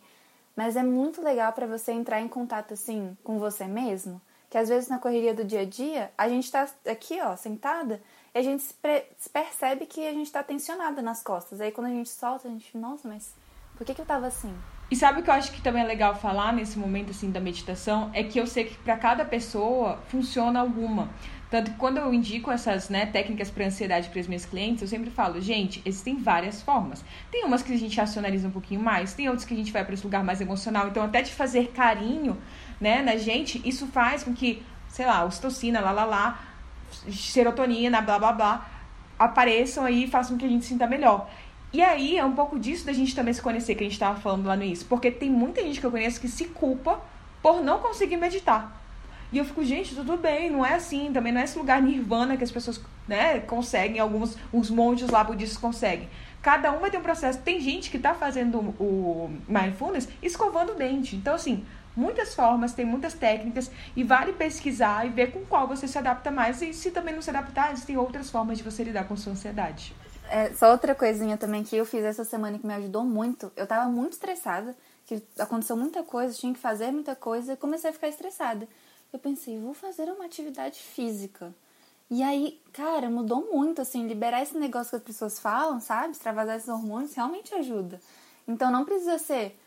Mas 0.56 0.76
é 0.76 0.84
muito 0.84 1.22
legal 1.22 1.52
para 1.54 1.68
você 1.68 1.92
entrar 1.92 2.22
em 2.22 2.28
contato, 2.28 2.74
assim, 2.74 3.18
com 3.24 3.40
você 3.40 3.66
mesmo. 3.66 4.22
Que 4.56 4.60
às 4.60 4.70
vezes 4.70 4.88
na 4.88 4.98
correria 4.98 5.34
do 5.34 5.44
dia 5.44 5.60
a 5.60 5.66
dia, 5.66 6.10
a 6.18 6.30
gente 6.30 6.50
tá 6.50 6.66
aqui, 6.90 7.20
ó, 7.22 7.36
sentada, 7.36 8.02
e 8.34 8.40
a 8.40 8.42
gente 8.42 8.64
se, 8.64 8.74
percebe 9.30 9.86
que 9.86 10.08
a 10.08 10.14
gente 10.14 10.32
tá 10.32 10.42
tensionada 10.42 11.02
nas 11.02 11.22
costas. 11.22 11.60
Aí 11.60 11.74
quando 11.74 11.88
a 11.88 11.90
gente 11.90 12.08
solta, 12.08 12.48
a 12.48 12.52
gente, 12.52 12.78
nossa, 12.78 13.06
mas 13.06 13.36
por 13.76 13.86
que, 13.86 13.94
que 13.94 14.00
eu 14.00 14.06
tava 14.06 14.28
assim? 14.28 14.56
E 14.90 14.96
sabe 14.96 15.20
o 15.20 15.24
que 15.24 15.30
eu 15.30 15.34
acho 15.34 15.52
que 15.52 15.62
também 15.62 15.82
é 15.84 15.86
legal 15.86 16.16
falar 16.16 16.54
nesse 16.54 16.80
momento 16.80 17.12
assim 17.12 17.32
da 17.32 17.40
meditação 17.42 18.10
é 18.14 18.24
que 18.24 18.40
eu 18.40 18.48
sei 18.48 18.64
que 18.64 18.78
para 18.78 18.96
cada 18.96 19.26
pessoa 19.26 20.00
funciona 20.08 20.62
alguma. 20.62 21.10
Tanto 21.50 21.72
que 21.72 21.78
quando 21.78 21.98
eu 21.98 22.14
indico 22.14 22.50
essas 22.50 22.88
né, 22.88 23.06
técnicas 23.06 23.52
para 23.52 23.66
ansiedade 23.66 24.10
para 24.10 24.22
os 24.22 24.28
meus 24.28 24.46
clientes, 24.46 24.82
eu 24.82 24.88
sempre 24.88 25.10
falo, 25.10 25.42
gente, 25.42 25.82
existem 25.86 26.18
várias 26.18 26.62
formas. 26.62 27.04
Tem 27.30 27.44
umas 27.44 27.62
que 27.62 27.74
a 27.74 27.78
gente 27.78 27.98
racionaliza 27.98 28.48
um 28.48 28.52
pouquinho 28.52 28.80
mais, 28.80 29.14
tem 29.14 29.28
outras 29.28 29.46
que 29.46 29.54
a 29.54 29.58
gente 29.58 29.72
vai 29.74 29.84
para 29.84 29.94
esse 29.94 30.04
lugar 30.04 30.24
mais 30.24 30.40
emocional. 30.40 30.88
Então, 30.88 31.04
até 31.04 31.22
de 31.22 31.34
fazer 31.34 31.72
carinho 31.72 32.38
né, 32.80 33.02
na 33.02 33.18
gente, 33.18 33.62
isso 33.68 33.88
faz 33.88 34.24
com 34.24 34.34
que, 34.34 34.64
sei 34.90 35.06
lá, 35.06 35.24
ocitocina, 35.24 35.80
lá, 35.80 35.92
lá, 35.92 36.06
lá, 36.06 36.40
serotonina, 37.12 38.02
blá, 38.02 38.20
blá, 38.20 38.34
blá, 38.34 38.70
apareçam 39.18 39.86
aí 39.86 40.04
e 40.06 40.08
façam 40.08 40.34
com 40.34 40.40
que 40.40 40.46
a 40.46 40.50
gente 40.50 40.64
se 40.64 40.70
sinta 40.70 40.88
melhor. 40.88 41.30
E 41.74 41.82
aí 41.82 42.18
é 42.18 42.24
um 42.24 42.34
pouco 42.34 42.58
disso 42.58 42.86
da 42.86 42.94
gente 42.94 43.14
também 43.14 43.34
se 43.34 43.42
conhecer, 43.42 43.76
que 43.76 43.84
a 43.84 43.86
gente 43.86 43.94
estava 43.94 44.20
falando 44.20 44.46
lá 44.46 44.56
no 44.56 44.64
início. 44.64 44.86
Porque 44.88 45.12
tem 45.12 45.30
muita 45.30 45.62
gente 45.62 45.80
que 45.80 45.86
eu 45.86 45.92
conheço 45.92 46.22
que 46.22 46.28
se 46.28 46.46
culpa 46.46 47.02
por 47.42 47.62
não 47.62 47.80
conseguir 47.80 48.18
meditar. 48.18 48.82
E 49.32 49.38
eu 49.38 49.44
fico, 49.44 49.64
gente, 49.64 49.94
tudo 49.94 50.16
bem, 50.16 50.50
não 50.50 50.66
é 50.66 50.76
assim, 50.76 51.12
também 51.12 51.34
não 51.34 51.42
é 51.42 51.44
esse 51.44 51.58
lugar 51.58 51.82
nirvana 51.82 52.38
que 52.38 52.44
as 52.44 52.52
pessoas 52.52 52.80
né, 53.08 53.40
conseguem, 53.42 54.00
alguns 54.00 54.38
os 54.54 54.70
monges 54.70 55.10
lá 55.10 55.24
budistas 55.24 55.58
conseguem. 55.58 56.08
Cada 56.42 56.72
um 56.72 56.80
vai 56.80 56.90
ter 56.90 56.98
um 56.98 57.02
processo. 57.02 57.40
Tem 57.40 57.60
gente 57.60 57.90
que 57.90 57.98
está 57.98 58.14
fazendo 58.14 58.60
o 58.80 59.30
mindfulness 59.48 60.08
escovando 60.22 60.72
o 60.72 60.76
dente. 60.76 61.16
Então, 61.16 61.34
assim, 61.34 61.66
muitas 61.96 62.34
formas, 62.36 62.74
tem 62.74 62.86
muitas 62.86 63.14
técnicas 63.14 63.72
e 63.96 64.04
vale 64.04 64.34
pesquisar 64.34 65.06
e 65.06 65.10
ver 65.10 65.32
com 65.32 65.46
qual 65.46 65.68
você 65.68 65.88
se 65.88 65.98
adapta 65.98 66.30
mais. 66.30 66.62
E 66.62 66.74
se 66.74 66.92
também 66.92 67.14
não 67.14 67.22
se 67.22 67.30
adaptar, 67.30 67.72
existem 67.72 67.98
outras 67.98 68.30
formas 68.30 68.58
de 68.58 68.64
você 68.64 68.84
lidar 68.84 69.08
com 69.08 69.16
sua 69.16 69.34
ansiedade. 69.34 69.96
É, 70.30 70.52
só 70.54 70.72
outra 70.72 70.96
coisinha 70.96 71.38
também 71.38 71.64
que 71.64 71.76
eu 71.76 71.86
fiz 71.86 72.04
essa 72.04 72.24
semana 72.24 72.58
que 72.58 72.66
me 72.66 72.74
ajudou 72.74 73.04
muito. 73.04 73.52
Eu 73.56 73.68
tava 73.68 73.90
muito 73.90 74.14
estressada, 74.14 74.76
que 75.06 75.22
aconteceu 75.40 75.78
muita 75.78 76.04
coisa, 76.04 76.34
tinha 76.34 76.54
que 76.54 76.60
fazer 76.60 76.92
muita 76.92 77.16
coisa 77.16 77.54
e 77.54 77.58
comecei 77.58 77.90
a 77.90 77.94
ficar 77.94 78.08
estressada 78.08 78.68
eu 79.16 79.20
pensei, 79.20 79.60
vou 79.60 79.74
fazer 79.74 80.04
uma 80.04 80.26
atividade 80.26 80.80
física. 80.80 81.54
E 82.10 82.22
aí, 82.22 82.62
cara, 82.72 83.10
mudou 83.10 83.50
muito, 83.52 83.82
assim, 83.82 84.06
liberar 84.08 84.44
esse 84.44 84.58
negócio 84.58 84.92
que 84.92 84.96
as 84.98 85.04
pessoas 85.04 85.40
falam, 85.40 85.80
sabe? 85.80 86.12
Extravasar 86.12 86.58
esses 86.58 86.70
hormônios 86.70 87.16
realmente 87.16 87.54
ajuda. 87.56 88.00
Então 88.48 88.70
não 88.70 88.86
precisa 88.86 89.18
ser. 89.18 89.60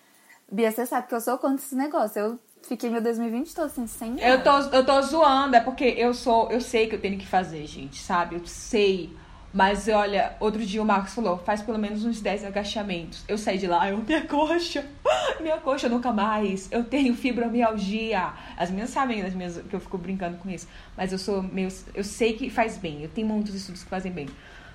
Bia, 0.51 0.71
você 0.71 0.87
sabe 0.87 1.07
que 1.09 1.15
eu 1.15 1.21
sou 1.21 1.37
contra 1.37 1.57
esse 1.65 1.75
negócio. 1.75 2.21
Eu 2.21 2.39
fiquei 2.63 2.89
meu 2.89 3.03
2020 3.03 3.55
todo 3.55 3.67
assim, 3.67 3.87
sem. 3.87 4.19
Eu 4.21 4.43
tô, 4.43 4.51
eu 4.51 4.85
tô 4.85 5.03
zoando, 5.03 5.55
é 5.55 5.61
porque 5.61 5.85
eu 5.85 6.15
sou. 6.15 6.51
Eu 6.51 6.61
sei 6.61 6.87
que 6.87 6.95
eu 6.95 7.01
tenho 7.01 7.19
que 7.19 7.27
fazer, 7.27 7.67
gente, 7.67 8.01
sabe? 8.01 8.37
Eu 8.37 8.47
sei. 8.47 9.15
Mas 9.53 9.89
olha, 9.89 10.37
outro 10.41 10.65
dia 10.65 10.81
o 10.81 10.85
Marcos 10.85 11.15
falou, 11.15 11.39
faz 11.39 11.63
pelo 11.63 11.79
menos 11.79 12.05
uns 12.05 12.21
10 12.21 12.45
agachamentos. 12.45 13.25
Eu 13.27 13.39
saí 13.39 13.57
de 13.57 13.67
lá, 13.67 13.89
eu, 13.89 13.97
minha 13.97 14.27
coxa, 14.27 14.85
minha 15.41 15.57
coxa 15.57 15.89
nunca 15.89 16.13
mais. 16.13 16.71
Eu 16.71 16.85
tenho 16.85 17.15
fibromialgia. 17.15 18.33
As 18.57 18.71
minhas 18.71 18.91
sabem 18.91 19.23
as 19.23 19.35
minhas, 19.35 19.59
que 19.59 19.75
eu 19.75 19.81
fico 19.81 19.97
brincando 19.97 20.37
com 20.39 20.51
isso. 20.51 20.69
Mas 20.97 21.13
eu 21.13 21.19
sou 21.19 21.43
meio. 21.43 21.69
Eu 21.95 22.05
sei 22.05 22.35
que 22.35 22.51
faz 22.51 22.77
bem. 22.77 23.03
Eu 23.03 23.09
tenho 23.09 23.27
muitos 23.27 23.55
estudos 23.55 23.83
que 23.83 23.89
fazem 23.89 24.13
bem. 24.13 24.29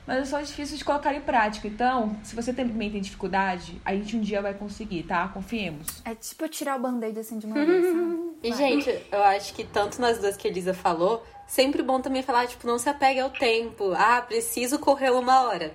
Mas 0.06 0.18
é 0.18 0.26
só 0.26 0.42
difícil 0.42 0.78
de 0.78 0.84
colocar 0.84 1.14
em 1.14 1.22
prática. 1.22 1.68
Então, 1.68 2.18
se 2.24 2.36
você 2.36 2.54
também 2.54 2.92
tem 2.92 3.00
dificuldade, 3.00 3.82
a 3.86 3.94
gente 3.96 4.18
um 4.18 4.22
dia 4.22 4.42
vai 4.42 4.54
conseguir, 4.54 5.04
tá? 5.04 5.28
Confiemos. 5.30 5.88
É 6.04 6.14
tipo 6.14 6.48
tirar 6.50 6.78
o 6.78 6.80
band-aid 6.80 7.18
assim 7.20 7.40
de 7.40 7.46
uma 7.46 7.56
vez, 7.56 7.86
sabe? 7.86 8.34
E, 8.44 8.54
gente, 8.54 9.06
eu 9.12 9.24
acho 9.24 9.54
que 9.54 9.64
tanto 9.64 10.02
nas 10.02 10.20
duas 10.20 10.36
que 10.36 10.48
a 10.48 10.52
Elisa 10.52 10.74
falou, 10.74 11.24
sempre 11.48 11.82
bom 11.82 12.02
também 12.02 12.22
falar, 12.22 12.48
tipo, 12.48 12.68
não 12.68 12.78
se 12.78 12.90
apegue 12.90 13.22
ao 13.22 13.30
tempo. 13.30 13.94
Ah, 13.96 14.22
preciso 14.22 14.78
correr 14.78 15.12
uma 15.12 15.44
hora. 15.44 15.74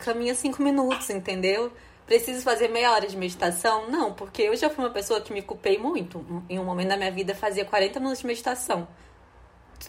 Caminha 0.00 0.34
cinco 0.34 0.62
minutos, 0.62 1.10
entendeu? 1.10 1.72
Preciso 2.06 2.42
fazer 2.42 2.68
meia 2.68 2.92
hora 2.92 3.06
de 3.08 3.16
meditação? 3.16 3.90
Não, 3.90 4.12
porque 4.12 4.42
eu 4.42 4.56
já 4.56 4.70
fui 4.70 4.84
uma 4.84 4.90
pessoa 4.90 5.20
que 5.20 5.32
me 5.32 5.42
culpei 5.42 5.78
muito. 5.78 6.24
Em 6.48 6.58
um 6.58 6.64
momento 6.64 6.88
da 6.88 6.96
minha 6.96 7.10
vida, 7.10 7.34
fazia 7.34 7.64
40 7.64 7.98
minutos 7.98 8.20
de 8.20 8.26
meditação. 8.26 8.86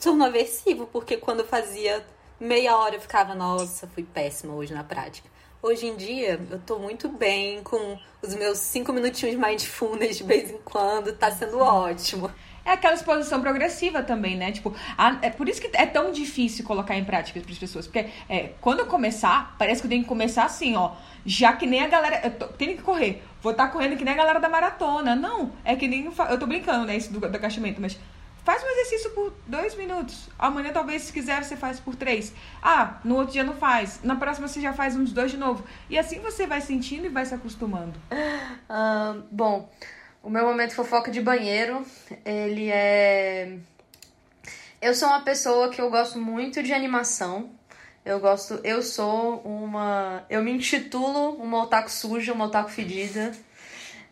Tornou 0.02 0.26
aversivo, 0.26 0.88
porque 0.88 1.18
quando 1.18 1.46
fazia 1.46 2.06
meia 2.40 2.78
hora 2.78 2.96
eu 2.96 3.02
ficava, 3.02 3.34
nossa, 3.34 3.88
fui 3.88 4.04
péssima 4.04 4.54
hoje 4.54 4.74
na 4.74 4.84
prática. 4.84 5.30
Hoje 5.62 5.88
em 5.88 5.96
dia, 5.96 6.40
eu 6.52 6.60
tô 6.60 6.78
muito 6.78 7.10
bem 7.10 7.64
com 7.64 7.98
os 8.22 8.36
meus 8.36 8.60
cinco 8.60 8.94
minutinhos 8.94 9.36
de 9.36 9.42
mindfulness 9.42 10.18
de 10.18 10.24
vez 10.24 10.52
em 10.52 10.60
quando, 10.60 11.14
tá 11.14 11.32
sendo 11.32 11.58
ótimo. 11.60 12.30
É 12.64 12.72
aquela 12.72 12.96
exposição 12.96 13.42
progressiva 13.42 14.02
também, 14.02 14.36
né? 14.36 14.52
Tipo, 14.52 14.76
a, 14.98 15.20
é 15.22 15.30
por 15.30 15.48
isso 15.48 15.62
que 15.62 15.70
é 15.74 15.86
tão 15.86 16.12
difícil 16.12 16.66
colocar 16.66 16.96
em 16.96 17.04
prática 17.04 17.40
para 17.40 17.52
as 17.52 17.58
pessoas. 17.58 17.86
Porque 17.86 18.08
é, 18.28 18.54
quando 18.60 18.80
eu 18.80 18.88
começar, 18.88 19.56
parece 19.58 19.82
que 19.82 19.88
eu 19.88 19.90
tenho 19.90 20.02
que 20.02 20.10
começar 20.10 20.46
assim, 20.46 20.76
ó. 20.76 20.92
Já 21.26 21.54
que 21.54 21.66
nem 21.68 21.82
a 21.82 21.88
galera. 21.88 22.22
Eu 22.24 22.32
tô, 22.32 22.48
tenho 22.48 22.76
que 22.76 22.82
correr. 22.82 23.24
Vou 23.42 23.52
estar 23.52 23.68
tá 23.68 23.72
correndo 23.72 23.96
que 23.96 24.04
nem 24.04 24.14
a 24.14 24.18
galera 24.18 24.40
da 24.40 24.50
maratona. 24.50 25.16
Não, 25.16 25.52
é 25.64 25.76
que 25.76 25.88
nem. 25.88 26.12
Eu 26.30 26.40
tô 26.40 26.48
brincando, 26.48 26.86
né? 26.86 26.98
Isso 26.98 27.14
do, 27.14 27.20
do 27.20 27.36
agachamento, 27.36 27.80
mas 27.80 28.00
Faz 28.46 28.64
um 28.64 28.70
exercício 28.70 29.10
por 29.10 29.34
dois 29.48 29.74
minutos. 29.76 30.30
Amanhã, 30.38 30.72
talvez, 30.72 31.02
se 31.02 31.12
quiser, 31.12 31.44
você 31.44 31.58
faz 31.58 31.80
por 31.80 31.96
três. 31.96 32.32
Ah, 32.62 33.00
no 33.04 33.16
outro 33.16 33.34
dia 33.34 33.44
não 33.44 33.56
faz. 33.56 34.02
Na 34.04 34.16
próxima, 34.16 34.48
você 34.48 34.62
já 34.62 34.72
faz 34.72 34.96
uns 34.96 35.12
dois 35.12 35.32
de 35.32 35.38
novo. 35.38 35.66
E 35.90 35.98
assim 35.98 36.20
você 36.20 36.46
vai 36.46 36.62
sentindo 36.62 37.08
e 37.08 37.10
vai 37.10 37.26
se 37.26 37.34
acostumando. 37.34 38.00
Uh, 38.12 39.24
bom, 39.32 39.68
o 40.22 40.30
meu 40.30 40.46
momento 40.46 40.76
fofoca 40.76 41.10
de 41.10 41.20
banheiro, 41.22 41.84
ele 42.24 42.70
é. 42.70 43.58
Eu 44.80 44.94
sou 44.94 45.08
uma 45.08 45.22
pessoa 45.22 45.70
que 45.70 45.82
eu 45.82 45.90
gosto 45.90 46.20
muito 46.20 46.62
de 46.62 46.72
animação. 46.72 47.50
Eu 48.06 48.20
gosto. 48.20 48.60
Eu 48.64 48.84
sou 48.84 49.40
uma. 49.40 50.24
Eu 50.30 50.44
me 50.44 50.52
intitulo 50.52 51.32
uma 51.32 51.64
otaku 51.64 51.90
suja, 51.90 52.32
uma 52.32 52.46
otaku 52.46 52.70
fedida. 52.70 53.32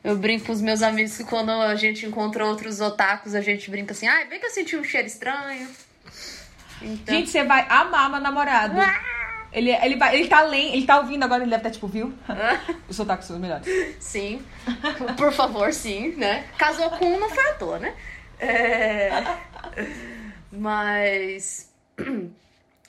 Eu 0.04 0.18
brinco 0.18 0.48
com 0.48 0.52
os 0.52 0.62
meus 0.62 0.82
amigos 0.82 1.16
que 1.16 1.24
quando 1.24 1.50
a 1.50 1.76
gente 1.76 2.06
encontra 2.06 2.46
outros 2.46 2.82
otakus, 2.82 3.34
a 3.34 3.42
gente 3.42 3.72
brinca 3.72 3.94
assim, 3.94 4.08
ah, 4.08 4.26
bem 4.26 4.40
que 4.40 4.46
eu 4.46 4.50
senti 4.50 4.76
um 4.76 4.84
cheiro 4.84 5.08
estranho. 5.08 5.70
Então... 6.82 7.16
Gente, 7.16 7.30
você 7.30 7.44
vai 7.44 7.66
amar 7.70 8.10
meu 8.10 8.20
namorado. 8.20 8.80
Ah! 8.80 9.24
Ele, 9.54 9.70
ele, 9.70 9.96
vai, 9.96 10.16
ele 10.16 10.28
tá 10.28 10.42
lendo, 10.42 10.74
ele 10.74 10.86
tá 10.86 10.98
ouvindo 10.98 11.24
agora, 11.24 11.44
ele 11.44 11.52
deve 11.52 11.60
estar 11.60 11.70
tá, 11.70 11.74
tipo, 11.74 11.88
viu? 11.88 12.12
Os 12.90 13.00
otakus 13.00 13.28
são 13.28 13.36
os 13.36 13.42
melhores. 13.42 13.68
Sim. 14.00 14.44
Por 15.16 15.32
favor, 15.32 15.72
sim, 15.72 16.16
né? 16.18 16.46
Casou 16.58 16.90
com 16.90 17.06
um, 17.06 17.20
não 17.20 17.30
foi 17.30 17.50
à 17.50 17.54
toa, 17.54 17.80
né? 17.80 17.94
É... 18.40 19.24
Mas. 20.52 21.72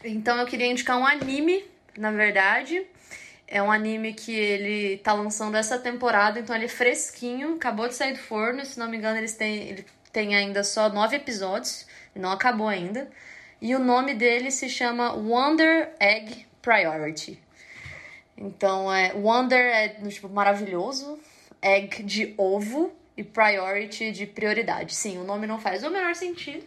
Então 0.03 0.39
eu 0.39 0.47
queria 0.47 0.67
indicar 0.67 0.99
um 0.99 1.07
anime, 1.07 1.65
na 1.97 2.11
verdade. 2.11 2.87
É 3.55 3.63
um 3.63 3.71
anime 3.71 4.13
que 4.13 4.35
ele 4.35 4.97
tá 4.97 5.13
lançando 5.13 5.57
essa 5.57 5.79
temporada, 5.79 6.41
então 6.41 6.57
ele 6.57 6.65
é 6.65 6.69
fresquinho, 6.69 7.55
acabou 7.55 7.87
de 7.87 7.95
sair 7.95 8.15
do 8.15 8.19
forno, 8.19 8.67
se 8.67 8.77
não 8.77 8.89
me 8.89 8.97
engano, 8.97 9.17
eles 9.17 9.37
têm, 9.37 9.69
ele 9.69 9.87
tem 10.13 10.35
ainda 10.35 10.65
só 10.65 10.89
nove 10.89 11.15
episódios, 11.15 11.87
não 12.17 12.33
acabou 12.33 12.67
ainda. 12.67 13.09
E 13.63 13.73
o 13.77 13.79
nome 13.79 14.13
dele 14.13 14.51
se 14.51 14.69
chama 14.69 15.13
Wonder 15.13 15.95
Egg 16.01 16.45
Priority. 16.61 17.41
Então 18.37 18.93
é 18.93 19.13
Wonder 19.13 19.65
é 19.65 19.89
tipo 20.09 20.29
maravilhoso, 20.29 21.17
Egg 21.63 22.03
de 22.03 22.35
ovo 22.37 22.93
e 23.17 23.23
Priority 23.23 24.11
de 24.11 24.27
prioridade. 24.27 24.97
Sim, 24.97 25.19
o 25.19 25.23
nome 25.23 25.47
não 25.47 25.61
faz 25.61 25.85
o 25.85 25.91
menor 25.91 26.17
sentido. 26.17 26.67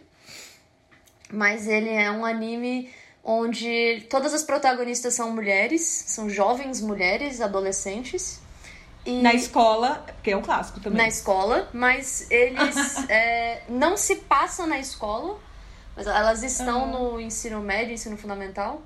Mas 1.30 1.68
ele 1.68 1.90
é 1.90 2.10
um 2.10 2.24
anime 2.24 2.90
onde 3.30 4.06
todas 4.08 4.32
as 4.32 4.42
protagonistas 4.42 5.12
são 5.12 5.30
mulheres, 5.30 5.82
são 5.82 6.30
jovens 6.30 6.80
mulheres, 6.80 7.42
adolescentes. 7.42 8.40
E... 9.04 9.20
Na 9.20 9.34
escola, 9.34 10.06
que 10.22 10.30
é 10.30 10.36
um 10.36 10.40
clássico 10.40 10.80
também. 10.80 10.96
Na 10.96 11.06
escola, 11.06 11.68
mas 11.74 12.26
eles 12.30 12.96
é, 13.10 13.60
não 13.68 13.98
se 13.98 14.16
passam 14.16 14.66
na 14.66 14.78
escola, 14.78 15.38
mas 15.94 16.06
elas 16.06 16.42
estão 16.42 16.84
uhum. 16.84 17.12
no 17.16 17.20
ensino 17.20 17.60
médio, 17.60 17.92
ensino 17.92 18.16
fundamental. 18.16 18.80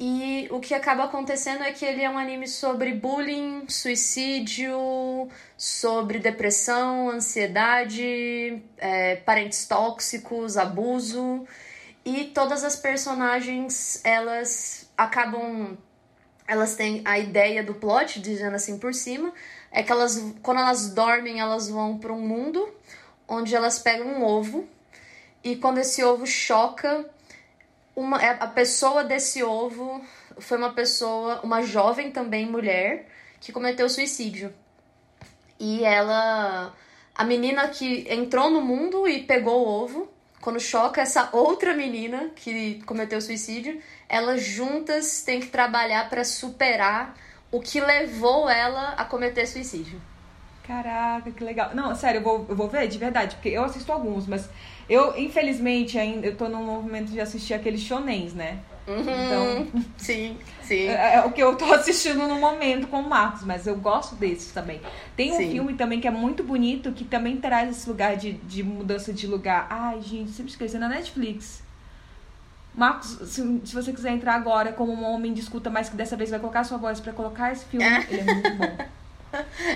E 0.00 0.48
o 0.50 0.58
que 0.58 0.72
acaba 0.72 1.04
acontecendo 1.04 1.62
é 1.62 1.70
que 1.70 1.84
ele 1.84 2.02
é 2.02 2.08
um 2.08 2.16
anime 2.16 2.48
sobre 2.48 2.92
bullying, 2.94 3.68
suicídio, 3.68 5.28
sobre 5.56 6.18
depressão, 6.18 7.10
ansiedade, 7.10 8.62
é, 8.78 9.16
parentes 9.16 9.66
tóxicos, 9.66 10.56
abuso. 10.56 11.46
E 12.06 12.26
todas 12.26 12.62
as 12.62 12.76
personagens, 12.76 14.00
elas 14.04 14.88
acabam. 14.96 15.76
Elas 16.46 16.76
têm 16.76 17.02
a 17.04 17.18
ideia 17.18 17.64
do 17.64 17.74
plot, 17.74 18.20
dizendo 18.20 18.54
assim 18.54 18.78
por 18.78 18.94
cima, 18.94 19.32
é 19.72 19.82
que 19.82 19.90
elas, 19.90 20.24
quando 20.40 20.60
elas 20.60 20.94
dormem, 20.94 21.40
elas 21.40 21.68
vão 21.68 21.98
para 21.98 22.12
um 22.12 22.20
mundo 22.20 22.72
onde 23.26 23.56
elas 23.56 23.80
pegam 23.80 24.06
um 24.06 24.24
ovo 24.24 24.68
e 25.42 25.56
quando 25.56 25.78
esse 25.78 26.04
ovo 26.04 26.26
choca, 26.26 27.08
uma, 27.94 28.22
é, 28.22 28.36
a 28.38 28.46
pessoa 28.46 29.02
desse 29.02 29.42
ovo 29.42 30.00
foi 30.38 30.58
uma 30.58 30.72
pessoa, 30.72 31.40
uma 31.42 31.62
jovem 31.62 32.12
também 32.12 32.46
mulher, 32.46 33.08
que 33.40 33.52
cometeu 33.52 33.88
suicídio. 33.88 34.54
E 35.58 35.84
ela. 35.84 36.72
A 37.14 37.24
menina 37.24 37.66
que 37.68 38.06
entrou 38.12 38.50
no 38.50 38.60
mundo 38.60 39.08
e 39.08 39.22
pegou 39.22 39.66
o 39.66 39.68
ovo, 39.68 40.15
quando 40.46 40.60
choca 40.60 41.00
essa 41.00 41.28
outra 41.32 41.74
menina 41.74 42.30
que 42.36 42.80
cometeu 42.86 43.20
suicídio, 43.20 43.80
elas 44.08 44.44
juntas 44.44 45.22
têm 45.22 45.40
que 45.40 45.48
trabalhar 45.48 46.08
para 46.08 46.22
superar 46.22 47.16
o 47.50 47.58
que 47.60 47.80
levou 47.80 48.48
ela 48.48 48.90
a 48.90 49.04
cometer 49.04 49.44
suicídio. 49.48 50.00
Caraca, 50.64 51.32
que 51.32 51.42
legal. 51.42 51.74
Não, 51.74 51.92
sério, 51.96 52.18
eu 52.18 52.22
vou, 52.22 52.46
eu 52.48 52.54
vou 52.54 52.68
ver 52.68 52.86
de 52.86 52.96
verdade, 52.96 53.34
porque 53.34 53.48
eu 53.48 53.64
assisto 53.64 53.90
alguns, 53.90 54.28
mas 54.28 54.48
eu, 54.88 55.18
infelizmente, 55.18 55.98
ainda 55.98 56.28
eu 56.28 56.36
tô 56.36 56.48
num 56.48 56.62
movimento 56.62 57.10
de 57.10 57.20
assistir 57.20 57.52
aqueles 57.52 57.80
shonens, 57.80 58.32
né? 58.32 58.60
Uhum. 58.86 59.00
Então, 59.00 59.82
sim, 59.98 60.38
sim. 60.62 60.86
É, 60.86 61.16
é, 61.16 61.24
o 61.24 61.32
que 61.32 61.42
eu 61.42 61.56
tô 61.56 61.64
assistindo 61.74 62.26
no 62.28 62.36
momento 62.36 62.86
com 62.86 63.00
o 63.00 63.08
Marcos, 63.08 63.42
mas 63.44 63.66
eu 63.66 63.76
gosto 63.76 64.14
desses 64.14 64.52
também. 64.52 64.80
Tem 65.16 65.32
um 65.32 65.36
sim. 65.36 65.50
filme 65.50 65.74
também 65.74 66.00
que 66.00 66.06
é 66.06 66.10
muito 66.10 66.42
bonito, 66.42 66.92
que 66.92 67.04
também 67.04 67.36
traz 67.36 67.70
esse 67.70 67.88
lugar 67.88 68.16
de, 68.16 68.32
de 68.32 68.62
mudança 68.62 69.12
de 69.12 69.26
lugar. 69.26 69.66
Ai, 69.68 70.00
gente, 70.00 70.30
sempre 70.30 70.52
esqueci, 70.52 70.78
na 70.78 70.88
Netflix. 70.88 71.62
Marcos, 72.74 73.18
se, 73.30 73.60
se, 73.64 73.74
você 73.74 73.90
quiser 73.90 74.12
entrar 74.12 74.34
agora 74.34 74.70
como 74.70 74.92
um 74.92 75.02
homem 75.02 75.32
de 75.32 75.40
escuta, 75.40 75.70
mas 75.70 75.88
que 75.88 75.96
dessa 75.96 76.14
vez 76.14 76.28
vai 76.28 76.38
colocar 76.38 76.62
sua 76.62 76.76
voz 76.76 77.00
para 77.00 77.12
colocar 77.12 77.50
esse 77.50 77.64
filme, 77.64 77.86
é. 77.86 78.06
ele 78.08 78.20
é 78.20 78.34
muito 78.34 78.54
bom. 78.54 78.76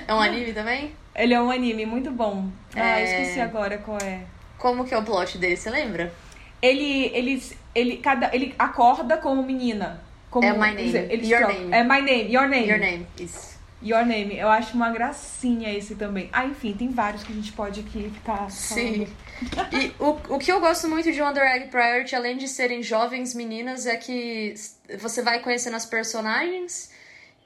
É 0.06 0.14
um 0.14 0.20
anime 0.20 0.54
também? 0.54 0.94
Ele 1.14 1.34
é 1.34 1.42
um 1.42 1.50
anime 1.50 1.84
muito 1.84 2.10
bom. 2.10 2.48
É... 2.74 2.80
Ah, 2.80 3.02
esqueci 3.02 3.40
agora 3.40 3.76
qual 3.76 3.98
é. 3.98 4.22
Como 4.56 4.84
que 4.86 4.94
é 4.94 4.98
o 4.98 5.02
plot 5.02 5.36
dele, 5.36 5.56
você 5.56 5.68
lembra? 5.68 6.10
Ele, 6.62 7.10
ele, 7.14 7.42
ele, 7.74 7.98
cada, 7.98 8.34
ele 8.34 8.54
acorda 8.58 9.16
como 9.16 9.42
menina. 9.42 10.02
Como, 10.30 10.46
é 10.46 10.52
My 10.52 10.58
Name. 10.58 10.84
Dizer, 10.84 11.24
your 11.24 11.40
Name. 11.40 11.72
É 11.72 11.82
My 11.82 12.00
Name, 12.00 12.32
Your 12.32 12.48
Name. 12.48 12.68
Your 12.68 12.78
Name, 12.78 13.06
isso. 13.18 13.58
Your 13.82 14.04
Name. 14.04 14.36
Eu 14.36 14.48
acho 14.48 14.74
uma 14.74 14.90
gracinha 14.90 15.72
esse 15.72 15.94
também. 15.94 16.28
Ah, 16.32 16.44
enfim, 16.44 16.74
tem 16.74 16.90
vários 16.90 17.24
que 17.24 17.32
a 17.32 17.34
gente 17.34 17.52
pode 17.52 17.80
aqui 17.80 18.10
ficar 18.10 18.50
Sim. 18.50 19.08
e 19.72 19.92
o, 19.98 20.18
o 20.34 20.38
que 20.38 20.52
eu 20.52 20.60
gosto 20.60 20.88
muito 20.88 21.10
de 21.10 21.20
Wonder 21.20 21.42
Egg 21.42 21.68
Priority, 21.68 22.14
além 22.14 22.36
de 22.36 22.46
serem 22.46 22.82
jovens 22.82 23.34
meninas, 23.34 23.86
é 23.86 23.96
que 23.96 24.54
você 24.98 25.22
vai 25.22 25.40
conhecendo 25.40 25.76
as 25.76 25.86
personagens 25.86 26.90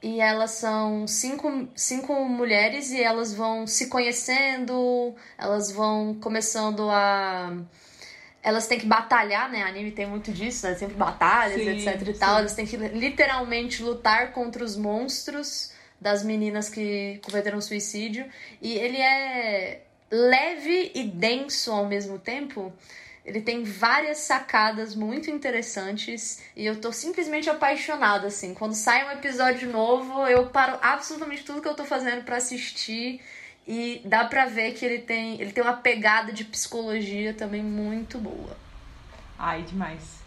e 0.03 0.21
elas 0.21 0.51
são 0.51 1.07
cinco, 1.07 1.67
cinco 1.75 2.13
mulheres 2.25 2.91
e 2.91 3.01
elas 3.01 3.33
vão 3.33 3.65
se 3.65 3.87
conhecendo, 3.87 5.15
elas 5.37 5.71
vão 5.71 6.13
começando 6.21 6.89
a. 6.91 7.57
Elas 8.45 8.67
têm 8.67 8.79
que 8.79 8.85
batalhar, 8.85 9.51
né? 9.51 9.63
Anime 9.63 9.89
tem 9.89 10.05
muito 10.05 10.31
disso, 10.31 10.67
né? 10.67 10.75
Sempre 10.75 10.95
batalhas, 10.95 11.59
sim, 11.59 11.67
etc 11.67 11.99
e 12.07 12.13
sim. 12.13 12.19
tal. 12.19 12.37
Elas 12.37 12.53
têm 12.53 12.67
que 12.67 12.77
literalmente 12.77 13.81
lutar 13.81 14.33
contra 14.33 14.63
os 14.63 14.77
monstros 14.77 15.71
das 15.99 16.23
meninas 16.23 16.69
que 16.69 17.19
cometeram 17.23 17.59
suicídio. 17.59 18.23
E 18.61 18.73
ele 18.73 18.97
é 18.97 19.81
leve 20.11 20.91
e 20.93 21.05
denso 21.05 21.71
ao 21.71 21.87
mesmo 21.87 22.19
tempo. 22.19 22.71
Ele 23.25 23.41
tem 23.41 23.63
várias 23.63 24.19
sacadas 24.19 24.93
muito 24.93 25.31
interessantes 25.31 26.43
e 26.55 26.67
eu 26.67 26.79
tô 26.79 26.91
simplesmente 26.91 27.49
apaixonada, 27.49 28.27
assim. 28.27 28.53
Quando 28.53 28.75
sai 28.75 29.07
um 29.07 29.11
episódio 29.13 29.71
novo, 29.71 30.27
eu 30.27 30.49
paro 30.49 30.77
absolutamente 30.83 31.43
tudo 31.43 31.63
que 31.63 31.67
eu 31.67 31.73
tô 31.73 31.83
fazendo 31.83 32.23
para 32.23 32.37
assistir 32.37 33.21
e 33.67 34.01
dá 34.05 34.25
pra 34.25 34.45
ver 34.45 34.73
que 34.73 34.85
ele 34.85 34.99
tem, 34.99 35.41
ele 35.41 35.51
tem 35.51 35.63
uma 35.63 35.73
pegada 35.73 36.31
de 36.31 36.43
psicologia 36.43 37.33
também 37.33 37.63
muito 37.63 38.17
boa. 38.17 38.55
Ai, 39.37 39.63
demais. 39.63 40.23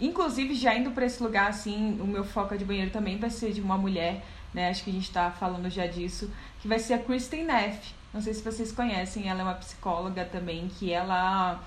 Inclusive, 0.00 0.54
já 0.54 0.74
indo 0.74 0.90
para 0.90 1.06
esse 1.06 1.22
lugar, 1.22 1.48
assim, 1.48 1.98
o 2.00 2.06
meu 2.06 2.24
foco 2.24 2.56
de 2.56 2.64
banheiro 2.64 2.90
também 2.90 3.18
vai 3.18 3.30
ser 3.30 3.52
de 3.52 3.60
uma 3.60 3.76
mulher, 3.78 4.22
né? 4.52 4.68
Acho 4.68 4.84
que 4.84 4.90
a 4.90 4.92
gente 4.92 5.10
tá 5.10 5.30
falando 5.30 5.68
já 5.70 5.86
disso, 5.86 6.30
que 6.60 6.68
vai 6.68 6.78
ser 6.78 6.94
a 6.94 6.98
Kristen 6.98 7.44
Neff. 7.44 7.94
Não 8.12 8.20
sei 8.20 8.34
se 8.34 8.42
vocês 8.42 8.72
conhecem, 8.72 9.28
ela 9.28 9.40
é 9.40 9.42
uma 9.42 9.54
psicóloga 9.54 10.24
também, 10.24 10.68
que 10.68 10.92
ela 10.92 11.60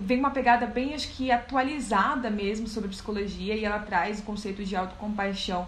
vem 0.00 0.18
uma 0.18 0.30
pegada 0.30 0.66
bem, 0.66 0.94
acho 0.94 1.08
que 1.08 1.30
atualizada 1.30 2.30
mesmo 2.30 2.68
sobre 2.68 2.88
psicologia 2.88 3.56
e 3.56 3.64
ela 3.64 3.80
traz 3.80 4.20
o 4.20 4.22
conceito 4.22 4.64
de 4.64 4.76
autocompaixão 4.76 5.66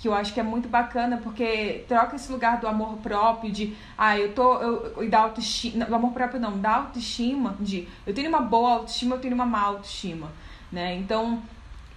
que 0.00 0.08
eu 0.08 0.14
acho 0.14 0.32
que 0.32 0.40
é 0.40 0.42
muito 0.42 0.68
bacana 0.68 1.18
porque 1.18 1.84
troca 1.86 2.16
esse 2.16 2.32
lugar 2.32 2.58
do 2.58 2.66
amor 2.66 2.96
próprio 2.98 3.52
de 3.52 3.76
ah 3.96 4.18
eu 4.18 4.32
tô 4.32 4.54
eu, 4.54 5.04
e 5.04 5.08
da 5.08 5.20
autoestima 5.20 5.84
do 5.84 5.94
amor 5.94 6.12
próprio 6.12 6.40
não 6.40 6.58
da 6.58 6.76
autoestima 6.76 7.54
de 7.60 7.86
eu 8.06 8.14
tenho 8.14 8.28
uma 8.28 8.40
boa 8.40 8.72
autoestima 8.72 9.16
eu 9.16 9.20
tenho 9.20 9.34
uma 9.34 9.46
má 9.46 9.60
autoestima 9.60 10.32
né 10.72 10.96
então 10.96 11.42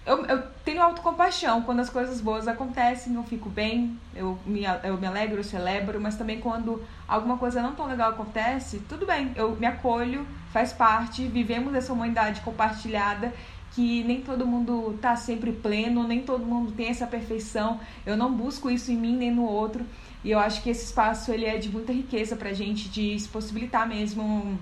eu, 0.06 0.26
eu 0.26 0.44
tenho 0.66 0.82
autocompaixão. 0.82 1.62
Quando 1.62 1.80
as 1.80 1.90
coisas 1.90 2.20
boas 2.20 2.48
acontecem, 2.48 3.14
eu 3.14 3.24
fico 3.24 3.50
bem, 3.50 3.98
eu 4.14 4.38
me, 4.46 4.64
eu 4.84 4.98
me 4.98 5.08
alegro, 5.08 5.38
eu 5.38 5.44
celebro, 5.44 6.00
mas 6.00 6.18
também 6.18 6.40
quando 6.40 6.84
alguma 7.08 7.38
coisa 7.38 7.62
não 7.62 7.74
tão 7.74 7.88
legal 7.88 8.12
acontece, 8.12 8.80
tudo 8.90 9.06
bem, 9.06 9.32
eu 9.36 9.56
me 9.56 9.66
acolho, 9.66 10.28
faz 10.52 10.74
parte, 10.74 11.26
vivemos 11.28 11.74
essa 11.74 11.94
humanidade 11.94 12.42
compartilhada 12.42 13.34
que 13.74 14.04
nem 14.04 14.22
todo 14.22 14.46
mundo 14.46 14.98
tá 15.02 15.16
sempre 15.16 15.52
pleno, 15.52 16.08
nem 16.08 16.22
todo 16.22 16.46
mundo 16.46 16.72
tem 16.72 16.88
essa 16.88 17.08
perfeição. 17.08 17.80
Eu 18.06 18.16
não 18.16 18.32
busco 18.32 18.70
isso 18.70 18.92
em 18.92 18.98
mim 18.98 19.16
nem 19.16 19.32
no 19.32 19.44
outro. 19.44 19.86
E 20.24 20.32
eu 20.32 20.40
acho 20.40 20.62
que 20.62 20.70
esse 20.70 20.86
espaço 20.86 21.32
ele 21.32 21.46
é 21.46 21.58
de 21.58 21.70
muita 21.70 21.92
riqueza 21.92 22.36
pra 22.36 22.54
gente 22.54 22.88
de 22.88 23.20
se 23.20 23.28
possibilitar 23.28 23.88
mesmo 23.88 24.58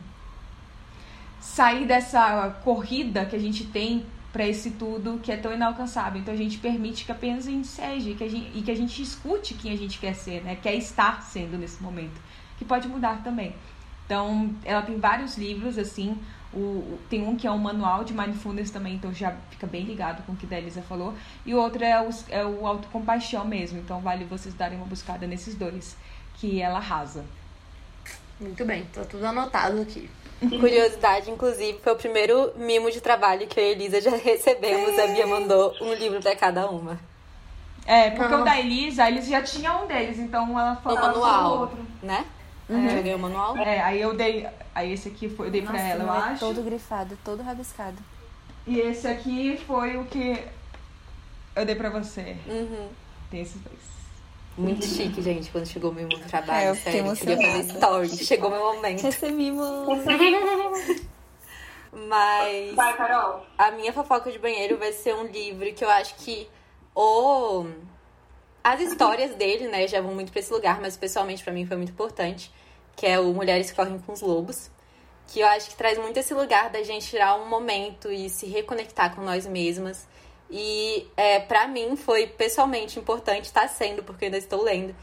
sair 1.39 1.85
dessa 1.85 2.49
corrida 2.63 3.25
que 3.25 3.35
a 3.35 3.39
gente 3.39 3.65
tem 3.65 4.05
para 4.31 4.47
esse 4.47 4.71
tudo 4.71 5.19
que 5.21 5.31
é 5.31 5.37
tão 5.37 5.53
inalcançável. 5.53 6.21
Então 6.21 6.33
a 6.33 6.37
gente 6.37 6.57
permite 6.57 7.03
que 7.03 7.11
apenas 7.11 7.47
a 7.47 7.51
gente 7.51 7.67
seja 7.67 8.13
que 8.13 8.23
a 8.23 8.29
gente, 8.29 8.57
e 8.57 8.61
que 8.61 8.71
a 8.71 8.75
gente 8.75 9.01
escute 9.01 9.53
quem 9.55 9.73
a 9.73 9.77
gente 9.77 9.99
quer 9.99 10.13
ser, 10.13 10.41
né? 10.41 10.55
Quer 10.55 10.75
estar 10.75 11.21
sendo 11.21 11.57
nesse 11.57 11.83
momento, 11.83 12.19
que 12.57 12.63
pode 12.63 12.87
mudar 12.87 13.21
também. 13.23 13.53
Então 14.05 14.55
ela 14.63 14.81
tem 14.81 14.97
vários 14.97 15.37
livros 15.37 15.77
assim. 15.77 16.17
O, 16.53 16.99
tem 17.09 17.25
um 17.25 17.35
que 17.35 17.47
é 17.47 17.51
um 17.51 17.57
manual 17.57 18.03
de 18.03 18.13
mindfulness 18.13 18.71
também, 18.71 18.95
então 18.95 19.13
já 19.13 19.35
fica 19.49 19.65
bem 19.65 19.83
ligado 19.83 20.25
com 20.25 20.33
o 20.33 20.35
que 20.35 20.53
a 20.53 20.57
Elisa 20.57 20.81
falou. 20.81 21.13
E 21.45 21.53
o 21.53 21.57
outro 21.57 21.83
é 21.83 22.01
o, 22.01 22.09
é 22.29 22.45
o 22.45 22.67
autocompaixão 22.67 23.45
mesmo, 23.45 23.79
então 23.79 24.01
vale 24.01 24.25
vocês 24.25 24.53
darem 24.53 24.77
uma 24.77 24.85
buscada 24.85 25.25
nesses 25.25 25.55
dois, 25.55 25.95
que 26.35 26.61
ela 26.61 26.77
arrasa. 26.77 27.23
Muito 28.39 28.65
bem, 28.65 28.85
tá 28.93 29.05
tudo 29.05 29.25
anotado 29.25 29.81
aqui. 29.81 30.09
Curiosidade, 30.41 31.29
inclusive, 31.29 31.79
foi 31.83 31.93
o 31.93 31.95
primeiro 31.95 32.51
mimo 32.57 32.89
de 32.91 32.99
trabalho 32.99 33.47
que 33.47 33.59
eu 33.59 33.63
e 33.63 33.67
a 33.67 33.71
Elisa 33.71 34.01
já 34.01 34.11
recebemos. 34.11 34.97
A 34.97 35.07
Bia 35.07 35.27
mandou 35.27 35.73
um 35.79 35.93
livro 35.93 36.19
para 36.19 36.35
cada 36.35 36.67
uma. 36.69 36.99
É, 37.85 38.09
porque 38.11 38.33
o 38.33 38.43
da 38.43 38.59
Elisa, 38.59 39.07
eles 39.07 39.27
já 39.27 39.41
tinha 39.41 39.75
um 39.77 39.87
deles, 39.87 40.19
então 40.19 40.59
ela 40.59 40.75
falou 40.77 40.97
o 40.97 41.01
manual, 41.01 41.59
outro. 41.61 41.85
né? 42.01 42.25
Uhum. 42.71 42.89
Já 42.89 43.01
ganhou 43.01 43.17
o 43.17 43.21
manual? 43.21 43.57
É, 43.57 43.81
aí 43.81 44.01
eu 44.01 44.15
dei. 44.15 44.47
Aí 44.73 44.93
esse 44.93 45.09
aqui 45.09 45.27
foi, 45.27 45.47
eu 45.47 45.51
dei 45.51 45.61
Nossa, 45.61 45.73
pra 45.73 45.83
ela, 45.83 46.03
eu 46.03 46.13
é 46.13 46.17
acho. 46.17 46.39
Todo 46.39 46.63
grifado, 46.63 47.17
todo 47.23 47.43
rabiscado. 47.43 47.97
E 48.65 48.79
esse 48.79 49.07
aqui 49.07 49.59
foi 49.67 49.97
o 49.97 50.05
que 50.05 50.41
eu 51.55 51.65
dei 51.65 51.75
pra 51.75 51.89
você. 51.89 52.37
Uhum. 52.47 52.87
Tem 53.29 53.41
esses 53.41 53.59
dois. 53.61 53.91
Muito 54.57 54.85
chique, 54.85 55.21
gente, 55.21 55.49
quando 55.49 55.65
chegou 55.65 55.93
meu 55.93 56.03
mundo 56.03 56.27
trabalho. 56.27 56.67
É, 56.67 56.69
eu 56.69 56.75
sério, 56.75 57.05
eu 57.07 57.15
queria 57.15 57.37
fazer 57.37 57.73
story. 57.73 58.09
Chegou 58.09 58.49
meu 58.49 58.59
momento. 58.59 59.01
Recebimos. 59.01 59.87
Mas. 61.91 62.75
Vai, 62.75 62.95
Carol. 62.95 63.45
A 63.57 63.71
minha 63.71 63.91
fofoca 63.91 64.31
de 64.31 64.39
banheiro 64.39 64.77
vai 64.77 64.93
ser 64.93 65.13
um 65.15 65.25
livro 65.25 65.71
que 65.73 65.83
eu 65.83 65.89
acho 65.89 66.15
que. 66.15 66.47
O... 66.95 67.65
As 68.63 68.79
histórias 68.79 69.33
dele, 69.35 69.67
né, 69.67 69.87
já 69.87 70.01
vão 70.01 70.13
muito 70.13 70.31
pra 70.31 70.39
esse 70.39 70.53
lugar, 70.53 70.79
mas 70.79 70.95
pessoalmente 70.95 71.43
para 71.43 71.51
mim 71.51 71.65
foi 71.65 71.77
muito 71.77 71.91
importante. 71.91 72.51
Que 73.01 73.07
é 73.07 73.19
o 73.19 73.33
Mulheres 73.33 73.71
Correm 73.71 73.97
com 73.97 74.13
os 74.13 74.21
Lobos. 74.21 74.69
Que 75.27 75.39
eu 75.39 75.47
acho 75.47 75.71
que 75.71 75.75
traz 75.75 75.97
muito 75.97 76.17
esse 76.17 76.35
lugar 76.35 76.69
da 76.69 76.83
gente 76.83 77.07
tirar 77.07 77.35
um 77.35 77.47
momento 77.47 78.11
e 78.11 78.29
se 78.29 78.45
reconectar 78.45 79.15
com 79.15 79.21
nós 79.21 79.47
mesmas 79.47 80.07
e 80.51 81.07
é, 81.15 81.39
para 81.39 81.65
mim 81.67 81.95
foi 81.95 82.27
pessoalmente 82.27 82.99
importante, 82.99 83.45
está 83.45 83.67
sendo, 83.69 84.03
porque 84.03 84.25
ainda 84.25 84.37
estou 84.37 84.61
lendo. 84.61 84.93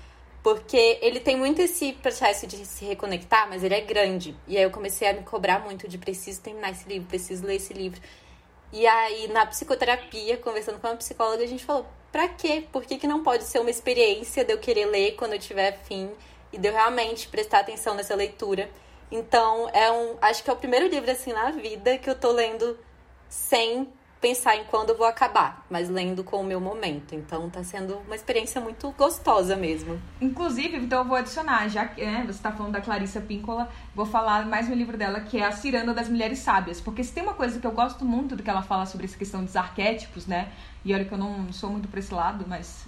Porque 0.43 0.99
ele 1.01 1.19
tem 1.21 1.37
muito 1.37 1.61
esse 1.61 1.95
processo 1.95 2.47
de 2.47 2.65
se 2.67 2.85
reconectar, 2.85 3.49
mas 3.49 3.65
ele 3.65 3.75
é 3.75 3.81
grande. 3.81 4.37
E 4.47 4.57
aí 4.57 4.63
eu 4.63 4.71
comecei 4.71 5.09
a 5.09 5.13
me 5.15 5.23
cobrar 5.23 5.61
muito 5.61 5.89
de 5.89 5.97
preciso 5.97 6.43
terminar 6.43 6.71
esse 6.73 6.87
livro, 6.89 7.09
preciso 7.09 7.47
ler 7.47 7.57
esse 7.57 7.73
livro. 7.73 8.01
E 8.73 8.87
aí, 8.87 9.29
na 9.29 9.47
psicoterapia, 9.47 10.37
conversando 10.37 10.79
com 10.79 10.87
uma 10.87 10.97
psicóloga, 10.97 11.43
a 11.43 11.47
gente 11.47 11.65
falou: 11.65 11.87
pra 12.13 12.29
quê? 12.29 12.65
Por 12.71 12.85
que, 12.85 12.99
que 12.99 13.07
não 13.07 13.23
pode 13.23 13.45
ser 13.45 13.59
uma 13.59 13.71
experiência 13.71 14.45
de 14.45 14.53
eu 14.53 14.59
querer 14.59 14.87
ler 14.87 15.17
quando 15.17 15.33
eu 15.33 15.39
tiver 15.39 15.79
fim 15.85 16.11
e 16.53 16.59
de 16.59 16.69
eu 16.69 16.73
realmente 16.73 17.29
prestar 17.29 17.61
atenção 17.61 17.95
nessa 17.95 18.15
leitura? 18.15 18.71
Então, 19.11 19.69
é 19.71 19.91
um. 19.91 20.17
Acho 20.21 20.45
que 20.45 20.51
é 20.51 20.53
o 20.53 20.57
primeiro 20.57 20.89
livro, 20.89 21.11
assim, 21.11 21.33
na 21.33 21.51
vida 21.51 21.97
que 21.99 22.09
eu 22.09 22.15
tô 22.15 22.31
lendo 22.33 22.79
sem 23.29 23.89
pensar 24.21 24.57
em 24.57 24.65
quando 24.65 24.91
eu 24.91 24.97
vou 24.97 25.07
acabar, 25.07 25.65
mas 25.71 25.89
lendo 25.89 26.25
com 26.25 26.41
o 26.41 26.45
meu 26.45 26.61
momento. 26.61 27.15
Então 27.15 27.49
tá 27.49 27.63
sendo 27.63 27.99
uma 27.99 28.17
experiência 28.17 28.61
muito 28.61 28.91
gostosa 28.93 29.55
mesmo. 29.57 30.01
Inclusive, 30.21 30.77
então 30.77 31.01
eu 31.01 31.05
vou 31.05 31.17
adicionar, 31.17 31.69
já 31.69 31.87
que 31.87 32.05
né, 32.05 32.23
você 32.27 32.31
está 32.31 32.51
falando 32.51 32.73
da 32.73 32.81
Clarissa 32.81 33.21
Píncola, 33.21 33.69
vou 33.95 34.05
falar 34.05 34.45
mais 34.47 34.69
um 34.69 34.75
livro 34.75 34.97
dela, 34.97 35.21
que 35.21 35.39
é 35.39 35.45
A 35.45 35.53
Ciranda 35.53 35.95
das 35.95 36.09
Mulheres 36.09 36.41
Sábias. 36.41 36.81
Porque 36.81 37.05
se 37.05 37.13
tem 37.13 37.23
uma 37.23 37.35
coisa 37.35 37.61
que 37.61 37.67
eu 37.67 37.73
gosto 37.73 38.05
muito 38.05 38.35
do 38.35 38.43
que 38.43 38.51
ela 38.51 38.63
fala 38.63 38.87
sobre 38.87 39.07
essa 39.07 39.17
questão 39.17 39.45
dos 39.45 39.55
arquétipos, 39.55 40.27
né? 40.27 40.51
E 40.85 40.93
olha 40.93 41.05
que 41.05 41.13
eu 41.13 41.19
não 41.19 41.53
sou 41.53 41.71
muito 41.71 41.89
pra 41.89 42.01
esse 42.01 42.13
lado, 42.13 42.45
mas 42.49 42.87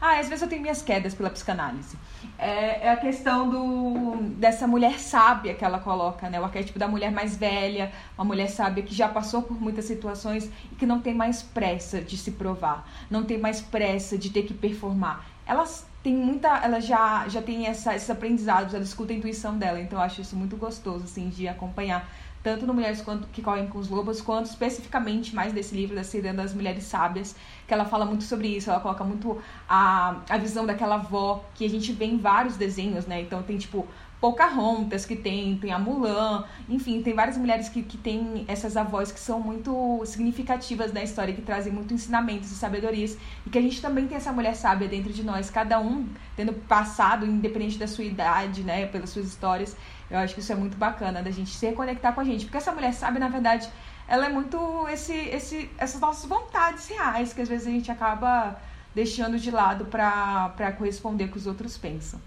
ah, 0.00 0.18
às 0.20 0.28
vezes 0.28 0.42
eu 0.42 0.48
tenho 0.48 0.62
minhas 0.62 0.80
quedas 0.80 1.12
pela 1.14 1.28
psicanálise. 1.28 1.96
É, 2.38 2.86
é, 2.86 2.90
a 2.90 2.96
questão 2.96 3.50
do, 3.50 4.16
dessa 4.36 4.66
mulher 4.66 4.98
sábia 5.00 5.54
que 5.54 5.64
ela 5.64 5.80
coloca, 5.80 6.30
né? 6.30 6.40
O 6.40 6.44
arquétipo 6.44 6.78
da 6.78 6.86
mulher 6.86 7.10
mais 7.10 7.36
velha, 7.36 7.90
uma 8.16 8.24
mulher 8.24 8.48
sábia 8.48 8.84
que 8.84 8.94
já 8.94 9.08
passou 9.08 9.42
por 9.42 9.60
muitas 9.60 9.86
situações 9.86 10.48
e 10.70 10.76
que 10.76 10.86
não 10.86 11.00
tem 11.00 11.14
mais 11.14 11.42
pressa 11.42 12.00
de 12.00 12.16
se 12.16 12.32
provar, 12.32 12.88
não 13.10 13.24
tem 13.24 13.38
mais 13.38 13.60
pressa 13.60 14.16
de 14.16 14.30
ter 14.30 14.42
que 14.42 14.54
performar. 14.54 15.26
elas 15.44 15.84
têm 16.02 16.14
muita. 16.14 16.48
Ela 16.58 16.80
já, 16.80 17.28
já 17.28 17.42
tem 17.42 17.66
essa, 17.66 17.94
esses 17.96 18.08
aprendizados, 18.08 18.74
ela 18.74 18.84
escuta 18.84 19.12
a 19.12 19.16
intuição 19.16 19.58
dela. 19.58 19.80
Então 19.80 19.98
eu 19.98 20.04
acho 20.04 20.20
isso 20.20 20.36
muito 20.36 20.56
gostoso, 20.56 21.04
assim, 21.04 21.28
de 21.28 21.48
acompanhar. 21.48 22.08
Tanto 22.42 22.64
no 22.64 22.72
Mulheres 22.72 23.00
quanto, 23.02 23.26
que 23.28 23.42
Correm 23.42 23.66
com 23.66 23.78
os 23.78 23.88
Lobos, 23.88 24.20
quanto 24.20 24.46
especificamente 24.46 25.34
mais 25.34 25.52
desse 25.52 25.74
livro, 25.74 25.96
da 25.96 26.04
Ciranda 26.04 26.42
das 26.42 26.54
Mulheres 26.54 26.84
Sábias, 26.84 27.34
que 27.68 27.74
ela 27.74 27.84
fala 27.84 28.06
muito 28.06 28.24
sobre 28.24 28.48
isso. 28.48 28.70
Ela 28.70 28.80
coloca 28.80 29.04
muito 29.04 29.38
a, 29.68 30.16
a 30.28 30.38
visão 30.38 30.64
daquela 30.64 30.94
avó 30.96 31.44
que 31.54 31.64
a 31.64 31.70
gente 31.70 31.92
vê 31.92 32.06
em 32.06 32.16
vários 32.16 32.56
desenhos, 32.56 33.06
né? 33.06 33.20
Então 33.20 33.42
tem, 33.42 33.58
tipo, 33.58 33.86
Pocahontas 34.20 35.04
que 35.04 35.14
tem, 35.14 35.56
tem 35.58 35.72
a 35.72 35.78
Mulan, 35.78 36.44
enfim, 36.68 37.00
tem 37.02 37.14
várias 37.14 37.36
mulheres 37.36 37.68
que, 37.68 37.84
que 37.84 37.96
têm 37.96 38.44
essas 38.48 38.76
avós 38.76 39.12
que 39.12 39.20
são 39.20 39.38
muito 39.38 40.02
significativas 40.06 40.92
na 40.92 41.04
história, 41.04 41.32
que 41.32 41.40
trazem 41.40 41.72
muito 41.72 41.94
ensinamentos 41.94 42.50
e 42.50 42.56
sabedorias, 42.56 43.16
e 43.46 43.50
que 43.50 43.56
a 43.56 43.60
gente 43.60 43.80
também 43.80 44.08
tem 44.08 44.16
essa 44.16 44.32
mulher 44.32 44.56
sábia 44.56 44.88
dentro 44.88 45.12
de 45.12 45.22
nós, 45.22 45.50
cada 45.50 45.78
um 45.78 46.04
tendo 46.34 46.52
passado, 46.52 47.24
independente 47.24 47.78
da 47.78 47.86
sua 47.86 48.02
idade, 48.02 48.62
né, 48.64 48.86
pelas 48.86 49.10
suas 49.10 49.26
histórias. 49.26 49.76
Eu 50.10 50.18
acho 50.18 50.34
que 50.34 50.40
isso 50.40 50.50
é 50.52 50.56
muito 50.56 50.76
bacana, 50.76 51.22
da 51.22 51.30
gente 51.30 51.50
se 51.50 51.66
reconectar 51.66 52.12
com 52.12 52.20
a 52.20 52.24
gente, 52.24 52.44
porque 52.44 52.56
essa 52.56 52.72
mulher 52.72 52.94
sábia, 52.94 53.20
na 53.20 53.28
verdade, 53.28 53.68
ela 54.08 54.26
é 54.26 54.28
muito 54.28 54.88
esse, 54.88 55.14
esse, 55.14 55.70
essas 55.78 56.00
nossas 56.00 56.24
vontades 56.24 56.88
reais, 56.88 57.32
que 57.32 57.42
às 57.42 57.48
vezes 57.48 57.66
a 57.66 57.70
gente 57.70 57.90
acaba 57.90 58.58
deixando 58.94 59.38
de 59.38 59.50
lado 59.50 59.84
para 59.84 60.72
corresponder 60.76 61.26
com 61.26 61.32
que 61.32 61.38
os 61.38 61.46
outros 61.46 61.76
pensam. 61.76 62.20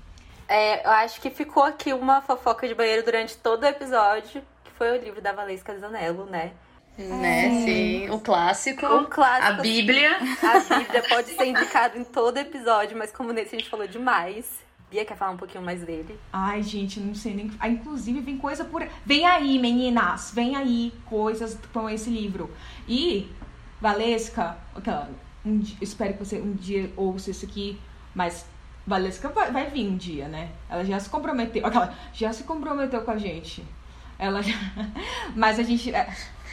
É, 0.48 0.86
eu 0.86 0.92
acho 0.92 1.20
que 1.20 1.30
ficou 1.30 1.64
aqui 1.64 1.92
uma 1.94 2.22
fofoca 2.22 2.68
de 2.68 2.76
banheiro 2.76 3.04
durante 3.04 3.38
todo 3.38 3.64
o 3.64 3.66
episódio, 3.66 4.44
que 4.64 4.72
foi 4.72 4.98
o 4.98 5.02
livro 5.02 5.22
da 5.22 5.32
Valesca 5.32 5.78
Zanello, 5.78 6.26
né? 6.26 6.52
Né, 6.98 7.48
é. 7.48 7.66
sim. 7.66 8.10
O 8.10 8.20
clássico. 8.20 8.86
O 8.86 9.06
clássico. 9.08 9.48
A 9.48 9.54
Bíblia. 9.54 10.18
A 10.18 10.78
Bíblia 10.78 11.04
pode 11.08 11.30
ser 11.30 11.46
indicado 11.46 11.98
em 11.98 12.04
todo 12.04 12.38
episódio, 12.38 12.98
mas 12.98 13.12
como 13.12 13.32
nesse 13.32 13.56
a 13.56 13.60
gente 13.60 13.70
falou 13.70 13.88
demais. 13.88 14.60
Bia 14.92 15.06
quer 15.06 15.16
falar 15.16 15.32
um 15.32 15.38
pouquinho 15.38 15.64
mais 15.64 15.82
dele? 15.84 16.20
Ai, 16.34 16.62
gente, 16.62 17.00
não 17.00 17.16
sei 17.16 17.34
nem. 17.34 17.50
Ah, 17.58 17.70
inclusive, 17.70 18.20
vem 18.20 18.38
coisa 18.38 18.66
por. 18.66 18.86
Vem 19.06 19.26
aí, 19.26 19.58
meninas! 19.58 20.32
Vem 20.36 20.54
aí 20.58 20.94
coisas 21.06 21.58
com 21.72 21.90
esse 21.90 22.10
livro. 22.10 22.54
E, 22.86 23.32
Valesca, 23.80 24.58
um, 25.46 25.64
espero 25.80 26.12
que 26.16 26.20
você 26.20 26.42
um 26.42 26.52
dia 26.52 26.92
ouça 26.98 27.32
isso 27.32 27.46
aqui, 27.46 27.80
mas 28.14 28.46
Valesca 28.86 29.30
vai, 29.30 29.50
vai 29.50 29.70
vir 29.70 29.88
um 29.88 29.96
dia, 29.96 30.28
né? 30.28 30.50
Ela 30.70 30.84
já 30.84 31.00
se 31.00 31.10
comprometeu. 31.10 31.66
Aquela, 31.66 31.96
já 32.12 32.34
se 32.34 32.44
comprometeu 32.44 33.02
com 33.04 33.12
a 33.12 33.18
gente. 33.18 33.64
Ela 34.20 34.42
já... 34.44 34.54
Mas 35.34 35.58
a 35.58 35.64
gente. 35.64 35.96
É, 35.96 36.08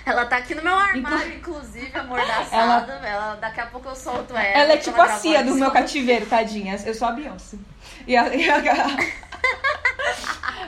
ela 0.07 0.25
tá 0.25 0.39
aqui 0.39 0.55
no 0.55 0.63
meu 0.63 0.75
armário, 0.75 1.35
inclusive, 1.35 1.91
amordaçada. 1.99 2.93
Ela... 2.97 3.09
ela... 3.09 3.35
Daqui 3.35 3.61
a 3.61 3.67
pouco 3.67 3.89
eu 3.89 3.97
solto 3.97 4.33
ela. 4.33 4.43
Ela 4.43 4.73
é 4.73 4.77
tipo 4.79 4.99
a 4.99 5.09
Cia 5.09 5.45
do 5.45 5.55
meu 5.55 5.71
cativeiro, 5.71 6.25
tadinha. 6.25 6.77
Eu 6.87 6.95
sou 6.95 7.09
a 7.09 7.13
Beyoncé. 7.13 7.59
E 8.07 8.17
a... 8.17 8.35
E 8.35 8.49
a... 8.49 8.97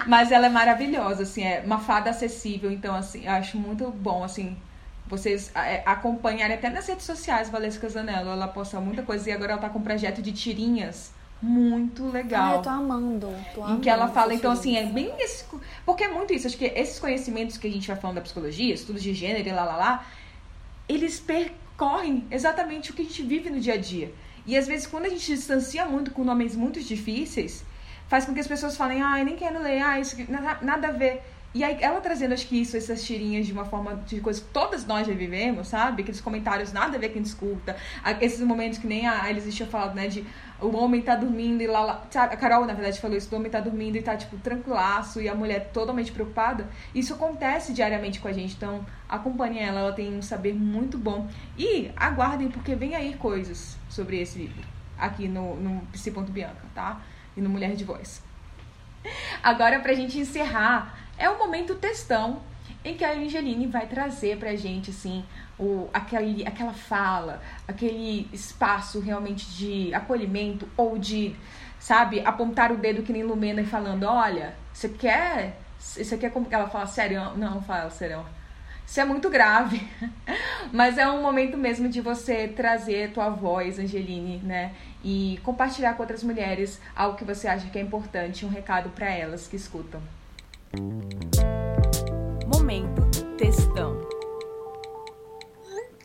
Mas 0.06 0.32
ela 0.32 0.46
é 0.46 0.48
maravilhosa, 0.50 1.22
assim, 1.22 1.44
é 1.44 1.62
uma 1.64 1.78
fada 1.78 2.10
acessível. 2.10 2.70
Então, 2.70 2.94
assim, 2.94 3.26
eu 3.26 3.32
acho 3.32 3.58
muito 3.58 3.90
bom, 3.90 4.24
assim, 4.24 4.56
vocês 5.06 5.50
é, 5.54 5.82
acompanharem 5.84 6.56
até 6.56 6.70
nas 6.70 6.86
redes 6.86 7.04
sociais 7.04 7.50
Valesca 7.50 7.88
Zanello. 7.88 8.30
Ela 8.30 8.48
posta 8.48 8.80
muita 8.80 9.02
coisa 9.02 9.28
e 9.28 9.32
agora 9.32 9.52
ela 9.52 9.60
tá 9.60 9.68
com 9.68 9.78
um 9.78 9.82
projeto 9.82 10.22
de 10.22 10.32
tirinhas 10.32 11.12
muito 11.42 12.06
legal. 12.10 12.52
Ah, 12.52 12.56
eu 12.56 12.62
tô 12.62 12.68
amando. 12.68 13.34
Tô 13.54 13.62
amando 13.62 13.78
em 13.78 13.80
que 13.80 13.88
ela 13.88 14.08
fala, 14.08 14.34
então, 14.34 14.52
assim, 14.52 14.76
é 14.76 14.84
bem 14.84 15.12
esse. 15.18 15.44
Porque 15.86 16.04
é 16.04 16.08
muito 16.08 16.32
isso. 16.32 16.46
Acho 16.46 16.56
que 16.56 16.66
esses 16.66 16.98
conhecimentos 16.98 17.56
que 17.56 17.66
a 17.66 17.70
gente 17.70 17.88
vai 17.88 17.96
falando 17.96 18.16
da 18.16 18.22
psicologia, 18.22 18.74
estudos 18.74 19.02
de 19.02 19.14
gênero 19.14 19.48
e 19.48 19.52
lá, 19.52 19.64
lá, 19.64 19.76
lá, 19.76 20.06
eles 20.88 21.18
percorrem 21.18 22.26
exatamente 22.30 22.90
o 22.90 22.94
que 22.94 23.02
a 23.02 23.04
gente 23.04 23.22
vive 23.22 23.48
no 23.48 23.58
dia 23.58 23.74
a 23.74 23.78
dia. 23.78 24.12
E 24.50 24.56
às 24.56 24.66
vezes, 24.66 24.84
quando 24.84 25.06
a 25.06 25.08
gente 25.08 25.24
distancia 25.32 25.84
muito 25.86 26.10
com 26.10 26.24
nomes 26.24 26.56
muito 26.56 26.80
difíceis, 26.82 27.64
faz 28.08 28.24
com 28.24 28.34
que 28.34 28.40
as 28.40 28.48
pessoas 28.48 28.76
falem, 28.76 29.00
ah, 29.00 29.20
eu 29.20 29.24
nem 29.24 29.36
quero 29.36 29.62
ler, 29.62 29.80
ah, 29.80 30.00
isso 30.00 30.16
nada, 30.28 30.58
nada 30.60 30.88
a 30.88 30.90
ver. 30.90 31.22
E 31.52 31.64
aí, 31.64 31.78
ela 31.80 32.00
trazendo, 32.00 32.32
acho 32.32 32.46
que 32.46 32.60
isso, 32.60 32.76
essas 32.76 33.02
tirinhas 33.02 33.44
de 33.44 33.52
uma 33.52 33.64
forma 33.64 33.96
de 34.06 34.20
coisa 34.20 34.40
que 34.40 34.46
todas 34.48 34.86
nós 34.86 35.04
já 35.04 35.12
vivemos, 35.12 35.66
sabe? 35.66 36.02
Aqueles 36.02 36.20
comentários 36.20 36.72
nada 36.72 36.96
a 36.96 37.00
ver 37.00 37.08
quem 37.08 37.22
escuta. 37.22 37.76
Esses 38.20 38.40
momentos 38.40 38.78
que 38.78 38.86
nem 38.86 39.08
a 39.08 39.28
Elis 39.28 39.52
tinha 39.52 39.68
falado, 39.68 39.94
né? 39.94 40.06
De 40.06 40.24
o 40.60 40.76
homem 40.76 41.02
tá 41.02 41.16
dormindo 41.16 41.62
e 41.62 41.66
lá, 41.66 41.80
lá. 41.80 42.06
A 42.14 42.36
Carol, 42.36 42.66
na 42.66 42.74
verdade, 42.74 43.00
falou 43.00 43.16
isso: 43.16 43.34
o 43.34 43.38
homem 43.38 43.50
tá 43.50 43.58
dormindo 43.60 43.96
e 43.96 44.02
tá, 44.02 44.16
tipo, 44.16 44.36
tranquilaço 44.38 45.20
e 45.20 45.28
a 45.28 45.34
mulher 45.34 45.70
totalmente 45.72 46.12
preocupada. 46.12 46.68
Isso 46.94 47.14
acontece 47.14 47.72
diariamente 47.72 48.20
com 48.20 48.28
a 48.28 48.32
gente. 48.32 48.54
Então, 48.54 48.86
acompanhem 49.08 49.60
ela, 49.62 49.80
ela 49.80 49.92
tem 49.92 50.16
um 50.16 50.22
saber 50.22 50.54
muito 50.54 50.96
bom. 50.96 51.28
E 51.58 51.90
aguardem, 51.96 52.48
porque 52.48 52.76
vem 52.76 52.94
aí 52.94 53.14
coisas 53.14 53.76
sobre 53.88 54.20
esse 54.20 54.38
livro. 54.38 54.62
Aqui 54.96 55.26
no, 55.26 55.56
no 55.56 55.80
Psi.bianca, 55.92 56.62
tá? 56.74 57.00
E 57.36 57.40
no 57.40 57.48
Mulher 57.48 57.74
de 57.74 57.84
Voz. 57.84 58.22
Agora, 59.42 59.80
pra 59.80 59.94
gente 59.94 60.18
encerrar 60.18 61.09
é 61.20 61.28
o 61.28 61.38
momento 61.38 61.74
textão 61.74 62.40
em 62.82 62.96
que 62.96 63.04
a 63.04 63.12
Angeline 63.12 63.66
vai 63.66 63.86
trazer 63.86 64.38
pra 64.38 64.56
gente, 64.56 64.90
assim, 64.90 65.22
o, 65.58 65.88
aquele, 65.92 66.46
aquela 66.46 66.72
fala, 66.72 67.42
aquele 67.68 68.26
espaço 68.32 69.00
realmente 69.00 69.46
de 69.50 69.94
acolhimento 69.94 70.66
ou 70.78 70.96
de, 70.96 71.36
sabe, 71.78 72.20
apontar 72.24 72.72
o 72.72 72.78
dedo 72.78 73.02
que 73.02 73.12
nem 73.12 73.22
Lumena 73.22 73.60
e 73.60 73.66
falando, 73.66 74.04
olha, 74.04 74.54
você 74.72 74.88
quer. 74.88 75.58
Isso 75.78 76.14
aqui 76.14 76.24
é 76.24 76.30
como 76.30 76.46
ela 76.50 76.68
fala 76.68 76.86
sério? 76.86 77.36
Não, 77.36 77.60
fala 77.62 77.90
sério. 77.90 78.24
Isso 78.86 78.98
é 78.98 79.04
muito 79.04 79.28
grave. 79.28 79.86
Mas 80.72 80.96
é 80.96 81.08
um 81.08 81.22
momento 81.22 81.58
mesmo 81.58 81.86
de 81.88 82.00
você 82.00 82.48
trazer 82.48 83.12
tua 83.12 83.28
voz, 83.28 83.78
Angeline, 83.78 84.38
né? 84.38 84.72
E 85.04 85.38
compartilhar 85.42 85.94
com 85.94 86.02
outras 86.02 86.22
mulheres 86.22 86.80
algo 86.96 87.16
que 87.16 87.24
você 87.24 87.46
acha 87.46 87.68
que 87.68 87.78
é 87.78 87.82
importante, 87.82 88.46
um 88.46 88.48
recado 88.48 88.88
para 88.90 89.10
elas 89.10 89.46
que 89.46 89.56
escutam. 89.56 90.00
Momento 92.46 93.02
Textão. 93.36 94.08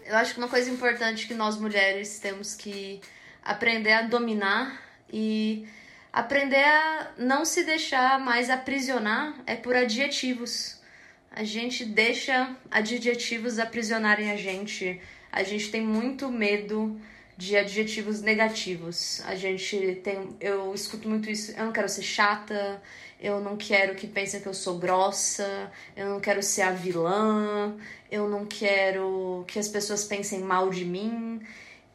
Eu 0.04 0.16
acho 0.16 0.34
que 0.34 0.40
uma 0.40 0.48
coisa 0.48 0.72
importante 0.72 1.28
que 1.28 1.36
nós 1.36 1.60
mulheres 1.60 2.18
temos 2.18 2.56
que 2.56 3.00
aprender 3.44 3.92
a 3.92 4.02
dominar 4.02 4.82
e 5.12 5.68
aprender 6.12 6.64
a 6.64 7.12
não 7.18 7.46
se 7.46 7.64
deixar 7.64 8.20
mais 8.20 8.50
aprisionar 8.50 9.36
é 9.46 9.56
por 9.56 9.76
adjetivos. 9.76 10.82
A 11.30 11.44
gente 11.44 11.86
deixa 11.86 12.56
adjetivos 12.72 13.60
aprisionarem 13.60 14.32
a 14.32 14.36
gente. 14.36 15.00
A 15.32 15.44
gente 15.44 15.70
tem 15.70 15.82
muito 15.82 16.32
medo 16.32 17.00
de 17.38 17.56
adjetivos 17.56 18.22
negativos. 18.22 19.22
A 19.26 19.36
gente 19.36 20.02
tem. 20.04 20.36
Eu 20.40 20.74
escuto 20.74 21.08
muito 21.08 21.30
isso. 21.30 21.52
Eu 21.52 21.66
não 21.66 21.72
quero 21.72 21.90
ser 21.90 22.02
chata, 22.02 22.82
eu 23.20 23.40
não 23.40 23.56
quero 23.56 23.96
que 23.96 24.08
pensem 24.08 24.42
que 24.42 24.48
eu 24.48 24.54
sou 24.54 24.78
grossa, 24.78 25.72
eu 25.96 26.10
não 26.10 26.20
quero 26.20 26.44
ser 26.44 26.64
a 26.64 26.72
vilã, 26.72 27.76
eu 28.12 28.30
não 28.30 28.46
quero 28.46 29.44
que 29.48 29.58
as 29.58 29.68
pessoas 29.68 30.04
pensem 30.04 30.40
mal 30.42 30.70
de 30.70 30.86
mim. 30.86 31.42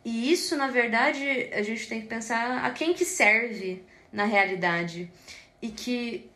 E 0.04 0.32
isso, 0.32 0.56
na 0.56 0.68
verdade, 0.68 1.50
a 1.52 1.62
gente 1.62 1.88
tem 1.88 2.00
que 2.00 2.06
pensar 2.06 2.64
a 2.64 2.70
quem 2.70 2.94
que 2.94 3.04
serve 3.04 3.84
na 4.12 4.24
realidade. 4.24 5.10
E 5.60 5.68
que 5.68 6.30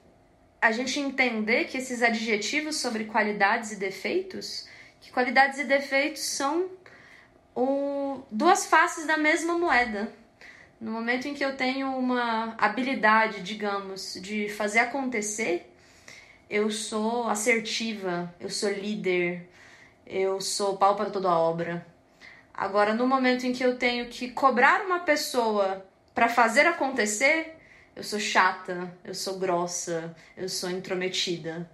a 0.60 0.70
gente 0.70 1.00
entender 1.00 1.64
que 1.64 1.78
esses 1.78 2.02
adjetivos 2.02 2.76
sobre 2.76 3.04
qualidades 3.04 3.72
e 3.72 3.76
defeitos, 3.76 4.66
que 5.00 5.10
qualidades 5.10 5.58
e 5.58 5.64
defeitos 5.64 6.22
são 6.22 6.70
o, 7.54 8.22
duas 8.30 8.66
faces 8.66 9.06
da 9.06 9.16
mesma 9.16 9.58
moeda. 9.58 10.10
No 10.84 10.90
momento 10.90 11.26
em 11.26 11.32
que 11.32 11.42
eu 11.42 11.56
tenho 11.56 11.96
uma 11.96 12.54
habilidade, 12.58 13.40
digamos, 13.40 14.18
de 14.20 14.50
fazer 14.50 14.80
acontecer, 14.80 15.74
eu 16.50 16.70
sou 16.70 17.26
assertiva, 17.26 18.30
eu 18.38 18.50
sou 18.50 18.68
líder, 18.68 19.48
eu 20.06 20.42
sou 20.42 20.76
pau 20.76 20.94
para 20.94 21.08
toda 21.08 21.30
a 21.30 21.38
obra. 21.38 21.86
Agora, 22.52 22.92
no 22.92 23.06
momento 23.06 23.46
em 23.46 23.54
que 23.54 23.64
eu 23.64 23.78
tenho 23.78 24.10
que 24.10 24.28
cobrar 24.28 24.84
uma 24.84 24.98
pessoa 24.98 25.86
para 26.14 26.28
fazer 26.28 26.66
acontecer, 26.66 27.56
eu 27.96 28.04
sou 28.04 28.20
chata, 28.20 28.94
eu 29.02 29.14
sou 29.14 29.38
grossa, 29.38 30.14
eu 30.36 30.50
sou 30.50 30.68
intrometida. 30.68 31.66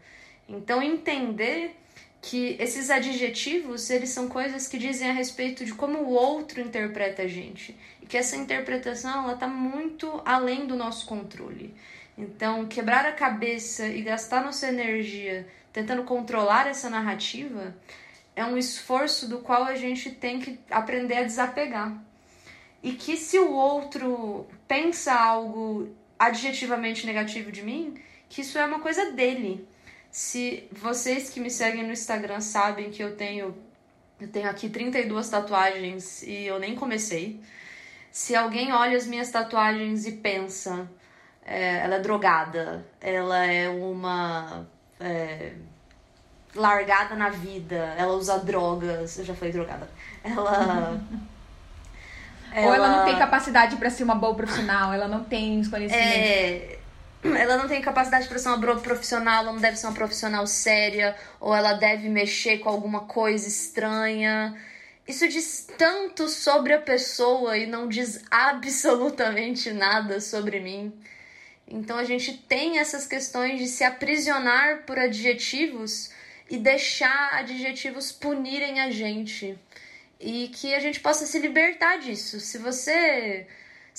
Então, 0.48 0.80
entender 0.80 1.76
que 2.20 2.56
esses 2.58 2.90
adjetivos, 2.90 3.88
eles 3.88 4.10
são 4.10 4.28
coisas 4.28 4.68
que 4.68 4.76
dizem 4.76 5.08
a 5.08 5.12
respeito 5.12 5.64
de 5.64 5.72
como 5.72 6.00
o 6.00 6.10
outro 6.10 6.60
interpreta 6.60 7.22
a 7.22 7.26
gente. 7.26 7.74
E 8.02 8.06
que 8.06 8.16
essa 8.16 8.36
interpretação, 8.36 9.24
ela 9.24 9.36
tá 9.36 9.48
muito 9.48 10.20
além 10.24 10.66
do 10.66 10.76
nosso 10.76 11.06
controle. 11.06 11.74
Então, 12.18 12.66
quebrar 12.66 13.06
a 13.06 13.12
cabeça 13.12 13.86
e 13.86 14.02
gastar 14.02 14.44
nossa 14.44 14.68
energia 14.68 15.48
tentando 15.72 16.04
controlar 16.04 16.66
essa 16.66 16.90
narrativa 16.90 17.74
é 18.36 18.44
um 18.44 18.58
esforço 18.58 19.28
do 19.28 19.38
qual 19.38 19.64
a 19.64 19.74
gente 19.74 20.10
tem 20.10 20.38
que 20.40 20.58
aprender 20.70 21.16
a 21.16 21.24
desapegar. 21.24 21.96
E 22.82 22.92
que 22.92 23.16
se 23.16 23.38
o 23.38 23.52
outro 23.52 24.46
pensa 24.68 25.14
algo 25.14 25.88
adjetivamente 26.18 27.06
negativo 27.06 27.50
de 27.50 27.62
mim, 27.62 27.94
que 28.28 28.42
isso 28.42 28.58
é 28.58 28.66
uma 28.66 28.80
coisa 28.80 29.12
dele 29.12 29.66
se 30.10 30.68
vocês 30.72 31.30
que 31.30 31.40
me 31.40 31.50
seguem 31.50 31.84
no 31.84 31.92
Instagram 31.92 32.40
sabem 32.40 32.90
que 32.90 33.02
eu 33.02 33.16
tenho 33.16 33.54
eu 34.20 34.28
tenho 34.28 34.50
aqui 34.50 34.68
32 34.68 35.30
tatuagens 35.30 36.22
e 36.22 36.44
eu 36.46 36.58
nem 36.58 36.74
comecei. 36.74 37.40
se 38.12 38.36
alguém 38.36 38.72
olha 38.72 38.96
as 38.96 39.06
minhas 39.06 39.30
tatuagens 39.30 40.06
e 40.06 40.12
pensa, 40.12 40.90
é, 41.44 41.78
ela 41.78 41.96
é 41.96 42.00
drogada, 42.00 42.84
ela 43.00 43.46
é 43.46 43.68
uma 43.68 44.66
é, 44.98 45.52
largada 46.54 47.14
na 47.14 47.30
vida, 47.30 47.94
ela 47.96 48.12
usa 48.12 48.38
drogas, 48.40 49.18
eu 49.18 49.24
já 49.24 49.34
falei 49.34 49.52
drogada, 49.52 49.88
ela 50.22 51.00
ela... 52.52 52.66
Ou 52.68 52.74
ela 52.74 52.88
não 52.88 53.04
tem 53.04 53.16
capacidade 53.16 53.76
para 53.76 53.88
ser 53.90 54.02
uma 54.02 54.16
boa 54.16 54.34
profissional, 54.34 54.92
ela 54.92 55.06
não 55.06 55.22
tem 55.22 55.60
os 55.60 55.68
conhecimentos. 55.68 56.16
É... 56.16 56.79
Ela 57.22 57.56
não 57.58 57.68
tem 57.68 57.82
capacidade 57.82 58.26
para 58.28 58.38
ser 58.38 58.48
uma 58.48 58.76
profissional, 58.80 59.42
ela 59.42 59.52
não 59.52 59.60
deve 59.60 59.76
ser 59.76 59.86
uma 59.86 59.94
profissional 59.94 60.46
séria, 60.46 61.14
ou 61.38 61.54
ela 61.54 61.74
deve 61.74 62.08
mexer 62.08 62.58
com 62.58 62.68
alguma 62.68 63.00
coisa 63.00 63.46
estranha. 63.46 64.56
Isso 65.06 65.28
diz 65.28 65.68
tanto 65.76 66.28
sobre 66.28 66.72
a 66.72 66.80
pessoa 66.80 67.58
e 67.58 67.66
não 67.66 67.88
diz 67.88 68.22
absolutamente 68.30 69.70
nada 69.70 70.20
sobre 70.20 70.60
mim. 70.60 70.92
Então 71.66 71.98
a 71.98 72.04
gente 72.04 72.32
tem 72.32 72.78
essas 72.78 73.06
questões 73.06 73.58
de 73.58 73.66
se 73.66 73.84
aprisionar 73.84 74.84
por 74.84 74.98
adjetivos 74.98 76.10
e 76.48 76.56
deixar 76.58 77.34
adjetivos 77.34 78.10
punirem 78.10 78.80
a 78.80 78.90
gente 78.90 79.58
e 80.18 80.48
que 80.48 80.74
a 80.74 80.80
gente 80.80 81.00
possa 81.00 81.26
se 81.26 81.38
libertar 81.38 81.98
disso. 81.98 82.40
Se 82.40 82.58
você. 82.58 83.46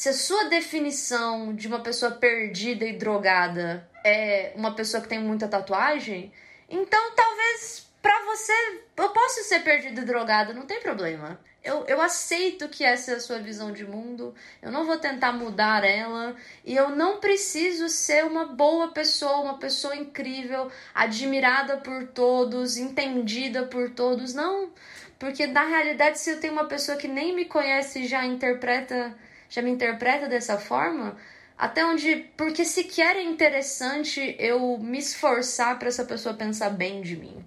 Se 0.01 0.09
a 0.09 0.13
sua 0.13 0.45
definição 0.45 1.53
de 1.53 1.67
uma 1.67 1.81
pessoa 1.81 2.13
perdida 2.13 2.83
e 2.83 2.93
drogada 2.93 3.87
é 4.03 4.51
uma 4.55 4.73
pessoa 4.73 4.99
que 4.99 5.07
tem 5.07 5.19
muita 5.19 5.47
tatuagem, 5.47 6.33
então 6.67 7.11
talvez 7.15 7.87
pra 8.01 8.19
você 8.25 8.51
eu 8.97 9.09
posso 9.09 9.43
ser 9.43 9.59
perdida 9.59 10.01
e 10.01 10.03
drogada, 10.03 10.55
não 10.55 10.65
tem 10.65 10.81
problema. 10.81 11.39
Eu, 11.63 11.85
eu 11.85 12.01
aceito 12.01 12.67
que 12.67 12.83
essa 12.83 13.11
é 13.11 13.15
a 13.17 13.19
sua 13.19 13.37
visão 13.37 13.71
de 13.71 13.85
mundo, 13.85 14.33
eu 14.59 14.71
não 14.71 14.87
vou 14.87 14.97
tentar 14.97 15.33
mudar 15.33 15.83
ela 15.83 16.35
e 16.65 16.75
eu 16.75 16.89
não 16.89 17.19
preciso 17.19 17.87
ser 17.87 18.25
uma 18.25 18.45
boa 18.45 18.87
pessoa, 18.87 19.41
uma 19.41 19.59
pessoa 19.59 19.95
incrível, 19.95 20.71
admirada 20.95 21.77
por 21.77 22.07
todos, 22.07 22.75
entendida 22.75 23.67
por 23.67 23.91
todos. 23.91 24.33
Não, 24.33 24.71
porque 25.19 25.45
na 25.45 25.63
realidade, 25.63 26.19
se 26.19 26.31
eu 26.31 26.39
tenho 26.39 26.53
uma 26.53 26.65
pessoa 26.65 26.97
que 26.97 27.07
nem 27.07 27.35
me 27.35 27.45
conhece 27.45 27.99
e 27.99 28.07
já 28.07 28.25
interpreta, 28.25 29.15
já 29.51 29.61
me 29.61 29.69
interpreta 29.69 30.27
dessa 30.29 30.57
forma, 30.57 31.17
até 31.57 31.85
onde, 31.85 32.25
porque 32.37 32.63
sequer 32.63 33.17
é 33.17 33.21
interessante 33.21 34.35
eu 34.39 34.79
me 34.79 34.97
esforçar 34.97 35.77
para 35.77 35.89
essa 35.89 36.05
pessoa 36.05 36.33
pensar 36.33 36.69
bem 36.69 37.01
de 37.01 37.17
mim. 37.17 37.45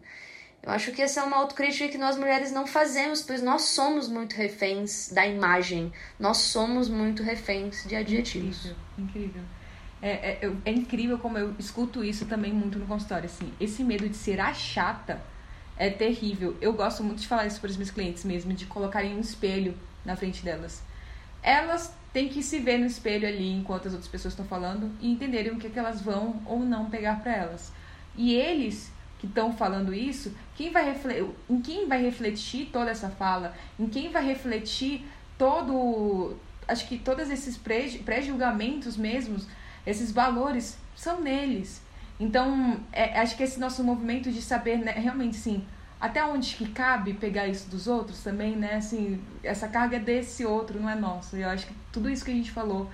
Eu 0.62 0.70
acho 0.70 0.92
que 0.92 1.02
essa 1.02 1.20
é 1.20 1.24
uma 1.24 1.36
autocrítica 1.38 1.88
que 1.88 1.98
nós 1.98 2.16
mulheres 2.16 2.52
não 2.52 2.66
fazemos, 2.66 3.22
pois 3.22 3.42
nós 3.42 3.62
somos 3.62 4.08
muito 4.08 4.34
reféns 4.34 5.10
da 5.12 5.26
imagem, 5.26 5.92
nós 6.18 6.38
somos 6.38 6.88
muito 6.88 7.22
reféns 7.22 7.84
de 7.86 7.96
adjetivos. 7.96 8.66
Incrível, 8.66 8.76
incrível. 8.98 9.42
É, 10.02 10.10
é, 10.10 10.52
é, 10.66 10.70
incrível 10.70 11.18
como 11.18 11.38
eu 11.38 11.54
escuto 11.58 12.04
isso 12.04 12.26
também 12.26 12.52
muito 12.52 12.78
no 12.78 12.86
consultório, 12.86 13.24
assim, 13.24 13.50
esse 13.58 13.82
medo 13.82 14.06
de 14.06 14.16
ser 14.16 14.38
a 14.38 14.52
chata 14.52 15.22
é 15.76 15.88
terrível. 15.88 16.54
Eu 16.60 16.74
gosto 16.74 17.02
muito 17.02 17.20
de 17.20 17.26
falar 17.26 17.46
isso 17.46 17.58
para 17.60 17.70
os 17.70 17.76
meus 17.76 17.90
clientes 17.90 18.24
mesmo, 18.24 18.52
de 18.52 18.66
colocarem 18.66 19.16
um 19.16 19.20
espelho 19.20 19.74
na 20.04 20.14
frente 20.14 20.44
delas. 20.44 20.82
Elas 21.44 21.94
têm 22.10 22.28
que 22.28 22.42
se 22.42 22.58
ver 22.58 22.78
no 22.78 22.86
espelho 22.86 23.28
ali 23.28 23.52
enquanto 23.52 23.86
as 23.86 23.92
outras 23.92 24.10
pessoas 24.10 24.32
estão 24.32 24.46
falando 24.46 24.90
e 25.00 25.12
entenderem 25.12 25.52
o 25.52 25.58
que, 25.58 25.66
é 25.66 25.70
que 25.70 25.78
elas 25.78 26.00
vão 26.00 26.40
ou 26.46 26.60
não 26.60 26.88
pegar 26.88 27.20
para 27.20 27.36
elas. 27.36 27.70
E 28.16 28.34
eles 28.34 28.90
que 29.18 29.26
estão 29.26 29.52
falando 29.52 29.92
isso, 29.92 30.34
quem 30.54 30.70
vai 30.70 30.94
em 31.48 31.60
quem 31.60 31.86
vai 31.86 32.02
refletir 32.02 32.70
toda 32.72 32.90
essa 32.90 33.10
fala, 33.10 33.54
em 33.78 33.86
quem 33.86 34.10
vai 34.10 34.24
refletir 34.24 35.04
todo, 35.36 36.36
acho 36.66 36.88
que 36.88 36.98
todos 36.98 37.30
esses 37.30 37.58
pré-julgamentos 37.58 38.96
mesmos, 38.96 39.46
esses 39.86 40.10
valores 40.10 40.78
são 40.96 41.20
neles. 41.20 41.82
Então, 42.18 42.80
é, 42.92 43.18
acho 43.18 43.36
que 43.36 43.42
esse 43.42 43.58
nosso 43.58 43.82
movimento 43.82 44.30
de 44.30 44.40
saber 44.40 44.78
né, 44.78 44.92
realmente, 44.92 45.36
sim, 45.36 45.64
até 46.04 46.22
onde 46.22 46.54
que 46.56 46.68
cabe 46.68 47.14
pegar 47.14 47.48
isso 47.48 47.70
dos 47.70 47.86
outros 47.86 48.22
também, 48.22 48.54
né? 48.54 48.74
Assim, 48.74 49.18
essa 49.42 49.66
carga 49.66 49.96
é 49.96 49.98
desse 49.98 50.44
outro, 50.44 50.78
não 50.78 50.90
é 50.90 50.94
nossa. 50.94 51.34
Eu 51.34 51.48
acho 51.48 51.66
que 51.66 51.72
tudo 51.90 52.10
isso 52.10 52.22
que 52.22 52.30
a 52.30 52.34
gente 52.34 52.50
falou 52.50 52.90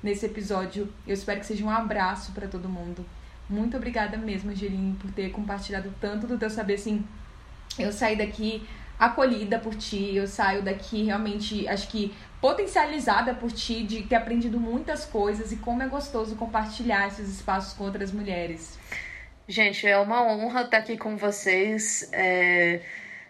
nesse 0.00 0.26
episódio, 0.26 0.88
eu 1.04 1.12
espero 1.12 1.40
que 1.40 1.46
seja 1.46 1.64
um 1.64 1.70
abraço 1.70 2.30
para 2.30 2.46
todo 2.46 2.68
mundo. 2.68 3.04
Muito 3.50 3.76
obrigada 3.76 4.16
mesmo, 4.16 4.52
Angeline, 4.52 4.94
por 4.94 5.10
ter 5.10 5.30
compartilhado 5.32 5.92
tanto 6.00 6.24
do 6.24 6.38
teu 6.38 6.48
saber, 6.48 6.74
assim. 6.74 7.04
Eu 7.76 7.90
saí 7.90 8.16
daqui 8.16 8.64
acolhida 8.96 9.58
por 9.58 9.74
ti, 9.74 10.14
eu 10.14 10.28
saio 10.28 10.62
daqui 10.62 11.02
realmente, 11.02 11.66
acho 11.66 11.88
que 11.88 12.14
potencializada 12.40 13.34
por 13.34 13.50
ti, 13.50 13.82
de 13.82 14.04
ter 14.04 14.14
aprendido 14.14 14.60
muitas 14.60 15.04
coisas 15.04 15.50
e 15.50 15.56
como 15.56 15.82
é 15.82 15.88
gostoso 15.88 16.36
compartilhar 16.36 17.08
esses 17.08 17.28
espaços 17.28 17.72
com 17.72 17.82
outras 17.82 18.12
mulheres. 18.12 18.78
Gente, 19.52 19.86
é 19.86 19.98
uma 19.98 20.22
honra 20.22 20.62
estar 20.62 20.78
aqui 20.78 20.96
com 20.96 21.14
vocês. 21.14 22.08
É... 22.10 22.80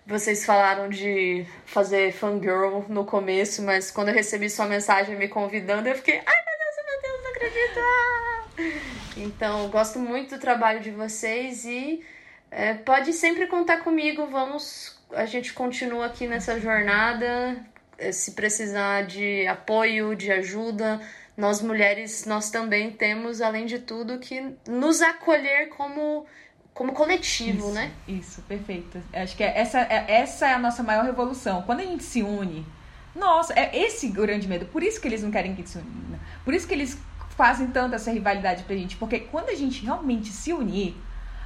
Vocês 0.06 0.44
falaram 0.44 0.88
de 0.88 1.44
fazer 1.66 2.12
fangirl 2.12 2.84
no 2.88 3.04
começo, 3.04 3.60
mas 3.60 3.90
quando 3.90 4.10
eu 4.10 4.14
recebi 4.14 4.48
sua 4.48 4.66
mensagem 4.66 5.16
me 5.16 5.26
convidando, 5.26 5.88
eu 5.88 5.96
fiquei, 5.96 6.22
ai 6.24 6.42
meu 6.46 6.58
Deus, 6.62 6.76
meu 6.86 7.02
Deus, 7.02 7.22
não 7.24 7.30
acredito! 7.32 8.92
Então, 9.16 9.68
gosto 9.68 9.98
muito 9.98 10.36
do 10.36 10.40
trabalho 10.40 10.78
de 10.78 10.92
vocês 10.92 11.64
e 11.64 12.04
é, 12.52 12.74
pode 12.74 13.12
sempre 13.12 13.48
contar 13.48 13.78
comigo. 13.78 14.26
Vamos, 14.26 14.96
a 15.12 15.26
gente 15.26 15.52
continua 15.52 16.06
aqui 16.06 16.28
nessa 16.28 16.58
jornada. 16.60 17.56
Eh, 17.98 18.12
se 18.12 18.32
precisar 18.32 19.02
de 19.02 19.46
apoio, 19.46 20.14
de 20.14 20.30
ajuda, 20.32 21.00
nós 21.36 21.62
mulheres, 21.62 22.26
nós 22.26 22.50
também 22.50 22.90
temos, 22.90 23.40
além 23.40 23.66
de 23.66 23.78
tudo, 23.78 24.18
que 24.18 24.54
nos 24.68 25.00
acolher 25.00 25.68
como 25.70 26.26
como 26.74 26.94
coletivo, 26.94 27.66
isso, 27.66 27.70
né? 27.72 27.92
Isso, 28.08 28.42
perfeito. 28.42 28.98
Acho 29.12 29.36
que 29.36 29.44
é, 29.44 29.58
essa, 29.58 29.80
é, 29.80 30.06
essa 30.08 30.46
é 30.46 30.54
a 30.54 30.58
nossa 30.58 30.82
maior 30.82 31.04
revolução. 31.04 31.62
Quando 31.62 31.80
a 31.80 31.84
gente 31.84 32.02
se 32.02 32.22
une, 32.22 32.66
nossa, 33.14 33.52
é 33.52 33.76
esse 33.76 34.06
o 34.06 34.12
grande 34.12 34.48
medo. 34.48 34.64
Por 34.66 34.82
isso 34.82 34.98
que 35.00 35.06
eles 35.06 35.22
não 35.22 35.30
querem 35.30 35.54
que 35.54 35.68
se 35.68 35.76
une. 35.76 36.18
Por 36.44 36.54
isso 36.54 36.66
que 36.66 36.72
eles 36.72 36.98
fazem 37.36 37.66
tanto 37.68 37.94
essa 37.94 38.10
rivalidade 38.10 38.62
pra 38.64 38.74
gente. 38.74 38.96
Porque 38.96 39.20
quando 39.20 39.50
a 39.50 39.54
gente 39.54 39.84
realmente 39.84 40.28
se 40.28 40.52
unir, 40.52 40.96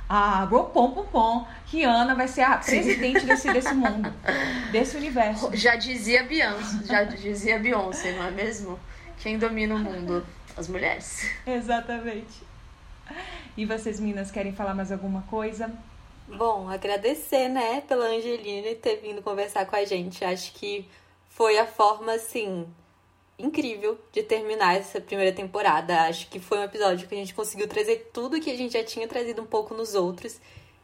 a 0.08 0.46
Pom 0.46 0.90
Pom 0.90 1.06
Pom, 1.06 1.48
Rihanna 1.66 2.14
vai 2.14 2.28
ser 2.28 2.42
a 2.42 2.56
presidente 2.58 3.26
desse, 3.26 3.52
desse 3.52 3.74
mundo, 3.74 4.12
desse 4.70 4.96
universo. 4.96 5.50
Já 5.52 5.74
dizia 5.74 6.22
Beyoncé, 6.22 6.86
já 6.86 7.02
dizia 7.02 7.58
Beyoncé, 7.58 8.12
não 8.12 8.26
é 8.26 8.30
mesmo? 8.30 8.78
Quem 9.26 9.38
domina 9.38 9.74
o 9.74 9.78
mundo? 9.80 10.24
As 10.56 10.68
mulheres. 10.68 11.28
Exatamente. 11.44 12.44
E 13.56 13.66
vocês, 13.66 13.98
meninas, 13.98 14.30
querem 14.30 14.52
falar 14.52 14.72
mais 14.72 14.92
alguma 14.92 15.22
coisa? 15.22 15.68
Bom, 16.28 16.68
agradecer, 16.68 17.48
né, 17.48 17.80
pela 17.80 18.04
Angelina 18.04 18.72
ter 18.76 18.98
vindo 18.98 19.20
conversar 19.22 19.66
com 19.66 19.74
a 19.74 19.84
gente. 19.84 20.24
Acho 20.24 20.52
que 20.52 20.88
foi 21.28 21.58
a 21.58 21.66
forma, 21.66 22.12
assim, 22.12 22.68
incrível 23.36 23.98
de 24.12 24.22
terminar 24.22 24.76
essa 24.76 25.00
primeira 25.00 25.34
temporada. 25.34 26.02
Acho 26.02 26.28
que 26.28 26.38
foi 26.38 26.60
um 26.60 26.62
episódio 26.62 27.08
que 27.08 27.14
a 27.16 27.18
gente 27.18 27.34
conseguiu 27.34 27.66
trazer 27.66 28.08
tudo 28.14 28.40
que 28.40 28.52
a 28.52 28.56
gente 28.56 28.74
já 28.74 28.84
tinha 28.84 29.08
trazido 29.08 29.42
um 29.42 29.46
pouco 29.46 29.74
nos 29.74 29.96
outros. 29.96 30.40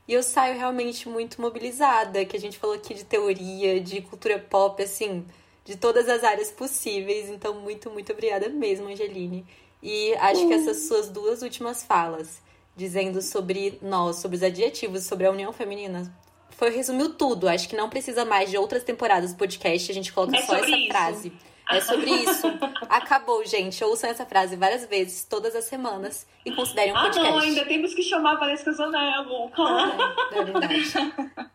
E 0.09 0.15
eu 0.15 0.23
saio 0.25 0.59
realmente 0.59 1.09
muito 1.09 1.41
mobilizada, 1.41 2.25
que 2.25 2.37
a 2.37 2.41
gente 2.41 2.59
falou 2.59 2.75
aqui 2.75 2.93
de 2.93 3.05
teoria, 3.05 3.81
de 3.81 4.03
cultura 4.03 4.37
pop, 4.37 4.83
assim, 4.83 5.25
de 5.65 5.77
todas 5.77 6.09
as 6.09 6.25
áreas 6.25 6.51
possíveis. 6.51 7.29
Então, 7.29 7.55
muito, 7.55 7.91
muito 7.91 8.13
obrigada 8.13 8.49
mesmo, 8.49 8.89
Angeline. 8.89 9.47
E 9.83 10.15
acho 10.15 10.47
que 10.47 10.55
essas 10.55 10.87
suas 10.87 11.09
duas 11.09 11.43
últimas 11.43 11.83
falas, 11.83 12.41
dizendo 12.77 13.21
sobre 13.21 13.79
nós, 13.83 14.17
sobre 14.17 14.37
os 14.37 14.43
adjetivos, 14.43 15.05
sobre 15.05 15.27
a 15.27 15.31
união 15.31 15.53
feminina, 15.53 16.15
foi 16.51 16.71
resumiu 16.71 17.15
tudo. 17.15 17.49
Acho 17.49 17.69
que 17.69 17.77
não 17.77 17.91
precisa 17.91 18.25
mais 18.25 18.49
de 18.51 18.57
outras 18.57 18.85
temporadas 18.85 19.33
do 19.33 19.39
podcast, 19.39 19.91
a 19.91 19.95
gente 19.95 20.13
coloca 20.13 20.37
é 20.37 20.43
só 20.43 20.55
essa 20.55 20.71
isso. 20.71 20.89
frase. 20.89 21.33
É 21.71 21.81
sobre 21.81 22.11
isso. 22.11 22.47
Acabou, 22.89 23.45
gente. 23.47 23.83
Ouçam 23.83 24.11
essa 24.11 24.27
frase 24.27 24.57
várias 24.57 24.85
vezes, 24.87 25.25
todas 25.25 25.55
as 25.55 25.65
semanas, 25.65 26.27
e 26.45 26.53
considerem 26.53 26.93
um 26.93 26.97
ah, 26.97 27.03
podcast. 27.03 27.29
Ah, 27.29 27.33
não, 27.33 27.39
ainda 27.41 27.65
temos 27.65 27.95
que 27.95 28.03
chamar 28.03 28.35
a 28.35 28.37
Vanessa 28.37 28.73
Zanello. 28.73 29.51
Ah, 29.57 30.15
é 30.33 30.45
verdade. 30.45 31.49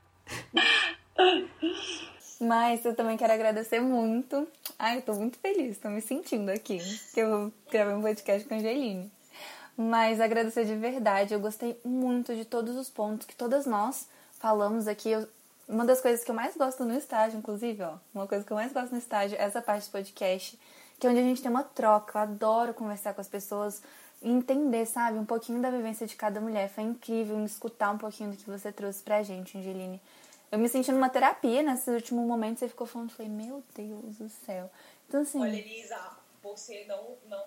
Mas 2.39 2.85
eu 2.85 2.95
também 2.95 3.18
quero 3.18 3.34
agradecer 3.34 3.80
muito. 3.80 4.47
Ai, 4.77 4.97
eu 4.97 5.01
tô 5.01 5.14
muito 5.14 5.38
feliz, 5.39 5.77
tô 5.77 5.89
me 5.89 6.01
sentindo 6.01 6.49
aqui, 6.49 6.80
que 7.14 7.19
eu 7.19 7.51
gravei 7.72 7.95
um 7.95 8.01
podcast 8.01 8.47
com 8.47 8.53
a 8.53 8.57
Angeline. 8.57 9.11
Mas 9.76 10.22
agradecer 10.22 10.65
de 10.65 10.76
verdade, 10.76 11.34
eu 11.34 11.39
gostei 11.39 11.80
muito 11.84 12.35
de 12.35 12.45
todos 12.45 12.76
os 12.76 12.89
pontos 12.89 13.26
que 13.27 13.35
todas 13.35 13.65
nós 13.65 14.07
falamos 14.39 14.88
aqui. 14.88 15.09
Eu 15.09 15.27
uma 15.68 15.84
das 15.84 15.99
coisas 15.99 16.23
que 16.23 16.31
eu 16.31 16.35
mais 16.35 16.55
gosto 16.55 16.85
no 16.85 16.97
estágio, 16.97 17.38
inclusive, 17.38 17.84
ó, 17.84 17.95
uma 18.14 18.26
coisa 18.26 18.45
que 18.45 18.51
eu 18.51 18.55
mais 18.55 18.72
gosto 18.72 18.91
no 18.93 18.97
estágio 18.97 19.38
é 19.38 19.43
essa 19.43 19.61
parte 19.61 19.88
do 19.88 19.91
podcast, 19.91 20.57
que 20.97 21.05
é 21.05 21.09
onde 21.09 21.19
a 21.19 21.23
gente 21.23 21.41
tem 21.41 21.51
uma 21.51 21.64
troca. 21.64 22.18
Eu 22.18 22.22
adoro 22.22 22.73
conversar 22.73 23.14
com 23.14 23.19
as 23.19 23.27
pessoas 23.27 23.81
e 24.22 24.30
entender, 24.30 24.85
sabe, 24.85 25.19
um 25.19 25.26
pouquinho 25.26 25.61
da 25.61 25.69
vivência 25.69 26.07
de 26.07 26.15
cada 26.15 26.39
mulher. 26.39 26.69
Foi 26.69 26.85
incrível 26.85 27.43
escutar 27.43 27.91
um 27.91 27.97
pouquinho 27.97 28.31
do 28.31 28.38
que 28.38 28.49
você 28.49 28.72
trouxe 28.72 29.03
pra 29.03 29.22
gente, 29.23 29.57
Angeline. 29.57 29.99
Eu 30.52 30.60
me 30.60 30.69
senti 30.69 30.91
numa 30.91 31.10
terapia 31.10 31.61
nesse 31.61 31.90
último 31.90 32.22
momento, 32.22 32.60
você 32.60 32.69
ficou 32.69 32.88
falando, 32.88 33.11
falei, 33.11 33.30
meu 33.30 33.64
Deus 33.76 34.18
do 34.18 34.30
céu. 34.30 34.72
Então, 35.07 35.22
assim... 35.22 35.41
Olha, 35.41 35.57
Elisa, 35.57 36.18
você 36.41 36.86
não, 36.88 37.18
não 37.26 37.44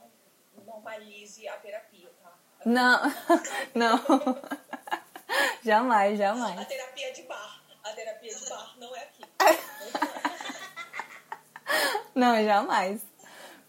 normalize 0.66 1.48
a 1.48 1.56
terapia, 1.56 2.10
tá? 2.22 2.36
Não, 2.66 3.00
não. 3.74 3.98
jamais, 5.64 6.18
jamais. 6.18 6.58
A 6.58 6.64
terapia 6.66 7.12
de 7.12 7.22
bar. 7.22 7.62
A 7.82 7.90
terapia 7.92 8.34
de 8.34 8.48
bar 8.48 8.74
não 8.78 8.94
é 8.94 9.00
aqui. 9.00 9.24
não, 12.14 12.44
jamais. 12.44 13.00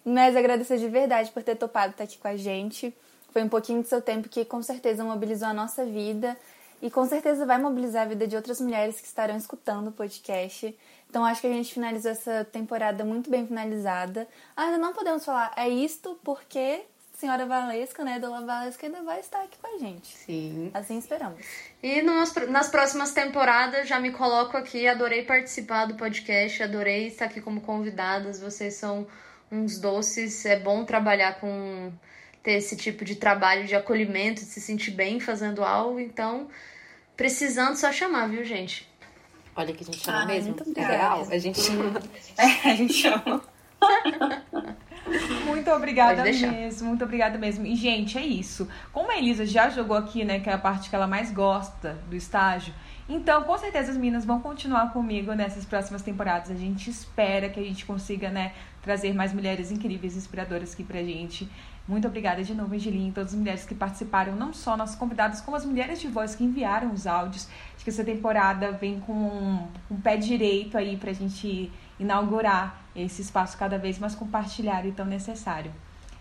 Mas 0.04 0.36
agradecer 0.36 0.78
de 0.78 0.90
verdade 0.90 1.32
por 1.32 1.42
ter 1.42 1.56
topado 1.56 1.92
estar 1.92 2.04
aqui 2.04 2.18
com 2.18 2.28
a 2.28 2.36
gente. 2.36 2.94
Foi 3.30 3.42
um 3.44 3.50
pouquinho 3.50 3.82
do 3.82 3.88
seu 3.88 4.02
tempo 4.02 4.28
que 4.28 4.44
com 4.44 4.62
certeza 4.62 5.06
mobilizou 5.06 5.48
a 5.48 5.54
nossa 5.54 5.86
vida 5.86 6.38
e 6.82 6.90
com 6.90 7.06
certeza 7.06 7.46
vai 7.46 7.58
mobilizar 7.58 8.04
a 8.04 8.10
vida 8.10 8.28
de 8.28 8.36
outras 8.36 8.60
mulheres 8.60 9.00
que 9.00 9.08
estarão 9.08 9.38
escutando 9.38 9.88
o 9.88 9.92
podcast. 9.92 10.76
Então 11.10 11.26
acho 11.26 11.42
que 11.42 11.48
a 11.48 11.52
gente 11.52 11.74
finalizou 11.74 12.12
essa 12.12 12.46
temporada 12.46 13.04
muito 13.04 13.30
bem 13.30 13.46
finalizada. 13.46 14.28
Ainda 14.56 14.78
não 14.78 14.94
podemos 14.94 15.24
falar 15.24 15.54
é 15.56 15.68
isto 15.68 16.18
porque 16.24 16.82
senhora 17.22 17.46
Valesca, 17.46 18.04
né, 18.04 18.20
Dona 18.20 18.44
Valesca 18.44 18.88
ainda 18.88 19.04
vai 19.04 19.20
estar 19.20 19.44
aqui 19.44 19.58
com 19.62 19.76
a 19.76 19.78
gente. 19.78 20.08
Sim. 20.18 20.72
Assim 20.74 20.98
esperamos. 20.98 21.46
E 21.84 22.02
nos, 22.02 22.34
nas 22.50 22.70
próximas 22.70 23.14
temporadas 23.14 23.88
já 23.88 24.00
me 24.00 24.12
coloco 24.12 24.58
aqui, 24.58 24.88
adorei 24.88 25.24
participar 25.24 25.86
do 25.86 25.94
podcast, 25.94 26.64
adorei 26.64 27.08
estar 27.08 27.26
aqui 27.26 27.40
como 27.40 27.62
convidadas, 27.62 28.40
vocês 28.40 28.74
são 28.74 29.06
uns 29.52 29.80
doces, 29.80 30.46
é 30.46 30.60
bom 30.60 30.84
trabalhar 30.84 31.40
com 31.40 31.92
ter 32.44 32.54
esse 32.54 32.76
tipo 32.76 33.06
de 33.06 33.16
trabalho 33.16 33.66
de 33.66 33.76
acolhimento, 33.76 34.42
de 34.42 34.48
se 34.48 34.62
sentir 34.62 34.92
bem 34.92 35.20
fazendo 35.20 35.64
algo, 35.64 36.00
então 36.00 36.48
precisando 37.16 37.76
só 37.76 37.92
chamar, 37.92 38.28
viu, 38.28 38.44
gente? 38.44 38.90
Olha 39.56 39.74
que 39.74 39.84
a 39.84 39.86
gente 39.86 40.00
chama 40.00 40.20
Ai, 40.20 40.26
mesmo. 40.28 40.50
muito 40.56 40.64
É 40.64 40.68
obrigada. 40.72 40.94
real, 40.94 41.28
a 41.30 41.38
gente 41.38 41.62
chama. 41.62 42.02
É, 42.38 42.70
a 42.72 42.76
gente 42.76 42.94
chama. 42.94 43.44
Muito 45.46 45.70
obrigada 45.72 46.24
mesmo, 46.24 46.88
muito 46.90 47.04
obrigada 47.04 47.38
mesmo. 47.38 47.66
E, 47.66 47.76
gente, 47.76 48.18
é 48.18 48.26
isso. 48.26 48.70
Como 48.94 49.12
a 49.12 49.18
Elisa 49.18 49.46
já 49.46 49.68
jogou 49.70 49.98
aqui, 49.98 50.24
né, 50.24 50.40
que 50.40 50.50
é 50.50 50.54
a 50.54 50.58
parte 50.58 50.90
que 50.90 50.96
ela 50.96 51.08
mais 51.08 51.32
gosta 51.32 52.00
do 52.08 52.16
estágio, 52.16 52.74
então, 53.10 53.44
com 53.44 53.58
certeza 53.58 53.92
as 53.92 53.98
meninas 53.98 54.24
vão 54.24 54.40
continuar 54.40 54.94
comigo 54.94 55.34
nessas 55.34 55.66
próximas 55.66 56.02
temporadas. 56.02 56.50
A 56.50 56.56
gente 56.56 56.90
espera 56.90 57.50
que 57.50 57.60
a 57.60 57.64
gente 57.64 57.86
consiga, 57.86 58.30
né, 58.30 58.54
trazer 58.82 59.14
mais 59.14 59.34
mulheres 59.34 59.70
incríveis, 59.70 60.16
inspiradoras 60.16 60.74
aqui 60.74 60.84
pra 60.84 61.04
gente. 61.04 61.50
Muito 61.92 62.08
obrigada 62.08 62.42
de 62.42 62.56
novo, 62.56 62.74
Angeline, 62.74 63.10
e 63.10 63.12
todas 63.12 63.34
as 63.34 63.38
mulheres 63.38 63.66
que 63.66 63.76
participaram, 63.76 64.34
não 64.34 64.54
só 64.54 64.78
nossas 64.78 64.96
convidadas, 64.96 65.42
como 65.42 65.58
as 65.58 65.66
mulheres 65.66 66.00
de 66.00 66.08
voz 66.08 66.34
que 66.34 66.42
enviaram 66.42 66.94
os 66.94 67.06
áudios. 67.06 67.50
Acho 67.76 67.84
que 67.84 67.90
essa 67.90 68.02
temporada 68.02 68.72
vem 68.72 69.02
com 69.02 69.12
um, 69.12 69.68
um 69.92 70.00
pé 70.00 70.16
direito 70.16 70.78
aí 70.78 70.96
pra 70.96 71.12
gente 71.12 71.70
inaugurar 72.00 72.82
esse 72.96 73.22
espaço 73.22 73.58
cada 73.58 73.78
vez 73.78 74.00
mais 74.00 74.16
compartilhado 74.16 74.88
e 74.88 74.94
tão 74.94 75.06
necessário. 75.06 75.70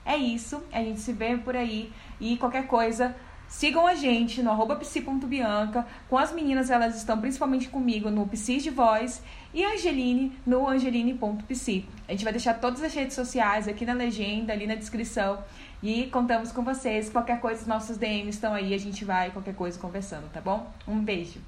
É 0.05 0.17
isso, 0.17 0.61
a 0.73 0.83
gente 0.83 0.99
se 0.99 1.13
vê 1.13 1.37
por 1.37 1.55
aí 1.55 1.93
e 2.19 2.37
qualquer 2.37 2.67
coisa, 2.67 3.15
sigam 3.47 3.87
a 3.87 3.95
gente 3.95 4.43
no 4.43 4.51
arroba 4.51 4.75
psi.bianca. 4.75 5.87
Com 6.09 6.19
as 6.19 6.33
meninas, 6.33 6.69
elas 6.69 6.97
estão 6.97 7.21
principalmente 7.21 7.69
comigo 7.69 8.11
no 8.11 8.27
Psis 8.27 8.65
de 8.65 8.71
Voz 8.71 9.23
e 9.53 9.65
Angeline 9.65 10.33
no 10.47 10.67
angeline.psi. 10.69 11.85
A 12.09 12.13
gente 12.13 12.25
vai 12.25 12.33
deixar 12.33 12.55
todas 12.55 12.83
as 12.83 12.95
redes 12.95 13.15
sociais 13.15 13.69
aqui 13.69 13.85
na 13.85 13.95
legenda, 13.95 14.53
ali 14.53 14.67
na 14.67 14.75
descrição. 14.75 15.43
E 15.83 16.07
contamos 16.07 16.53
com 16.53 16.63
vocês. 16.63 17.09
Qualquer 17.09 17.41
coisa, 17.41 17.63
os 17.63 17.67
nossos 17.67 17.97
DMs 17.97 18.37
estão 18.37 18.53
aí. 18.53 18.75
A 18.75 18.79
gente 18.79 19.05
vai, 19.05 19.31
qualquer 19.31 19.55
coisa, 19.55 19.79
conversando, 19.79 20.31
tá 20.31 20.41
bom? 20.41 20.71
Um 20.87 21.01
beijo. 21.01 21.41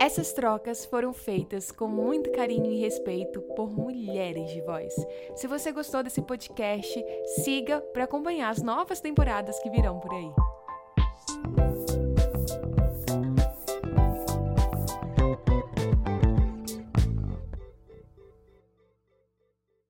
Essas 0.00 0.32
trocas 0.32 0.84
foram 0.84 1.12
feitas 1.12 1.70
com 1.70 1.86
muito 1.86 2.32
carinho 2.32 2.72
e 2.72 2.80
respeito 2.80 3.40
por 3.54 3.70
mulheres 3.70 4.50
de 4.50 4.60
voz. 4.62 4.92
Se 5.36 5.46
você 5.46 5.70
gostou 5.70 6.02
desse 6.02 6.20
podcast, 6.20 7.04
siga 7.44 7.80
para 7.80 8.04
acompanhar 8.04 8.50
as 8.50 8.60
novas 8.60 9.00
temporadas 9.00 9.60
que 9.60 9.70
virão 9.70 10.00
por 10.00 10.12
aí. 10.12 11.81